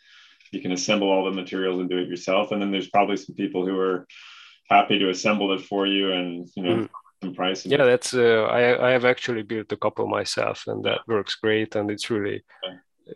you 0.52 0.60
can 0.60 0.72
assemble 0.72 1.10
all 1.10 1.26
the 1.26 1.32
materials 1.32 1.80
and 1.80 1.90
do 1.90 2.00
it 2.00 2.10
yourself. 2.10 2.52
And 2.52 2.60
then 2.60 2.72
there's 2.72 2.90
probably 2.90 3.18
some 3.18 3.36
people 3.36 3.64
who 3.64 3.78
are 3.78 4.08
happy 4.68 4.98
to 4.98 5.10
assemble 5.10 5.54
it 5.54 5.62
for 5.62 5.86
you 5.86 6.12
and 6.12 6.50
you 6.56 6.64
know. 6.64 6.76
Mm. 6.78 6.90
Some 7.22 7.36
price 7.36 7.66
yeah, 7.66 7.84
that's 7.84 8.14
uh, 8.14 8.44
I 8.50 8.90
I 8.90 8.92
have 8.92 9.04
actually 9.04 9.44
built 9.44 9.72
a 9.74 9.78
couple 9.78 10.08
myself, 10.08 10.64
and 10.68 10.84
that 10.86 11.00
works 11.06 11.36
great, 11.36 11.76
and 11.76 11.92
it's 11.92 12.10
really 12.10 12.44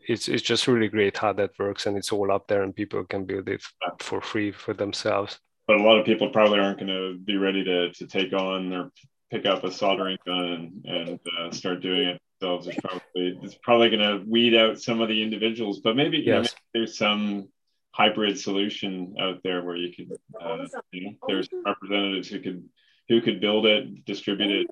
it's 0.08 0.28
it's 0.28 0.44
just 0.44 0.68
really 0.68 0.88
great 0.88 1.18
how 1.18 1.34
that 1.34 1.52
works 1.60 1.86
and 1.86 1.98
it's 1.98 2.12
all 2.12 2.32
up 2.32 2.48
there 2.48 2.64
and 2.64 2.76
people 2.76 3.04
can 3.04 3.26
build 3.26 3.50
it 3.50 3.62
for 4.00 4.22
free 4.22 4.52
for 4.52 4.74
themselves. 4.74 5.40
But 5.68 5.78
a 5.78 5.84
lot 5.84 6.00
of 6.00 6.06
people 6.06 6.30
probably 6.30 6.60
aren't 6.60 6.80
going 6.80 6.88
to 6.88 7.18
be 7.18 7.38
ready 7.38 7.64
to, 7.64 7.92
to 7.94 8.08
take 8.08 8.34
on 8.34 8.74
or 8.74 8.92
pick 9.32 9.46
up 9.46 9.64
a 9.64 9.72
soldering 9.72 10.18
gun 10.26 10.46
and, 10.46 10.86
and 10.86 11.20
uh, 11.40 11.52
start 11.52 11.82
doing 11.82 12.10
it 12.10 12.22
themselves. 12.40 12.68
It's 12.68 12.80
probably 12.82 13.40
it's 13.42 13.58
probably 13.64 13.90
going 13.90 14.02
to 14.02 14.30
weed 14.30 14.56
out 14.56 14.82
some 14.82 15.02
of 15.02 15.10
the 15.10 15.22
individuals 15.22 15.80
but 15.80 15.96
maybe, 15.96 16.18
yes. 16.18 16.26
you 16.26 16.34
know, 16.34 16.40
maybe 16.42 16.52
there's 16.74 16.98
some 16.98 17.50
hybrid 17.92 18.40
solution 18.40 19.16
out 19.20 19.40
there 19.44 19.64
where 19.64 19.76
you 19.76 19.94
could 19.94 20.18
uh, 20.42 20.66
you 20.92 21.06
know 21.06 21.16
there's 21.28 21.48
representatives 21.66 22.28
who 22.28 22.40
could 22.40 22.64
who 23.10 23.22
could 23.22 23.40
build 23.40 23.66
it 23.66 24.06
distribute 24.06 24.52
it 24.62 24.68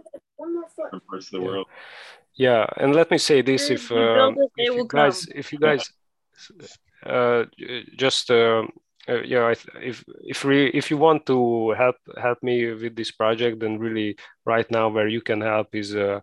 from 0.90 1.02
parts 1.10 1.28
of 1.28 1.32
the 1.32 1.40
yeah. 1.40 1.46
world 1.46 1.68
Yeah, 2.36 2.66
and 2.78 2.96
let 2.96 3.12
me 3.12 3.18
say 3.18 3.42
this: 3.42 3.70
if, 3.70 3.92
uh, 3.92 4.32
if 4.58 4.76
you 4.76 4.86
guys, 4.88 5.28
if 5.36 5.52
you 5.52 5.60
guys, 5.60 5.92
uh, 7.06 7.44
just 7.98 8.32
uh, 8.32 8.64
uh, 9.08 9.22
yeah, 9.24 9.54
if 9.82 10.04
if 10.22 10.46
re, 10.46 10.68
if 10.68 10.90
you 10.90 10.98
want 10.98 11.26
to 11.26 11.72
help 11.72 11.98
help 12.18 12.42
me 12.42 12.74
with 12.74 12.96
this 12.96 13.12
project, 13.12 13.60
then 13.60 13.80
really 13.80 14.16
right 14.46 14.70
now 14.72 14.90
where 14.90 15.08
you 15.08 15.22
can 15.22 15.42
help 15.42 15.76
is 15.76 15.96
uh, 15.96 16.20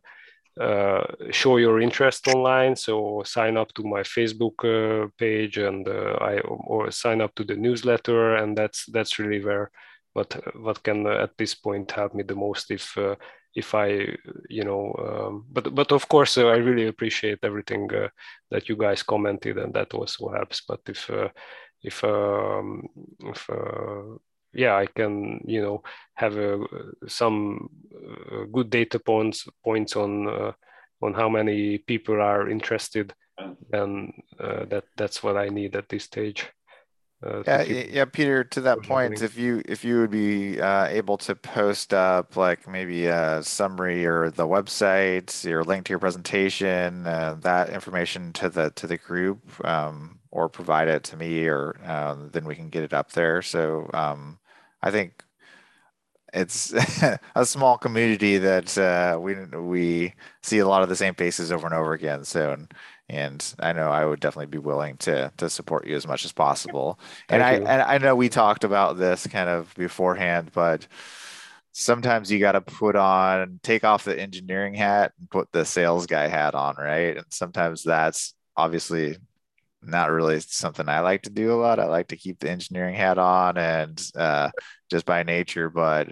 uh, 0.61 1.05
show 1.31 1.57
your 1.59 1.81
interest 1.81 2.29
online. 2.29 2.77
So 2.77 3.23
sign 3.25 3.57
up 3.57 3.73
to 3.75 3.83
my 3.83 4.03
Facebook 4.03 4.65
uh, 4.65 5.09
page 5.19 5.59
and 5.59 5.87
uh, 5.89 6.17
I 6.21 6.39
or 6.41 6.91
sign 6.91 7.21
up 7.21 7.35
to 7.35 7.45
the 7.45 7.57
newsletter, 7.57 8.37
and 8.37 8.57
that's 8.57 8.87
that's 8.87 9.19
really 9.19 9.45
where 9.45 9.71
what 10.19 10.31
what 10.57 10.83
can 10.83 11.07
uh, 11.07 11.23
at 11.25 11.37
this 11.39 11.55
point 11.55 11.91
help 11.91 12.15
me 12.15 12.25
the 12.25 12.35
most 12.35 12.71
if 12.71 12.97
uh, 12.99 13.15
if 13.55 13.75
I 13.75 14.17
you 14.49 14.65
know. 14.65 14.93
Um, 15.07 15.45
but 15.51 15.75
but 15.75 15.93
of 15.93 16.09
course 16.09 16.39
I 16.39 16.57
really 16.57 16.89
appreciate 16.89 17.39
everything 17.43 17.89
that 18.51 18.69
you 18.69 18.77
guys 18.77 19.03
commented, 19.03 19.59
and 19.59 19.75
that 19.75 19.95
also 19.95 20.29
helps. 20.29 20.63
But 20.69 20.81
if 20.87 21.11
if 21.83 22.05
um, 22.05 22.83
if 23.21 23.49
yeah 24.55 24.75
i 24.77 24.87
can 24.87 25.41
you 25.47 25.61
know 25.63 25.83
have 26.15 26.37
a, 26.39 26.59
some 27.07 27.69
uh, 27.95 28.45
good 28.51 28.71
data 28.71 28.99
points 28.99 29.47
points 29.63 29.95
on 29.97 30.27
uh, 30.27 30.53
on 31.03 31.15
how 31.15 31.29
many 31.29 31.79
people 31.79 32.21
are 32.21 32.51
interested 32.51 33.13
and 33.73 34.13
uh, 34.41 34.65
that 34.65 34.85
that's 34.97 35.23
what 35.23 35.37
i 35.37 35.49
need 35.49 35.77
at 35.77 35.89
this 35.89 36.05
stage 36.05 36.49
uh, 37.21 37.43
yeah, 37.47 37.63
yeah, 37.63 38.05
Peter. 38.05 38.45
To 38.45 38.61
that 38.61 38.83
point, 38.83 39.15
happening. 39.15 39.25
if 39.25 39.37
you 39.37 39.63
if 39.67 39.85
you 39.85 39.99
would 39.99 40.11
be 40.11 40.61
uh, 40.61 40.87
able 40.87 41.19
to 41.19 41.35
post 41.35 41.93
up 41.93 42.37
like 42.37 42.69
maybe 42.69 43.07
a 43.07 43.43
summary 43.43 44.07
or 44.07 44.31
the 44.31 44.47
website, 44.47 45.45
your 45.45 45.65
link 45.65 45.87
to 45.87 45.91
your 45.91 45.99
presentation, 45.99 47.07
uh, 47.07 47.37
that 47.41 47.71
information 47.71 48.33
to 48.35 48.49
the 48.49 48.71
to 48.71 48.87
the 48.87 48.99
group, 48.99 49.41
um, 49.67 50.21
or 50.31 50.49
provide 50.49 50.87
it 50.87 51.03
to 51.05 51.17
me, 51.17 51.47
or 51.47 51.77
um, 51.85 52.31
then 52.33 52.45
we 52.45 52.55
can 52.55 52.69
get 52.69 52.85
it 52.85 52.93
up 52.93 53.11
there. 53.13 53.43
So 53.43 53.91
um, 53.95 54.39
I 54.81 54.93
think 54.93 55.25
it's 56.33 56.73
a 57.35 57.45
small 57.45 57.79
community 57.79 58.39
that 58.39 58.77
uh, 58.79 59.19
we 59.19 59.35
we 59.57 60.15
see 60.43 60.59
a 60.59 60.69
lot 60.69 60.83
of 60.83 60.89
the 60.89 60.97
same 60.97 61.15
faces 61.15 61.51
over 61.51 61.67
and 61.67 61.75
over 61.75 61.93
again. 61.93 62.25
So, 62.25 62.57
and, 63.09 63.55
I 63.59 63.73
know 63.73 63.91
I 63.91 64.05
would 64.05 64.21
definitely 64.21 64.47
be 64.47 64.59
willing 64.59 64.97
to 64.99 65.33
to 65.39 65.49
support 65.49 65.87
you 65.87 65.97
as 65.97 66.07
much 66.07 66.25
as 66.25 66.33
possible. 66.33 66.99
and 67.29 67.43
I 67.43 67.53
and 67.55 67.83
I 67.83 67.99
know 67.99 68.15
we 68.15 68.29
talked 68.29 68.65
about 68.65 68.99
this 68.99 69.27
kind 69.27 69.49
of 69.49 69.75
beforehand, 69.75 70.51
but 70.53 70.87
sometimes 71.73 72.31
you 72.31 72.39
got 72.39 72.53
to 72.53 72.61
put 72.61 72.97
on 72.97 73.61
take 73.63 73.85
off 73.85 74.05
the 74.05 74.19
engineering 74.19 74.75
hat 74.75 75.13
and 75.19 75.31
put 75.31 75.51
the 75.53 75.65
sales 75.65 76.07
guy 76.07 76.27
hat 76.27 76.55
on, 76.55 76.75
right? 76.77 77.17
And 77.17 77.27
sometimes 77.31 77.83
that's 77.83 78.35
obviously 78.57 79.17
not 79.83 80.11
really 80.11 80.41
something 80.41 80.89
I 80.89 81.01
like 81.01 81.23
to 81.23 81.31
do 81.31 81.53
a 81.53 81.61
lot. 81.61 81.79
I 81.79 81.85
like 81.85 82.09
to 82.09 82.17
keep 82.17 82.41
the 82.41 82.51
engineering 82.51 82.95
hat 82.95 83.19
on 83.19 83.57
and 83.57 84.03
uh, 84.17 84.51
just 84.91 85.07
by 85.07 85.23
nature, 85.23 85.71
but 85.71 86.09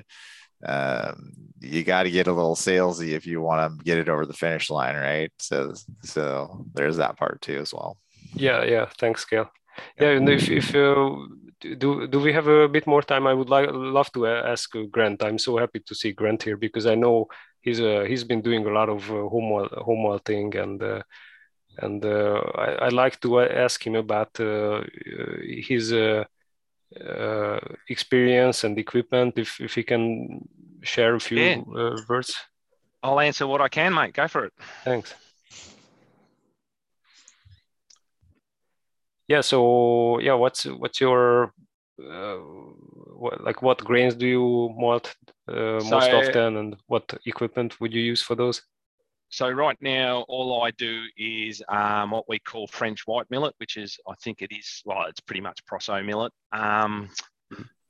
um, 0.64 1.32
you 1.60 1.84
got 1.84 2.04
to 2.04 2.10
get 2.10 2.26
a 2.26 2.32
little 2.32 2.56
salesy 2.56 3.10
if 3.10 3.26
you 3.26 3.40
want 3.40 3.78
to 3.78 3.84
get 3.84 3.98
it 3.98 4.08
over 4.08 4.26
the 4.26 4.32
finish 4.32 4.70
line, 4.70 4.96
right? 4.96 5.32
So, 5.38 5.74
so 6.02 6.64
there's 6.74 6.96
that 6.96 7.16
part 7.16 7.40
too 7.40 7.58
as 7.58 7.72
well. 7.72 7.98
Yeah, 8.34 8.64
yeah. 8.64 8.86
Thanks, 8.98 9.24
Gail. 9.24 9.50
Yeah, 10.00 10.10
and 10.10 10.28
if 10.28 10.48
if 10.48 10.74
uh, 10.74 11.16
do 11.60 12.06
do 12.06 12.20
we 12.20 12.32
have 12.32 12.48
a 12.48 12.68
bit 12.68 12.86
more 12.86 13.02
time? 13.02 13.26
I 13.26 13.34
would 13.34 13.50
like 13.50 13.68
love 13.72 14.10
to 14.12 14.26
ask 14.26 14.70
Grant. 14.90 15.22
I'm 15.22 15.38
so 15.38 15.58
happy 15.58 15.80
to 15.80 15.94
see 15.94 16.12
Grant 16.12 16.42
here 16.42 16.56
because 16.56 16.86
I 16.86 16.94
know 16.94 17.26
he's 17.60 17.80
uh, 17.80 18.04
he's 18.08 18.24
been 18.24 18.42
doing 18.42 18.66
a 18.66 18.70
lot 18.70 18.88
of 18.88 19.10
uh, 19.10 19.28
home 19.28 19.68
home 19.72 20.18
thing 20.24 20.56
and 20.56 20.82
uh, 20.82 21.02
and 21.78 22.04
uh, 22.04 22.40
I, 22.54 22.86
I 22.86 22.88
like 22.88 23.20
to 23.20 23.40
ask 23.40 23.86
him 23.86 23.96
about 23.96 24.38
uh, 24.40 24.82
his 25.42 25.92
uh, 25.92 26.24
experience 27.88 28.64
and 28.64 28.78
equipment. 28.78 29.38
If 29.38 29.60
if 29.60 29.76
you 29.76 29.84
can 29.84 30.48
share 30.82 31.14
a 31.14 31.20
few 31.20 31.38
yeah. 31.38 31.94
words. 32.08 32.34
I'll 33.02 33.20
answer 33.20 33.46
what 33.46 33.60
I 33.60 33.68
can, 33.68 33.94
mate. 33.94 34.14
Go 34.14 34.28
for 34.28 34.44
it. 34.46 34.52
Thanks. 34.84 35.14
Yeah. 39.28 39.42
So 39.42 40.18
yeah, 40.20 40.34
what's 40.34 40.64
what's 40.64 41.00
your 41.00 41.52
uh, 42.02 42.36
what, 43.16 43.42
like 43.44 43.62
what 43.62 43.84
grains 43.84 44.14
do 44.14 44.26
you 44.26 44.74
malt 44.76 45.14
uh, 45.48 45.80
so, 45.80 45.90
most 45.90 46.10
often, 46.10 46.56
and 46.56 46.76
what 46.86 47.04
equipment 47.26 47.80
would 47.80 47.92
you 47.92 48.02
use 48.02 48.22
for 48.22 48.34
those? 48.34 48.62
So 49.28 49.50
right 49.50 49.76
now, 49.80 50.24
all 50.28 50.62
I 50.62 50.70
do 50.72 51.02
is 51.16 51.62
um, 51.68 52.12
what 52.12 52.28
we 52.28 52.38
call 52.38 52.66
French 52.68 53.06
white 53.06 53.26
millet, 53.30 53.54
which 53.58 53.76
is, 53.76 53.98
I 54.08 54.14
think 54.22 54.40
it 54.40 54.52
is, 54.52 54.82
well, 54.84 55.04
it's 55.08 55.20
pretty 55.20 55.40
much 55.40 55.64
Proso 55.66 56.04
millet. 56.04 56.32
Um, 56.52 57.10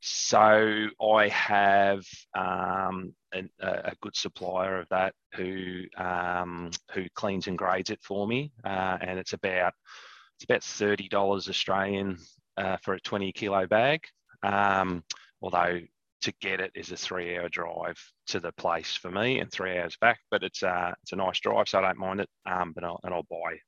so 0.01 0.87
I 1.03 1.29
have 1.29 2.05
um, 2.37 3.13
a, 3.35 3.45
a, 3.61 3.93
good 4.01 4.15
supplier 4.15 4.79
of 4.79 4.89
that 4.91 5.15
who 5.35 5.83
um, 5.97 6.71
who 6.93 7.07
cleans 7.15 7.49
and 7.49 7.59
grades 7.59 7.91
it 7.91 8.01
for 8.03 8.27
me, 8.27 8.53
uh, 8.65 8.99
and 9.01 9.19
it's 9.19 9.33
about 9.33 9.73
it's 10.37 10.45
about 10.45 10.63
thirty 10.63 11.09
dollars 11.09 11.49
Australian 11.49 12.19
uh, 12.57 12.77
for 12.83 12.95
a 12.95 13.01
twenty 13.01 13.33
kilo 13.33 13.67
bag. 13.67 14.05
Um, 14.45 15.03
although 15.43 15.81
to 16.23 16.33
get 16.41 16.61
it 16.61 16.73
is 16.75 16.93
a 16.93 16.97
three 16.97 17.37
hour 17.37 17.49
drive 17.49 17.99
to 18.29 18.41
the 18.41 18.53
place 18.53 18.95
for 18.95 19.11
me 19.11 19.41
and 19.41 19.51
three 19.51 19.79
hours 19.79 19.97
back. 20.01 20.19
But 20.31 20.43
it's 20.43 20.63
uh, 20.63 20.93
it's 21.03 21.13
a 21.13 21.17
nice 21.17 21.41
drive, 21.41 21.69
so 21.69 21.79
I 21.79 21.83
don't 21.83 21.99
mind 21.99 22.21
it. 22.21 22.29
Um, 22.51 22.73
but 22.73 22.85
I'll, 22.85 23.01
and 23.05 23.15
I'll 23.15 23.27
buy 23.31 23.59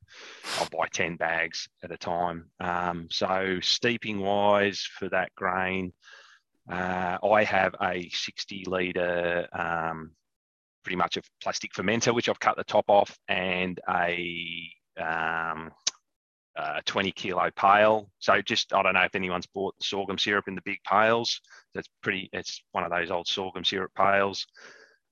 I'll 0.59 0.69
buy 0.71 0.89
ten 0.93 1.17
bags 1.17 1.69
at 1.83 1.93
a 1.93 1.99
time. 1.99 2.51
Um, 2.61 3.09
so 3.11 3.59
steeping 3.61 4.21
wise 4.21 4.81
for 4.81 5.09
that 5.11 5.35
grain, 5.35 5.93
uh, 6.71 7.19
I 7.23 7.45
have 7.45 7.75
a 7.81 8.09
sixty 8.11 8.65
liter. 8.67 9.47
Um, 9.53 10.13
pretty 10.85 10.97
much 10.97 11.17
a 11.19 11.23
plastic 11.43 11.73
fermenter, 11.73 12.15
which 12.15 12.29
I've 12.29 12.41
cut 12.41 12.57
the 12.57 12.65
top 12.65 12.87
off, 12.89 13.17
and 13.29 13.79
a 13.89 14.71
um, 14.99 15.71
a 16.59 16.83
20 16.85 17.13
kilo 17.13 17.51
pail. 17.55 18.11
So 18.19 18.41
just, 18.43 18.73
I 18.73 18.83
don't 18.83 18.95
know 18.95 19.03
if 19.03 19.15
anyone's 19.15 19.47
bought 19.47 19.75
sorghum 19.83 20.19
syrup 20.19 20.49
in 20.49 20.55
the 20.55 20.63
big 20.63 20.79
pails. 20.83 21.41
That's 21.75 21.89
pretty, 22.03 22.29
it's 22.33 22.63
one 22.73 22.85
of 22.85 22.91
those 22.91 23.11
old 23.11 23.29
sorghum 23.29 23.65
syrup 23.65 23.93
pails. 23.97 24.47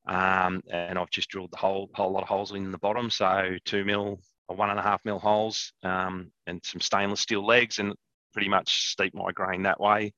Um, 0.09 0.63
and 0.71 0.99
I've 0.99 1.11
just 1.11 1.29
drilled 1.31 1.53
the 1.53 1.59
whole, 1.59 1.89
whole 1.95 2.13
lot 2.13 2.23
of 2.23 2.29
holes 2.29 2.53
in 2.53 2.73
the 2.73 2.79
bottom. 2.79 3.11
So 3.11 3.57
two 3.65 3.85
mil 3.85 4.21
or 4.49 4.57
one 4.57 4.71
and 4.71 4.79
a 4.79 4.83
half 4.83 5.05
mil 5.05 5.19
holes 5.19 5.73
um, 5.83 6.31
and 6.47 6.61
some 6.65 6.81
stainless 6.81 7.21
steel 7.21 7.45
legs 7.47 7.79
and 7.79 7.95
pretty 8.33 8.49
much 8.49 8.91
steep 8.91 9.15
my 9.15 9.33
grain 9.33 9.63
that 9.63 9.81
way. 9.81 10.13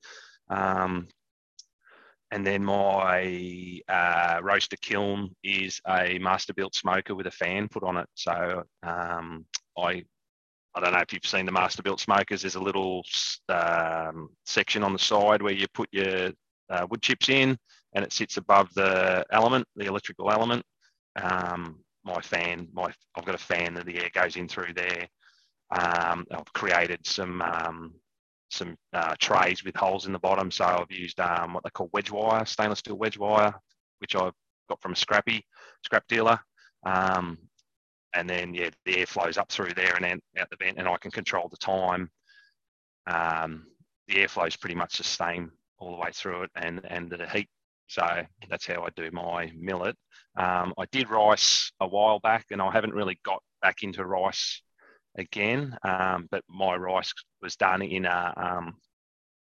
Um, 0.49 1.07
and 2.31 2.45
then 2.45 2.63
my 2.63 3.79
uh, 3.87 4.39
roaster 4.43 4.77
kiln 4.81 5.35
is 5.43 5.79
a 5.87 6.19
Masterbuilt 6.19 6.75
smoker 6.75 7.15
with 7.15 7.25
a 7.25 7.31
fan 7.31 7.67
put 7.67 7.83
on 7.83 7.97
it. 7.97 8.07
So 8.13 8.63
um, 8.83 9.45
I 9.77 10.03
I 10.75 10.79
don't 10.81 10.93
know 10.93 10.99
if 10.99 11.13
you've 11.13 11.25
seen 11.25 11.45
the 11.45 11.51
Masterbuilt 11.51 11.99
smokers. 11.99 12.41
There's 12.41 12.55
a 12.55 12.61
little 12.61 13.03
um, 13.49 14.29
section 14.45 14.83
on 14.83 14.93
the 14.93 14.99
side 14.99 15.41
where 15.41 15.53
you 15.53 15.67
put 15.73 15.89
your 15.91 16.31
uh, 16.69 16.85
wood 16.89 17.01
chips 17.01 17.29
in, 17.29 17.57
and 17.93 18.05
it 18.05 18.13
sits 18.13 18.37
above 18.37 18.73
the 18.75 19.25
element, 19.31 19.67
the 19.75 19.85
electrical 19.85 20.31
element. 20.31 20.63
Um, 21.21 21.79
my 22.03 22.21
fan, 22.21 22.67
my 22.71 22.93
I've 23.15 23.25
got 23.25 23.35
a 23.35 23.39
fan 23.39 23.73
that 23.73 23.85
the 23.85 23.99
air 23.99 24.09
goes 24.13 24.35
in 24.35 24.47
through 24.47 24.73
there. 24.75 25.07
Um, 25.71 26.25
I've 26.31 26.53
created 26.53 27.05
some 27.05 27.41
um, 27.41 27.93
some 28.51 28.75
uh, 28.93 29.15
trays 29.19 29.63
with 29.63 29.75
holes 29.75 30.05
in 30.05 30.13
the 30.13 30.19
bottom, 30.19 30.51
so 30.51 30.65
I've 30.65 30.91
used 30.91 31.19
um, 31.19 31.53
what 31.53 31.63
they 31.63 31.69
call 31.71 31.89
wedge 31.93 32.11
wire, 32.11 32.45
stainless 32.45 32.79
steel 32.79 32.97
wedge 32.97 33.17
wire, 33.17 33.53
which 33.99 34.15
I've 34.15 34.33
got 34.69 34.81
from 34.81 34.93
a 34.93 34.95
scrappy 34.95 35.43
scrap 35.83 36.07
dealer. 36.07 36.39
Um, 36.85 37.37
and 38.13 38.29
then 38.29 38.53
yeah, 38.53 38.69
the 38.85 38.97
air 38.97 39.05
flows 39.05 39.37
up 39.37 39.51
through 39.51 39.73
there 39.73 39.95
and 39.95 40.21
out 40.39 40.49
the 40.49 40.57
vent, 40.57 40.77
and 40.77 40.87
I 40.87 40.97
can 40.97 41.11
control 41.11 41.47
the 41.49 41.57
time. 41.57 42.09
Um, 43.07 43.67
the 44.07 44.15
airflow 44.15 44.47
is 44.47 44.55
pretty 44.55 44.75
much 44.75 44.97
the 44.97 45.03
same 45.03 45.51
all 45.77 45.91
the 45.91 46.01
way 46.01 46.11
through 46.13 46.43
it, 46.43 46.51
and 46.55 46.81
and 46.85 47.09
the 47.09 47.27
heat. 47.27 47.49
So 47.87 48.05
that's 48.49 48.67
how 48.67 48.83
I 48.83 48.89
do 48.95 49.09
my 49.11 49.51
millet. 49.57 49.95
Um, 50.37 50.73
I 50.77 50.85
did 50.91 51.09
rice 51.09 51.71
a 51.79 51.87
while 51.87 52.19
back, 52.19 52.45
and 52.51 52.61
I 52.61 52.71
haven't 52.71 52.93
really 52.93 53.19
got 53.23 53.41
back 53.61 53.83
into 53.83 54.05
rice 54.05 54.61
again. 55.17 55.77
Um, 55.83 56.27
but 56.29 56.43
my 56.47 56.75
rice 56.75 57.13
was 57.41 57.55
done 57.55 57.81
in 57.81 58.05
a 58.05 58.33
um, 58.37 58.75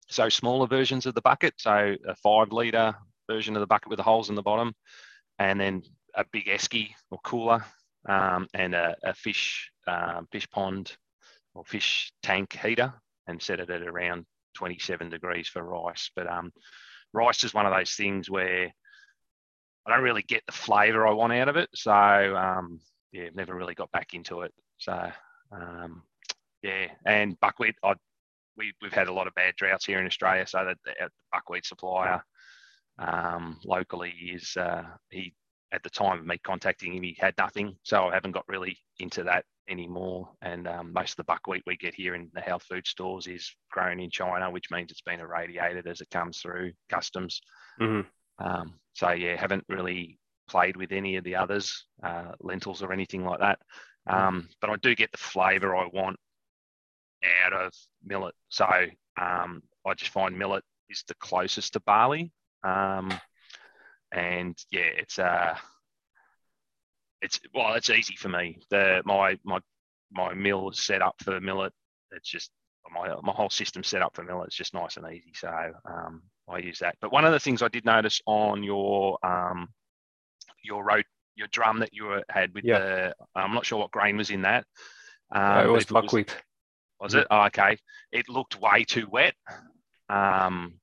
so 0.07 0.29
smaller 0.29 0.67
versions 0.67 1.05
of 1.05 1.15
the 1.15 1.21
bucket, 1.21 1.53
so 1.57 1.95
a 2.07 2.15
five 2.15 2.51
liter 2.51 2.95
version 3.27 3.55
of 3.55 3.59
the 3.59 3.67
bucket 3.67 3.89
with 3.89 3.97
the 3.97 4.03
holes 4.03 4.29
in 4.29 4.35
the 4.35 4.43
bottom, 4.43 4.73
and 5.39 5.59
then 5.59 5.83
a 6.13 6.23
big 6.31 6.45
esky 6.45 6.89
or 7.11 7.19
cooler 7.23 7.65
um, 8.07 8.47
and 8.53 8.75
a, 8.75 8.95
a 9.03 9.13
fish 9.13 9.71
um, 9.87 10.27
fish 10.31 10.49
pond 10.49 10.95
or 11.53 11.63
fish 11.65 12.11
tank 12.21 12.57
heater 12.61 12.93
and 13.27 13.41
set 13.41 13.59
it 13.59 13.69
at 13.69 13.81
around 13.81 14.25
27 14.55 15.09
degrees 15.09 15.47
for 15.47 15.63
rice. 15.63 16.11
But 16.15 16.31
um, 16.31 16.51
rice 17.13 17.43
is 17.43 17.53
one 17.53 17.65
of 17.65 17.73
those 17.73 17.93
things 17.93 18.29
where 18.29 18.71
I 19.85 19.91
don't 19.91 20.03
really 20.03 20.23
get 20.23 20.43
the 20.45 20.51
flavour 20.51 21.07
I 21.07 21.13
want 21.13 21.33
out 21.33 21.49
of 21.49 21.57
it. 21.57 21.69
So 21.73 21.91
um, 21.91 22.79
yeah, 23.11 23.29
never 23.33 23.55
really 23.55 23.75
got 23.75 23.91
back 23.91 24.13
into 24.13 24.41
it. 24.41 24.53
So 24.77 25.09
um, 25.51 26.03
yeah, 26.61 26.87
and 27.05 27.39
buckwheat, 27.39 27.75
I 27.83 27.93
we 28.57 28.73
we've 28.81 28.93
had 28.93 29.07
a 29.07 29.13
lot 29.13 29.27
of 29.27 29.35
bad 29.35 29.55
droughts 29.55 29.85
here 29.85 29.99
in 29.99 30.05
Australia, 30.05 30.47
so 30.47 30.65
that 30.65 30.77
the 30.85 31.09
buckwheat 31.31 31.65
supplier 31.65 32.23
um, 32.97 33.59
locally 33.63 34.13
is 34.33 34.55
uh, 34.57 34.83
he 35.09 35.33
at 35.75 35.83
the 35.83 35.89
time 35.89 36.19
of 36.19 36.25
me 36.25 36.37
contacting 36.37 36.93
him, 36.93 37.03
he 37.03 37.15
had 37.19 37.35
nothing, 37.37 37.75
so 37.83 38.05
I 38.05 38.13
haven't 38.13 38.31
got 38.31 38.47
really 38.47 38.77
into 38.99 39.23
that 39.23 39.43
anymore. 39.69 40.29
And 40.41 40.67
um, 40.67 40.93
most 40.93 41.11
of 41.11 41.17
the 41.17 41.25
buckwheat 41.25 41.63
we 41.67 41.75
get 41.75 41.93
here 41.93 42.15
in 42.15 42.29
the 42.33 42.39
health 42.39 42.63
food 42.63 42.87
stores 42.87 43.27
is 43.27 43.53
grown 43.69 43.99
in 43.99 44.09
China, 44.09 44.49
which 44.49 44.71
means 44.71 44.89
it's 44.89 45.01
been 45.01 45.19
irradiated 45.19 45.85
as 45.85 45.99
it 45.99 46.09
comes 46.09 46.39
through 46.39 46.71
customs. 46.89 47.41
Mm-hmm. 47.81 48.45
Um, 48.45 48.75
so 48.93 49.11
yeah, 49.11 49.35
haven't 49.35 49.65
really 49.67 50.17
played 50.47 50.77
with 50.77 50.93
any 50.93 51.17
of 51.17 51.25
the 51.25 51.35
others, 51.35 51.85
uh, 52.01 52.31
lentils 52.39 52.81
or 52.81 52.93
anything 52.93 53.25
like 53.25 53.41
that. 53.41 53.59
Mm-hmm. 54.07 54.27
Um, 54.27 54.49
but 54.61 54.69
I 54.69 54.77
do 54.77 54.95
get 54.95 55.11
the 55.11 55.17
flavour 55.17 55.75
I 55.75 55.87
want 55.91 56.17
out 57.45 57.53
of 57.53 57.73
millet. 58.03 58.35
So 58.49 58.65
um, 59.19 59.61
I 59.85 59.93
just 59.95 60.11
find 60.11 60.37
millet 60.37 60.63
is 60.89 61.03
the 61.07 61.15
closest 61.15 61.73
to 61.73 61.81
barley. 61.81 62.31
Um, 64.13 64.19
and 64.19 64.57
yeah, 64.71 64.89
it's 64.97 65.19
uh, 65.19 65.55
it's 67.21 67.39
well, 67.53 67.73
it's 67.73 67.89
easy 67.89 68.15
for 68.15 68.29
me. 68.29 68.59
The 68.69 69.01
my 69.05 69.37
my 69.43 69.59
my 70.11 70.33
mill 70.33 70.69
is 70.69 70.79
set 70.79 71.01
up 71.01 71.15
for 71.23 71.39
millet. 71.39 71.73
It's 72.11 72.29
just 72.29 72.51
my 72.93 73.13
my 73.23 73.33
whole 73.33 73.49
system 73.49 73.83
set 73.83 74.01
up 74.01 74.15
for 74.15 74.23
millet. 74.23 74.47
It's 74.47 74.55
just 74.55 74.73
nice 74.73 74.97
and 74.97 75.11
easy. 75.13 75.33
So 75.35 75.49
um, 75.85 76.23
I 76.49 76.59
use 76.59 76.79
that. 76.79 76.95
But 77.01 77.11
one 77.11 77.25
of 77.25 77.31
the 77.31 77.39
things 77.39 77.61
I 77.61 77.67
did 77.67 77.85
notice 77.85 78.21
on 78.25 78.63
your 78.63 79.17
um, 79.25 79.69
your 80.63 80.83
road 80.83 81.05
your 81.35 81.47
drum 81.47 81.79
that 81.79 81.93
you 81.93 82.05
were, 82.05 82.23
had 82.29 82.53
with 82.53 82.63
yeah. 82.63 82.79
the 82.79 83.15
I'm 83.35 83.53
not 83.53 83.65
sure 83.65 83.79
what 83.79 83.91
grain 83.91 84.17
was 84.17 84.29
in 84.29 84.43
that. 84.43 84.65
Um, 85.31 85.41
yeah, 85.41 85.63
it 85.65 85.71
was 85.71 85.85
buckwheat. 85.85 86.35
Was, 86.99 87.13
was 87.13 87.15
it? 87.15 87.27
Oh, 87.29 87.45
okay. 87.45 87.77
It 88.11 88.29
looked 88.29 88.59
way 88.59 88.83
too 88.83 89.07
wet. 89.11 89.33
Um, 90.09 90.75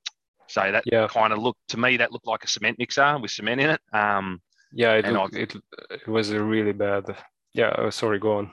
so 0.53 0.71
that 0.71 0.85
yeah. 0.85 1.09
kind 1.09 1.33
of 1.33 1.39
looked 1.39 1.67
to 1.69 1.79
me 1.79 1.97
that 1.97 2.13
looked 2.13 2.27
like 2.27 2.45
a 2.45 2.49
cement 2.49 2.79
mixer 2.79 3.19
with 3.19 3.31
cement 3.31 3.59
in 3.59 3.71
it. 3.71 3.81
Um, 3.95 4.43
yeah, 4.71 4.93
it, 4.93 5.07
looked, 5.07 5.35
it, 5.35 5.55
it 5.91 6.07
was 6.07 6.31
a 6.31 6.43
really 6.43 6.73
bad. 6.73 7.05
Yeah, 7.55 7.75
oh, 7.79 7.89
sorry, 7.89 8.19
go 8.19 8.37
on. 8.37 8.51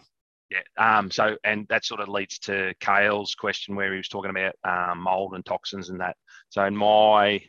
Yeah. 0.49 0.61
Um, 0.77 1.11
so 1.11 1.35
and 1.43 1.67
that 1.67 1.83
sort 1.83 1.99
of 1.99 2.07
leads 2.07 2.39
to 2.39 2.73
Kale's 2.79 3.35
question 3.35 3.75
where 3.75 3.91
he 3.91 3.97
was 3.97 4.07
talking 4.07 4.31
about 4.31 4.55
um, 4.63 5.01
mold 5.01 5.35
and 5.35 5.45
toxins 5.45 5.89
and 5.89 5.99
that. 5.99 6.15
So 6.49 6.63
in 6.63 6.75
my 6.75 7.41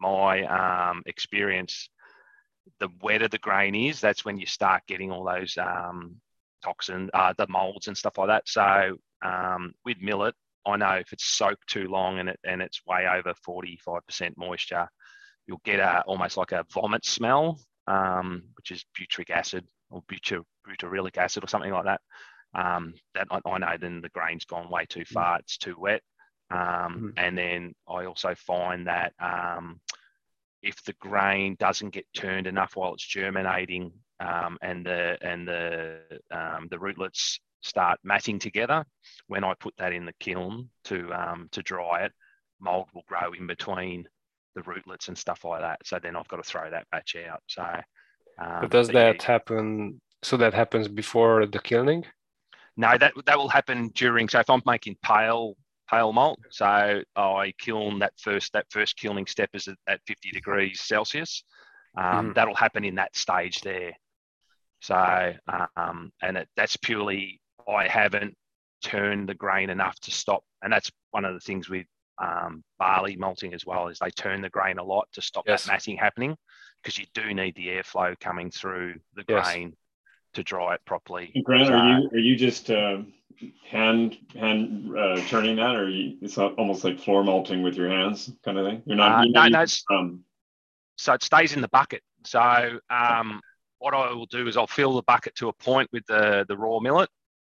my 0.00 0.88
um, 0.88 1.02
experience, 1.04 1.90
the 2.80 2.88
wetter 3.02 3.28
the 3.28 3.38
grain 3.38 3.74
is, 3.74 4.00
that's 4.00 4.24
when 4.24 4.38
you 4.38 4.46
start 4.46 4.82
getting 4.88 5.12
all 5.12 5.24
those 5.24 5.58
um, 5.58 6.16
toxin, 6.64 7.10
uh, 7.12 7.34
the 7.36 7.46
molds 7.48 7.88
and 7.88 7.96
stuff 7.96 8.16
like 8.16 8.28
that. 8.28 8.48
So 8.48 8.96
um, 9.22 9.74
with 9.84 10.00
millet, 10.00 10.34
I 10.66 10.76
know 10.76 10.92
if 10.92 11.12
it's 11.12 11.24
soaked 11.24 11.68
too 11.68 11.88
long 11.88 12.18
and 12.18 12.28
it 12.28 12.40
and 12.44 12.62
it's 12.62 12.84
way 12.86 13.06
over 13.06 13.34
45% 13.46 14.36
moisture, 14.36 14.88
you'll 15.46 15.60
get 15.64 15.80
a 15.80 16.02
almost 16.06 16.36
like 16.36 16.52
a 16.52 16.64
vomit 16.72 17.04
smell, 17.04 17.58
um, 17.86 18.42
which 18.56 18.70
is 18.70 18.84
butyric 18.98 19.30
acid 19.30 19.66
or 19.90 20.02
butyric 20.02 21.16
acid 21.16 21.44
or 21.44 21.48
something 21.48 21.72
like 21.72 21.84
that. 21.84 22.00
Um, 22.54 22.94
that 23.14 23.26
I, 23.30 23.40
I, 23.44 23.58
know 23.58 23.76
then 23.80 24.00
the 24.00 24.08
grain's 24.10 24.44
gone 24.44 24.70
way 24.70 24.86
too 24.88 25.04
far, 25.04 25.40
it's 25.40 25.58
too 25.58 25.74
wet. 25.76 26.02
Um, 26.50 26.58
mm-hmm. 26.58 27.08
And 27.16 27.36
then 27.36 27.74
I 27.88 28.04
also 28.04 28.34
find 28.36 28.86
that 28.86 29.12
um, 29.18 29.80
if 30.62 30.82
the 30.84 30.94
grain 30.94 31.56
doesn't 31.58 31.90
get 31.90 32.06
turned 32.14 32.46
enough 32.46 32.76
while 32.76 32.94
it's 32.94 33.06
germinating 33.06 33.92
um, 34.20 34.56
and 34.62 34.86
the 34.86 35.18
and 35.20 35.46
the 35.46 35.98
um, 36.30 36.68
the 36.70 36.78
rootlets 36.78 37.40
start 37.64 37.98
matting 38.04 38.38
together. 38.38 38.84
When 39.26 39.44
I 39.44 39.54
put 39.54 39.74
that 39.78 39.92
in 39.92 40.06
the 40.06 40.14
kiln 40.20 40.68
to 40.84 41.12
um, 41.12 41.48
to 41.52 41.62
dry 41.62 42.04
it, 42.04 42.12
mold 42.60 42.88
will 42.94 43.04
grow 43.08 43.32
in 43.32 43.46
between 43.46 44.06
the 44.54 44.62
rootlets 44.62 45.08
and 45.08 45.18
stuff 45.18 45.44
like 45.44 45.60
that. 45.60 45.80
So 45.84 45.98
then 46.00 46.16
I've 46.16 46.28
got 46.28 46.36
to 46.36 46.42
throw 46.42 46.70
that 46.70 46.86
batch 46.92 47.16
out. 47.28 47.42
So, 47.48 47.62
um, 47.62 48.60
but 48.62 48.70
does 48.70 48.88
but 48.88 48.94
that 48.94 49.16
yeah. 49.16 49.26
happen? 49.26 50.00
So 50.22 50.36
that 50.36 50.54
happens 50.54 50.88
before 50.88 51.46
the 51.46 51.58
kilning? 51.58 52.04
No, 52.76 52.96
that 52.98 53.12
that 53.26 53.38
will 53.38 53.48
happen 53.48 53.90
during. 53.94 54.28
So 54.28 54.40
if 54.40 54.50
I'm 54.50 54.62
making 54.66 54.96
pale 55.02 55.56
pale 55.90 56.12
malt, 56.12 56.40
so 56.50 57.02
I 57.16 57.52
kiln 57.58 57.98
that 58.00 58.12
first 58.18 58.52
that 58.52 58.66
first 58.70 58.96
kilning 58.96 59.26
step 59.26 59.50
is 59.54 59.68
at, 59.68 59.76
at 59.86 60.00
50 60.06 60.30
degrees 60.30 60.80
Celsius. 60.80 61.44
Um, 61.96 62.30
mm. 62.30 62.34
That'll 62.34 62.54
happen 62.54 62.84
in 62.84 62.96
that 62.96 63.16
stage 63.16 63.60
there. 63.60 63.92
So, 64.80 65.32
um, 65.76 66.12
and 66.20 66.36
it, 66.36 66.48
that's 66.56 66.76
purely 66.76 67.40
I 67.68 67.88
haven't 67.88 68.34
turned 68.82 69.28
the 69.28 69.34
grain 69.34 69.70
enough 69.70 69.98
to 70.00 70.10
stop. 70.10 70.44
And 70.62 70.72
that's 70.72 70.90
one 71.10 71.24
of 71.24 71.34
the 71.34 71.40
things 71.40 71.68
with 71.68 71.86
um, 72.18 72.62
barley 72.78 73.16
malting 73.16 73.54
as 73.54 73.66
well 73.66 73.88
is 73.88 73.98
they 73.98 74.10
turn 74.10 74.40
the 74.40 74.50
grain 74.50 74.78
a 74.78 74.84
lot 74.84 75.08
to 75.12 75.22
stop 75.22 75.44
yes. 75.46 75.64
that 75.64 75.72
matting 75.72 75.96
happening 75.96 76.36
because 76.82 76.98
you 76.98 77.06
do 77.14 77.34
need 77.34 77.54
the 77.56 77.68
airflow 77.68 78.18
coming 78.20 78.50
through 78.50 78.94
the 79.14 79.24
grain 79.24 79.68
yes. 79.68 79.76
to 80.34 80.42
dry 80.42 80.74
it 80.74 80.80
properly. 80.84 81.32
And 81.34 81.44
Grant, 81.44 81.66
so, 81.66 81.74
are 81.74 81.98
you 81.98 82.08
are 82.12 82.18
you 82.18 82.36
just 82.36 82.70
uh, 82.70 82.98
hand 83.68 84.16
hand 84.34 84.96
uh, 84.96 85.20
turning 85.28 85.56
that, 85.56 85.74
or 85.74 85.88
you, 85.88 86.16
it's 86.20 86.38
almost 86.38 86.84
like 86.84 87.00
floor 87.00 87.24
malting 87.24 87.62
with 87.62 87.74
your 87.74 87.88
hands 87.88 88.30
kind 88.44 88.58
of 88.58 88.66
thing? 88.66 88.82
You're 88.86 88.96
not. 88.96 89.20
Uh, 89.20 89.22
you're 89.22 89.32
no, 89.32 89.64
no. 89.64 89.64
Um, 89.96 90.24
so 90.96 91.14
it 91.14 91.22
stays 91.22 91.54
in 91.54 91.62
the 91.62 91.68
bucket. 91.68 92.02
So 92.24 92.78
um, 92.90 93.40
what 93.78 93.94
I 93.94 94.12
will 94.12 94.26
do 94.26 94.46
is 94.46 94.56
I'll 94.56 94.66
fill 94.66 94.94
the 94.94 95.02
bucket 95.02 95.34
to 95.36 95.48
a 95.48 95.52
point 95.52 95.88
with 95.92 96.06
the 96.06 96.44
the 96.48 96.56
raw 96.56 96.78
millet, 96.80 97.08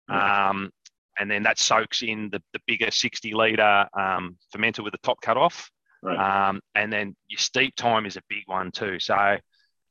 um, 0.08 0.70
and 1.18 1.30
then 1.30 1.42
that 1.44 1.58
soaks 1.58 2.02
in 2.02 2.28
the, 2.30 2.42
the 2.52 2.60
bigger 2.66 2.90
60 2.90 3.32
litre 3.34 3.86
um, 3.98 4.36
fermenter 4.54 4.82
with 4.82 4.92
the 4.92 4.98
top 5.02 5.20
cut 5.20 5.36
off. 5.36 5.70
Right. 6.02 6.48
Um, 6.48 6.60
and 6.74 6.92
then 6.92 7.16
your 7.28 7.38
steep 7.38 7.76
time 7.76 8.04
is 8.04 8.16
a 8.16 8.22
big 8.28 8.42
one 8.46 8.70
too. 8.72 8.98
So 9.00 9.36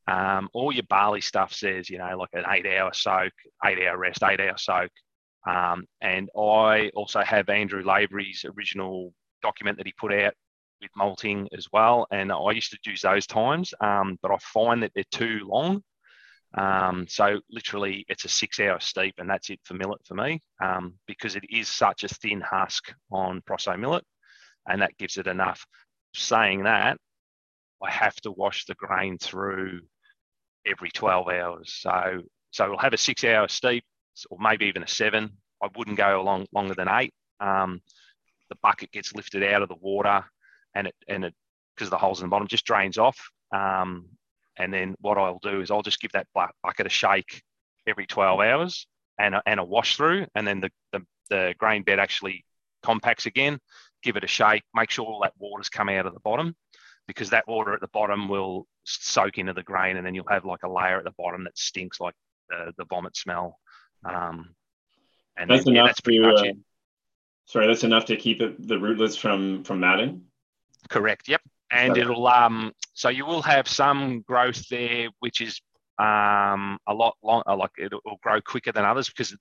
um, 0.07 0.49
all 0.53 0.71
your 0.71 0.83
barley 0.89 1.21
stuff 1.21 1.53
says, 1.53 1.89
you 1.89 1.97
know, 1.97 2.17
like 2.17 2.29
an 2.33 2.43
eight 2.51 2.67
hour 2.67 2.91
soak, 2.93 3.31
eight 3.65 3.79
hour 3.87 3.97
rest, 3.97 4.21
eight 4.23 4.41
hour 4.41 4.57
soak. 4.57 4.91
Um, 5.47 5.85
and 6.01 6.29
I 6.37 6.91
also 6.95 7.21
have 7.21 7.49
Andrew 7.49 7.83
Lavery's 7.83 8.45
original 8.57 9.13
document 9.41 9.77
that 9.77 9.87
he 9.87 9.93
put 9.97 10.13
out 10.13 10.33
with 10.81 10.91
malting 10.95 11.47
as 11.57 11.67
well. 11.71 12.05
And 12.11 12.31
I 12.31 12.51
used 12.51 12.71
to 12.71 12.77
use 12.85 13.01
those 13.01 13.25
times, 13.25 13.73
um, 13.81 14.17
but 14.21 14.31
I 14.31 14.37
find 14.39 14.83
that 14.83 14.91
they're 14.93 15.03
too 15.11 15.41
long. 15.45 15.81
Um, 16.55 17.07
so 17.07 17.39
literally, 17.49 18.05
it's 18.07 18.25
a 18.25 18.29
six-hour 18.29 18.79
steep, 18.79 19.15
and 19.17 19.29
that's 19.29 19.49
it 19.49 19.59
for 19.63 19.73
millet 19.73 20.01
for 20.05 20.13
me, 20.15 20.41
um, 20.63 20.93
because 21.07 21.35
it 21.35 21.45
is 21.49 21.67
such 21.67 22.03
a 22.03 22.07
thin 22.07 22.41
husk 22.41 22.93
on 23.11 23.41
Proso 23.41 23.77
millet, 23.77 24.03
and 24.67 24.81
that 24.81 24.97
gives 24.97 25.17
it 25.17 25.27
enough. 25.27 25.65
Saying 26.13 26.63
that, 26.63 26.97
I 27.81 27.89
have 27.89 28.15
to 28.17 28.31
wash 28.31 28.65
the 28.65 28.75
grain 28.75 29.17
through 29.17 29.81
every 30.65 30.91
12 30.91 31.27
hours. 31.27 31.73
So 31.73 32.21
so 32.53 32.69
we'll 32.69 32.77
have 32.77 32.93
a 32.93 32.97
six-hour 32.97 33.47
steep, 33.47 33.83
or 34.29 34.37
maybe 34.39 34.67
even 34.67 34.83
a 34.83 34.87
seven. 34.87 35.31
I 35.61 35.69
wouldn't 35.75 35.97
go 35.97 36.21
along 36.21 36.45
longer 36.53 36.75
than 36.75 36.87
eight. 36.87 37.13
Um, 37.39 37.81
the 38.49 38.55
bucket 38.61 38.91
gets 38.91 39.15
lifted 39.15 39.43
out 39.43 39.63
of 39.63 39.69
the 39.69 39.75
water, 39.75 40.23
and 40.75 40.87
it 40.87 40.95
and 41.07 41.25
it 41.25 41.33
because 41.75 41.89
the 41.89 41.97
holes 41.97 42.21
in 42.21 42.27
the 42.27 42.29
bottom 42.29 42.47
just 42.47 42.65
drains 42.65 42.99
off. 42.99 43.17
Um, 43.51 44.05
and 44.57 44.73
then 44.73 44.95
what 44.99 45.17
I'll 45.17 45.39
do 45.41 45.61
is 45.61 45.71
I'll 45.71 45.81
just 45.81 45.99
give 45.99 46.11
that 46.11 46.27
bucket 46.33 46.85
a 46.85 46.89
shake 46.89 47.41
every 47.87 48.05
12 48.05 48.39
hours 48.39 48.87
and 49.17 49.35
a, 49.35 49.41
and 49.45 49.59
a 49.59 49.63
wash 49.63 49.97
through. 49.97 50.27
And 50.35 50.45
then 50.45 50.61
the, 50.61 50.69
the, 50.91 51.01
the 51.29 51.55
grain 51.57 51.83
bed 51.83 51.99
actually 51.99 52.45
compacts 52.83 53.25
again. 53.25 53.59
Give 54.03 54.15
it 54.15 54.23
a 54.23 54.27
shake, 54.27 54.63
make 54.75 54.91
sure 54.91 55.05
all 55.05 55.21
that 55.23 55.33
water's 55.39 55.69
come 55.69 55.89
out 55.89 56.05
of 56.05 56.13
the 56.13 56.19
bottom 56.19 56.55
because 57.07 57.31
that 57.31 57.47
water 57.47 57.73
at 57.73 57.81
the 57.81 57.89
bottom 57.93 58.27
will 58.27 58.67
soak 58.83 59.37
into 59.37 59.53
the 59.53 59.63
grain 59.63 59.97
and 59.97 60.05
then 60.05 60.13
you'll 60.13 60.27
have 60.29 60.45
like 60.45 60.63
a 60.63 60.69
layer 60.69 60.97
at 60.97 61.03
the 61.03 61.13
bottom 61.17 61.45
that 61.45 61.57
stinks 61.57 61.99
like 61.99 62.15
the, 62.49 62.73
the 62.77 62.85
vomit 62.85 63.15
smell. 63.17 63.59
Um, 64.05 64.53
and 65.37 65.49
that's 65.49 65.65
then, 65.65 65.75
enough 65.75 65.83
yeah, 65.83 65.87
that's 65.87 66.01
pretty 66.01 66.19
to, 66.19 66.27
much 66.27 66.39
uh, 66.41 66.49
it. 66.49 66.57
Sorry, 67.45 67.67
that's 67.67 67.83
enough 67.83 68.05
to 68.05 68.15
keep 68.17 68.41
it, 68.41 68.67
the 68.67 68.77
rootlets 68.77 69.15
from 69.15 69.63
from 69.63 69.79
matting. 69.79 70.23
Correct. 70.89 71.27
Yep 71.27 71.41
and 71.73 71.97
it'll 71.97 72.27
um 72.27 72.71
so 72.93 73.09
you 73.09 73.25
will 73.25 73.41
have 73.41 73.67
some 73.67 74.21
growth 74.21 74.67
there 74.69 75.09
which 75.19 75.41
is 75.41 75.61
um 75.99 76.77
a 76.87 76.93
lot 76.93 77.15
long 77.23 77.43
uh, 77.47 77.55
like 77.55 77.71
it'll, 77.77 77.99
grow 78.21 78.39
quicker 78.41 78.71
than 78.71 78.85
others 78.85 79.07
because 79.07 79.35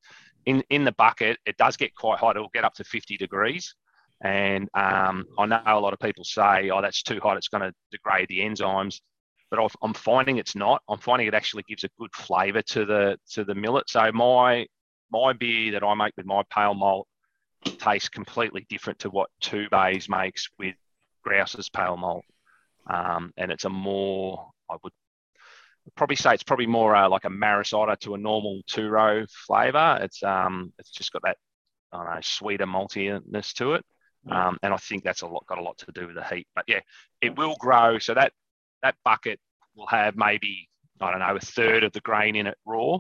in 0.47 0.63
in 0.71 0.85
the 0.85 0.93
bucket 0.93 1.39
it 1.47 1.57
does 1.57 1.77
get 1.77 1.95
quite 1.95 2.19
hot 2.19 2.37
it'll 2.37 2.51
get 2.53 2.65
up 2.65 2.75
to 2.75 2.85
50 2.85 3.17
degrees 3.17 3.75
and 4.23 4.69
um, 4.75 5.27
I 5.37 5.47
know 5.47 5.63
a 5.67 5.81
lot 5.81 5.93
of 5.93 5.99
people 5.99 6.23
say, 6.23 6.71
oh, 6.71 6.81
that's 6.81 7.03
too 7.03 7.19
hot, 7.21 7.37
it's 7.37 7.49
going 7.49 7.63
to 7.63 7.75
degrade 7.91 8.29
the 8.29 8.39
enzymes. 8.39 9.01
But 9.51 9.69
I'm 9.83 9.93
finding 9.93 10.39
it's 10.39 10.57
not. 10.57 10.81
I'm 10.89 10.99
finding 10.99 11.27
it 11.27 11.35
actually 11.35 11.65
gives 11.69 11.85
a 11.85 11.91
good 11.99 12.15
flavour 12.15 12.63
to 12.63 12.87
the 12.87 13.19
to 13.33 13.45
the 13.45 13.55
millet. 13.55 13.91
So 13.91 14.11
my 14.11 14.67
my 15.11 15.35
beer 15.35 15.73
that 15.73 15.83
I 15.83 15.93
make 15.93 16.15
with 16.17 16.25
my 16.25 16.43
pale 16.51 16.73
malt 16.73 17.07
tastes 17.79 18.09
completely 18.09 18.65
different 18.71 18.99
to 19.01 19.11
what 19.11 19.29
Two 19.43 19.67
Bays 19.71 20.09
makes 20.09 20.49
with 20.59 20.75
Grouse's 21.23 21.69
pale 21.69 21.97
malt, 21.97 22.25
um, 22.89 23.33
and 23.37 23.51
it's 23.51 23.65
a 23.65 23.71
more 23.71 24.51
I 24.71 24.77
would 24.83 24.93
probably 25.97 26.17
say 26.17 26.35
it's 26.35 26.43
probably 26.43 26.67
more 26.67 26.95
uh, 26.95 27.09
like 27.09 27.25
a 27.25 27.31
Maris 27.31 27.73
Otter 27.73 27.97
to 27.97 28.15
a 28.15 28.19
normal 28.19 28.63
two 28.67 28.89
row 28.89 29.25
flavor. 29.47 29.99
It's 30.01 30.23
um, 30.23 30.73
it's 30.79 30.91
just 30.91 31.13
got 31.13 31.23
that 31.23 31.37
I 31.93 32.05
don't 32.05 32.15
know 32.15 32.21
sweeter 32.23 32.67
maltiness 32.67 33.53
to 33.55 33.75
it, 33.75 33.85
um, 34.31 34.59
and 34.63 34.73
I 34.73 34.77
think 34.77 35.05
that's 35.05 35.23
a 35.23 35.27
lot 35.27 35.47
got 35.47 35.59
a 35.59 35.63
lot 35.63 35.79
to 35.79 35.93
do 35.93 36.07
with 36.07 36.17
the 36.17 36.25
heat. 36.25 36.47
But 36.55 36.65
yeah, 36.69 36.81
it 37.21 37.37
will 37.37 37.57
grow. 37.59 37.99
So 37.99 38.15
that 38.15 38.33
that 38.83 38.97
bucket 39.05 39.41
will 39.75 39.87
have 39.89 40.17
maybe 40.17 40.69
I 41.01 41.11
don't 41.11 41.21
know 41.21 41.37
a 41.37 41.41
third 41.41 41.85
of 41.85 41.93
the 41.93 42.01
grain 42.01 42.37
in 42.37 42.47
it 42.47 42.59
raw. 42.65 42.99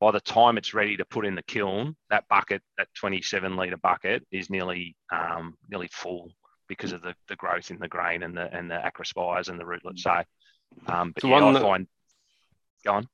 By 0.00 0.10
the 0.10 0.20
time 0.20 0.58
it's 0.58 0.74
ready 0.74 0.96
to 0.96 1.04
put 1.04 1.24
in 1.24 1.36
the 1.36 1.44
kiln, 1.44 1.94
that 2.10 2.26
bucket, 2.28 2.60
that 2.76 2.88
27 2.96 3.56
liter 3.56 3.76
bucket, 3.76 4.26
is 4.32 4.50
nearly 4.50 4.96
um, 5.12 5.54
nearly 5.68 5.88
full 5.92 6.32
because 6.74 6.92
of 6.92 7.02
the, 7.02 7.14
the 7.28 7.36
growth 7.36 7.70
in 7.70 7.78
the 7.78 7.88
grain 7.88 8.22
and 8.22 8.36
the 8.36 8.52
and 8.56 8.70
the 8.70 8.74
acrospires 8.74 9.48
and 9.48 9.58
the 9.60 9.66
rootlets. 9.66 10.02
So, 10.02 10.22
um, 10.86 11.12
but 11.12 11.22
so 11.22 11.28
yeah, 11.28 11.40
one, 11.40 11.56
I 11.56 11.60
find 11.60 11.86
Go 12.84 12.94
on. 12.94 13.08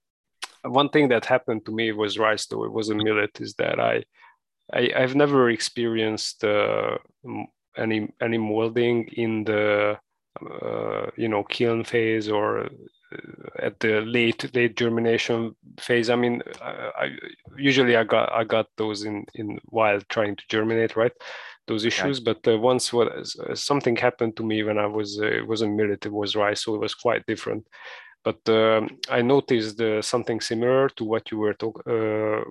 One 0.62 0.88
thing 0.88 1.08
that 1.08 1.24
happened 1.24 1.64
to 1.66 1.72
me 1.72 1.92
was 1.92 2.18
rice, 2.18 2.46
though 2.46 2.64
it 2.64 2.72
was 2.72 2.88
a 2.88 2.94
millet, 2.94 3.40
is 3.40 3.54
that 3.54 3.78
I, 3.78 4.04
I 4.72 5.00
have 5.00 5.14
never 5.14 5.50
experienced 5.50 6.44
uh, 6.44 6.98
any 7.76 8.12
any 8.20 8.38
molding 8.38 9.08
in 9.08 9.44
the 9.44 9.98
uh, 10.40 11.06
you 11.16 11.28
know 11.28 11.44
kiln 11.44 11.84
phase 11.84 12.28
or 12.28 12.64
uh, 12.64 12.68
at 13.58 13.78
the 13.80 14.00
late 14.00 14.54
late 14.54 14.76
germination 14.76 15.54
phase. 15.78 16.10
I 16.10 16.16
mean, 16.16 16.42
I, 16.60 16.90
I, 17.02 17.10
usually 17.56 17.96
I 17.96 18.04
got 18.04 18.32
I 18.32 18.44
got 18.44 18.66
those 18.76 19.04
in 19.04 19.26
in 19.34 19.60
while 19.66 20.00
trying 20.08 20.36
to 20.36 20.44
germinate, 20.48 20.96
right? 20.96 21.12
Those 21.68 21.84
issues, 21.84 22.18
but 22.18 22.48
uh, 22.48 22.58
once 22.58 22.92
what 22.94 23.08
uh, 23.12 23.54
something 23.54 23.94
happened 23.94 24.36
to 24.38 24.42
me 24.42 24.62
when 24.62 24.78
I 24.78 24.86
was 24.86 25.20
uh, 25.20 25.26
it 25.26 25.46
wasn't 25.46 25.76
military 25.76 26.14
it 26.14 26.16
was 26.16 26.34
rice, 26.34 26.64
so 26.64 26.74
it 26.74 26.80
was 26.80 26.94
quite 26.94 27.26
different. 27.26 27.66
But 28.24 28.40
um, 28.48 28.88
I 29.10 29.20
noticed 29.20 29.78
uh, 29.80 30.00
something 30.00 30.40
similar 30.40 30.88
to 30.96 31.04
what 31.04 31.30
you 31.30 31.38
were 31.38 31.52
talking 31.52 31.82
uh, 31.86 32.44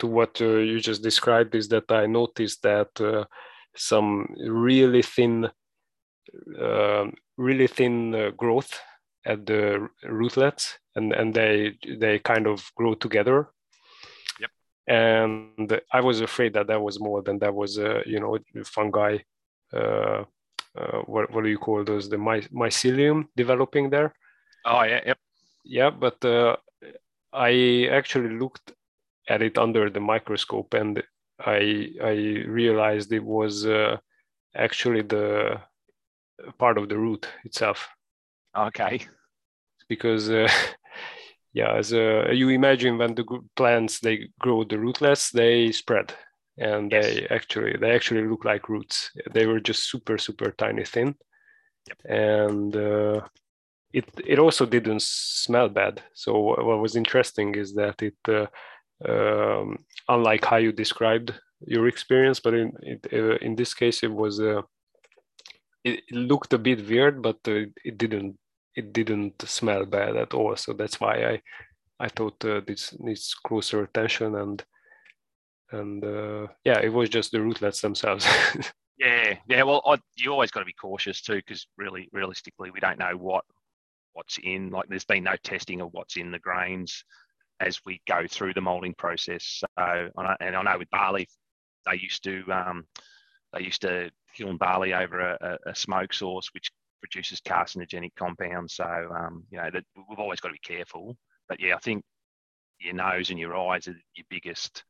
to 0.00 0.06
what 0.06 0.40
uh, 0.40 0.58
you 0.70 0.80
just 0.80 1.02
described 1.02 1.54
is 1.54 1.68
that 1.68 1.90
I 1.90 2.06
noticed 2.06 2.62
that 2.62 2.90
some 3.76 4.34
really 4.48 5.02
thin, 5.02 5.48
um, 6.60 7.14
really 7.36 7.68
thin 7.68 8.32
growth 8.36 8.80
at 9.24 9.46
the 9.46 9.88
rootlets, 10.02 10.76
and 10.96 11.12
and 11.12 11.32
they 11.32 11.78
they 11.98 12.18
kind 12.18 12.48
of 12.48 12.68
grow 12.74 12.94
together 12.94 13.48
and 14.90 15.80
I 15.92 16.00
was 16.00 16.20
afraid 16.20 16.52
that 16.54 16.66
that 16.66 16.82
was 16.82 16.98
more 16.98 17.22
than 17.22 17.38
that 17.38 17.54
was, 17.54 17.78
uh, 17.78 18.02
you 18.04 18.18
know, 18.18 18.36
fungi. 18.64 19.18
Uh, 19.72 20.24
uh, 20.76 20.98
what 21.06 21.30
what 21.32 21.44
do 21.44 21.50
you 21.50 21.58
call 21.58 21.84
those? 21.84 22.08
The 22.08 22.18
my, 22.18 22.40
mycelium 22.52 23.28
developing 23.36 23.90
there. 23.90 24.12
Oh 24.64 24.82
yeah, 24.82 25.00
yep. 25.06 25.18
Yeah, 25.64 25.90
but 25.90 26.24
uh, 26.24 26.56
I 27.32 27.88
actually 27.92 28.36
looked 28.36 28.72
at 29.28 29.42
it 29.42 29.58
under 29.58 29.90
the 29.90 30.00
microscope, 30.00 30.74
and 30.74 31.00
I 31.38 31.92
I 32.02 32.14
realized 32.48 33.12
it 33.12 33.24
was 33.24 33.66
uh, 33.66 33.96
actually 34.56 35.02
the 35.02 35.60
part 36.58 36.78
of 36.78 36.88
the 36.88 36.98
root 36.98 37.28
itself. 37.44 37.88
Okay. 38.56 39.06
Because 39.88 40.30
uh, 40.30 40.48
yeah, 41.52 41.74
as 41.74 41.92
uh, 41.92 42.30
you 42.30 42.48
imagine, 42.48 42.98
when 42.98 43.14
the 43.14 43.24
plants 43.56 44.00
they 44.00 44.28
grow 44.38 44.64
the 44.64 44.78
rootlets, 44.78 45.30
they 45.30 45.72
spread, 45.72 46.14
and 46.58 46.92
yes. 46.92 47.04
they 47.04 47.26
actually 47.28 47.76
they 47.76 47.90
actually 47.90 48.26
look 48.28 48.44
like 48.44 48.68
roots. 48.68 49.10
They 49.32 49.46
were 49.46 49.60
just 49.60 49.90
super 49.90 50.16
super 50.16 50.52
tiny 50.52 50.84
thin, 50.84 51.16
yep. 51.88 51.98
and 52.04 52.76
uh, 52.76 53.20
it 53.92 54.04
it 54.24 54.38
also 54.38 54.64
didn't 54.64 55.02
smell 55.02 55.68
bad. 55.68 56.02
So 56.14 56.38
what 56.38 56.80
was 56.80 56.94
interesting 56.94 57.56
is 57.56 57.74
that 57.74 58.00
it, 58.00 58.16
uh, 58.28 58.46
um, 59.08 59.78
unlike 60.08 60.44
how 60.44 60.56
you 60.58 60.70
described 60.70 61.34
your 61.66 61.88
experience, 61.88 62.38
but 62.38 62.54
in 62.54 62.72
it, 62.82 63.06
uh, 63.12 63.36
in 63.38 63.56
this 63.56 63.74
case 63.74 64.04
it 64.04 64.12
was 64.12 64.40
uh, 64.40 64.62
it, 65.82 66.02
it, 66.08 66.14
looked 66.14 66.52
a 66.52 66.58
bit 66.58 66.88
weird, 66.88 67.22
but 67.22 67.38
uh, 67.48 67.66
it 67.84 67.98
didn't 67.98 68.38
it 68.76 68.92
didn't 68.92 69.42
smell 69.48 69.84
bad 69.84 70.16
at 70.16 70.34
all. 70.34 70.56
So 70.56 70.72
that's 70.72 71.00
why 71.00 71.24
I 71.24 71.42
I 71.98 72.08
thought 72.08 72.44
uh, 72.44 72.60
this 72.66 72.98
needs 72.98 73.34
closer 73.34 73.82
attention 73.82 74.34
and 74.36 74.64
and 75.72 76.04
uh, 76.04 76.48
yeah, 76.64 76.80
it 76.80 76.92
was 76.92 77.08
just 77.08 77.30
the 77.30 77.40
rootlets 77.40 77.80
themselves. 77.80 78.26
yeah, 78.98 79.36
yeah. 79.48 79.62
Well, 79.62 79.82
I, 79.86 79.98
you 80.16 80.32
always 80.32 80.50
got 80.50 80.60
to 80.60 80.66
be 80.66 80.72
cautious 80.72 81.20
too, 81.20 81.36
because 81.36 81.66
really, 81.76 82.08
realistically, 82.12 82.70
we 82.70 82.80
don't 82.80 82.98
know 82.98 83.16
what 83.16 83.44
what's 84.14 84.38
in. 84.42 84.70
Like 84.70 84.88
there's 84.88 85.04
been 85.04 85.24
no 85.24 85.36
testing 85.44 85.80
of 85.80 85.90
what's 85.92 86.16
in 86.16 86.32
the 86.32 86.38
grains 86.38 87.04
as 87.60 87.78
we 87.84 88.00
go 88.08 88.26
through 88.28 88.54
the 88.54 88.60
malting 88.60 88.94
process. 88.94 89.62
So, 89.76 90.08
and 90.18 90.56
I 90.56 90.62
know 90.62 90.78
with 90.78 90.90
barley, 90.90 91.28
they 91.86 91.98
used 91.98 92.24
to 92.24 92.42
um, 92.50 92.86
they 93.52 93.62
used 93.62 93.82
to 93.82 94.10
kiln 94.34 94.56
barley 94.56 94.94
over 94.94 95.20
a, 95.20 95.58
a, 95.66 95.74
smoke 95.74 96.12
source, 96.12 96.48
which 96.52 96.70
produces 97.00 97.40
carcinogenic 97.40 98.14
compounds. 98.16 98.74
So, 98.74 98.84
um, 98.84 99.44
you 99.50 99.58
know, 99.58 99.70
that 99.72 99.84
we've 100.08 100.18
always 100.18 100.40
got 100.40 100.48
to 100.48 100.54
be 100.54 100.74
careful. 100.74 101.16
But 101.48 101.60
yeah, 101.60 101.74
I 101.74 101.78
think 101.78 102.04
your 102.78 102.94
nose 102.94 103.30
and 103.30 103.38
your 103.38 103.56
eyes 103.56 103.88
are 103.88 103.96
your 104.14 104.26
biggest 104.28 104.84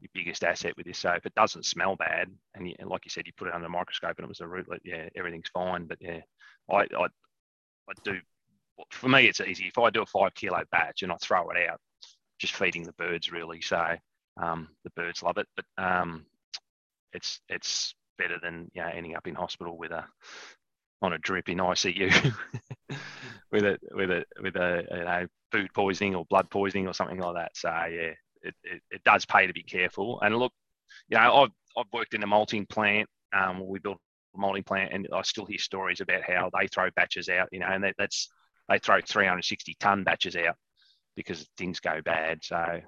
your 0.00 0.10
biggest 0.12 0.42
asset 0.44 0.76
with 0.76 0.86
this. 0.86 0.98
So 0.98 1.10
if 1.12 1.24
it 1.24 1.34
doesn't 1.34 1.64
smell 1.64 1.94
bad, 1.96 2.28
and, 2.54 2.68
you, 2.68 2.74
and 2.78 2.90
like 2.90 3.04
you 3.04 3.10
said, 3.10 3.26
you 3.26 3.32
put 3.36 3.48
it 3.48 3.54
under 3.54 3.66
the 3.66 3.70
microscope 3.70 4.14
and 4.18 4.24
it 4.24 4.28
was 4.28 4.40
a 4.40 4.44
rootlet, 4.44 4.80
yeah, 4.84 5.08
everything's 5.16 5.48
fine. 5.54 5.86
But 5.86 5.98
yeah, 6.00 6.20
I, 6.68 6.80
I, 6.96 7.04
I 7.88 7.92
do 8.02 8.18
for 8.90 9.08
me, 9.08 9.26
it's 9.26 9.40
easy. 9.40 9.66
If 9.66 9.78
I 9.78 9.90
do 9.90 10.02
a 10.02 10.06
five 10.06 10.34
kilo 10.34 10.62
batch 10.70 11.02
and 11.02 11.12
I 11.12 11.16
throw 11.16 11.48
it 11.50 11.68
out, 11.68 11.80
just 12.38 12.54
feeding 12.54 12.82
the 12.82 12.92
birds 12.92 13.30
really. 13.30 13.60
So 13.60 13.96
um, 14.40 14.68
the 14.84 14.90
birds 14.90 15.22
love 15.22 15.38
it, 15.38 15.46
but 15.56 15.64
um, 15.78 16.26
it's 17.12 17.40
it's 17.48 17.94
better 18.18 18.38
than 18.42 18.70
know 18.82 18.90
ending 18.92 19.16
up 19.16 19.26
in 19.26 19.34
hospital 19.34 19.76
with 19.76 19.92
a 19.92 20.04
on 21.04 21.12
a 21.12 21.18
drip 21.18 21.48
in 21.48 21.58
ICU 21.58 22.34
with 23.52 23.64
a 23.64 23.78
with 23.92 24.10
a 24.10 24.24
with 24.40 24.56
a 24.56 24.84
you 24.90 25.04
know, 25.04 25.26
food 25.52 25.72
poisoning 25.74 26.14
or 26.14 26.24
blood 26.26 26.50
poisoning 26.50 26.88
or 26.88 26.94
something 26.94 27.18
like 27.18 27.36
that. 27.36 27.56
So 27.56 27.68
yeah, 27.68 28.12
it, 28.42 28.54
it, 28.62 28.82
it 28.90 29.04
does 29.04 29.24
pay 29.24 29.46
to 29.46 29.52
be 29.52 29.62
careful. 29.62 30.20
And 30.20 30.36
look, 30.36 30.52
you 31.08 31.16
know, 31.16 31.42
I've 31.42 31.50
I've 31.76 31.92
worked 31.92 32.14
in 32.14 32.22
a 32.22 32.26
malting 32.26 32.66
plant. 32.66 33.08
Um, 33.32 33.66
we 33.66 33.78
built 33.78 33.98
a 34.34 34.38
malting 34.38 34.64
plant, 34.64 34.92
and 34.92 35.08
I 35.12 35.22
still 35.22 35.46
hear 35.46 35.58
stories 35.58 36.00
about 36.00 36.22
how 36.22 36.50
they 36.58 36.66
throw 36.66 36.90
batches 36.96 37.28
out. 37.28 37.48
You 37.52 37.60
know, 37.60 37.66
and 37.66 37.84
that, 37.84 37.94
that's 37.98 38.28
they 38.68 38.78
throw 38.78 39.00
360 39.00 39.76
ton 39.80 40.04
batches 40.04 40.36
out 40.36 40.56
because 41.16 41.46
things 41.56 41.80
go 41.80 42.00
bad. 42.02 42.42
So, 42.42 42.80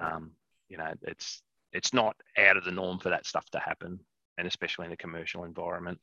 um, 0.00 0.32
you 0.68 0.76
know, 0.76 0.92
it's 1.02 1.42
it's 1.72 1.92
not 1.92 2.16
out 2.38 2.56
of 2.56 2.64
the 2.64 2.70
norm 2.70 2.98
for 2.98 3.10
that 3.10 3.26
stuff 3.26 3.48
to 3.50 3.58
happen, 3.58 3.98
and 4.38 4.46
especially 4.46 4.86
in 4.86 4.92
a 4.92 4.96
commercial 4.96 5.44
environment. 5.44 6.00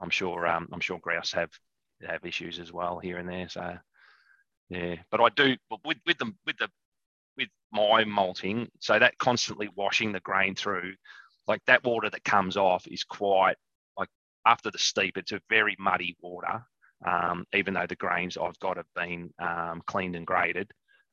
I'm 0.00 0.10
sure 0.10 0.46
um, 0.46 0.68
I'm 0.72 0.80
sure 0.80 0.98
grouse 0.98 1.32
have 1.32 1.50
have 2.06 2.24
issues 2.24 2.58
as 2.58 2.72
well 2.72 2.98
here 2.98 3.18
and 3.18 3.28
there. 3.28 3.48
So, 3.48 3.76
yeah, 4.68 4.96
but 5.10 5.20
I 5.20 5.28
do 5.30 5.56
with 5.84 5.98
with 6.06 6.18
the 6.18 6.32
with 6.46 6.56
the 6.58 6.68
with 7.36 7.48
my 7.72 8.04
malting, 8.04 8.68
so 8.80 8.98
that 8.98 9.18
constantly 9.18 9.68
washing 9.74 10.12
the 10.12 10.20
grain 10.20 10.54
through, 10.54 10.94
like 11.46 11.60
that 11.66 11.84
water 11.84 12.10
that 12.10 12.24
comes 12.24 12.56
off 12.56 12.86
is 12.86 13.04
quite 13.04 13.56
like 13.96 14.08
after 14.46 14.70
the 14.70 14.78
steep, 14.78 15.16
it's 15.16 15.32
a 15.32 15.40
very 15.48 15.76
muddy 15.78 16.16
water 16.20 16.64
um, 17.06 17.46
even 17.54 17.74
though 17.74 17.86
the 17.86 17.96
grains 17.96 18.36
I've 18.36 18.58
got 18.58 18.76
have 18.76 18.92
been 18.94 19.32
um, 19.38 19.82
cleaned 19.86 20.16
and 20.16 20.26
graded. 20.26 20.70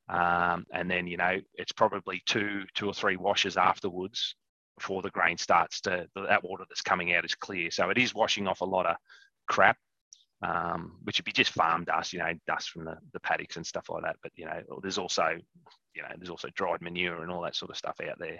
Um, 0.08 0.66
and 0.72 0.90
then, 0.90 1.06
you 1.06 1.16
know, 1.16 1.38
it's 1.54 1.72
probably 1.72 2.22
two, 2.26 2.64
two 2.74 2.86
or 2.86 2.94
three 2.94 3.16
washes 3.16 3.56
afterwards 3.56 4.34
before 4.78 5.02
the 5.02 5.10
grain 5.10 5.36
starts 5.36 5.80
to, 5.82 6.06
that 6.14 6.44
water 6.44 6.64
that's 6.68 6.82
coming 6.82 7.14
out 7.14 7.24
is 7.24 7.34
clear. 7.34 7.70
So 7.70 7.90
it 7.90 7.98
is 7.98 8.14
washing 8.14 8.46
off 8.46 8.60
a 8.60 8.66
lot 8.66 8.86
of 8.86 8.96
crap, 9.48 9.76
um, 10.42 10.98
which 11.04 11.18
would 11.18 11.24
be 11.24 11.32
just 11.32 11.52
farm 11.52 11.84
dust, 11.84 12.12
you 12.12 12.20
know, 12.20 12.32
dust 12.46 12.70
from 12.70 12.84
the, 12.84 12.96
the 13.12 13.20
paddocks 13.20 13.56
and 13.56 13.66
stuff 13.66 13.88
like 13.88 14.04
that. 14.04 14.16
But, 14.22 14.32
you 14.36 14.46
know, 14.46 14.60
there's 14.82 14.98
also, 14.98 15.36
you 15.94 16.02
know, 16.02 16.08
there's 16.16 16.30
also 16.30 16.48
dried 16.54 16.80
manure 16.80 17.22
and 17.22 17.30
all 17.30 17.42
that 17.42 17.56
sort 17.56 17.70
of 17.70 17.76
stuff 17.76 17.96
out 18.08 18.18
there. 18.18 18.38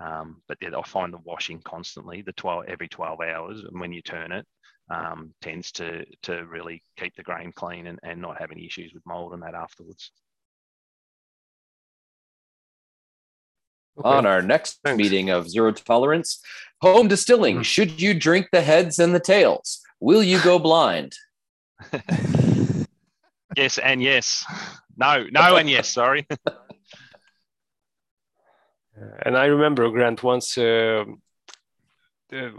Um, 0.00 0.42
but 0.48 0.58
yeah, 0.60 0.70
I 0.76 0.82
find 0.82 1.12
the 1.12 1.18
washing 1.18 1.60
constantly, 1.62 2.22
the 2.22 2.32
12, 2.32 2.64
every 2.68 2.88
12 2.88 3.20
hours, 3.20 3.60
and 3.60 3.80
when 3.80 3.92
you 3.92 4.02
turn 4.02 4.32
it, 4.32 4.46
um, 4.90 5.32
tends 5.40 5.72
to 5.72 6.04
to 6.22 6.44
really 6.46 6.82
keep 6.98 7.14
the 7.16 7.22
grain 7.22 7.52
clean 7.52 7.86
and, 7.86 7.98
and 8.02 8.20
not 8.20 8.38
have 8.38 8.50
any 8.50 8.66
issues 8.66 8.92
with 8.92 9.06
mold 9.06 9.32
and 9.32 9.42
that 9.42 9.54
afterwards. 9.54 10.10
Okay. 13.98 14.08
On 14.08 14.26
our 14.26 14.42
next 14.42 14.80
Thanks. 14.82 14.98
meeting 14.98 15.30
of 15.30 15.48
zero 15.48 15.70
tolerance, 15.72 16.40
home 16.80 17.06
distilling. 17.08 17.58
Mm. 17.58 17.64
Should 17.64 18.00
you 18.00 18.12
drink 18.12 18.48
the 18.50 18.60
heads 18.60 18.98
and 18.98 19.14
the 19.14 19.20
tails? 19.20 19.80
Will 20.00 20.22
you 20.22 20.42
go 20.42 20.58
blind? 20.58 21.14
yes, 23.56 23.78
and 23.78 24.02
yes. 24.02 24.44
No, 24.96 25.26
no, 25.30 25.56
and 25.56 25.70
yes. 25.70 25.88
Sorry. 25.88 26.26
and 29.24 29.36
I 29.36 29.46
remember 29.46 29.88
Grant 29.90 30.22
once 30.22 30.58
uh, 30.58 31.04
uh, 32.32 32.50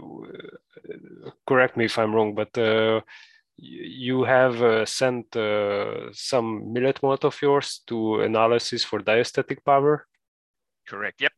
correct 1.46 1.76
me 1.76 1.84
if 1.84 1.98
I'm 1.98 2.14
wrong, 2.14 2.34
but 2.34 2.56
uh, 2.56 3.00
you 3.56 4.24
have 4.24 4.62
uh, 4.62 4.84
sent 4.84 5.34
uh, 5.36 6.12
some 6.12 6.72
millet 6.72 7.02
malt 7.02 7.24
of 7.24 7.40
yours 7.40 7.82
to 7.86 8.20
analysis 8.20 8.84
for 8.84 9.00
diastatic 9.00 9.64
power. 9.64 10.06
Correct. 10.86 11.20
Yep. 11.20 11.32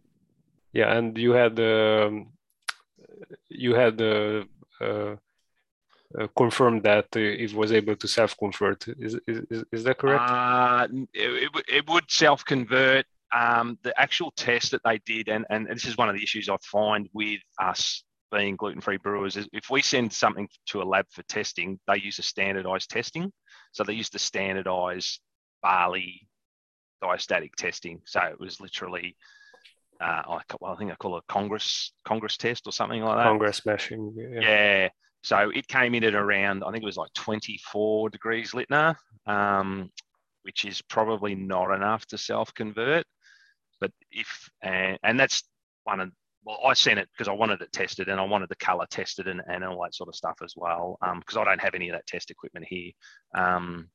Yeah, 0.72 0.96
and 0.96 1.16
you 1.16 1.32
had 1.32 1.58
um, 1.58 2.28
you 3.48 3.74
had 3.74 4.00
uh, 4.00 4.44
uh, 4.80 5.16
uh 6.18 6.26
confirmed 6.36 6.82
that 6.82 7.06
it 7.16 7.54
was 7.54 7.72
able 7.72 7.96
to 7.96 8.08
self-convert. 8.08 8.88
Is, 8.88 9.18
is, 9.26 9.64
is 9.72 9.84
that 9.84 9.98
correct? 9.98 10.92
It, 11.14 11.50
it, 11.68 11.88
would 11.88 12.10
self-convert. 12.10 13.06
Um, 13.30 13.78
the 13.82 13.98
actual 14.00 14.30
test 14.30 14.70
that 14.70 14.80
they 14.84 14.98
did, 15.04 15.28
and, 15.28 15.44
and 15.50 15.66
this 15.68 15.84
is 15.84 15.98
one 15.98 16.08
of 16.08 16.14
the 16.14 16.22
issues 16.22 16.48
I 16.48 16.56
find 16.62 17.10
with 17.12 17.40
us 17.60 18.02
being 18.32 18.56
gluten-free 18.56 18.98
brewers 18.98 19.36
is 19.36 19.48
if 19.52 19.70
we 19.70 19.82
send 19.82 20.12
something 20.12 20.48
to 20.66 20.82
a 20.82 20.84
lab 20.84 21.06
for 21.10 21.22
testing, 21.24 21.78
they 21.86 21.98
use 21.98 22.18
a 22.18 22.22
standardized 22.22 22.90
testing. 22.90 23.32
So 23.72 23.84
they 23.84 23.94
use 23.94 24.10
the 24.10 24.18
standardized 24.18 25.20
barley 25.62 26.26
diastatic 27.02 27.54
testing. 27.56 28.00
So 28.06 28.20
it 28.20 28.40
was 28.40 28.60
literally, 28.60 29.16
uh, 30.00 30.22
I, 30.26 30.40
well, 30.60 30.72
I 30.72 30.76
think 30.76 30.92
I 30.92 30.94
call 30.96 31.16
it 31.16 31.24
a 31.28 31.32
Congress 31.32 31.92
Congress 32.04 32.36
test 32.36 32.66
or 32.66 32.72
something 32.72 33.02
like 33.02 33.16
that. 33.16 33.24
Congress 33.24 33.66
mashing. 33.66 34.14
Yeah. 34.16 34.40
yeah. 34.40 34.88
So 35.22 35.50
it 35.50 35.66
came 35.66 35.94
in 35.94 36.04
at 36.04 36.14
around, 36.14 36.62
I 36.64 36.70
think 36.70 36.82
it 36.82 36.86
was 36.86 36.96
like 36.96 37.12
24 37.14 38.10
degrees 38.10 38.52
Lintner, 38.52 38.94
um, 39.26 39.90
which 40.42 40.64
is 40.64 40.80
probably 40.82 41.34
not 41.34 41.74
enough 41.74 42.06
to 42.06 42.18
self-convert. 42.18 43.04
But 43.80 43.90
if, 44.12 44.48
and, 44.62 44.98
and 45.02 45.18
that's 45.18 45.42
one 45.84 46.00
of 46.00 46.10
well, 46.44 46.60
I 46.64 46.72
sent 46.72 46.98
it 46.98 47.08
because 47.12 47.28
I 47.28 47.32
wanted 47.32 47.60
it 47.60 47.72
tested 47.72 48.08
and 48.08 48.20
I 48.20 48.24
wanted 48.24 48.48
the 48.48 48.56
color 48.56 48.86
tested 48.90 49.28
and, 49.28 49.42
and 49.48 49.64
all 49.64 49.82
that 49.82 49.94
sort 49.94 50.08
of 50.08 50.14
stuff 50.14 50.38
as 50.42 50.54
well. 50.56 50.96
Because 51.18 51.36
um, 51.36 51.42
I 51.42 51.44
don't 51.44 51.60
have 51.60 51.74
any 51.74 51.90
of 51.90 51.94
that 51.94 52.06
test 52.06 52.30
equipment 52.30 52.64
here. 52.68 52.92
Um, 53.34 53.90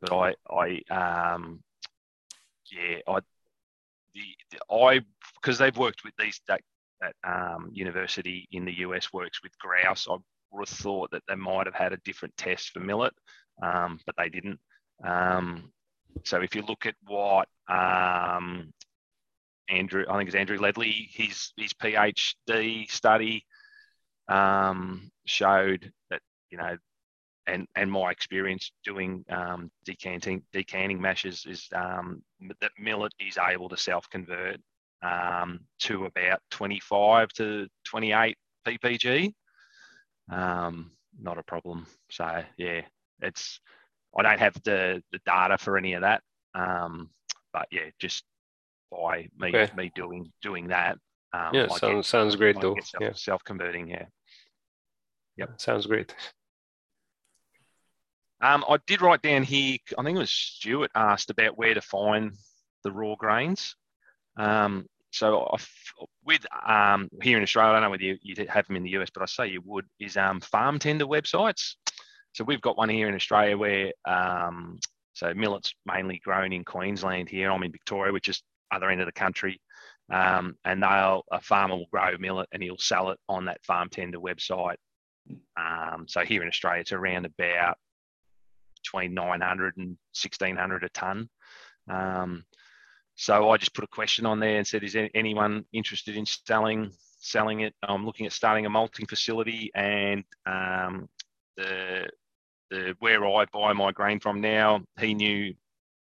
but 0.00 0.12
I, 0.12 0.34
I, 0.48 1.32
um, 1.34 1.62
yeah, 2.70 2.98
I, 3.08 3.18
the, 4.14 4.22
the 4.50 4.74
I, 4.74 5.00
because 5.40 5.58
they've 5.58 5.76
worked 5.76 6.04
with 6.04 6.14
these 6.18 6.40
that, 6.48 6.60
that 7.00 7.14
um, 7.24 7.70
university 7.72 8.48
in 8.52 8.64
the 8.64 8.78
US 8.80 9.12
works 9.12 9.42
with 9.42 9.58
grouse. 9.58 10.06
I 10.08 10.16
would 10.52 10.68
have 10.68 10.78
thought 10.78 11.10
that 11.12 11.22
they 11.28 11.34
might 11.36 11.66
have 11.66 11.74
had 11.74 11.92
a 11.92 11.98
different 11.98 12.36
test 12.36 12.70
for 12.70 12.80
millet, 12.80 13.14
um, 13.62 14.00
but 14.06 14.14
they 14.18 14.28
didn't. 14.28 14.58
Um, 15.04 15.72
so 16.24 16.40
if 16.40 16.54
you 16.54 16.62
look 16.62 16.86
at 16.86 16.96
what 17.06 17.48
um, 17.68 18.72
Andrew, 19.68 20.04
I 20.08 20.18
think 20.18 20.28
it's 20.28 20.36
Andrew 20.36 20.58
Ledley, 20.58 21.08
his 21.12 21.52
his 21.56 21.72
PhD 21.72 22.90
study 22.90 23.46
um, 24.28 25.10
showed 25.26 25.92
that 26.10 26.20
you 26.50 26.58
know, 26.58 26.76
and 27.46 27.66
and 27.74 27.90
my 27.90 28.10
experience 28.10 28.72
doing 28.84 29.24
um, 29.30 29.70
decanting 29.84 30.42
decanting 30.52 31.00
mashes 31.00 31.46
is 31.46 31.66
um, 31.74 32.22
that 32.60 32.70
millet 32.78 33.12
is 33.18 33.38
able 33.38 33.68
to 33.68 33.76
self 33.76 34.08
convert 34.10 34.58
um, 35.02 35.60
to 35.80 36.04
about 36.04 36.40
25 36.50 37.28
to 37.30 37.66
28 37.84 38.36
ppg. 38.66 39.32
Um, 40.30 40.92
not 41.20 41.38
a 41.38 41.42
problem. 41.42 41.86
So 42.10 42.42
yeah, 42.56 42.82
it's 43.20 43.60
I 44.16 44.22
don't 44.22 44.38
have 44.38 44.54
the 44.64 45.02
the 45.12 45.20
data 45.26 45.58
for 45.58 45.76
any 45.76 45.94
of 45.94 46.02
that. 46.02 46.22
Um, 46.54 47.10
but 47.52 47.66
yeah, 47.70 47.90
just 47.98 48.24
by 48.90 49.28
me 49.36 49.68
me 49.76 49.90
doing 49.94 50.30
doing 50.42 50.68
that. 50.68 50.98
Um, 51.32 51.54
yeah, 51.54 51.68
sounds 51.68 51.80
get, 51.80 52.04
sounds 52.06 52.36
great 52.36 52.60
though. 52.60 52.74
Self, 52.82 53.02
yeah, 53.02 53.12
self 53.14 53.44
converting. 53.44 53.88
Yeah. 53.88 54.06
Yep, 55.36 55.60
sounds 55.60 55.86
great. 55.86 56.14
Um, 58.42 58.64
I 58.68 58.78
did 58.86 59.02
write 59.02 59.22
down 59.22 59.42
here. 59.42 59.78
I 59.98 60.02
think 60.02 60.16
it 60.16 60.20
was 60.20 60.30
Stuart 60.30 60.90
asked 60.94 61.30
about 61.30 61.58
where 61.58 61.74
to 61.74 61.80
find 61.80 62.32
the 62.84 62.92
raw 62.92 63.14
grains. 63.16 63.76
Um, 64.36 64.86
so 65.10 65.50
I, 65.52 65.58
with 66.24 66.46
um, 66.66 67.08
here 67.20 67.36
in 67.36 67.42
Australia, 67.42 67.70
I 67.70 67.74
don't 67.74 67.82
know 67.82 67.90
whether 67.90 68.02
you, 68.02 68.16
you 68.22 68.34
have 68.48 68.66
them 68.66 68.76
in 68.76 68.82
the 68.82 68.90
US, 68.90 69.10
but 69.12 69.22
I 69.22 69.26
say 69.26 69.48
you 69.48 69.60
would 69.64 69.86
is 69.98 70.16
um, 70.16 70.40
farm 70.40 70.78
tender 70.78 71.06
websites. 71.06 71.74
So 72.32 72.44
we've 72.44 72.60
got 72.60 72.78
one 72.78 72.88
here 72.88 73.08
in 73.08 73.14
Australia 73.14 73.58
where 73.58 73.92
um, 74.06 74.78
so 75.12 75.34
millet's 75.34 75.74
mainly 75.84 76.20
grown 76.24 76.52
in 76.52 76.64
Queensland 76.64 77.28
here. 77.28 77.50
I'm 77.50 77.62
in 77.62 77.72
Victoria, 77.72 78.12
which 78.12 78.28
is 78.28 78.42
other 78.70 78.88
end 78.88 79.00
of 79.00 79.06
the 79.06 79.12
country. 79.12 79.60
Um, 80.10 80.56
and 80.64 80.82
they'll 80.82 81.24
a 81.30 81.40
farmer 81.40 81.76
will 81.76 81.86
grow 81.92 82.16
millet 82.18 82.48
and 82.52 82.62
he'll 82.62 82.78
sell 82.78 83.10
it 83.10 83.18
on 83.28 83.44
that 83.44 83.64
farm 83.64 83.88
tender 83.90 84.18
website. 84.18 84.76
So 86.06 86.20
here 86.22 86.42
in 86.42 86.48
Australia, 86.48 86.80
it's 86.80 86.92
around 86.92 87.26
about 87.26 87.76
between 88.82 89.14
900 89.14 89.76
and 89.76 89.88
1600 90.14 90.84
a 90.84 90.88
ton. 90.90 91.28
Um, 91.88 92.44
so 93.14 93.50
I 93.50 93.56
just 93.56 93.74
put 93.74 93.84
a 93.84 93.88
question 93.88 94.26
on 94.26 94.40
there 94.40 94.56
and 94.56 94.66
said, 94.66 94.82
is 94.82 94.96
anyone 95.14 95.64
interested 95.72 96.16
in 96.16 96.26
selling 96.26 96.92
selling 97.18 97.60
it? 97.60 97.74
I'm 97.82 98.06
looking 98.06 98.26
at 98.26 98.32
starting 98.32 98.66
a 98.66 98.70
malting 98.70 99.06
facility 99.06 99.70
and 99.74 100.24
um, 100.46 101.08
the 101.56 102.08
the 102.70 102.94
where 103.00 103.26
I 103.26 103.44
buy 103.52 103.72
my 103.72 103.92
grain 103.92 104.20
from 104.20 104.40
now, 104.40 104.82
he 104.98 105.14
knew 105.14 105.54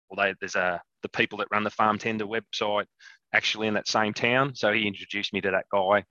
well, 0.09 0.25
they, 0.25 0.35
there's 0.39 0.55
a 0.55 0.81
the 1.01 1.09
people 1.09 1.39
that 1.39 1.47
run 1.51 1.63
the 1.63 1.69
farm 1.69 1.97
tender 1.97 2.25
website 2.25 2.85
actually 3.33 3.67
in 3.67 3.73
that 3.75 3.87
same 3.87 4.13
town. 4.13 4.55
So 4.55 4.71
he 4.73 4.87
introduced 4.87 5.33
me 5.33 5.41
to 5.41 5.51
that 5.51 5.65
guy. 5.71 6.03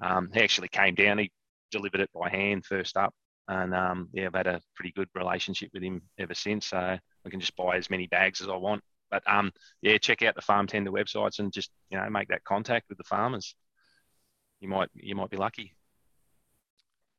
Um, 0.00 0.30
he 0.32 0.40
actually 0.40 0.68
came 0.68 0.94
down. 0.94 1.18
He 1.18 1.32
delivered 1.70 2.00
it 2.00 2.10
by 2.14 2.28
hand 2.28 2.64
first 2.64 2.96
up, 2.96 3.14
and 3.52 3.74
um, 3.74 4.08
yeah, 4.12 4.26
I've 4.26 4.34
had 4.34 4.46
a 4.46 4.60
pretty 4.74 4.92
good 4.92 5.08
relationship 5.14 5.70
with 5.74 5.82
him 5.82 6.02
ever 6.18 6.34
since. 6.34 6.68
So 6.68 6.78
I 6.78 7.30
can 7.30 7.40
just 7.40 7.56
buy 7.56 7.76
as 7.76 7.90
many 7.90 8.06
bags 8.06 8.40
as 8.40 8.48
I 8.48 8.56
want. 8.56 8.82
But 9.10 9.22
um, 9.26 9.52
yeah, 9.82 9.98
check 9.98 10.22
out 10.22 10.34
the 10.34 10.42
farm 10.42 10.66
tender 10.66 10.90
websites 10.90 11.38
and 11.38 11.52
just 11.52 11.70
you 11.90 11.98
know 11.98 12.08
make 12.08 12.28
that 12.28 12.44
contact 12.44 12.88
with 12.88 12.98
the 12.98 13.04
farmers. 13.04 13.54
You 14.60 14.68
might 14.68 14.88
you 14.94 15.14
might 15.14 15.30
be 15.30 15.36
lucky. 15.36 15.74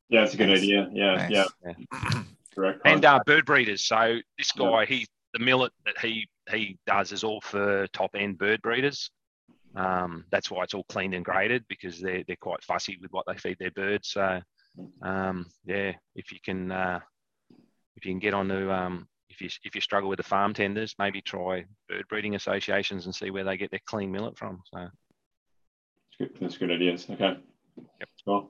Yeah, 0.08 0.24
it's 0.24 0.34
a 0.34 0.36
good 0.36 0.50
idea. 0.50 0.88
Yeah, 0.92 1.14
nice. 1.14 1.30
yeah. 1.30 1.46
yeah. 1.64 2.22
Correct. 2.54 2.80
And 2.84 3.04
uh, 3.04 3.20
bird 3.26 3.46
breeders. 3.46 3.82
So 3.82 4.18
this 4.38 4.52
guy, 4.52 4.80
yeah. 4.80 4.86
he 4.86 5.06
the 5.32 5.38
millet 5.40 5.72
that 5.86 5.98
he 5.98 6.28
he 6.50 6.78
does 6.86 7.12
is 7.12 7.24
all 7.24 7.40
for 7.40 7.86
top 7.88 8.10
end 8.14 8.38
bird 8.38 8.60
breeders. 8.62 9.10
Um, 9.76 10.24
that's 10.30 10.50
why 10.50 10.62
it's 10.62 10.74
all 10.74 10.84
cleaned 10.84 11.14
and 11.14 11.24
graded 11.24 11.64
because 11.68 12.00
they're 12.00 12.24
they're 12.26 12.36
quite 12.36 12.62
fussy 12.62 12.98
with 13.00 13.12
what 13.12 13.24
they 13.26 13.36
feed 13.36 13.58
their 13.58 13.72
birds. 13.72 14.08
So 14.08 14.40
um, 15.02 15.46
yeah, 15.64 15.92
if 16.14 16.32
you 16.32 16.38
can 16.44 16.70
uh, 16.70 17.00
if 17.96 18.04
you 18.04 18.12
can 18.12 18.18
get 18.18 18.34
on 18.34 18.48
to 18.48 18.72
um, 18.72 19.08
if 19.28 19.40
you 19.40 19.48
if 19.64 19.74
you 19.74 19.80
struggle 19.80 20.08
with 20.08 20.18
the 20.18 20.22
farm 20.22 20.54
tenders, 20.54 20.94
maybe 20.98 21.20
try 21.20 21.64
bird 21.88 22.06
breeding 22.08 22.34
associations 22.34 23.06
and 23.06 23.14
see 23.14 23.30
where 23.30 23.44
they 23.44 23.56
get 23.56 23.70
their 23.70 23.80
clean 23.86 24.10
millet 24.10 24.38
from. 24.38 24.60
So 24.72 24.78
that's 24.78 24.90
good. 26.18 26.30
That's 26.40 26.58
good 26.58 26.70
ideas. 26.70 27.06
Okay. 27.10 27.38
Yep. 28.00 28.08
Cool 28.24 28.48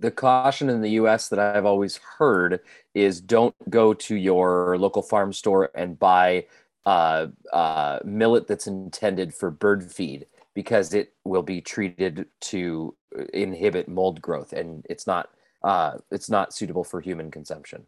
the 0.00 0.10
caution 0.10 0.70
in 0.70 0.80
the 0.80 0.90
US 0.92 1.28
that 1.28 1.38
I've 1.38 1.66
always 1.66 1.98
heard 2.18 2.60
is 2.94 3.20
don't 3.20 3.54
go 3.68 3.94
to 3.94 4.16
your 4.16 4.76
local 4.78 5.02
farm 5.02 5.32
store 5.32 5.70
and 5.74 5.98
buy 5.98 6.46
uh, 6.86 7.26
uh, 7.52 8.00
millet 8.04 8.46
that's 8.48 8.66
intended 8.66 9.34
for 9.34 9.50
bird 9.50 9.92
feed 9.92 10.26
because 10.54 10.94
it 10.94 11.12
will 11.24 11.42
be 11.42 11.60
treated 11.60 12.26
to 12.40 12.96
inhibit 13.34 13.88
mold 13.88 14.22
growth 14.22 14.52
and 14.52 14.86
it's 14.88 15.06
not 15.06 15.30
uh, 15.62 15.98
it's 16.10 16.30
not 16.30 16.52
suitable 16.52 16.84
for 16.84 17.00
human 17.00 17.30
consumption. 17.30 17.86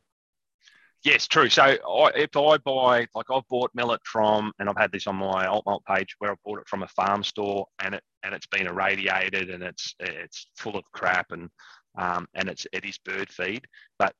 Yes, 1.05 1.27
true. 1.27 1.49
So 1.49 1.62
I, 1.62 2.11
if 2.15 2.36
I 2.36 2.59
buy, 2.59 3.07
like 3.15 3.27
I've 3.28 3.49
bought 3.49 3.73
millet 3.74 4.01
from, 4.05 4.53
and 4.59 4.69
I've 4.69 4.77
had 4.77 4.93
this 4.93 5.09
on 5.09 5.16
my 5.16 5.47
alt 5.47 5.66
malt 5.66 5.85
page 5.85 6.15
where 6.19 6.31
I 6.31 6.35
bought 6.44 6.61
it 6.61 6.69
from 6.69 6.85
a 6.85 6.89
farm 6.89 7.24
store, 7.24 7.66
and 7.81 7.94
it 7.97 8.03
and 8.23 8.35
it's 8.35 8.47
been 8.47 8.69
irradiated 8.69 9.51
and 9.51 9.65
it's 9.65 9.94
it's 9.99 10.47
full 10.57 10.77
of 10.77 10.85
crap, 10.93 11.32
and 11.32 11.49
um, 11.99 12.27
and 12.35 12.49
it's 12.49 12.66
it 12.73 12.85
is 12.85 12.99
bird 12.99 13.32
feed. 13.32 13.66
But 13.99 14.15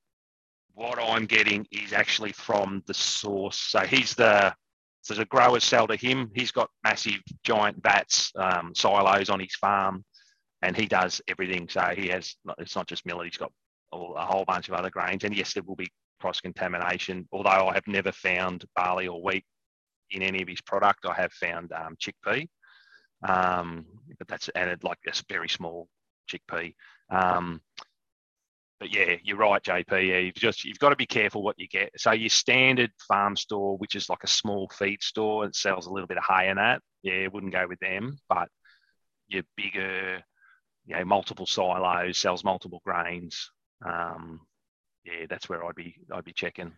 what 0.75 0.99
I'm 0.99 1.27
getting 1.27 1.67
is 1.71 1.93
actually 1.93 2.33
from 2.33 2.83
the 2.87 2.95
source. 2.95 3.59
So 3.59 3.81
he's 3.81 4.17
the 4.17 4.53
so 5.03 5.15
the 5.15 5.25
growers 5.27 5.63
sell 5.63 5.87
to 5.87 5.97
him. 5.97 6.31
He's 6.35 6.51
got 6.53 6.71
massive, 6.83 7.21
giant 7.45 7.81
vats, 7.83 8.33
um, 8.37 8.73
silos 8.75 9.31
on 9.31 9.39
his 9.39 9.55
farm, 9.55 10.05
and 10.63 10.77
he 10.77 10.87
does 10.87 11.21
everything. 11.29 11.69
So 11.69 11.81
he 11.97 12.09
has 12.09 12.37
it's 12.59 12.77
not 12.77 12.87
just 12.87 13.07
millet. 13.07 13.27
He's 13.27 13.37
got 13.37 13.53
a 13.93 14.25
whole 14.25 14.45
bunch 14.47 14.69
of 14.69 14.75
other 14.75 14.91
grains. 14.91 15.25
And 15.25 15.37
yes, 15.37 15.53
there 15.53 15.63
will 15.63 15.77
be 15.77 15.91
cross 16.21 16.41
contamination. 16.41 17.29
Although 17.33 17.69
I 17.69 17.75
have 17.75 17.87
never 17.87 18.13
found 18.13 18.65
barley 18.75 19.09
or 19.09 19.23
wheat 19.23 19.45
in 20.11 20.23
any 20.23 20.43
of 20.43 20.49
his 20.49 20.61
product, 20.61 21.05
I 21.05 21.15
have 21.15 21.33
found 21.33 21.73
um, 21.73 21.97
chickpea. 21.97 22.49
Um, 23.27 23.87
but 24.19 24.29
that's 24.29 24.51
added 24.55 24.85
like 24.85 24.99
a 25.07 25.13
very 25.29 25.49
small 25.49 25.89
chickpea. 26.31 26.75
Um, 27.11 27.61
but 28.81 28.93
yeah, 28.93 29.17
you're 29.23 29.37
right, 29.37 29.63
JP. 29.63 30.09
Yeah, 30.09 30.19
you've 30.19 30.35
just 30.35 30.65
you've 30.65 30.79
got 30.79 30.89
to 30.91 30.97
be 30.97 31.07
careful 31.07 31.43
what 31.43 31.59
you 31.59 31.69
get. 31.69 31.93
So 31.97 32.11
your 32.13 32.31
standard 32.31 32.91
farm 33.07 33.37
store, 33.37 33.79
which 33.79 33.95
is 33.95 34.09
like 34.09 34.25
a 34.25 34.29
small 34.29 34.69
feed 34.77 35.03
store, 35.03 35.45
it 35.45 35.55
sells 35.55 35.87
a 35.87 35.93
little 35.93 36.09
bit 36.09 36.19
of 36.19 36.25
hay 36.25 36.49
in 36.49 36.57
that. 36.57 36.83
Yeah, 37.03 37.29
wouldn't 37.29 37.53
go 37.53 37.67
with 37.69 37.79
them. 37.79 38.19
But 38.29 38.49
your 39.29 39.45
bigger, 39.57 40.21
you 40.87 40.97
know, 40.97 41.05
multiple 41.05 41.47
silos 41.47 42.19
sells 42.19 42.45
multiple 42.45 42.83
grains. 42.85 43.51
Um, 43.85 44.41
yeah, 45.05 45.27
that's 45.29 45.49
where 45.49 45.65
I'd 45.65 45.75
be 45.75 45.97
I'd 46.13 46.25
be 46.25 46.33
checking. 46.33 46.73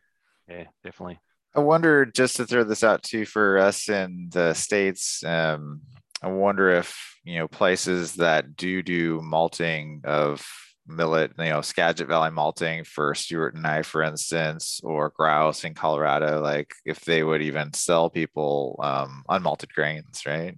Yeah, 0.48 0.64
definitely. 0.82 1.20
I 1.54 1.60
wonder 1.60 2.04
just 2.04 2.36
to 2.36 2.46
throw 2.46 2.64
this 2.64 2.84
out 2.84 3.02
too 3.02 3.24
for 3.24 3.58
us 3.58 3.88
in 3.88 4.28
the 4.32 4.54
states. 4.54 5.22
Um, 5.24 5.82
I 6.22 6.28
wonder 6.28 6.70
if 6.70 7.18
you 7.24 7.38
know 7.38 7.48
places 7.48 8.14
that 8.14 8.56
do 8.56 8.82
do 8.82 9.20
malting 9.22 10.02
of 10.04 10.44
millet, 10.86 11.32
you 11.38 11.44
know, 11.44 11.60
Skagit 11.60 12.08
Valley 12.08 12.30
malting 12.30 12.84
for 12.84 13.14
Stuart 13.14 13.54
and 13.54 13.66
I, 13.66 13.82
for 13.82 14.02
instance, 14.02 14.80
or 14.82 15.10
grouse 15.10 15.64
in 15.64 15.74
Colorado, 15.74 16.40
like 16.42 16.74
if 16.84 17.00
they 17.00 17.22
would 17.22 17.42
even 17.42 17.72
sell 17.72 18.10
people 18.10 18.78
um, 18.82 19.24
unmalted 19.28 19.72
grains, 19.72 20.22
right? 20.26 20.56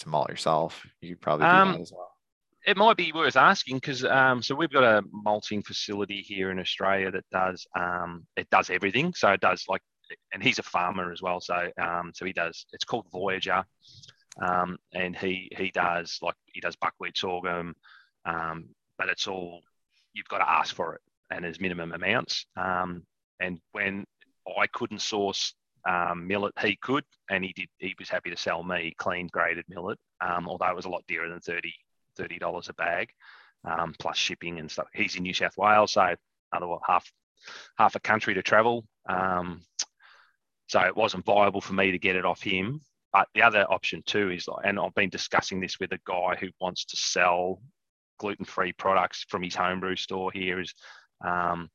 To 0.00 0.08
malt 0.08 0.30
yourself, 0.30 0.86
you 1.00 1.16
probably 1.16 1.46
do 1.46 1.50
um, 1.50 1.72
that 1.72 1.80
as 1.80 1.92
well. 1.92 2.12
It 2.66 2.76
might 2.76 2.96
be 2.96 3.12
worth 3.12 3.36
asking 3.36 3.76
because 3.76 4.04
um, 4.04 4.42
so 4.42 4.54
we've 4.54 4.70
got 4.70 4.84
a 4.84 5.02
malting 5.12 5.62
facility 5.62 6.20
here 6.20 6.50
in 6.50 6.58
Australia 6.58 7.10
that 7.10 7.24
does 7.30 7.66
um, 7.78 8.26
it 8.36 8.48
does 8.50 8.68
everything. 8.70 9.14
So 9.14 9.30
it 9.30 9.40
does 9.40 9.64
like, 9.68 9.80
and 10.32 10.42
he's 10.42 10.58
a 10.58 10.64
farmer 10.64 11.12
as 11.12 11.22
well. 11.22 11.40
So 11.40 11.70
um, 11.80 12.12
so 12.14 12.24
he 12.24 12.32
does. 12.32 12.66
It's 12.72 12.84
called 12.84 13.06
Voyager, 13.12 13.64
um, 14.42 14.76
and 14.92 15.16
he 15.16 15.50
he 15.56 15.70
does 15.70 16.18
like 16.20 16.34
he 16.46 16.60
does 16.60 16.76
buckwheat 16.76 17.16
sorghum, 17.16 17.74
um, 18.26 18.68
but 18.98 19.08
it's 19.08 19.28
all 19.28 19.60
you've 20.12 20.28
got 20.28 20.38
to 20.38 20.50
ask 20.50 20.74
for 20.74 20.94
it, 20.94 21.00
and 21.30 21.44
there's 21.44 21.60
minimum 21.60 21.92
amounts. 21.92 22.46
Um, 22.56 23.04
and 23.40 23.60
when 23.72 24.04
I 24.58 24.66
couldn't 24.66 25.00
source 25.00 25.54
um, 25.88 26.26
millet, 26.26 26.54
he 26.60 26.76
could, 26.82 27.04
and 27.30 27.44
he 27.44 27.52
did. 27.54 27.68
He 27.78 27.94
was 27.98 28.08
happy 28.08 28.30
to 28.30 28.36
sell 28.36 28.62
me 28.62 28.94
clean 28.98 29.28
graded 29.32 29.64
millet, 29.68 29.98
um, 30.20 30.48
although 30.48 30.68
it 30.68 30.76
was 30.76 30.86
a 30.86 30.90
lot 30.90 31.04
dearer 31.06 31.28
than 31.28 31.40
30 32.18 32.38
dollars 32.38 32.68
a 32.68 32.74
bag, 32.74 33.10
um, 33.64 33.94
plus 33.98 34.16
shipping 34.16 34.58
and 34.58 34.70
stuff. 34.70 34.88
He's 34.92 35.16
in 35.16 35.22
New 35.22 35.34
South 35.34 35.56
Wales, 35.56 35.92
so 35.92 36.14
another 36.52 36.76
half 36.86 37.10
half 37.76 37.94
a 37.94 38.00
country 38.00 38.34
to 38.34 38.42
travel. 38.42 38.84
Um, 39.08 39.62
so 40.66 40.80
it 40.80 40.96
wasn't 40.96 41.24
viable 41.24 41.60
for 41.60 41.72
me 41.72 41.92
to 41.92 41.98
get 41.98 42.16
it 42.16 42.26
off 42.26 42.42
him. 42.42 42.80
But 43.12 43.28
the 43.34 43.42
other 43.42 43.64
option 43.70 44.02
too 44.04 44.30
is, 44.30 44.46
and 44.64 44.78
I've 44.78 44.94
been 44.94 45.08
discussing 45.08 45.60
this 45.60 45.80
with 45.80 45.92
a 45.92 46.00
guy 46.04 46.36
who 46.38 46.48
wants 46.60 46.84
to 46.86 46.96
sell 46.96 47.62
gluten-free 48.18 48.74
products 48.74 49.24
from 49.28 49.42
his 49.42 49.54
homebrew 49.54 49.96
store 49.96 50.30
here 50.32 50.60
is 50.60 50.74
um, 51.24 51.70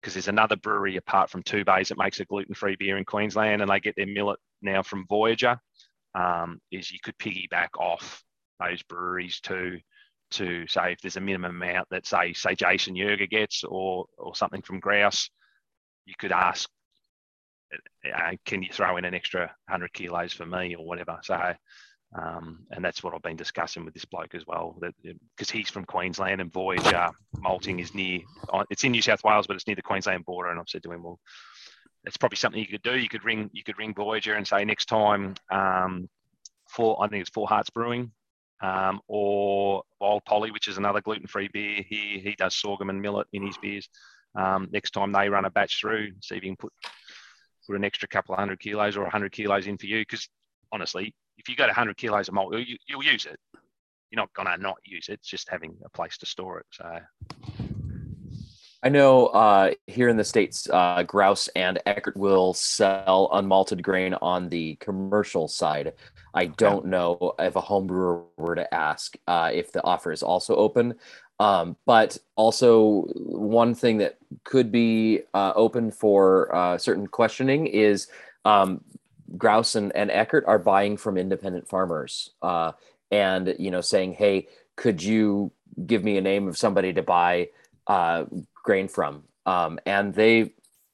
because 0.00 0.14
there's 0.14 0.28
another 0.28 0.56
brewery 0.56 0.96
apart 0.96 1.30
from 1.30 1.42
Two 1.42 1.64
Bays 1.64 1.88
that 1.88 1.96
makes 1.96 2.20
a 2.20 2.26
gluten-free 2.26 2.76
beer 2.78 2.98
in 2.98 3.06
Queensland, 3.06 3.62
and 3.62 3.70
they 3.70 3.80
get 3.80 3.96
their 3.96 4.06
millet 4.06 4.38
now 4.60 4.82
from 4.82 5.06
Voyager. 5.08 5.58
Um, 6.14 6.60
is 6.70 6.92
you 6.92 6.98
could 7.02 7.16
piggyback 7.16 7.70
off 7.78 8.22
those 8.64 8.82
breweries 8.82 9.40
to 9.40 9.78
to 10.32 10.66
say 10.66 10.92
if 10.92 11.00
there's 11.00 11.16
a 11.16 11.20
minimum 11.20 11.62
amount 11.62 11.88
that 11.90 12.06
say 12.06 12.32
say 12.32 12.54
Jason 12.54 12.94
Yerger 12.94 13.28
gets 13.28 13.64
or 13.64 14.06
or 14.18 14.34
something 14.34 14.62
from 14.62 14.80
Grouse, 14.80 15.30
you 16.06 16.14
could 16.18 16.32
ask, 16.32 16.68
uh, 18.12 18.32
can 18.44 18.62
you 18.62 18.70
throw 18.72 18.96
in 18.96 19.04
an 19.04 19.14
extra 19.14 19.42
100 19.68 19.92
kilos 19.92 20.32
for 20.32 20.46
me 20.46 20.74
or 20.76 20.84
whatever. 20.84 21.18
So 21.22 21.54
um, 22.16 22.60
and 22.70 22.84
that's 22.84 23.02
what 23.02 23.12
I've 23.12 23.22
been 23.22 23.36
discussing 23.36 23.84
with 23.84 23.92
this 23.92 24.04
bloke 24.04 24.34
as 24.34 24.46
well, 24.46 24.78
because 25.36 25.50
he's 25.50 25.68
from 25.68 25.84
Queensland 25.84 26.40
and 26.40 26.52
Voyager 26.52 27.08
malting 27.36 27.80
is 27.80 27.92
near. 27.92 28.20
It's 28.70 28.84
in 28.84 28.92
New 28.92 29.02
South 29.02 29.24
Wales, 29.24 29.48
but 29.48 29.56
it's 29.56 29.66
near 29.66 29.74
the 29.74 29.82
Queensland 29.82 30.24
border. 30.24 30.50
And 30.50 30.60
I've 30.60 30.68
said 30.68 30.84
to 30.84 30.92
him, 30.92 31.02
well, 31.02 31.18
it's 32.04 32.16
probably 32.16 32.36
something 32.36 32.60
you 32.60 32.68
could 32.68 32.82
do. 32.82 32.96
You 32.96 33.08
could 33.08 33.24
ring, 33.24 33.50
you 33.52 33.64
could 33.64 33.78
ring 33.78 33.94
Voyager 33.94 34.34
and 34.34 34.46
say 34.46 34.64
next 34.64 34.86
time, 34.86 35.34
um, 35.50 36.08
for 36.68 37.02
I 37.02 37.08
think 37.08 37.22
it's 37.22 37.30
Four 37.30 37.48
Hearts 37.48 37.70
Brewing, 37.70 38.12
um, 38.62 39.00
or 39.08 39.82
Wild 40.00 40.24
Polly, 40.24 40.50
which 40.50 40.68
is 40.68 40.78
another 40.78 41.00
gluten-free 41.00 41.50
beer. 41.52 41.82
He 41.88 42.20
he 42.22 42.34
does 42.36 42.54
sorghum 42.54 42.90
and 42.90 43.00
millet 43.00 43.26
in 43.32 43.46
his 43.46 43.58
beers. 43.58 43.88
Um, 44.36 44.68
next 44.72 44.92
time 44.92 45.12
they 45.12 45.28
run 45.28 45.44
a 45.44 45.50
batch 45.50 45.80
through, 45.80 46.12
see 46.20 46.36
if 46.36 46.42
you 46.42 46.50
can 46.50 46.56
put 46.56 46.72
put 47.66 47.76
an 47.76 47.84
extra 47.84 48.08
couple 48.08 48.34
of 48.34 48.38
hundred 48.38 48.60
kilos 48.60 48.96
or 48.96 49.08
hundred 49.08 49.32
kilos 49.32 49.66
in 49.66 49.78
for 49.78 49.86
you. 49.86 50.00
Because 50.00 50.28
honestly, 50.72 51.14
if 51.38 51.48
you 51.48 51.56
got 51.56 51.68
100 51.68 51.96
kilos 51.96 52.28
of 52.28 52.34
malt, 52.34 52.54
you, 52.58 52.76
you'll 52.86 53.04
use 53.04 53.26
it. 53.26 53.38
You're 54.10 54.22
not 54.22 54.30
to 54.34 54.62
not 54.62 54.76
use 54.84 55.08
it. 55.08 55.14
It's 55.14 55.28
just 55.28 55.48
having 55.48 55.76
a 55.84 55.88
place 55.90 56.18
to 56.18 56.26
store 56.26 56.60
it. 56.60 56.66
So. 56.70 57.83
I 58.84 58.90
know 58.90 59.28
uh, 59.28 59.70
here 59.86 60.10
in 60.10 60.18
the 60.18 60.24
States, 60.24 60.68
uh, 60.70 61.02
Grouse 61.04 61.48
and 61.56 61.80
Eckert 61.86 62.18
will 62.18 62.52
sell 62.52 63.30
unmalted 63.32 63.80
grain 63.80 64.12
on 64.20 64.50
the 64.50 64.74
commercial 64.74 65.48
side. 65.48 65.94
I 66.34 66.46
don't 66.46 66.84
know 66.84 67.34
if 67.38 67.56
a 67.56 67.62
home 67.62 67.86
brewer 67.86 68.24
were 68.36 68.54
to 68.54 68.74
ask 68.74 69.16
uh, 69.26 69.50
if 69.54 69.72
the 69.72 69.82
offer 69.82 70.12
is 70.12 70.22
also 70.22 70.54
open. 70.56 70.96
Um, 71.40 71.78
but 71.86 72.18
also, 72.36 73.06
one 73.14 73.74
thing 73.74 73.96
that 73.98 74.18
could 74.44 74.70
be 74.70 75.22
uh, 75.32 75.54
open 75.56 75.90
for 75.90 76.54
uh, 76.54 76.76
certain 76.76 77.06
questioning 77.06 77.66
is 77.66 78.08
um, 78.44 78.84
Grouse 79.38 79.76
and, 79.76 79.96
and 79.96 80.10
Eckert 80.10 80.44
are 80.46 80.58
buying 80.58 80.98
from 80.98 81.16
independent 81.16 81.66
farmers 81.66 82.32
uh, 82.42 82.72
and, 83.10 83.54
you 83.58 83.70
know, 83.70 83.80
saying, 83.80 84.12
hey, 84.12 84.48
could 84.76 85.02
you 85.02 85.52
give 85.86 86.04
me 86.04 86.18
a 86.18 86.20
name 86.20 86.46
of 86.48 86.58
somebody 86.58 86.92
to 86.92 87.02
buy 87.02 87.48
uh, 87.86 88.24
grain 88.62 88.88
from? 88.88 89.24
Um, 89.46 89.78
and 89.86 90.14
they 90.14 90.52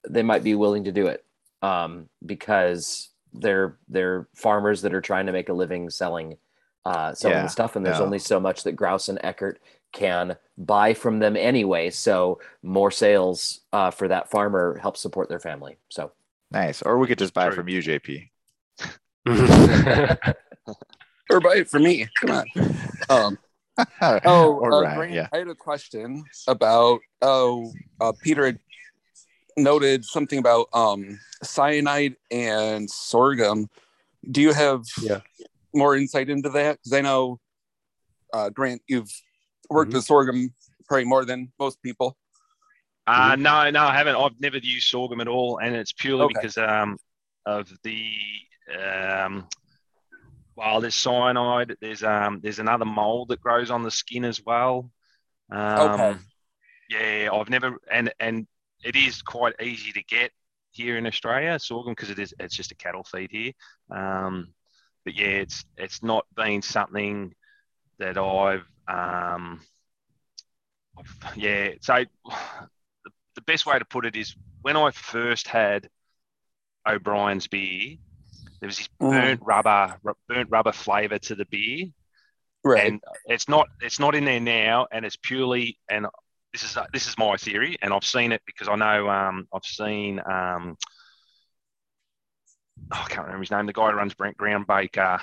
they 0.09 0.23
might 0.23 0.43
be 0.43 0.55
willing 0.55 0.85
to 0.85 0.93
do 0.93 1.07
it 1.07 1.25
um, 1.63 2.09
because 2.25 3.11
they're 3.33 3.79
they're 3.89 4.29
farmers 4.35 4.83
that 4.83 4.95
are 4.95 5.01
trying 5.01 5.27
to 5.27 5.33
make 5.33 5.49
a 5.49 5.55
living 5.55 5.91
selling 5.91 6.37
uh, 6.85 7.15
selling 7.15 7.39
yeah, 7.39 7.47
stuff, 7.47 7.77
and 7.77 7.85
there's 7.85 8.01
only 8.01 8.19
so 8.19 8.41
much 8.41 8.65
that 8.65 8.73
Grouse 8.73 9.09
and 9.09 9.19
Eckert 9.23 9.61
can 9.93 10.37
buy 10.57 10.95
from 10.95 11.19
them 11.19 11.37
anyway. 11.37 11.91
So 11.91 12.41
more 12.63 12.91
sales 12.91 13.61
uh, 13.73 13.91
for 13.91 14.09
that 14.09 14.31
farmer 14.31 14.79
helps 14.81 15.01
support 15.01 15.29
their 15.29 15.41
family. 15.41 15.77
So 15.89 16.13
Nice. 16.51 16.83
Or 16.83 16.99
we 16.99 17.07
could 17.07 17.19
just 17.19 17.35
buy 17.35 17.49
it 17.49 17.55
from 17.55 17.69
you, 17.69 17.81
JP. 17.81 18.29
or 21.31 21.41
buy 21.41 21.57
it 21.57 21.69
for 21.69 21.79
me. 21.79 22.09
Come 22.21 22.31
on. 22.31 22.47
Um, 23.09 23.39
oh, 24.25 24.61
uh, 24.65 24.83
right, 24.83 24.97
Grant, 24.97 25.13
yeah. 25.13 25.29
I 25.33 25.39
had 25.39 25.49
a 25.49 25.55
question 25.55 26.25
about. 26.49 27.01
Oh, 27.23 27.73
uh, 28.01 28.13
Peter 28.23 28.47
had 28.47 28.59
noted 29.57 30.05
something 30.05 30.39
about 30.39 30.69
um, 30.73 31.19
cyanide 31.43 32.17
and 32.31 32.91
sorghum. 32.91 33.69
Do 34.31 34.41
you 34.41 34.53
have 34.53 34.83
yeah. 35.03 35.21
more 35.75 35.97
insight 35.97 36.29
into 36.29 36.51
that? 36.51 36.79
Because 36.79 36.93
I 36.93 37.01
know, 37.01 37.41
uh, 38.33 38.51
Grant, 38.51 38.83
you've 38.89 39.11
worked 39.69 39.91
mm-hmm. 39.91 39.99
with 39.99 40.05
sorghum 40.05 40.55
probably 40.87 41.05
more 41.05 41.25
than 41.25 41.53
most 41.59 41.83
people. 41.83 42.17
Uh, 43.07 43.33
mm-hmm. 43.33 43.43
no, 43.43 43.71
no, 43.71 43.85
I 43.85 43.95
haven't. 43.97 44.17
I've 44.17 44.41
never 44.41 44.59
used 44.59 44.89
sorghum 44.89 45.21
at 45.21 45.29
all, 45.29 45.59
and 45.59 45.75
it's 45.75 45.93
purely 45.93 46.25
okay. 46.25 46.35
because 46.35 46.59
um, 46.59 46.97
of 47.47 47.73
the 47.83 48.13
um, 48.79 49.47
well, 50.61 50.83
there's 50.83 50.95
cyanide. 50.95 51.77
There's 51.81 52.03
um, 52.03 52.41
there's 52.43 52.59
another 52.59 52.85
mold 52.85 53.29
that 53.29 53.41
grows 53.41 53.71
on 53.71 53.83
the 53.83 53.91
skin 53.91 54.27
as 54.27 54.45
well. 54.45 54.91
Um, 55.51 56.01
okay. 56.01 56.17
Yeah, 56.91 57.31
I've 57.33 57.49
never, 57.49 57.79
and 57.91 58.13
and 58.21 58.47
it 58.85 58.95
is 58.95 59.23
quite 59.23 59.55
easy 59.63 59.91
to 59.93 60.03
get 60.03 60.33
here 60.73 60.99
in 60.99 61.07
Australia 61.07 61.59
sorghum 61.59 61.93
because 61.93 62.11
it 62.11 62.19
is 62.19 62.35
it's 62.39 62.55
just 62.55 62.73
a 62.73 62.75
cattle 62.75 63.05
feed 63.05 63.31
here. 63.31 63.53
Um, 63.91 64.53
but 65.05 65.15
yeah, 65.15 65.29
it's 65.29 65.65
it's 65.79 66.03
not 66.03 66.27
been 66.37 66.61
something 66.61 67.35
that 67.99 68.19
I've 68.19 68.67
um, 68.87 69.63
I've, 70.99 71.37
yeah. 71.37 71.71
So 71.81 72.05
the 73.35 73.43
best 73.47 73.65
way 73.65 73.79
to 73.79 73.85
put 73.87 74.05
it 74.05 74.15
is 74.15 74.37
when 74.61 74.77
I 74.77 74.91
first 74.91 75.49
had 75.49 75.89
O'Brien's 76.87 77.47
beer, 77.47 77.97
there 78.61 78.69
was 78.69 78.79
this 78.79 78.89
mm. 79.01 79.11
burnt 79.11 79.41
mm. 79.41 79.47
rubber, 79.47 79.99
burnt 80.29 80.51
rubber 80.51 80.73
flavor 80.73 81.19
to 81.19 81.35
the 81.35 81.47
beer. 81.47 81.87
Right. 82.63 82.87
And 82.87 83.01
it's 83.27 83.49
not 83.49 83.69
it's 83.81 83.99
not 83.99 84.15
in 84.15 84.25
there 84.25 84.41
now, 84.41 84.87
and 84.93 85.05
it's 85.05 85.17
purely 85.17 85.79
and 85.89 86.07
this 86.53 86.63
is 86.63 86.77
this 86.93 87.07
is 87.07 87.17
my 87.17 87.37
theory, 87.37 87.77
and 87.81 87.93
I've 87.93 88.05
seen 88.05 88.33
it 88.33 88.43
because 88.45 88.69
I 88.69 88.77
know 88.77 89.09
um, 89.09 89.49
I've 89.53 89.65
seen 89.65 90.19
um, 90.21 90.77
oh, 92.93 93.05
I 93.05 93.09
can't 93.09 93.27
remember 93.27 93.41
his 93.41 93.51
name. 93.51 93.67
The 93.67 93.73
guy 93.73 93.91
who 93.91 93.97
runs 93.97 94.15
Brent 94.15 94.37
Groundbreaker. 94.37 95.21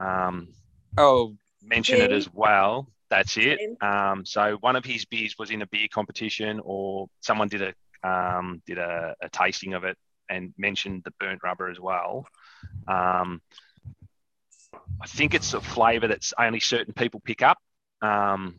Um, 0.00 0.48
oh, 0.96 1.34
mention 1.62 2.00
it 2.00 2.12
as 2.12 2.32
well. 2.32 2.88
That's 3.10 3.36
it. 3.36 3.58
Um, 3.80 4.24
so 4.26 4.58
one 4.60 4.76
of 4.76 4.84
his 4.84 5.04
beers 5.06 5.36
was 5.38 5.50
in 5.50 5.62
a 5.62 5.66
beer 5.66 5.88
competition, 5.92 6.60
or 6.62 7.08
someone 7.20 7.48
did 7.48 7.62
a 7.62 8.08
um, 8.08 8.62
did 8.66 8.78
a, 8.78 9.14
a, 9.20 9.28
tasting 9.30 9.74
of 9.74 9.82
it 9.82 9.96
and 10.30 10.54
mentioned 10.56 11.02
the 11.04 11.10
burnt 11.18 11.40
rubber 11.42 11.68
as 11.68 11.80
well. 11.80 12.26
Um, 12.86 13.40
I 15.00 15.06
think 15.06 15.34
it's 15.34 15.54
a 15.54 15.60
flavour 15.60 16.08
that's 16.08 16.34
only 16.38 16.60
certain 16.60 16.92
people 16.92 17.20
pick 17.20 17.42
up, 17.42 17.58
um, 18.02 18.56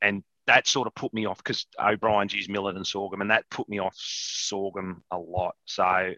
and 0.00 0.22
that 0.46 0.66
sort 0.66 0.86
of 0.86 0.94
put 0.94 1.12
me 1.12 1.26
off 1.26 1.38
because 1.38 1.66
O'Brien's 1.78 2.32
used 2.32 2.50
millet 2.50 2.76
and 2.76 2.86
sorghum, 2.86 3.20
and 3.20 3.30
that 3.30 3.44
put 3.50 3.68
me 3.68 3.78
off 3.78 3.94
sorghum 3.96 5.02
a 5.10 5.18
lot. 5.18 5.56
So, 5.66 5.84
I, 5.84 6.14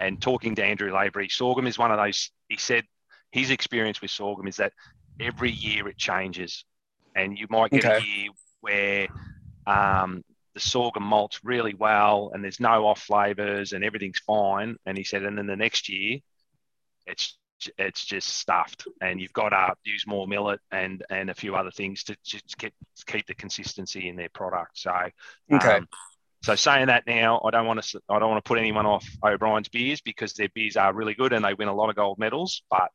and 0.00 0.20
talking 0.20 0.54
to 0.56 0.64
Andrew 0.64 0.92
Lavery, 0.92 1.28
sorghum 1.28 1.66
is 1.66 1.78
one 1.78 1.92
of 1.92 1.98
those. 1.98 2.30
He 2.48 2.56
said 2.56 2.84
his 3.30 3.50
experience 3.50 4.00
with 4.00 4.10
sorghum 4.10 4.48
is 4.48 4.56
that 4.56 4.72
every 5.20 5.52
year 5.52 5.86
it 5.88 5.96
changes, 5.96 6.64
and 7.14 7.38
you 7.38 7.46
might 7.50 7.70
get 7.70 7.84
okay. 7.84 7.98
a 7.98 8.00
year 8.00 8.28
where 8.60 9.08
um, 9.66 10.24
the 10.60 10.68
sorghum 10.68 11.04
malts 11.04 11.40
really 11.44 11.74
well, 11.74 12.30
and 12.34 12.44
there's 12.44 12.60
no 12.60 12.86
off 12.86 13.00
flavors, 13.00 13.72
and 13.72 13.84
everything's 13.84 14.18
fine. 14.18 14.76
And 14.86 14.96
he 14.96 15.04
said, 15.04 15.24
and 15.24 15.36
then 15.36 15.46
the 15.46 15.56
next 15.56 15.88
year, 15.88 16.18
it's 17.06 17.36
it's 17.76 18.04
just 18.04 18.28
stuffed, 18.28 18.86
and 19.00 19.20
you've 19.20 19.32
got 19.32 19.50
to 19.50 19.74
use 19.84 20.06
more 20.06 20.26
millet 20.26 20.60
and 20.70 21.04
and 21.10 21.30
a 21.30 21.34
few 21.34 21.56
other 21.56 21.70
things 21.70 22.04
to 22.04 22.16
just 22.24 22.56
keep 22.58 22.74
keep 23.06 23.26
the 23.26 23.34
consistency 23.34 24.08
in 24.08 24.16
their 24.16 24.28
product. 24.30 24.78
So 24.78 24.92
okay. 25.52 25.76
Um, 25.76 25.88
so 26.42 26.54
saying 26.54 26.86
that 26.86 27.06
now, 27.06 27.42
I 27.44 27.50
don't 27.50 27.66
want 27.66 27.82
to 27.82 28.00
I 28.08 28.18
don't 28.18 28.30
want 28.30 28.42
to 28.42 28.48
put 28.48 28.58
anyone 28.58 28.86
off 28.86 29.06
O'Brien's 29.22 29.68
beers 29.68 30.00
because 30.00 30.32
their 30.32 30.48
beers 30.54 30.76
are 30.76 30.92
really 30.92 31.14
good 31.14 31.34
and 31.34 31.44
they 31.44 31.52
win 31.52 31.68
a 31.68 31.74
lot 31.74 31.90
of 31.90 31.96
gold 31.96 32.18
medals. 32.18 32.62
But 32.70 32.90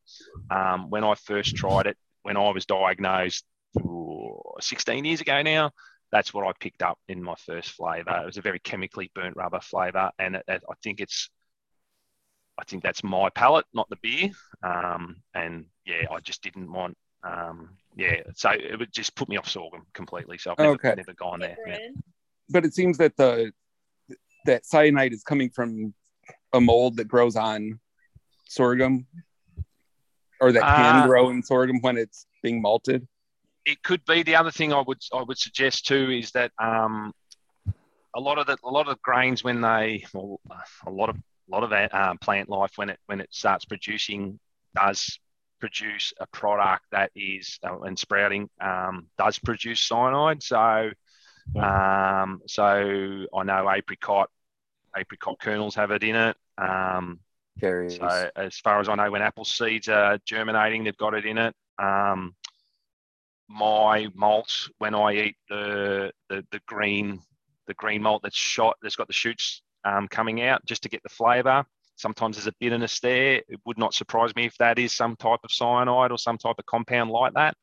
um, 0.49 0.89
when 0.89 1.03
I 1.03 1.13
first 1.13 1.55
tried 1.55 1.85
it, 1.85 1.97
when 2.23 2.37
I 2.37 2.49
was 2.49 2.65
diagnosed 2.65 3.45
ooh, 3.77 4.39
16 4.59 5.05
years 5.05 5.21
ago 5.21 5.43
now, 5.43 5.71
that's 6.15 6.33
what 6.33 6.47
I 6.47 6.53
picked 6.57 6.81
up 6.81 6.97
in 7.09 7.21
my 7.21 7.35
first 7.45 7.71
flavour. 7.71 8.21
It 8.21 8.25
was 8.25 8.37
a 8.37 8.41
very 8.41 8.59
chemically 8.59 9.11
burnt 9.13 9.35
rubber 9.35 9.59
flavour, 9.59 10.11
and 10.17 10.37
it, 10.37 10.45
it, 10.47 10.63
I 10.69 10.73
think 10.81 11.01
it's 11.01 11.29
I 12.57 12.63
think 12.63 12.83
that's 12.83 13.03
my 13.03 13.29
palate, 13.31 13.65
not 13.73 13.89
the 13.89 13.97
beer. 14.01 14.29
Um, 14.63 15.17
and 15.33 15.65
yeah, 15.85 16.07
I 16.09 16.21
just 16.21 16.41
didn't 16.41 16.71
want. 16.71 16.97
Um, 17.21 17.71
yeah, 17.97 18.21
so 18.33 18.51
it 18.51 18.79
would 18.79 18.93
just 18.93 19.13
put 19.15 19.27
me 19.27 19.35
off 19.35 19.49
sorghum 19.49 19.81
completely. 19.93 20.37
So 20.37 20.51
I've 20.51 20.59
never, 20.59 20.75
okay. 20.75 20.93
never 20.95 21.13
gone 21.13 21.41
there. 21.41 21.57
Yeah. 21.67 21.79
But 22.49 22.63
it 22.63 22.73
seems 22.73 22.97
that 22.99 23.17
the 23.17 23.51
that 24.45 24.65
cyanide 24.65 25.11
is 25.11 25.23
coming 25.23 25.49
from 25.49 25.93
a 26.53 26.61
mold 26.61 26.95
that 26.95 27.09
grows 27.09 27.35
on 27.35 27.81
sorghum, 28.47 29.05
or 30.39 30.53
that 30.53 30.61
can 30.61 31.03
uh, 31.03 31.07
grow 31.07 31.29
in 31.29 31.43
sorghum 31.43 31.81
when 31.81 31.97
it's 31.97 32.25
being 32.41 32.61
malted. 32.61 33.05
It 33.65 33.81
could 33.83 34.05
be. 34.05 34.23
The 34.23 34.35
other 34.35 34.51
thing 34.51 34.73
I 34.73 34.81
would 34.81 35.01
I 35.13 35.23
would 35.23 35.37
suggest 35.37 35.85
too 35.87 36.11
is 36.11 36.31
that 36.31 36.51
um, 36.59 37.13
a 38.15 38.19
lot 38.19 38.37
of 38.37 38.47
the 38.47 38.57
a 38.63 38.69
lot 38.69 38.87
of 38.87 39.01
grains 39.01 39.43
when 39.43 39.61
they 39.61 40.05
well, 40.13 40.39
a 40.85 40.89
lot 40.91 41.09
of 41.09 41.15
a 41.17 41.51
lot 41.51 41.63
of 41.63 41.69
that 41.71 41.93
um, 41.93 42.17
plant 42.17 42.49
life 42.49 42.73
when 42.75 42.89
it 42.89 42.99
when 43.07 43.21
it 43.21 43.29
starts 43.31 43.65
producing 43.65 44.39
does 44.75 45.19
produce 45.59 46.13
a 46.19 46.27
product 46.27 46.85
that 46.91 47.11
is 47.15 47.59
uh, 47.63 47.79
and 47.81 47.97
sprouting 47.97 48.49
um, 48.61 49.07
does 49.17 49.39
produce 49.39 49.79
cyanide. 49.81 50.43
So 50.43 50.91
um, 51.55 52.41
so 52.47 53.25
I 53.33 53.43
know 53.43 53.71
apricot 53.71 54.29
apricot 54.97 55.39
kernels 55.39 55.75
have 55.75 55.91
it 55.91 56.03
in 56.03 56.15
it. 56.15 56.37
Um, 56.57 57.19
So 57.89 58.29
as 58.35 58.57
far 58.57 58.79
as 58.79 58.89
I 58.89 58.95
know, 58.95 59.11
when 59.11 59.21
apple 59.21 59.45
seeds 59.45 59.87
are 59.89 60.17
germinating, 60.25 60.83
they've 60.83 60.97
got 60.97 61.13
it 61.13 61.25
in 61.25 61.37
it. 61.37 61.55
Um, 61.79 62.35
my 63.47 64.07
malt 64.13 64.69
when 64.79 64.95
I 64.95 65.13
eat 65.13 65.35
the, 65.49 66.11
the 66.29 66.45
the 66.51 66.59
green 66.65 67.19
the 67.67 67.73
green 67.75 68.01
malt 68.01 68.21
that's 68.23 68.37
shot 68.37 68.77
that's 68.81 68.95
got 68.95 69.07
the 69.07 69.13
shoots 69.13 69.61
um, 69.83 70.07
coming 70.07 70.41
out 70.41 70.65
just 70.65 70.83
to 70.83 70.89
get 70.89 71.03
the 71.03 71.09
flavour. 71.09 71.65
Sometimes 71.95 72.35
there's 72.35 72.47
a 72.47 72.53
bitterness 72.59 72.99
there. 72.99 73.41
It 73.47 73.59
would 73.65 73.77
not 73.77 73.93
surprise 73.93 74.35
me 74.35 74.45
if 74.45 74.57
that 74.57 74.79
is 74.79 74.93
some 74.93 75.15
type 75.15 75.39
of 75.43 75.51
cyanide 75.51 76.11
or 76.11 76.17
some 76.17 76.37
type 76.37 76.55
of 76.59 76.65
compound 76.65 77.09
like 77.09 77.33
that. 77.33 77.55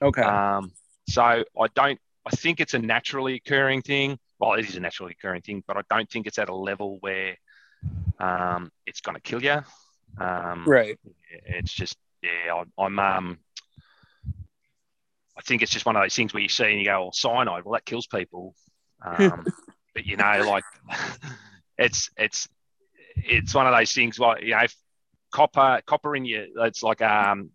Okay. 0.00 0.22
Um, 0.22 0.72
so 1.08 1.22
I 1.22 1.66
don't. 1.74 1.98
I 2.24 2.30
think 2.30 2.60
it's 2.60 2.74
a 2.74 2.78
naturally 2.78 3.34
occurring 3.34 3.82
thing. 3.82 4.18
Well, 4.38 4.54
it 4.54 4.68
is 4.68 4.76
a 4.76 4.80
naturally 4.80 5.16
occurring 5.18 5.42
thing, 5.42 5.64
but 5.66 5.76
I 5.76 5.82
don't 5.90 6.08
think 6.08 6.26
it's 6.26 6.38
at 6.38 6.48
a 6.48 6.54
level 6.54 6.98
where 7.00 7.36
um, 8.20 8.70
it's 8.86 9.00
going 9.00 9.16
to 9.16 9.20
kill 9.20 9.42
you. 9.42 9.62
Um, 10.18 10.64
right. 10.66 10.98
It's 11.46 11.72
just 11.72 11.96
yeah. 12.22 12.54
I, 12.54 12.82
I'm. 12.82 12.98
Um, 12.98 13.38
I 15.36 15.40
think 15.42 15.62
it's 15.62 15.72
just 15.72 15.86
one 15.86 15.96
of 15.96 16.02
those 16.02 16.14
things 16.14 16.34
where 16.34 16.42
you 16.42 16.48
see 16.48 16.64
and 16.64 16.78
you 16.78 16.84
go, 16.84 17.06
"Oh, 17.06 17.10
cyanide. 17.12 17.64
Well, 17.64 17.74
that 17.74 17.84
kills 17.84 18.06
people." 18.06 18.54
Um, 19.04 19.44
but 19.94 20.06
you 20.06 20.16
know, 20.16 20.44
like 20.48 20.64
it's 21.78 22.10
it's 22.16 22.48
it's 23.16 23.54
one 23.54 23.66
of 23.66 23.74
those 23.74 23.92
things. 23.92 24.18
Like 24.18 24.42
you 24.42 24.50
know, 24.50 24.66
copper 25.32 25.80
copper 25.86 26.16
in 26.16 26.24
your 26.24 26.46
it's 26.66 26.82
like 26.82 27.02
um 27.02 27.50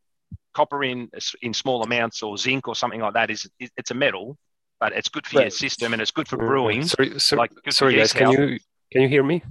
copper 0.54 0.84
in 0.84 1.10
in 1.41 1.54
small 1.54 1.84
amounts 1.84 2.24
or 2.24 2.38
zinc 2.38 2.68
or 2.68 2.76
something 2.76 3.02
like 3.02 3.14
that 3.14 3.30
is 3.30 3.49
it's 3.60 3.91
a 3.91 3.94
metal, 3.94 4.38
but 4.80 4.94
it's 4.94 5.10
good 5.10 5.26
for 5.28 5.38
right. 5.38 5.44
your 5.44 5.52
system 5.52 5.94
and 5.94 6.02
it's 6.02 6.12
good 6.12 6.28
for 6.28 6.38
brewing. 6.38 6.84
Sorry, 6.84 7.20
sorry, 7.20 7.38
like 7.38 7.52
sorry 7.70 7.95
guys, 7.95 8.14
can 8.14 8.32
you 8.32 8.60
can 8.91 9.02
you 9.04 9.08
hear 9.08 9.24
me? 9.24 9.44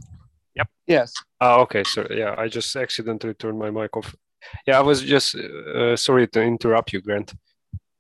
Yep. 0.57 0.69
Yes. 0.87 1.13
Oh, 1.41 1.61
okay. 1.63 1.85
So 1.85 2.07
yeah, 2.11 2.35
I 2.37 2.49
just 2.49 2.75
accidentally 2.75 3.35
turned 3.35 3.59
my 3.59 3.71
mic 3.71 3.97
off. 3.97 4.15
Yeah, 4.67 4.79
I 4.79 4.83
was 4.83 5.03
just 5.03 5.35
uh, 5.35 5.97
sorry 5.97 6.27
to 6.29 6.43
interrupt 6.43 6.93
you, 6.93 7.01
Grant. 7.01 7.35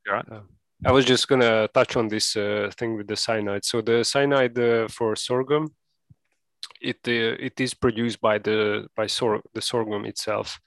Right. 0.08 0.24
Uh, 0.30 0.40
I 0.84 0.92
was 0.92 1.04
just 1.04 1.26
gonna 1.28 1.68
touch 1.68 1.96
on 1.96 2.08
this 2.08 2.36
uh, 2.36 2.70
thing 2.76 2.96
with 2.96 3.08
the 3.08 3.16
cyanide. 3.16 3.64
So 3.64 3.80
the 3.80 4.04
cyanide 4.04 4.58
uh, 4.58 4.88
for 4.88 5.16
sorghum 5.16 5.74
it 6.80 6.98
uh, 7.08 7.36
it 7.38 7.60
is 7.60 7.74
produced 7.74 8.20
by 8.20 8.38
the 8.38 8.86
by 8.94 9.06
sor- 9.06 9.42
the 9.54 9.62
sorghum 9.62 10.04
itself. 10.04 10.58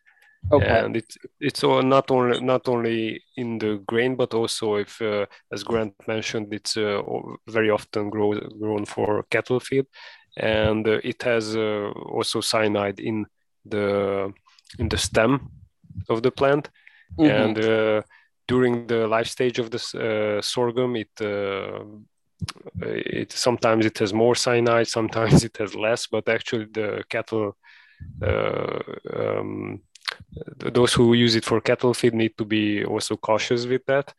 Okay. 0.52 0.86
And 0.86 0.96
it, 0.96 1.14
it's 1.42 1.64
all, 1.66 1.82
not 1.84 2.10
only 2.12 2.40
not 2.40 2.70
only 2.70 3.22
in 3.36 3.60
the 3.60 3.84
grain, 3.86 4.16
but 4.16 4.34
also 4.34 4.76
if, 4.76 5.02
uh, 5.02 5.26
as 5.52 5.64
Grant 5.64 5.94
mentioned, 6.08 6.54
it's 6.54 6.78
uh, 6.78 7.02
very 7.50 7.70
often 7.70 8.10
grow, 8.10 8.40
grown 8.58 8.86
for 8.86 9.24
cattle 9.30 9.60
feed, 9.60 9.86
and 10.38 10.88
uh, 10.88 11.00
it 11.04 11.22
has 11.24 11.58
uh, 11.58 11.92
also 11.92 12.40
cyanide 12.40 13.02
in 13.02 13.26
the 13.66 14.32
in 14.80 14.88
the 14.88 14.98
stem 14.98 15.52
of 16.08 16.24
the 16.24 16.32
plant, 16.32 16.70
mm-hmm. 17.20 17.30
and 17.30 17.60
uh, 17.60 18.02
during 18.50 18.88
the 18.88 19.08
life 19.08 19.28
stage 19.28 19.60
of 19.60 19.68
the 19.70 19.80
sorghum, 20.42 20.96
it 20.96 21.14
it 22.82 23.32
sometimes 23.32 23.86
it 23.86 23.98
has 24.00 24.14
more 24.14 24.36
cyanide, 24.36 24.88
sometimes 24.88 25.44
it 25.50 25.58
has 25.58 25.76
less, 25.76 26.08
but 26.08 26.28
actually 26.30 26.66
the 26.72 27.04
cattle, 27.10 27.58
uh, 28.22 28.80
um, 29.16 29.82
those 30.74 30.94
who 30.94 31.14
use 31.14 31.36
it 31.36 31.46
for 31.46 31.62
cattle 31.62 31.94
feed 31.94 32.14
need 32.14 32.38
to 32.38 32.46
be 32.46 32.84
also 32.86 33.16
cautious 33.18 33.66
with 33.66 33.86
that. 33.86 34.14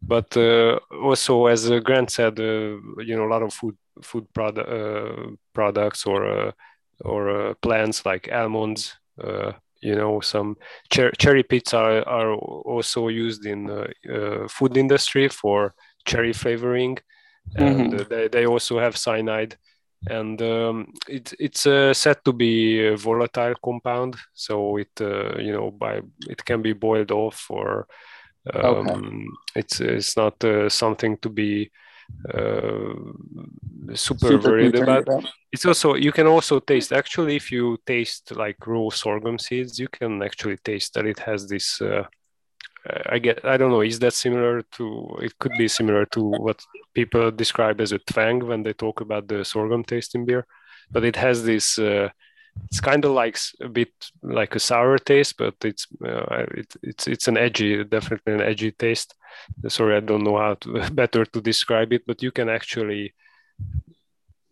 But 0.00 0.36
uh, 0.36 0.78
also, 1.02 1.46
as 1.46 1.70
uh, 1.70 1.80
Grant 1.80 2.10
said, 2.10 2.38
uh, 2.38 2.78
you 3.08 3.16
know, 3.16 3.26
a 3.26 3.32
lot 3.34 3.42
of 3.42 3.52
food 3.52 3.76
food 4.02 4.26
product 4.32 4.68
uh, 4.68 5.30
products 5.52 6.06
or 6.06 6.20
uh, 6.26 6.52
or 7.04 7.54
plants 7.62 8.06
like 8.06 8.28
almonds. 8.32 8.96
You 9.82 9.94
know, 9.94 10.20
some 10.20 10.56
cher- 10.92 11.12
cherry 11.12 11.42
pits 11.42 11.74
are, 11.74 12.06
are 12.08 12.34
also 12.34 13.08
used 13.08 13.44
in 13.46 13.66
the 13.66 14.46
food 14.48 14.76
industry 14.76 15.28
for 15.28 15.74
cherry 16.04 16.32
flavoring 16.32 16.98
and 17.56 17.92
mm-hmm. 17.92 18.08
they, 18.08 18.28
they 18.28 18.46
also 18.46 18.78
have 18.78 18.96
cyanide 18.96 19.56
and 20.06 20.42
um, 20.42 20.92
it, 21.08 21.32
it's 21.38 21.66
uh, 21.66 21.94
said 21.94 22.16
to 22.24 22.32
be 22.32 22.86
a 22.86 22.96
volatile 22.96 23.54
compound 23.64 24.16
so 24.34 24.76
it 24.76 24.90
uh, 25.00 25.36
you 25.38 25.52
know 25.52 25.70
by 25.70 26.00
it 26.28 26.44
can 26.44 26.62
be 26.62 26.72
boiled 26.72 27.12
off 27.12 27.46
or 27.50 27.86
um, 28.54 28.88
okay. 28.88 29.26
it's 29.56 29.80
it's 29.80 30.16
not 30.16 30.42
uh, 30.44 30.68
something 30.68 31.16
to 31.18 31.28
be 31.28 31.70
uh, 32.34 32.94
super, 33.94 34.28
super 34.28 34.50
worried 34.50 34.74
about. 34.76 35.02
about. 35.02 35.24
It's 35.52 35.66
also 35.66 35.94
you 35.94 36.12
can 36.12 36.26
also 36.26 36.60
taste 36.60 36.92
actually 36.92 37.36
if 37.36 37.52
you 37.52 37.78
taste 37.86 38.34
like 38.34 38.66
raw 38.66 38.88
sorghum 38.90 39.38
seeds, 39.38 39.78
you 39.78 39.88
can 39.88 40.22
actually 40.22 40.56
taste 40.58 40.94
that 40.94 41.06
it 41.06 41.18
has 41.18 41.48
this 41.48 41.80
uh, 41.80 42.04
I 43.06 43.18
get 43.18 43.44
I 43.44 43.56
don't 43.56 43.70
know 43.70 43.82
is 43.82 43.98
that 44.00 44.12
similar 44.12 44.62
to 44.72 45.16
it 45.20 45.38
could 45.38 45.52
be 45.56 45.68
similar 45.68 46.04
to 46.06 46.20
what 46.20 46.60
people 46.94 47.30
describe 47.30 47.80
as 47.80 47.92
a 47.92 47.98
twang 47.98 48.46
when 48.46 48.62
they 48.62 48.72
talk 48.72 49.00
about 49.00 49.28
the 49.28 49.44
sorghum 49.44 49.84
taste 49.84 50.14
in 50.14 50.24
beer 50.24 50.46
but 50.90 51.04
it 51.04 51.16
has 51.16 51.44
this 51.44 51.78
uh, 51.78 52.08
it's 52.66 52.80
kind 52.80 53.04
of 53.04 53.12
like 53.12 53.38
a 53.60 53.68
bit 53.68 53.92
like 54.22 54.56
a 54.56 54.60
sour 54.60 54.98
taste 54.98 55.36
but 55.38 55.54
it's 55.64 55.86
uh, 56.04 56.44
it, 56.54 56.74
it's 56.82 57.06
it's 57.06 57.28
an 57.28 57.36
edgy 57.36 57.84
definitely 57.84 58.34
an 58.34 58.42
edgy 58.42 58.72
taste 58.72 59.14
sorry 59.68 59.96
I 59.96 60.00
don't 60.00 60.24
know 60.24 60.38
how 60.38 60.54
to 60.54 60.90
better 60.92 61.24
to 61.24 61.40
describe 61.40 61.92
it 61.92 62.06
but 62.06 62.22
you 62.22 62.30
can 62.30 62.48
actually 62.48 63.14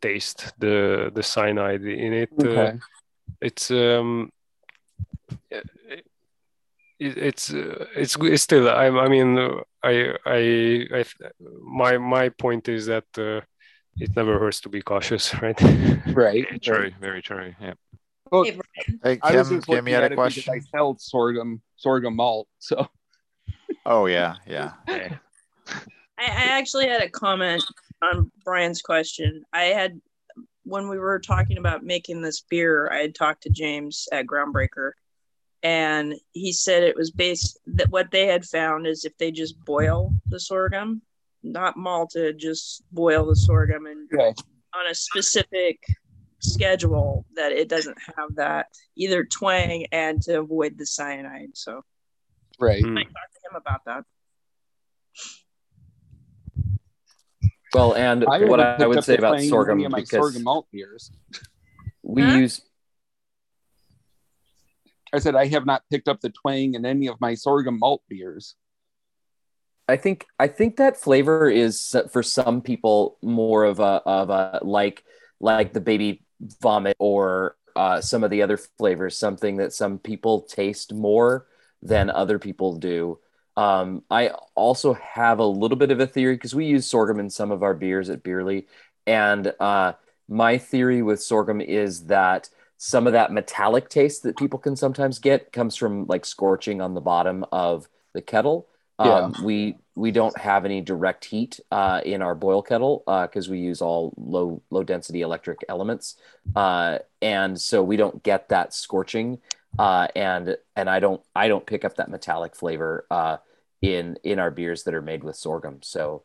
taste 0.00 0.52
the 0.58 1.10
the 1.14 1.22
cyanide 1.22 1.84
in 1.84 2.12
it 2.12 2.30
uh, 2.38 2.46
okay. 2.46 2.66
uh, 2.68 2.76
it's 3.40 3.70
um 3.70 4.32
it's 6.98 7.52
uh, 7.52 7.86
it's 7.96 8.16
it's 8.16 8.42
still 8.42 8.68
I, 8.68 8.86
I 8.86 9.08
mean 9.08 9.38
I, 9.82 10.14
I 10.26 10.86
I 10.92 11.04
my 11.62 11.98
my 11.98 12.28
point 12.28 12.68
is 12.68 12.86
that 12.86 13.06
uh, 13.16 13.40
it 13.96 14.14
never 14.16 14.38
hurts 14.38 14.60
to 14.62 14.68
be 14.68 14.82
cautious 14.82 15.34
right 15.42 15.60
right 16.14 16.46
very 16.46 16.60
true 16.60 16.90
very 17.00 17.22
true 17.22 17.54
yeah 17.60 17.74
well, 18.30 18.44
hey, 18.44 18.52
Kim, 18.54 19.18
I 19.22 19.36
was 19.36 19.48
just 19.48 19.66
Kim, 19.66 19.88
you 19.88 19.94
had 19.94 20.12
a 20.12 20.14
question. 20.14 20.54
I 20.54 20.60
sell 20.60 20.96
sorghum 20.98 21.62
sorghum 21.76 22.14
malt, 22.16 22.46
so. 22.58 22.86
Oh 23.86 24.06
yeah, 24.06 24.36
yeah. 24.46 24.72
I, 24.88 25.18
I 26.18 26.58
actually 26.58 26.88
had 26.88 27.02
a 27.02 27.08
comment 27.08 27.64
on 28.02 28.30
Brian's 28.44 28.82
question. 28.82 29.44
I 29.52 29.64
had 29.64 30.00
when 30.64 30.88
we 30.88 30.98
were 30.98 31.18
talking 31.18 31.58
about 31.58 31.82
making 31.82 32.22
this 32.22 32.42
beer, 32.42 32.90
I 32.92 32.98
had 32.98 33.14
talked 33.14 33.42
to 33.44 33.50
James 33.50 34.06
at 34.12 34.26
Groundbreaker, 34.26 34.92
and 35.62 36.14
he 36.32 36.52
said 36.52 36.82
it 36.82 36.96
was 36.96 37.10
based 37.10 37.58
that 37.66 37.90
what 37.90 38.10
they 38.10 38.26
had 38.26 38.44
found 38.44 38.86
is 38.86 39.04
if 39.04 39.16
they 39.18 39.30
just 39.30 39.62
boil 39.64 40.12
the 40.26 40.40
sorghum 40.40 41.02
not 41.42 41.76
malted 41.76 42.38
just 42.38 42.82
boil 42.92 43.24
the 43.26 43.34
sorghum 43.34 43.86
and 43.86 44.08
okay. 44.12 44.34
on 44.74 44.86
a 44.90 44.94
specific 44.94 45.82
schedule 46.40 47.24
that 47.36 47.52
it 47.52 47.68
doesn't 47.68 47.98
have 48.16 48.34
that 48.34 48.66
either 48.96 49.24
twang 49.24 49.86
and 49.92 50.22
to 50.22 50.40
avoid 50.40 50.76
the 50.78 50.86
cyanide. 50.86 51.50
So, 51.54 51.84
right. 52.60 52.84
I 52.84 52.88
might 52.88 53.04
talk 53.04 53.12
to 53.12 53.50
him 53.50 53.56
about 53.56 53.84
that. 53.86 54.04
Well, 57.72 57.94
and 57.94 58.24
I 58.24 58.44
what 58.44 58.60
I 58.60 58.86
would 58.86 59.04
say 59.04 59.16
about 59.16 59.40
sorghum 59.42 59.78
because 59.78 60.10
sorghum 60.10 60.42
malt 60.42 60.66
beers. 60.72 61.10
We 62.02 62.22
huh? 62.22 62.36
use. 62.36 62.62
I 65.12 65.18
said 65.18 65.36
I 65.36 65.46
have 65.46 65.66
not 65.66 65.82
picked 65.90 66.08
up 66.08 66.20
the 66.20 66.30
twang 66.30 66.74
in 66.74 66.84
any 66.84 67.08
of 67.08 67.20
my 67.20 67.34
sorghum 67.34 67.78
malt 67.78 68.02
beers. 68.08 68.56
I 69.88 69.96
think 69.96 70.26
I 70.38 70.48
think 70.48 70.76
that 70.76 70.96
flavor 70.96 71.48
is 71.48 71.94
for 72.12 72.22
some 72.22 72.60
people 72.60 73.18
more 73.22 73.64
of 73.64 73.80
a 73.80 74.02
of 74.04 74.30
a 74.30 74.60
like 74.62 75.04
like 75.40 75.72
the 75.72 75.80
baby 75.80 76.24
vomit 76.60 76.96
or 76.98 77.56
uh, 77.76 78.00
some 78.00 78.24
of 78.24 78.30
the 78.30 78.42
other 78.42 78.56
flavors, 78.56 79.16
something 79.16 79.58
that 79.58 79.72
some 79.72 79.98
people 79.98 80.42
taste 80.42 80.92
more 80.92 81.46
than 81.82 82.10
other 82.10 82.38
people 82.38 82.76
do. 82.76 83.18
Um, 83.56 84.02
I 84.10 84.28
also 84.54 84.94
have 84.94 85.38
a 85.38 85.44
little 85.44 85.76
bit 85.76 85.90
of 85.90 86.00
a 86.00 86.06
theory 86.06 86.34
because 86.34 86.54
we 86.54 86.66
use 86.66 86.86
sorghum 86.86 87.20
in 87.20 87.30
some 87.30 87.50
of 87.50 87.62
our 87.62 87.74
beers 87.74 88.08
at 88.08 88.22
Bierly. 88.22 88.66
And 89.06 89.52
uh, 89.60 89.94
my 90.28 90.58
theory 90.58 91.02
with 91.02 91.22
sorghum 91.22 91.60
is 91.60 92.06
that 92.06 92.48
some 92.76 93.06
of 93.06 93.12
that 93.12 93.32
metallic 93.32 93.90
taste 93.90 94.22
that 94.22 94.38
people 94.38 94.58
can 94.58 94.76
sometimes 94.76 95.18
get 95.18 95.52
comes 95.52 95.76
from 95.76 96.06
like 96.06 96.24
scorching 96.24 96.80
on 96.80 96.94
the 96.94 97.00
bottom 97.00 97.44
of 97.52 97.88
the 98.14 98.22
kettle. 98.22 98.66
Yeah. 98.98 99.14
Um, 99.14 99.34
we 99.42 99.76
we 99.94 100.10
don't 100.10 100.36
have 100.38 100.64
any 100.64 100.80
direct 100.80 101.26
heat 101.26 101.60
uh, 101.70 102.00
in 102.04 102.22
our 102.22 102.34
boil 102.34 102.62
kettle 102.62 103.02
because 103.06 103.48
uh, 103.48 103.50
we 103.50 103.58
use 103.58 103.82
all 103.82 104.14
low 104.16 104.62
low 104.70 104.82
density 104.82 105.20
electric 105.20 105.64
elements, 105.68 106.16
uh, 106.56 106.98
and 107.20 107.60
so 107.60 107.82
we 107.82 107.96
don't 107.96 108.22
get 108.22 108.48
that 108.48 108.72
scorching. 108.72 109.38
Uh, 109.78 110.08
and 110.14 110.56
and 110.76 110.90
I 110.90 111.00
don't 111.00 111.22
I 111.34 111.48
don't 111.48 111.66
pick 111.66 111.84
up 111.84 111.96
that 111.96 112.10
metallic 112.10 112.54
flavor 112.54 113.06
uh, 113.10 113.38
in 113.80 114.18
in 114.24 114.38
our 114.38 114.50
beers 114.50 114.84
that 114.84 114.94
are 114.94 115.02
made 115.02 115.24
with 115.24 115.36
sorghum. 115.36 115.78
So 115.82 116.22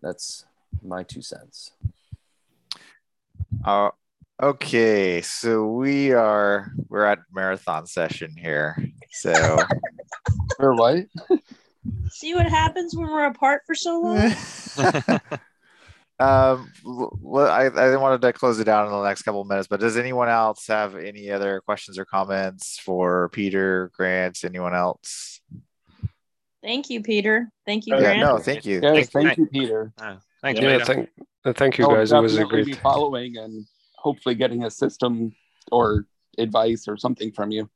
that's 0.00 0.44
my 0.82 1.02
two 1.02 1.22
cents. 1.22 1.72
Uh, 3.64 3.90
okay, 4.42 5.20
so 5.20 5.66
we 5.66 6.12
are 6.12 6.72
we're 6.88 7.04
at 7.04 7.18
marathon 7.32 7.86
session 7.86 8.34
here. 8.36 8.76
So 9.10 9.32
we're 10.58 10.74
what? 10.74 11.06
See 12.10 12.34
what 12.34 12.46
happens 12.46 12.94
when 12.94 13.08
we're 13.08 13.26
apart 13.26 13.62
for 13.66 13.74
so 13.74 14.00
long. 14.00 14.32
um, 16.20 16.70
I, 17.36 17.66
I 17.66 17.96
wanted 17.96 18.20
to 18.22 18.32
close 18.32 18.60
it 18.60 18.64
down 18.64 18.86
in 18.86 18.92
the 18.92 19.02
next 19.02 19.22
couple 19.22 19.40
of 19.40 19.48
minutes, 19.48 19.68
but 19.68 19.80
does 19.80 19.96
anyone 19.96 20.28
else 20.28 20.66
have 20.66 20.94
any 20.94 21.30
other 21.30 21.60
questions 21.60 21.98
or 21.98 22.04
comments 22.04 22.78
for 22.78 23.30
Peter, 23.30 23.90
Grant, 23.94 24.44
anyone 24.44 24.74
else? 24.74 25.40
Thank 26.62 26.90
you, 26.90 27.02
Peter. 27.02 27.50
Thank 27.64 27.86
you, 27.86 27.96
Grant. 27.96 28.18
Yeah, 28.18 28.24
no, 28.24 28.38
thank 28.38 28.66
you. 28.66 28.80
Yes, 28.82 29.08
thank, 29.08 29.28
thank 29.28 29.38
you, 29.38 29.46
Peter. 29.46 29.92
Uh, 29.98 30.16
thank 30.42 30.60
you. 30.60 30.68
Yeah, 30.68 30.84
thank, 30.84 31.08
thank 31.56 31.78
you, 31.78 31.86
guys. 31.86 32.12
It 32.12 32.18
was 32.18 32.36
a 32.36 32.44
great. 32.44 32.66
Be 32.66 32.74
following 32.74 33.38
and 33.38 33.66
hopefully 33.96 34.34
getting 34.34 34.64
a 34.64 34.70
system 34.70 35.34
or 35.72 36.06
advice 36.36 36.86
or 36.86 36.96
something 36.96 37.32
from 37.32 37.50
you. 37.50 37.70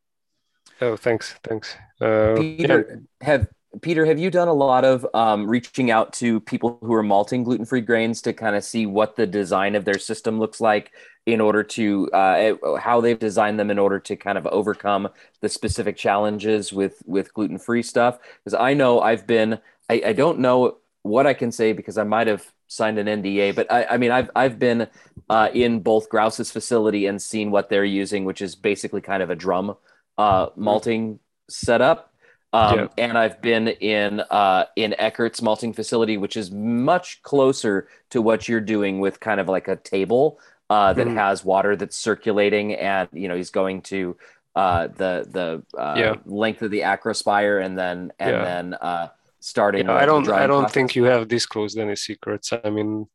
Oh, 0.80 0.96
thanks, 0.96 1.34
thanks. 1.44 1.76
Uh, 2.00 2.34
Peter, 2.36 3.06
yeah. 3.22 3.26
have 3.26 3.48
Peter, 3.80 4.04
have 4.04 4.18
you 4.18 4.30
done 4.30 4.48
a 4.48 4.52
lot 4.52 4.84
of 4.84 5.06
um, 5.14 5.46
reaching 5.46 5.90
out 5.90 6.12
to 6.12 6.40
people 6.40 6.78
who 6.80 6.92
are 6.94 7.02
malting 7.02 7.44
gluten 7.44 7.64
free 7.64 7.80
grains 7.80 8.22
to 8.22 8.32
kind 8.32 8.56
of 8.56 8.64
see 8.64 8.86
what 8.86 9.16
the 9.16 9.26
design 9.26 9.74
of 9.74 9.84
their 9.84 9.98
system 9.98 10.38
looks 10.38 10.60
like 10.60 10.92
in 11.26 11.40
order 11.40 11.62
to 11.62 12.08
uh, 12.12 12.34
eh, 12.36 12.54
how 12.78 13.00
they've 13.00 13.18
designed 13.18 13.58
them 13.58 13.70
in 13.70 13.78
order 13.78 13.98
to 13.98 14.16
kind 14.16 14.38
of 14.38 14.46
overcome 14.48 15.08
the 15.40 15.48
specific 15.48 15.96
challenges 15.96 16.72
with 16.72 17.02
with 17.06 17.32
gluten 17.34 17.58
free 17.58 17.82
stuff? 17.82 18.18
Because 18.42 18.54
I 18.54 18.74
know 18.74 19.00
I've 19.00 19.26
been, 19.26 19.58
I, 19.88 20.02
I, 20.06 20.12
don't 20.12 20.38
know 20.38 20.78
what 21.02 21.26
I 21.26 21.34
can 21.34 21.50
say 21.50 21.72
because 21.72 21.98
I 21.98 22.04
might 22.04 22.26
have 22.26 22.46
signed 22.68 22.98
an 22.98 23.06
NDA, 23.06 23.54
but 23.54 23.70
I, 23.72 23.84
I 23.84 23.96
mean 23.96 24.10
I've 24.10 24.30
I've 24.36 24.58
been 24.58 24.88
uh, 25.28 25.48
in 25.52 25.80
both 25.80 26.08
Grouse's 26.08 26.50
facility 26.50 27.06
and 27.06 27.20
seen 27.20 27.50
what 27.50 27.70
they're 27.70 27.84
using, 27.84 28.24
which 28.24 28.42
is 28.42 28.54
basically 28.54 29.00
kind 29.00 29.22
of 29.22 29.30
a 29.30 29.36
drum 29.36 29.76
uh, 30.18 30.48
malting 30.56 31.18
setup 31.48 32.13
um, 32.54 32.78
yeah. 32.78 32.86
And 32.98 33.18
I've 33.18 33.42
been 33.42 33.66
in 33.68 34.20
uh, 34.20 34.66
in 34.76 34.94
Eckert's 34.96 35.42
malting 35.42 35.72
facility, 35.72 36.16
which 36.16 36.36
is 36.36 36.52
much 36.52 37.20
closer 37.22 37.88
to 38.10 38.22
what 38.22 38.48
you're 38.48 38.60
doing 38.60 39.00
with 39.00 39.18
kind 39.18 39.40
of 39.40 39.48
like 39.48 39.66
a 39.66 39.74
table 39.74 40.38
uh, 40.70 40.92
that 40.92 41.08
mm. 41.08 41.14
has 41.14 41.44
water 41.44 41.74
that's 41.74 41.96
circulating, 41.96 42.74
and 42.74 43.08
you 43.12 43.26
know 43.26 43.34
he's 43.34 43.50
going 43.50 43.82
to 43.82 44.16
uh, 44.54 44.86
the 44.86 45.26
the 45.28 45.78
uh, 45.78 45.94
yeah. 45.96 46.14
length 46.26 46.62
of 46.62 46.70
the 46.70 46.80
acrospire, 46.80 47.64
and 47.64 47.76
then 47.76 48.12
and 48.20 48.30
yeah. 48.30 48.44
then 48.44 48.74
uh, 48.74 49.08
starting. 49.40 49.88
I 49.88 50.06
don't 50.06 50.28
I 50.28 50.46
don't 50.46 50.70
think 50.70 50.94
you 50.94 51.04
have 51.04 51.26
disclosed 51.26 51.76
any 51.76 51.96
secrets. 51.96 52.52
I 52.52 52.70
mean, 52.70 53.08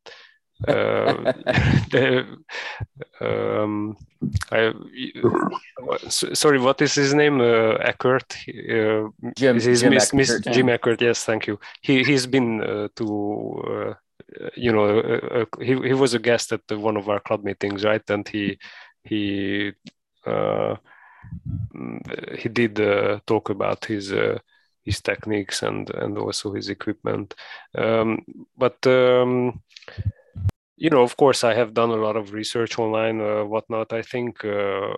the, 0.66 2.26
um, 3.20 3.96
I, 4.50 4.72
sorry, 6.08 6.60
what 6.60 6.82
is 6.82 6.94
his 6.94 7.14
name? 7.14 7.40
Uh, 7.40 7.74
Eckert. 7.80 8.36
Uh, 8.48 9.08
Jim, 9.36 9.58
Jim, 9.58 9.90
Miss, 9.90 10.12
Miss, 10.12 10.40
Jim 10.40 10.68
Eckert. 10.68 11.00
Yes, 11.00 11.24
thank 11.24 11.46
you. 11.46 11.58
He 11.80 12.04
he's 12.04 12.26
been 12.26 12.62
uh, 12.62 12.88
to. 12.96 13.94
Uh, 14.38 14.50
you 14.54 14.72
know, 14.72 15.00
uh, 15.00 15.40
uh, 15.40 15.44
he 15.60 15.74
he 15.88 15.94
was 15.94 16.14
a 16.14 16.18
guest 16.18 16.52
at 16.52 16.62
one 16.70 16.96
of 16.96 17.08
our 17.08 17.20
club 17.20 17.42
meetings, 17.42 17.84
right? 17.84 18.08
And 18.10 18.28
he 18.28 18.58
he 19.02 19.72
uh, 20.26 20.76
he 22.38 22.48
did 22.48 22.76
talk 23.26 23.50
about 23.50 23.84
his 23.86 24.12
his 24.82 25.00
techniques 25.00 25.62
and 25.62 25.90
and 25.90 26.16
also 26.18 26.52
his 26.52 26.68
equipment. 26.68 27.34
Um, 27.76 28.24
but 28.56 28.86
um, 28.86 29.62
you 30.80 30.88
know, 30.88 31.02
of 31.02 31.16
course, 31.18 31.44
I 31.44 31.52
have 31.54 31.74
done 31.74 31.90
a 31.90 32.02
lot 32.06 32.16
of 32.16 32.32
research 32.32 32.78
online, 32.78 33.20
uh, 33.20 33.44
whatnot. 33.44 33.92
I 33.92 34.00
think 34.00 34.42
uh, 34.42 34.94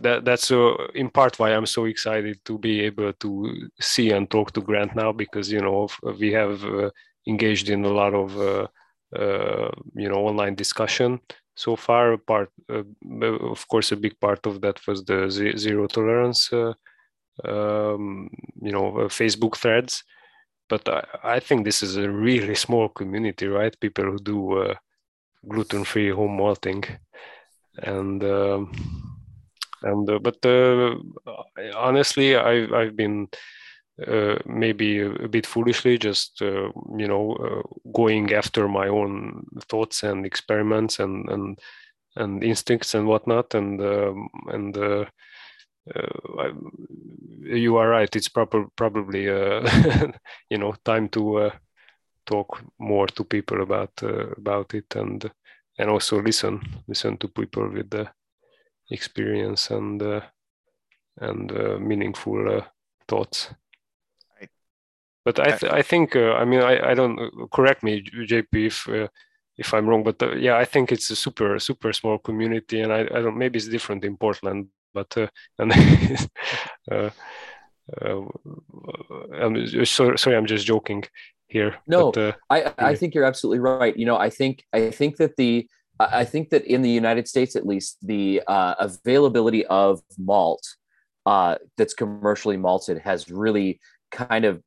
that 0.00 0.24
that's 0.24 0.50
uh, 0.50 0.74
in 0.94 1.10
part 1.10 1.38
why 1.38 1.50
I'm 1.50 1.66
so 1.66 1.84
excited 1.84 2.42
to 2.46 2.58
be 2.58 2.80
able 2.80 3.12
to 3.12 3.68
see 3.78 4.10
and 4.10 4.30
talk 4.30 4.52
to 4.52 4.62
Grant 4.62 4.96
now 4.96 5.12
because 5.12 5.52
you 5.52 5.60
know 5.60 5.88
we 6.18 6.32
have 6.32 6.64
uh, 6.64 6.90
engaged 7.26 7.68
in 7.68 7.84
a 7.84 7.90
lot 7.90 8.14
of 8.14 8.38
uh, 8.38 8.66
uh, 9.14 9.70
you 9.94 10.08
know 10.08 10.26
online 10.26 10.54
discussion 10.54 11.20
so 11.54 11.76
far. 11.76 12.16
Part, 12.16 12.50
of 12.70 13.68
course, 13.68 13.92
a 13.92 13.96
big 13.96 14.18
part 14.20 14.46
of 14.46 14.62
that 14.62 14.80
was 14.86 15.04
the 15.04 15.28
zero 15.28 15.86
tolerance, 15.88 16.50
um, 17.44 18.30
you 18.62 18.72
know, 18.72 18.92
Facebook 19.08 19.56
threads. 19.56 20.04
But 20.70 20.88
I, 20.88 21.04
I, 21.36 21.40
think 21.40 21.64
this 21.64 21.82
is 21.82 21.96
a 21.96 22.10
really 22.10 22.54
small 22.66 22.88
community, 22.88 23.46
right? 23.46 23.78
People 23.80 24.04
who 24.04 24.18
do 24.18 24.74
gluten-free 25.46 26.10
home 26.10 26.36
malting, 26.36 26.84
and 27.82 28.22
um, 28.24 28.72
and 29.82 30.10
uh, 30.10 30.18
but 30.18 30.44
uh, 30.44 30.94
honestly, 31.76 32.36
I've 32.36 32.72
I've 32.72 32.96
been 32.96 33.28
uh, 34.06 34.36
maybe 34.46 35.00
a, 35.00 35.28
bit 35.28 35.46
foolishly 35.46 35.98
just 35.98 36.40
uh, 36.40 36.70
you 36.96 37.08
know 37.08 37.32
uh, 37.34 37.90
going 37.92 38.32
after 38.32 38.68
my 38.68 38.88
own 38.88 39.44
thoughts 39.68 40.02
and 40.02 40.24
experiments 40.24 40.98
and 40.98 41.28
and 41.28 41.58
and 42.16 42.44
instincts 42.44 42.94
and 42.94 43.06
whatnot. 43.06 43.54
And 43.54 43.80
um, 43.80 44.28
and 44.48 44.76
uh, 44.76 45.04
I, 46.38 46.52
you 47.42 47.76
are 47.76 47.88
right. 47.88 48.14
It's 48.14 48.28
proper 48.28 48.66
probably 48.76 49.24
you 50.50 50.58
know 50.58 50.74
time 50.84 51.08
to 51.10 51.50
talk 52.28 52.62
more 52.78 53.06
to 53.06 53.24
people 53.24 53.62
about 53.62 53.92
uh, 54.02 54.26
about 54.36 54.74
it 54.74 54.96
and 54.96 55.30
and 55.78 55.90
also 55.90 56.22
listen 56.22 56.60
listen 56.86 57.16
to 57.16 57.28
people 57.28 57.68
with 57.72 57.90
the 57.90 58.06
experience 58.90 59.70
and 59.70 60.02
uh, 60.02 60.20
and 61.20 61.52
uh, 61.52 61.78
meaningful 61.78 62.58
uh, 62.58 62.64
thoughts. 63.08 63.50
But 65.24 65.38
i 65.40 65.50
th- 65.56 65.72
i 65.72 65.82
think 65.82 66.16
uh, 66.16 66.32
i 66.42 66.44
mean 66.44 66.62
i 66.62 66.90
i 66.90 66.94
don't 66.94 67.18
uh, 67.20 67.46
correct 67.52 67.82
me 67.82 68.02
jp 68.32 68.66
if 68.66 68.88
if 69.58 69.74
i'm 69.74 69.86
wrong 69.86 70.02
but 70.02 70.16
yeah 70.38 70.56
i 70.56 70.64
think 70.64 70.90
it's 70.90 71.10
a 71.10 71.16
super 71.16 71.58
super 71.58 71.92
small 71.92 72.18
community 72.18 72.80
and 72.80 72.92
i, 72.92 73.00
I 73.00 73.20
don't 73.22 73.36
maybe 73.36 73.58
it's 73.58 73.68
different 73.68 74.04
in 74.04 74.16
portland 74.16 74.68
but 74.94 75.14
and 75.58 75.72
I'm 79.42 79.84
sorry, 79.84 80.18
sorry, 80.18 80.36
I'm 80.36 80.46
just 80.46 80.66
joking 80.66 81.04
here. 81.48 81.76
No, 81.86 82.12
but, 82.12 82.20
uh, 82.20 82.32
I 82.50 82.72
I 82.78 82.94
think 82.94 83.14
you're 83.14 83.24
absolutely 83.24 83.60
right. 83.60 83.96
You 83.96 84.06
know, 84.06 84.16
I 84.16 84.30
think 84.30 84.64
I 84.72 84.90
think 84.90 85.16
that 85.16 85.36
the 85.36 85.68
I 86.00 86.24
think 86.24 86.50
that 86.50 86.64
in 86.64 86.82
the 86.82 86.90
United 86.90 87.26
States, 87.26 87.56
at 87.56 87.66
least, 87.66 87.98
the 88.02 88.42
uh, 88.46 88.74
availability 88.78 89.66
of 89.66 90.00
malt 90.16 90.62
uh, 91.26 91.56
that's 91.76 91.94
commercially 91.94 92.56
malted 92.56 92.98
has 92.98 93.30
really 93.30 93.80
kind 94.12 94.44
of 94.44 94.62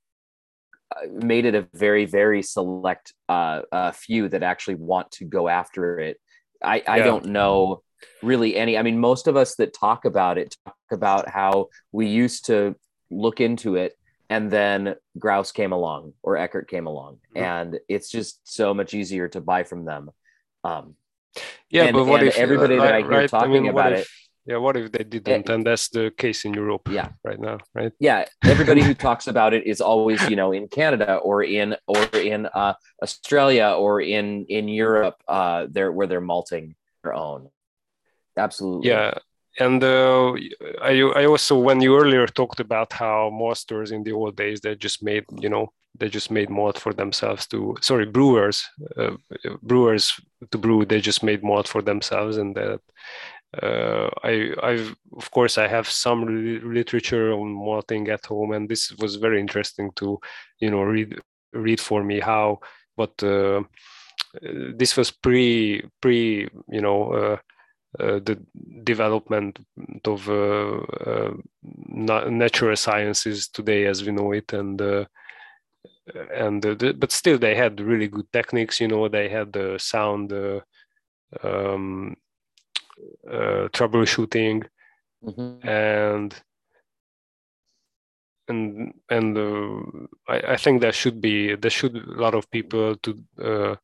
uh, 0.96 1.08
made 1.12 1.46
it 1.46 1.56
a 1.56 1.68
very 1.74 2.06
very 2.06 2.42
select 2.42 3.14
uh, 3.30 3.62
uh, 3.72 3.92
few 3.92 4.28
that 4.30 4.44
actually 4.44 4.76
want 4.76 5.10
to 5.12 5.26
go 5.26 5.48
after 5.48 6.00
it 6.00 6.18
I, 6.64 6.84
I 6.88 7.00
don't 7.00 7.26
know 7.26 7.82
really 8.22 8.56
any. 8.56 8.78
I 8.78 8.84
mean, 8.84 9.00
most 9.00 9.28
of 9.28 9.36
us 9.36 9.56
that 9.56 9.74
talk 9.74 10.06
about 10.06 10.38
it 10.38 10.56
talk 10.66 10.76
about 10.92 11.30
how 11.30 11.68
we 11.92 12.08
used 12.08 12.46
to 12.46 12.76
look 13.10 13.42
into 13.42 13.76
it 13.76 13.94
and 14.32 14.50
then 14.50 14.96
Grouse 15.20 15.52
came 15.52 15.74
along 15.74 16.14
or 16.24 16.38
Eckert 16.38 16.70
came 16.70 16.88
along, 16.88 17.16
mm-hmm. 17.36 17.44
and 17.44 17.80
it's 17.90 18.10
just 18.10 18.40
so 18.48 18.74
much 18.74 18.94
easier 18.94 19.28
to 19.28 19.42
buy 19.42 19.64
from 19.64 19.84
them. 19.84 20.10
Um, 20.64 20.96
yeah, 21.70 21.84
and, 21.84 21.94
but 21.94 22.06
what 22.06 22.24
if 22.24 22.38
everybody 22.38 22.78
uh, 22.78 22.84
that 22.84 22.96
I 22.96 23.02
hear 23.02 23.10
right, 23.10 23.30
talking 23.30 23.52
I 23.52 23.60
mean, 23.60 23.68
about 23.68 23.92
if, 23.92 24.00
it? 24.00 24.08
Yeah, 24.46 24.58
what 24.58 24.78
if 24.78 24.90
they 24.90 25.04
didn't? 25.04 25.50
It, 25.50 25.50
and 25.50 25.66
that's 25.66 25.90
the 25.90 26.14
case 26.18 26.46
in 26.46 26.54
Europe. 26.54 26.88
Yeah. 26.90 27.10
right 27.26 27.40
now, 27.40 27.58
right? 27.76 27.92
Yeah, 28.00 28.24
everybody 28.46 28.82
who 28.82 28.94
talks 29.08 29.28
about 29.28 29.54
it 29.54 29.68
is 29.68 29.82
always, 29.82 30.22
you 30.30 30.38
know, 30.38 30.54
in 30.54 30.70
Canada 30.70 31.16
or 31.18 31.44
in 31.44 31.76
or 31.86 32.02
in 32.16 32.46
uh, 32.46 32.76
Australia 33.04 33.76
or 33.78 34.00
in 34.00 34.46
in 34.48 34.70
Europe, 34.70 35.18
uh, 35.28 35.68
there 35.70 35.92
where 35.92 36.08
they're 36.08 36.22
malting 36.22 36.76
their 37.04 37.14
own. 37.14 37.50
Absolutely. 38.38 38.88
Yeah, 38.88 39.16
and 39.60 39.84
uh, 39.84 40.34
I, 40.82 41.02
I 41.16 41.26
also 41.26 41.58
when 41.60 41.82
you 41.82 41.98
earlier 41.98 42.28
talked 42.28 42.60
about 42.60 42.94
how 42.94 43.30
maltsters 43.34 43.92
in 43.92 44.04
the 44.04 44.14
old 44.14 44.36
days 44.38 44.62
they 44.62 44.76
just 44.76 45.04
made 45.04 45.26
you 45.40 45.50
know 45.50 45.72
they 46.00 46.10
just 46.10 46.32
made 46.32 46.50
malt 46.50 46.80
for 46.80 46.94
themselves 46.94 47.48
to 47.48 47.76
sorry 47.82 48.06
brewers 48.06 48.66
uh, 48.98 49.12
brewers 49.62 50.14
to 50.52 50.58
brew 50.58 50.86
they 50.86 51.02
just 51.02 51.24
made 51.24 51.44
malt 51.44 51.68
for 51.68 51.82
themselves. 51.82 52.38
And 52.38 52.56
that 52.56 52.80
uh, 53.62 54.10
I 54.24 54.54
I've 54.64 54.96
of 55.18 55.30
course 55.32 55.58
I 55.58 55.68
have 55.68 55.90
some 55.90 56.26
literature 56.64 57.34
on 57.34 57.50
malting 57.52 58.08
at 58.10 58.26
home. 58.26 58.54
And 58.54 58.70
this 58.70 58.92
was 59.00 59.16
very 59.18 59.40
interesting 59.40 59.92
to 59.98 60.20
you 60.60 60.72
know 60.72 60.82
read 60.84 61.20
read 61.54 61.82
for 61.82 62.04
me 62.04 62.20
how 62.20 62.60
but 62.96 63.22
uh, 63.24 63.64
this 64.42 64.96
was 64.96 65.12
pre 65.12 65.84
pre 66.02 66.48
you 66.70 66.82
know 66.82 67.12
uh, 67.14 67.38
the 68.00 68.42
development 68.84 69.60
of 70.06 70.30
uh, 70.30 70.78
uh, 71.06 71.34
natural 72.30 72.76
sciences 72.76 73.48
today 73.48 73.86
as 73.86 74.04
we 74.04 74.12
know 74.12 74.32
it 74.32 74.54
and 74.54 74.82
and 76.34 76.62
the, 76.64 76.96
but 76.98 77.12
still 77.12 77.38
they 77.38 77.56
had 77.56 77.80
really 77.80 78.08
good 78.08 78.32
techniques 78.32 78.80
you 78.80 78.88
know 78.88 79.08
they 79.08 79.30
had 79.30 79.54
the 79.54 79.78
sound 79.78 80.32
um, 81.44 82.16
troubleshooting 83.28 84.64
mm-hmm. 85.24 85.68
and 85.68 86.42
and 88.48 88.94
and 89.10 89.38
uh, 89.38 90.08
I, 90.28 90.54
I, 90.54 90.58
think 90.58 90.82
there 90.82 90.92
should 90.92 91.22
be 91.22 91.56
there 91.56 91.72
should 91.72 91.96
a 91.96 92.22
lot 92.22 92.36
of 92.36 92.50
people 92.52 92.96
to 92.98 93.24
uh, 93.42 93.76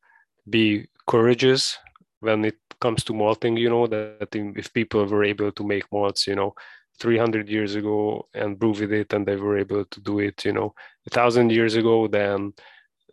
be 0.48 0.88
courageous 1.06 1.78
when 2.20 2.44
it 2.44 2.58
comes 2.80 3.04
to 3.04 3.12
malting 3.12 3.56
you 3.56 3.68
know 3.68 3.86
that 3.86 4.28
if 4.32 4.72
people 4.72 5.04
were 5.06 5.24
able 5.24 5.52
to 5.52 5.64
make 5.64 5.90
malts 5.92 6.26
you 6.26 6.34
know 6.34 6.54
300 6.98 7.48
years 7.48 7.74
ago 7.76 8.26
and 8.34 8.58
brew 8.58 8.70
with 8.70 8.92
it 8.92 9.12
and 9.12 9.26
they 9.26 9.36
were 9.36 9.58
able 9.58 9.84
to 9.84 10.00
do 10.00 10.18
it 10.18 10.44
you 10.44 10.52
know 10.52 10.74
a 11.06 11.10
thousand 11.10 11.50
years 11.50 11.76
ago 11.76 12.08
then 12.08 12.52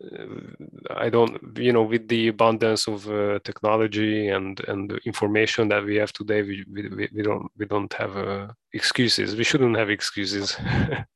uh, 0.04 0.96
i 0.98 1.10
don't 1.10 1.38
you 1.58 1.72
know 1.72 1.84
with 1.84 2.08
the 2.08 2.28
abundance 2.28 2.88
of 2.88 3.08
uh, 3.10 3.40
technology 3.44 4.30
and 4.30 4.60
and 4.68 4.92
information 5.06 5.68
that 5.68 5.84
we 5.84 5.96
have 5.96 6.12
today 6.14 6.42
we, 6.42 6.66
we, 6.72 7.10
we 7.14 7.22
don't 7.22 7.48
we 7.58 7.66
don't 7.66 7.94
have 7.94 8.18
uh, 8.18 8.48
excuses. 8.76 9.36
We 9.36 9.44
shouldn't 9.44 9.78
have 9.78 9.90
excuses 9.90 10.58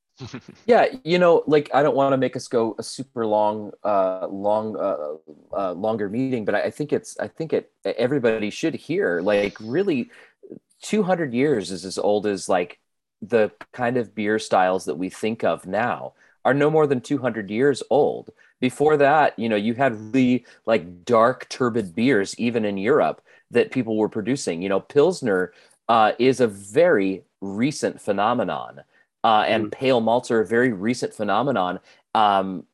yeah, 0.66 0.86
you 1.04 1.20
know, 1.20 1.44
like 1.48 1.70
I 1.74 1.84
don't 1.84 1.96
want 1.96 2.14
to 2.14 2.18
make 2.18 2.36
us 2.36 2.48
go 2.48 2.76
a 2.78 2.84
super 2.84 3.26
long, 3.26 3.72
uh, 3.84 4.28
long, 4.28 4.78
uh, 4.78 5.16
uh, 5.56 5.74
longer 5.74 6.10
meeting, 6.10 6.46
but 6.46 6.56
I, 6.56 6.70
think 6.72 6.94
it's, 6.94 7.18
I 7.20 7.28
think 7.28 7.54
it, 7.54 7.72
everybody 7.86 8.50
should 8.50 8.76
hear. 8.76 9.22
Like, 9.22 9.58
really, 9.60 10.10
two 10.82 11.04
hundred 11.04 11.34
years 11.34 11.72
is 11.72 11.86
as 11.86 11.98
old 11.98 12.26
as 12.26 12.50
like 12.50 12.80
the 13.22 13.52
kind 13.74 13.98
of 13.98 14.16
beer 14.16 14.40
styles 14.40 14.86
that 14.86 14.96
we 14.96 15.10
think 15.10 15.44
of 15.44 15.68
now 15.68 16.14
are 16.46 16.54
no 16.54 16.70
more 16.70 16.88
than 16.88 17.02
two 17.02 17.18
hundred 17.18 17.50
years 17.50 17.84
old. 17.90 18.30
Before 18.60 18.98
that, 18.98 19.38
you 19.40 19.48
know, 19.48 19.56
you 19.56 19.74
had 19.74 19.96
really 20.14 20.46
like 20.66 21.06
dark, 21.06 21.48
turbid 21.50 21.96
beers, 21.96 22.38
even 22.38 22.66
in 22.66 22.78
Europe, 22.78 23.22
that 23.52 23.72
people 23.72 23.96
were 23.98 24.10
producing. 24.10 24.62
You 24.62 24.70
know, 24.70 24.80
Pilsner 24.80 25.54
uh, 25.88 26.12
is 26.20 26.40
a 26.40 26.48
very 26.48 27.24
recent 27.42 28.02
phenomenon 28.02 28.82
uh, 29.24 29.46
and 29.48 29.66
mm. 29.66 29.72
pale 29.72 30.02
malts 30.02 30.32
are 30.32 30.42
a 30.42 30.46
very 30.46 30.72
recent 30.72 31.14
phenomenon. 31.14 31.80
Um, 32.16 32.66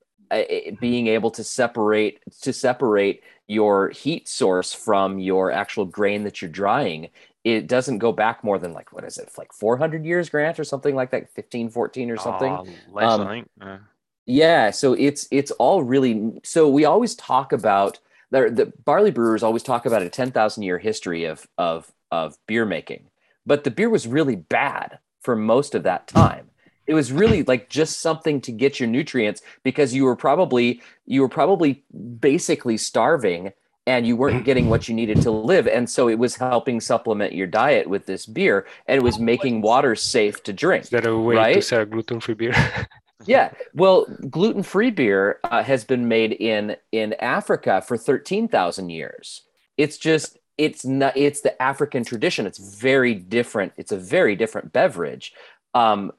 being 0.79 1.07
able 1.07 1.31
to 1.31 1.43
separate 1.43 2.19
to 2.41 2.51
separate 2.51 3.23
your 3.47 3.89
heat 3.89 4.27
source 4.27 4.73
from 4.73 5.19
your 5.19 5.51
actual 5.51 5.85
grain 5.85 6.23
that 6.23 6.41
you're 6.41 6.49
drying 6.51 7.09
it 7.43 7.67
doesn't 7.67 7.99
go 7.99 8.11
back 8.11 8.43
more 8.43 8.57
than 8.57 8.73
like 8.73 8.91
what 8.91 9.03
is 9.03 9.17
it 9.17 9.29
like 9.37 9.53
400 9.53 10.03
years 10.03 10.29
grant 10.29 10.59
or 10.59 10.63
something 10.63 10.95
like 10.95 11.11
that 11.11 11.29
15 11.29 11.69
14 11.69 12.11
or 12.11 12.17
something 12.17 12.51
uh, 12.51 12.63
less, 12.91 13.11
um, 13.11 13.21
I 13.21 13.29
think. 13.29 13.49
Uh. 13.61 13.77
yeah 14.25 14.71
so 14.71 14.93
it's 14.93 15.27
it's 15.31 15.51
all 15.51 15.83
really 15.83 16.41
so 16.43 16.67
we 16.67 16.85
always 16.85 17.15
talk 17.15 17.53
about 17.53 17.99
the, 18.31 18.49
the 18.49 18.73
barley 18.83 19.11
brewers 19.11 19.43
always 19.43 19.63
talk 19.63 19.85
about 19.85 20.01
a 20.01 20.09
10,000 20.09 20.63
year 20.63 20.79
history 20.79 21.25
of 21.25 21.47
of 21.57 21.91
of 22.11 22.37
beer 22.47 22.65
making 22.65 23.05
but 23.45 23.63
the 23.63 23.71
beer 23.71 23.89
was 23.89 24.07
really 24.07 24.35
bad 24.35 24.97
for 25.25 25.35
most 25.35 25.75
of 25.75 25.83
that 25.83 26.07
time. 26.07 26.49
It 26.87 26.93
was 26.93 27.11
really 27.11 27.41
like 27.43 27.67
just 27.67 27.99
something 27.99 28.39
to 28.41 28.51
get 28.51 28.79
your 28.79 28.87
nutrients 28.87 29.41
because 29.63 29.93
you 29.93 30.05
were 30.05 30.15
probably 30.15 30.81
you 31.07 31.21
were 31.21 31.29
probably 31.29 31.83
basically 32.19 32.77
starving 32.77 33.51
and 33.87 34.05
you 34.05 34.15
weren't 34.15 34.45
getting 34.49 34.69
what 34.69 34.87
you 34.87 34.93
needed 34.93 35.21
to 35.23 35.31
live. 35.31 35.67
And 35.67 35.89
so 35.89 36.07
it 36.07 36.19
was 36.19 36.35
helping 36.35 36.79
supplement 36.79 37.33
your 37.33 37.47
diet 37.47 37.89
with 37.89 38.05
this 38.05 38.27
beer 38.27 38.67
and 38.87 38.97
it 38.97 39.03
was 39.03 39.17
making 39.17 39.61
water 39.61 39.95
safe 39.95 40.43
to 40.43 40.53
drink 40.53 40.83
is 40.83 40.89
that 40.91 41.07
a 41.07 41.17
way 41.17 41.35
right? 41.35 41.55
to 41.55 41.61
sell 41.61 41.85
gluten-free 41.85 42.35
beer? 42.35 42.53
Yeah. 43.25 43.53
Well 43.73 44.05
gluten-free 44.29 44.91
beer 44.91 45.39
uh, 45.45 45.63
has 45.63 45.83
been 45.83 46.07
made 46.07 46.33
in 46.33 46.75
in 46.91 47.13
africa 47.13 47.81
for 47.81 47.97
13000 47.97 48.89
years. 48.89 49.41
It's 49.77 49.97
just 49.97 50.37
it's 50.57 50.85
not 50.85 51.15
it's 51.17 51.41
the 51.41 51.61
african 51.61 52.03
tradition. 52.03 52.47
It's 52.47 52.57
very 52.57 53.13
different. 53.13 53.73
It's 53.77 53.91
a 53.91 53.97
very 53.97 54.35
different 54.35 54.71
beverage. 54.71 55.33
Um, 55.73 56.11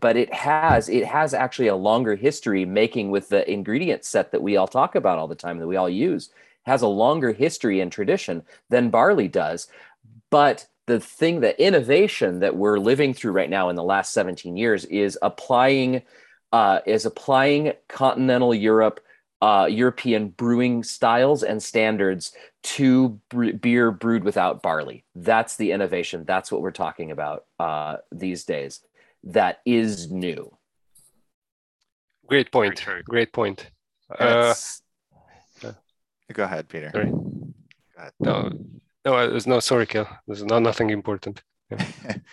but 0.00 0.16
it 0.16 0.32
has 0.32 0.88
it 0.88 1.04
has 1.04 1.34
actually 1.34 1.68
a 1.68 1.76
longer 1.76 2.14
history 2.14 2.64
making 2.64 3.10
with 3.10 3.28
the 3.28 3.50
ingredient 3.50 4.04
set 4.04 4.32
that 4.32 4.42
we 4.42 4.56
all 4.56 4.68
talk 4.68 4.94
about 4.94 5.18
all 5.18 5.28
the 5.28 5.34
time 5.34 5.58
that 5.58 5.66
we 5.66 5.76
all 5.76 5.88
use 5.88 6.30
has 6.64 6.82
a 6.82 6.88
longer 6.88 7.32
history 7.32 7.80
and 7.80 7.90
tradition 7.90 8.42
than 8.68 8.90
barley 8.90 9.28
does. 9.28 9.66
But 10.30 10.66
the 10.86 11.00
thing 11.00 11.40
the 11.40 11.60
innovation 11.62 12.40
that 12.40 12.56
we're 12.56 12.78
living 12.78 13.14
through 13.14 13.32
right 13.32 13.50
now 13.50 13.68
in 13.68 13.76
the 13.76 13.82
last 13.82 14.12
17 14.12 14.56
years 14.56 14.84
is 14.86 15.18
applying 15.22 16.02
uh, 16.52 16.80
is 16.86 17.06
applying 17.06 17.72
continental 17.88 18.54
europe 18.54 19.00
uh, 19.42 19.66
European 19.66 20.28
brewing 20.28 20.84
styles 20.84 21.42
and 21.42 21.60
standards 21.60 22.32
to 22.62 23.20
beer 23.60 23.90
brewed 23.90 24.22
without 24.22 24.62
barley. 24.62 25.04
That's 25.16 25.56
the 25.56 25.72
innovation. 25.72 26.24
That's 26.24 26.52
what 26.52 26.62
we're 26.62 26.70
talking 26.70 27.10
about 27.10 27.44
uh, 27.58 27.96
these 28.12 28.44
days. 28.44 28.80
That 29.24 29.58
is 29.66 30.12
new. 30.12 30.56
Great 32.28 32.52
point. 32.52 32.86
Great 33.08 33.32
point. 33.32 33.68
Uh, 34.16 34.54
go 36.32 36.44
ahead, 36.44 36.68
Peter. 36.68 36.90
Sorry. 36.92 37.10
Go 37.10 37.52
ahead. 37.98 38.12
No, 38.20 38.50
no, 39.04 39.14
uh, 39.14 39.26
there's 39.26 39.48
no 39.48 39.58
sorry, 39.58 39.86
Kel. 39.86 40.08
There's 40.28 40.44
not 40.44 40.62
nothing 40.62 40.90
important. 40.90 41.42
Yeah. 41.68 41.84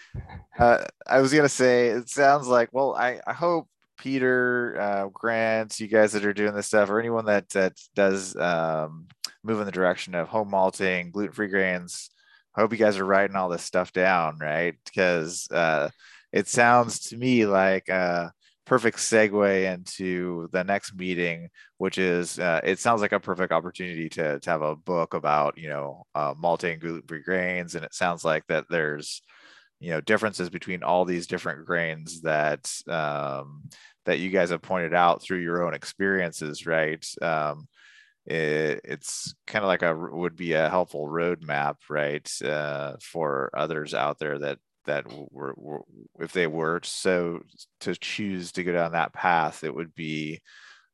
uh, 0.59 0.85
I 1.07 1.21
was 1.21 1.33
gonna 1.33 1.49
say 1.49 1.87
it 1.87 2.07
sounds 2.07 2.45
like 2.47 2.69
well, 2.71 2.93
I, 2.95 3.19
I 3.25 3.33
hope 3.33 3.67
Peter, 3.99 4.79
uh, 4.79 5.07
Grant, 5.09 5.79
you 5.79 5.87
guys 5.87 6.13
that 6.13 6.25
are 6.25 6.33
doing 6.33 6.55
this 6.55 6.67
stuff, 6.67 6.89
or 6.89 6.99
anyone 6.99 7.25
that 7.25 7.49
that 7.49 7.73
does 7.95 8.35
um, 8.37 9.07
move 9.43 9.59
in 9.59 9.65
the 9.65 9.71
direction 9.71 10.15
of 10.15 10.27
home 10.27 10.49
malting, 10.49 11.11
gluten 11.11 11.33
free 11.33 11.47
grains. 11.47 12.09
I 12.55 12.61
hope 12.61 12.71
you 12.71 12.77
guys 12.77 12.97
are 12.97 13.05
writing 13.05 13.35
all 13.35 13.49
this 13.49 13.63
stuff 13.63 13.93
down, 13.93 14.37
right? 14.39 14.75
Because 14.85 15.47
uh, 15.51 15.89
it 16.31 16.47
sounds 16.47 16.99
to 17.09 17.17
me 17.17 17.45
like 17.45 17.89
a 17.89 18.31
perfect 18.65 18.97
segue 18.99 19.73
into 19.73 20.47
the 20.51 20.63
next 20.63 20.95
meeting, 20.95 21.49
which 21.77 21.97
is 21.97 22.39
uh, 22.39 22.61
it 22.63 22.79
sounds 22.79 23.01
like 23.01 23.11
a 23.11 23.19
perfect 23.19 23.51
opportunity 23.51 24.09
to 24.09 24.39
to 24.39 24.49
have 24.49 24.61
a 24.61 24.75
book 24.75 25.13
about 25.13 25.57
you 25.57 25.69
know 25.69 26.05
uh, 26.15 26.33
malting 26.37 26.79
gluten 26.79 27.03
free 27.07 27.21
grains, 27.21 27.75
and 27.75 27.83
it 27.83 27.93
sounds 27.93 28.23
like 28.23 28.45
that 28.47 28.65
there's 28.69 29.21
you 29.79 29.91
know 29.91 30.01
differences 30.01 30.49
between 30.49 30.83
all 30.83 31.05
these 31.05 31.27
different 31.27 31.65
grains 31.65 32.21
that 32.21 32.71
um, 32.87 33.63
that 34.05 34.19
you 34.19 34.29
guys 34.29 34.49
have 34.49 34.61
pointed 34.61 34.93
out 34.93 35.21
through 35.21 35.39
your 35.39 35.63
own 35.63 35.73
experiences, 35.73 36.65
right? 36.65 37.05
Um, 37.21 37.67
it, 38.25 38.81
it's 38.83 39.33
kind 39.47 39.63
of 39.63 39.67
like 39.67 39.81
a 39.81 39.95
would 39.95 40.35
be 40.35 40.53
a 40.53 40.69
helpful 40.69 41.07
roadmap, 41.07 41.75
right, 41.89 42.29
uh, 42.43 42.95
for 43.01 43.49
others 43.53 43.93
out 43.93 44.19
there 44.19 44.37
that 44.39 44.59
that 44.85 45.05
were, 45.31 45.53
were, 45.57 45.81
if 46.19 46.33
they 46.33 46.47
were 46.47 46.79
so 46.83 47.41
to 47.81 47.95
choose 47.95 48.51
to 48.53 48.63
go 48.63 48.73
down 48.73 48.93
that 48.93 49.13
path, 49.13 49.63
it 49.63 49.73
would 49.73 49.93
be 49.95 50.41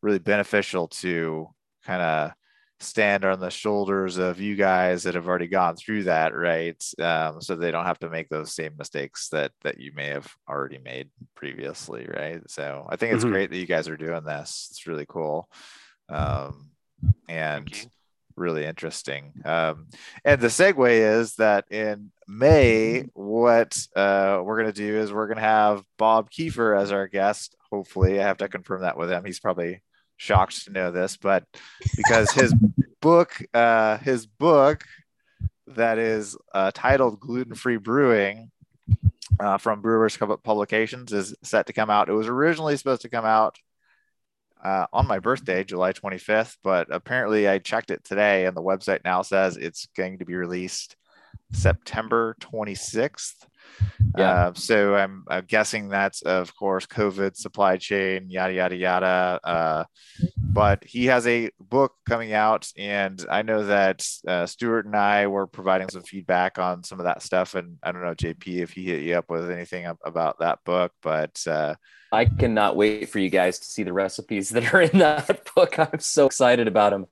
really 0.02 0.20
beneficial 0.20 0.88
to 0.88 1.48
kind 1.86 2.02
of 2.02 2.32
stand 2.80 3.24
on 3.24 3.40
the 3.40 3.50
shoulders 3.50 4.18
of 4.18 4.40
you 4.40 4.56
guys 4.56 5.04
that 5.04 5.16
have 5.16 5.28
already 5.28 5.48
gone 5.48 5.76
through 5.76 6.04
that, 6.04 6.36
right? 6.36 6.84
Um, 7.00 7.42
so 7.42 7.56
they 7.56 7.72
don't 7.72 7.86
have 7.86 8.00
to 8.00 8.10
make 8.10 8.30
those 8.30 8.54
same 8.54 8.74
mistakes 8.78 9.30
that 9.30 9.52
that 9.64 9.80
you 9.80 9.92
may 9.94 10.08
have 10.08 10.32
already 10.50 10.80
made 10.80 11.10
previously, 11.36 12.06
right? 12.08 12.42
So 12.48 12.86
I 12.90 12.96
think 12.96 13.14
it's 13.14 13.24
mm-hmm. 13.24 13.34
great 13.34 13.50
that 13.50 13.58
you 13.58 13.68
guys 13.68 13.88
are 13.88 13.98
doing 13.98 14.24
this. 14.24 14.68
It's 14.72 14.88
really 14.88 15.06
cool, 15.08 15.50
um, 16.10 16.72
and 17.30 17.72
really 18.36 18.66
interesting. 18.66 19.32
Um, 19.46 19.88
and 20.26 20.42
the 20.42 20.48
segue 20.48 20.90
is 20.90 21.36
that 21.36 21.72
in 21.72 22.12
May, 22.28 23.06
what 23.14 23.78
uh, 23.96 24.42
we're 24.44 24.62
going 24.62 24.74
to 24.74 24.74
do 24.74 25.00
is 25.00 25.14
we're 25.14 25.28
going 25.28 25.38
to 25.38 25.44
have 25.44 25.84
Bob 25.98 26.30
Kiefer 26.30 26.78
as 26.78 26.92
our 26.92 27.08
guest. 27.08 27.56
Hopefully, 27.72 28.20
I 28.20 28.24
have 28.28 28.38
to 28.38 28.50
confirm 28.50 28.82
that 28.82 28.98
with 28.98 29.10
him. 29.10 29.24
He's 29.24 29.40
probably 29.40 29.82
shocked 30.18 30.66
to 30.66 30.72
know 30.72 30.92
this, 30.92 31.18
but 31.18 31.46
because 31.96 32.32
his 32.32 32.54
book, 33.02 33.42
uh, 33.54 33.98
his 33.98 34.26
book 34.26 34.84
that 35.68 35.98
is 35.98 36.38
uh, 36.54 36.72
titled 36.74 37.20
Gluten 37.20 37.56
Free 37.56 37.78
Brewing 37.78 38.52
uh, 39.40 39.58
from 39.58 39.82
Brewers 39.82 40.18
Publications 40.18 41.12
is 41.12 41.36
set 41.44 41.68
to 41.68 41.74
come 41.74 41.90
out. 41.90 42.10
It 42.10 42.14
was 42.14 42.28
originally 42.28 42.78
supposed 42.78 43.02
to 43.02 43.10
come 43.10 43.26
out 43.26 43.58
uh, 44.64 44.88
on 44.94 45.08
my 45.08 45.20
birthday, 45.20 45.64
July 45.64 45.94
25th, 45.94 46.58
but 46.64 46.88
apparently 46.90 47.48
I 47.48 47.60
checked 47.60 47.92
it 47.92 48.04
today 48.04 48.46
and 48.46 48.56
the 48.56 48.64
website 48.64 49.02
now 49.04 49.22
says 49.22 49.58
it's 49.58 49.88
going 49.96 50.20
to 50.20 50.26
be 50.26 50.36
released 50.36 50.96
September 51.52 52.36
26th. 52.40 53.46
Yeah. 54.18 54.32
Uh, 54.32 54.54
so 54.54 54.96
I'm, 54.96 55.24
I'm, 55.28 55.46
guessing 55.46 55.90
that's, 55.90 56.22
of 56.22 56.56
course, 56.56 56.86
COVID, 56.86 57.36
supply 57.36 57.78
chain, 57.78 58.30
yada, 58.30 58.54
yada, 58.54 58.76
yada. 58.76 59.40
Uh, 59.44 59.84
but 60.38 60.84
he 60.84 61.08
has 61.08 61.28
a 61.28 61.50
book 61.60 61.94
coming 62.08 62.34
out, 62.34 62.72
and 62.78 63.24
I 63.30 63.42
know 63.42 63.66
that 63.66 64.08
uh, 64.28 64.46
Stuart 64.46 64.86
and 64.86 64.96
I 64.96 65.28
were 65.28 65.48
providing 65.48 65.90
some 65.90 66.04
feedback 66.04 66.58
on 66.58 66.84
some 66.84 67.00
of 67.00 67.06
that 67.06 67.22
stuff. 67.22 67.56
And 67.56 67.78
I 67.84 67.92
don't 67.92 68.02
know, 68.02 68.16
JP, 68.16 68.48
if 68.48 68.72
he 68.72 68.86
hit 68.86 69.04
you 69.04 69.16
up 69.16 69.30
with 69.30 69.50
anything 69.52 69.86
about 70.06 70.40
that 70.40 70.60
book, 70.66 70.94
but 71.02 71.46
uh, 71.48 71.76
I 72.12 72.26
cannot 72.26 72.78
wait 72.78 73.10
for 73.10 73.20
you 73.20 73.30
guys 73.30 73.60
to 73.60 73.66
see 73.66 73.84
the 73.84 73.94
recipes 73.94 74.50
that 74.50 74.74
are 74.74 74.82
in 74.82 75.00
that 75.00 75.50
book. 75.56 75.78
I'm 75.78 76.00
so 76.00 76.26
excited 76.26 76.68
about 76.68 76.92
them. 76.92 77.08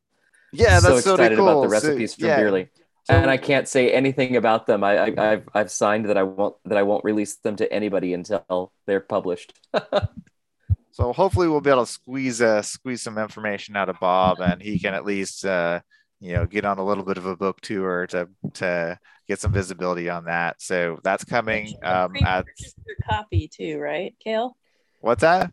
Yeah, 0.53 0.79
that's 0.79 1.03
so 1.03 1.15
excited 1.15 1.37
cool. 1.37 1.49
about 1.49 1.61
the 1.63 1.69
recipes 1.69 2.11
so, 2.11 2.19
from 2.19 2.27
yeah. 2.27 2.37
Bierly 2.37 2.69
and 3.09 3.29
I 3.29 3.37
can't 3.37 3.67
say 3.67 3.91
anything 3.91 4.35
about 4.35 4.65
them. 4.65 4.83
I, 4.83 5.05
I 5.05 5.25
have 5.25 5.43
I've 5.53 5.71
signed 5.71 6.05
that 6.05 6.17
I 6.17 6.23
won't 6.23 6.55
that 6.65 6.77
I 6.77 6.83
won't 6.83 7.03
release 7.03 7.35
them 7.35 7.55
to 7.57 7.71
anybody 7.71 8.13
until 8.13 8.71
they're 8.85 9.01
published. 9.01 9.53
so 10.91 11.13
hopefully 11.13 11.47
we'll 11.47 11.61
be 11.61 11.69
able 11.69 11.85
to 11.85 11.91
squeeze 11.91 12.41
uh, 12.41 12.61
squeeze 12.61 13.01
some 13.01 13.17
information 13.17 13.75
out 13.75 13.89
of 13.89 13.99
Bob, 13.99 14.39
and 14.39 14.61
he 14.61 14.79
can 14.79 14.93
at 14.93 15.05
least 15.05 15.45
uh, 15.45 15.81
you 16.19 16.33
know 16.33 16.45
get 16.45 16.65
on 16.65 16.79
a 16.79 16.85
little 16.85 17.03
bit 17.03 17.17
of 17.17 17.25
a 17.25 17.35
book 17.35 17.59
tour 17.61 18.07
to 18.07 18.29
to 18.53 18.97
get 19.27 19.39
some 19.39 19.51
visibility 19.51 20.09
on 20.09 20.25
that. 20.25 20.61
So 20.61 20.99
that's 21.03 21.23
coming. 21.23 21.73
Um, 21.83 22.15
at 22.25 22.45
your 22.85 22.95
copy 23.09 23.49
too, 23.49 23.79
right, 23.79 24.15
Kale? 24.23 24.55
What's 25.01 25.21
that? 25.21 25.51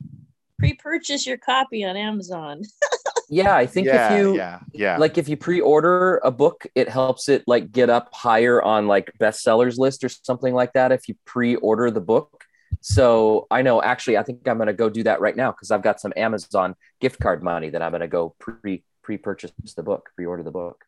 Pre-purchase 0.59 1.27
your 1.27 1.39
copy 1.39 1.85
on 1.85 1.97
Amazon. 1.97 2.63
yeah 3.31 3.55
i 3.55 3.65
think 3.65 3.87
yeah, 3.87 4.13
if 4.13 4.19
you 4.19 4.37
yeah 4.37 4.59
yeah. 4.73 4.97
like 4.99 5.17
if 5.17 5.29
you 5.29 5.37
pre-order 5.37 6.19
a 6.25 6.31
book 6.31 6.67
it 6.75 6.89
helps 6.89 7.29
it 7.29 7.45
like 7.47 7.71
get 7.71 7.89
up 7.89 8.13
higher 8.13 8.61
on 8.61 8.87
like 8.87 9.13
bestsellers 9.19 9.79
list 9.79 10.03
or 10.05 10.09
something 10.09 10.53
like 10.53 10.73
that 10.73 10.93
if 10.93 11.09
you 11.09 11.15
pre-order 11.25 11.91
the 11.91 12.01
book. 12.01 12.45
So 12.83 13.47
i 13.51 13.63
know 13.63 13.83
actually 13.83 14.17
i 14.17 14.23
think 14.23 14.47
i'm 14.49 14.57
going 14.57 14.67
to 14.67 14.73
go 14.73 14.89
do 14.89 15.03
that 15.03 15.21
right 15.21 15.37
now 15.37 15.53
because 15.53 15.71
i've 15.71 15.83
got 15.83 16.01
some 16.01 16.13
amazon 16.17 16.75
gift 17.01 17.21
card 17.21 17.43
money 17.43 17.69
that 17.71 17.83
i'm 17.83 17.93
going 17.93 18.01
to 18.01 18.09
go 18.09 18.35
pre 18.39 18.83
pre-purchase 19.03 19.53
the 19.77 19.83
book 19.83 20.11
pre-order 20.17 20.43
the 20.43 20.51
book. 20.51 20.85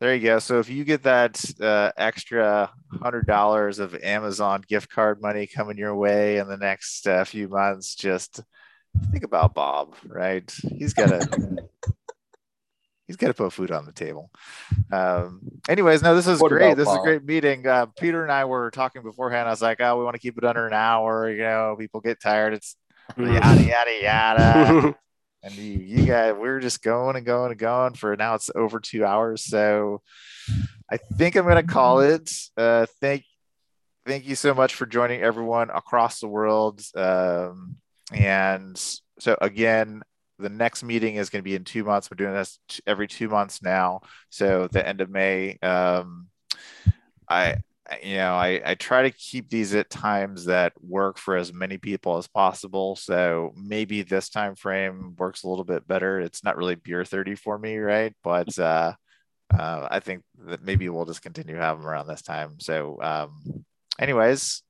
There 0.00 0.14
you 0.14 0.22
go. 0.22 0.38
So 0.40 0.58
if 0.58 0.68
you 0.68 0.84
get 0.84 1.04
that 1.04 1.42
uh, 1.60 1.92
extra 1.96 2.70
hundred 3.00 3.26
dollars 3.26 3.78
of 3.78 3.94
amazon 4.02 4.62
gift 4.68 4.90
card 4.90 5.22
money 5.22 5.46
coming 5.46 5.78
your 5.78 5.94
way 5.94 6.38
in 6.38 6.48
the 6.48 6.56
next 6.56 7.06
uh, 7.06 7.24
few 7.24 7.48
months 7.48 7.94
just 7.94 8.42
think 9.10 9.24
about 9.24 9.54
Bob, 9.54 9.94
right? 10.06 10.52
He's 10.76 10.94
got 10.94 11.08
to 11.08 11.68
he's 13.06 13.16
got 13.16 13.28
to 13.28 13.34
put 13.34 13.52
food 13.52 13.70
on 13.70 13.86
the 13.86 13.92
table. 13.92 14.30
Um, 14.92 15.40
anyways, 15.68 16.02
no, 16.02 16.14
this 16.14 16.26
is 16.26 16.40
what 16.40 16.50
great. 16.50 16.76
This 16.76 16.86
Bob? 16.86 16.98
is 16.98 17.02
a 17.02 17.04
great 17.04 17.24
meeting. 17.24 17.66
Uh, 17.66 17.86
Peter 17.86 18.22
and 18.22 18.32
I 18.32 18.44
were 18.44 18.70
talking 18.70 19.02
beforehand. 19.02 19.48
I 19.48 19.52
was 19.52 19.62
like, 19.62 19.80
oh, 19.80 19.98
we 19.98 20.04
want 20.04 20.14
to 20.14 20.20
keep 20.20 20.38
it 20.38 20.44
under 20.44 20.66
an 20.66 20.74
hour. 20.74 21.30
You 21.30 21.42
know, 21.42 21.76
people 21.78 22.00
get 22.00 22.20
tired. 22.20 22.54
It's 22.54 22.76
yada 23.16 23.62
yada 23.62 24.02
yada. 24.02 24.96
and 25.42 25.54
you, 25.54 25.78
you 25.78 26.06
guys, 26.06 26.34
we're 26.38 26.60
just 26.60 26.82
going 26.82 27.16
and 27.16 27.26
going 27.26 27.50
and 27.50 27.60
going 27.60 27.94
for 27.94 28.16
now. 28.16 28.34
It's 28.34 28.50
over 28.54 28.80
two 28.80 29.04
hours. 29.04 29.44
So 29.44 30.02
I 30.90 30.96
think 30.96 31.36
I'm 31.36 31.44
going 31.44 31.56
to 31.56 31.72
call 31.72 32.00
it. 32.00 32.30
Uh, 32.56 32.86
thank 33.00 33.24
thank 34.06 34.26
you 34.26 34.34
so 34.34 34.54
much 34.54 34.74
for 34.74 34.86
joining 34.86 35.22
everyone 35.22 35.70
across 35.70 36.20
the 36.20 36.28
world. 36.28 36.82
Um, 36.94 37.76
and 38.12 38.76
so 39.18 39.36
again, 39.40 40.02
the 40.38 40.48
next 40.48 40.82
meeting 40.82 41.16
is 41.16 41.30
going 41.30 41.40
to 41.40 41.48
be 41.48 41.54
in 41.54 41.64
two 41.64 41.84
months. 41.84 42.10
We're 42.10 42.16
doing 42.16 42.34
this 42.34 42.58
every 42.86 43.06
two 43.06 43.28
months 43.28 43.62
now. 43.62 44.00
So 44.30 44.68
the 44.70 44.86
end 44.86 45.00
of 45.00 45.10
May, 45.10 45.58
um, 45.62 46.28
I, 47.28 47.58
you 48.02 48.16
know, 48.16 48.34
I, 48.34 48.60
I 48.64 48.74
try 48.74 49.02
to 49.02 49.10
keep 49.10 49.48
these 49.48 49.74
at 49.74 49.90
times 49.90 50.46
that 50.46 50.72
work 50.82 51.18
for 51.18 51.36
as 51.36 51.52
many 51.52 51.78
people 51.78 52.16
as 52.16 52.26
possible. 52.26 52.96
So 52.96 53.52
maybe 53.56 54.02
this 54.02 54.28
time 54.28 54.56
frame 54.56 55.14
works 55.16 55.44
a 55.44 55.48
little 55.48 55.64
bit 55.64 55.86
better. 55.86 56.20
It's 56.20 56.42
not 56.42 56.56
really 56.56 56.74
beer 56.74 57.04
30 57.04 57.36
for 57.36 57.58
me, 57.58 57.76
right? 57.78 58.12
But 58.24 58.58
uh, 58.58 58.94
uh, 59.56 59.88
I 59.90 60.00
think 60.00 60.22
that 60.46 60.64
maybe 60.64 60.88
we'll 60.88 61.04
just 61.04 61.22
continue 61.22 61.56
having 61.56 61.82
them 61.82 61.88
around 61.88 62.08
this 62.08 62.22
time. 62.22 62.58
So, 62.58 62.98
um, 63.02 63.64
anyways, 63.98 64.62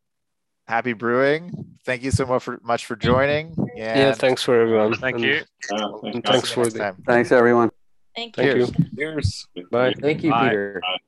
happy 0.66 0.93
brewing. 0.93 1.53
Thank 1.85 2.03
you 2.03 2.11
so 2.11 2.27
much 2.27 2.43
for 2.43 2.59
much 2.62 2.86
for 2.86 2.97
joining. 2.97 3.55
Yeah, 3.74 4.12
thanks 4.12 4.43
for 4.43 4.61
everyone. 4.61 4.95
Thank 4.95 5.16
and, 5.16 5.24
you. 5.24 5.41
Uh, 5.70 5.99
thanks, 6.01 6.31
thanks 6.31 6.51
for 6.51 6.66
the 6.66 6.78
time. 6.78 7.03
Thanks 7.07 7.32
everyone. 7.32 7.70
Thank 8.16 8.36
you. 8.39 8.45
You. 8.45 8.69
Cheers. 8.97 9.47
Bye. 9.70 9.95
Thank 10.01 10.23
you, 10.23 10.31
Bye. 10.31 10.49
Peter. 10.49 10.81
Bye. 10.82 10.99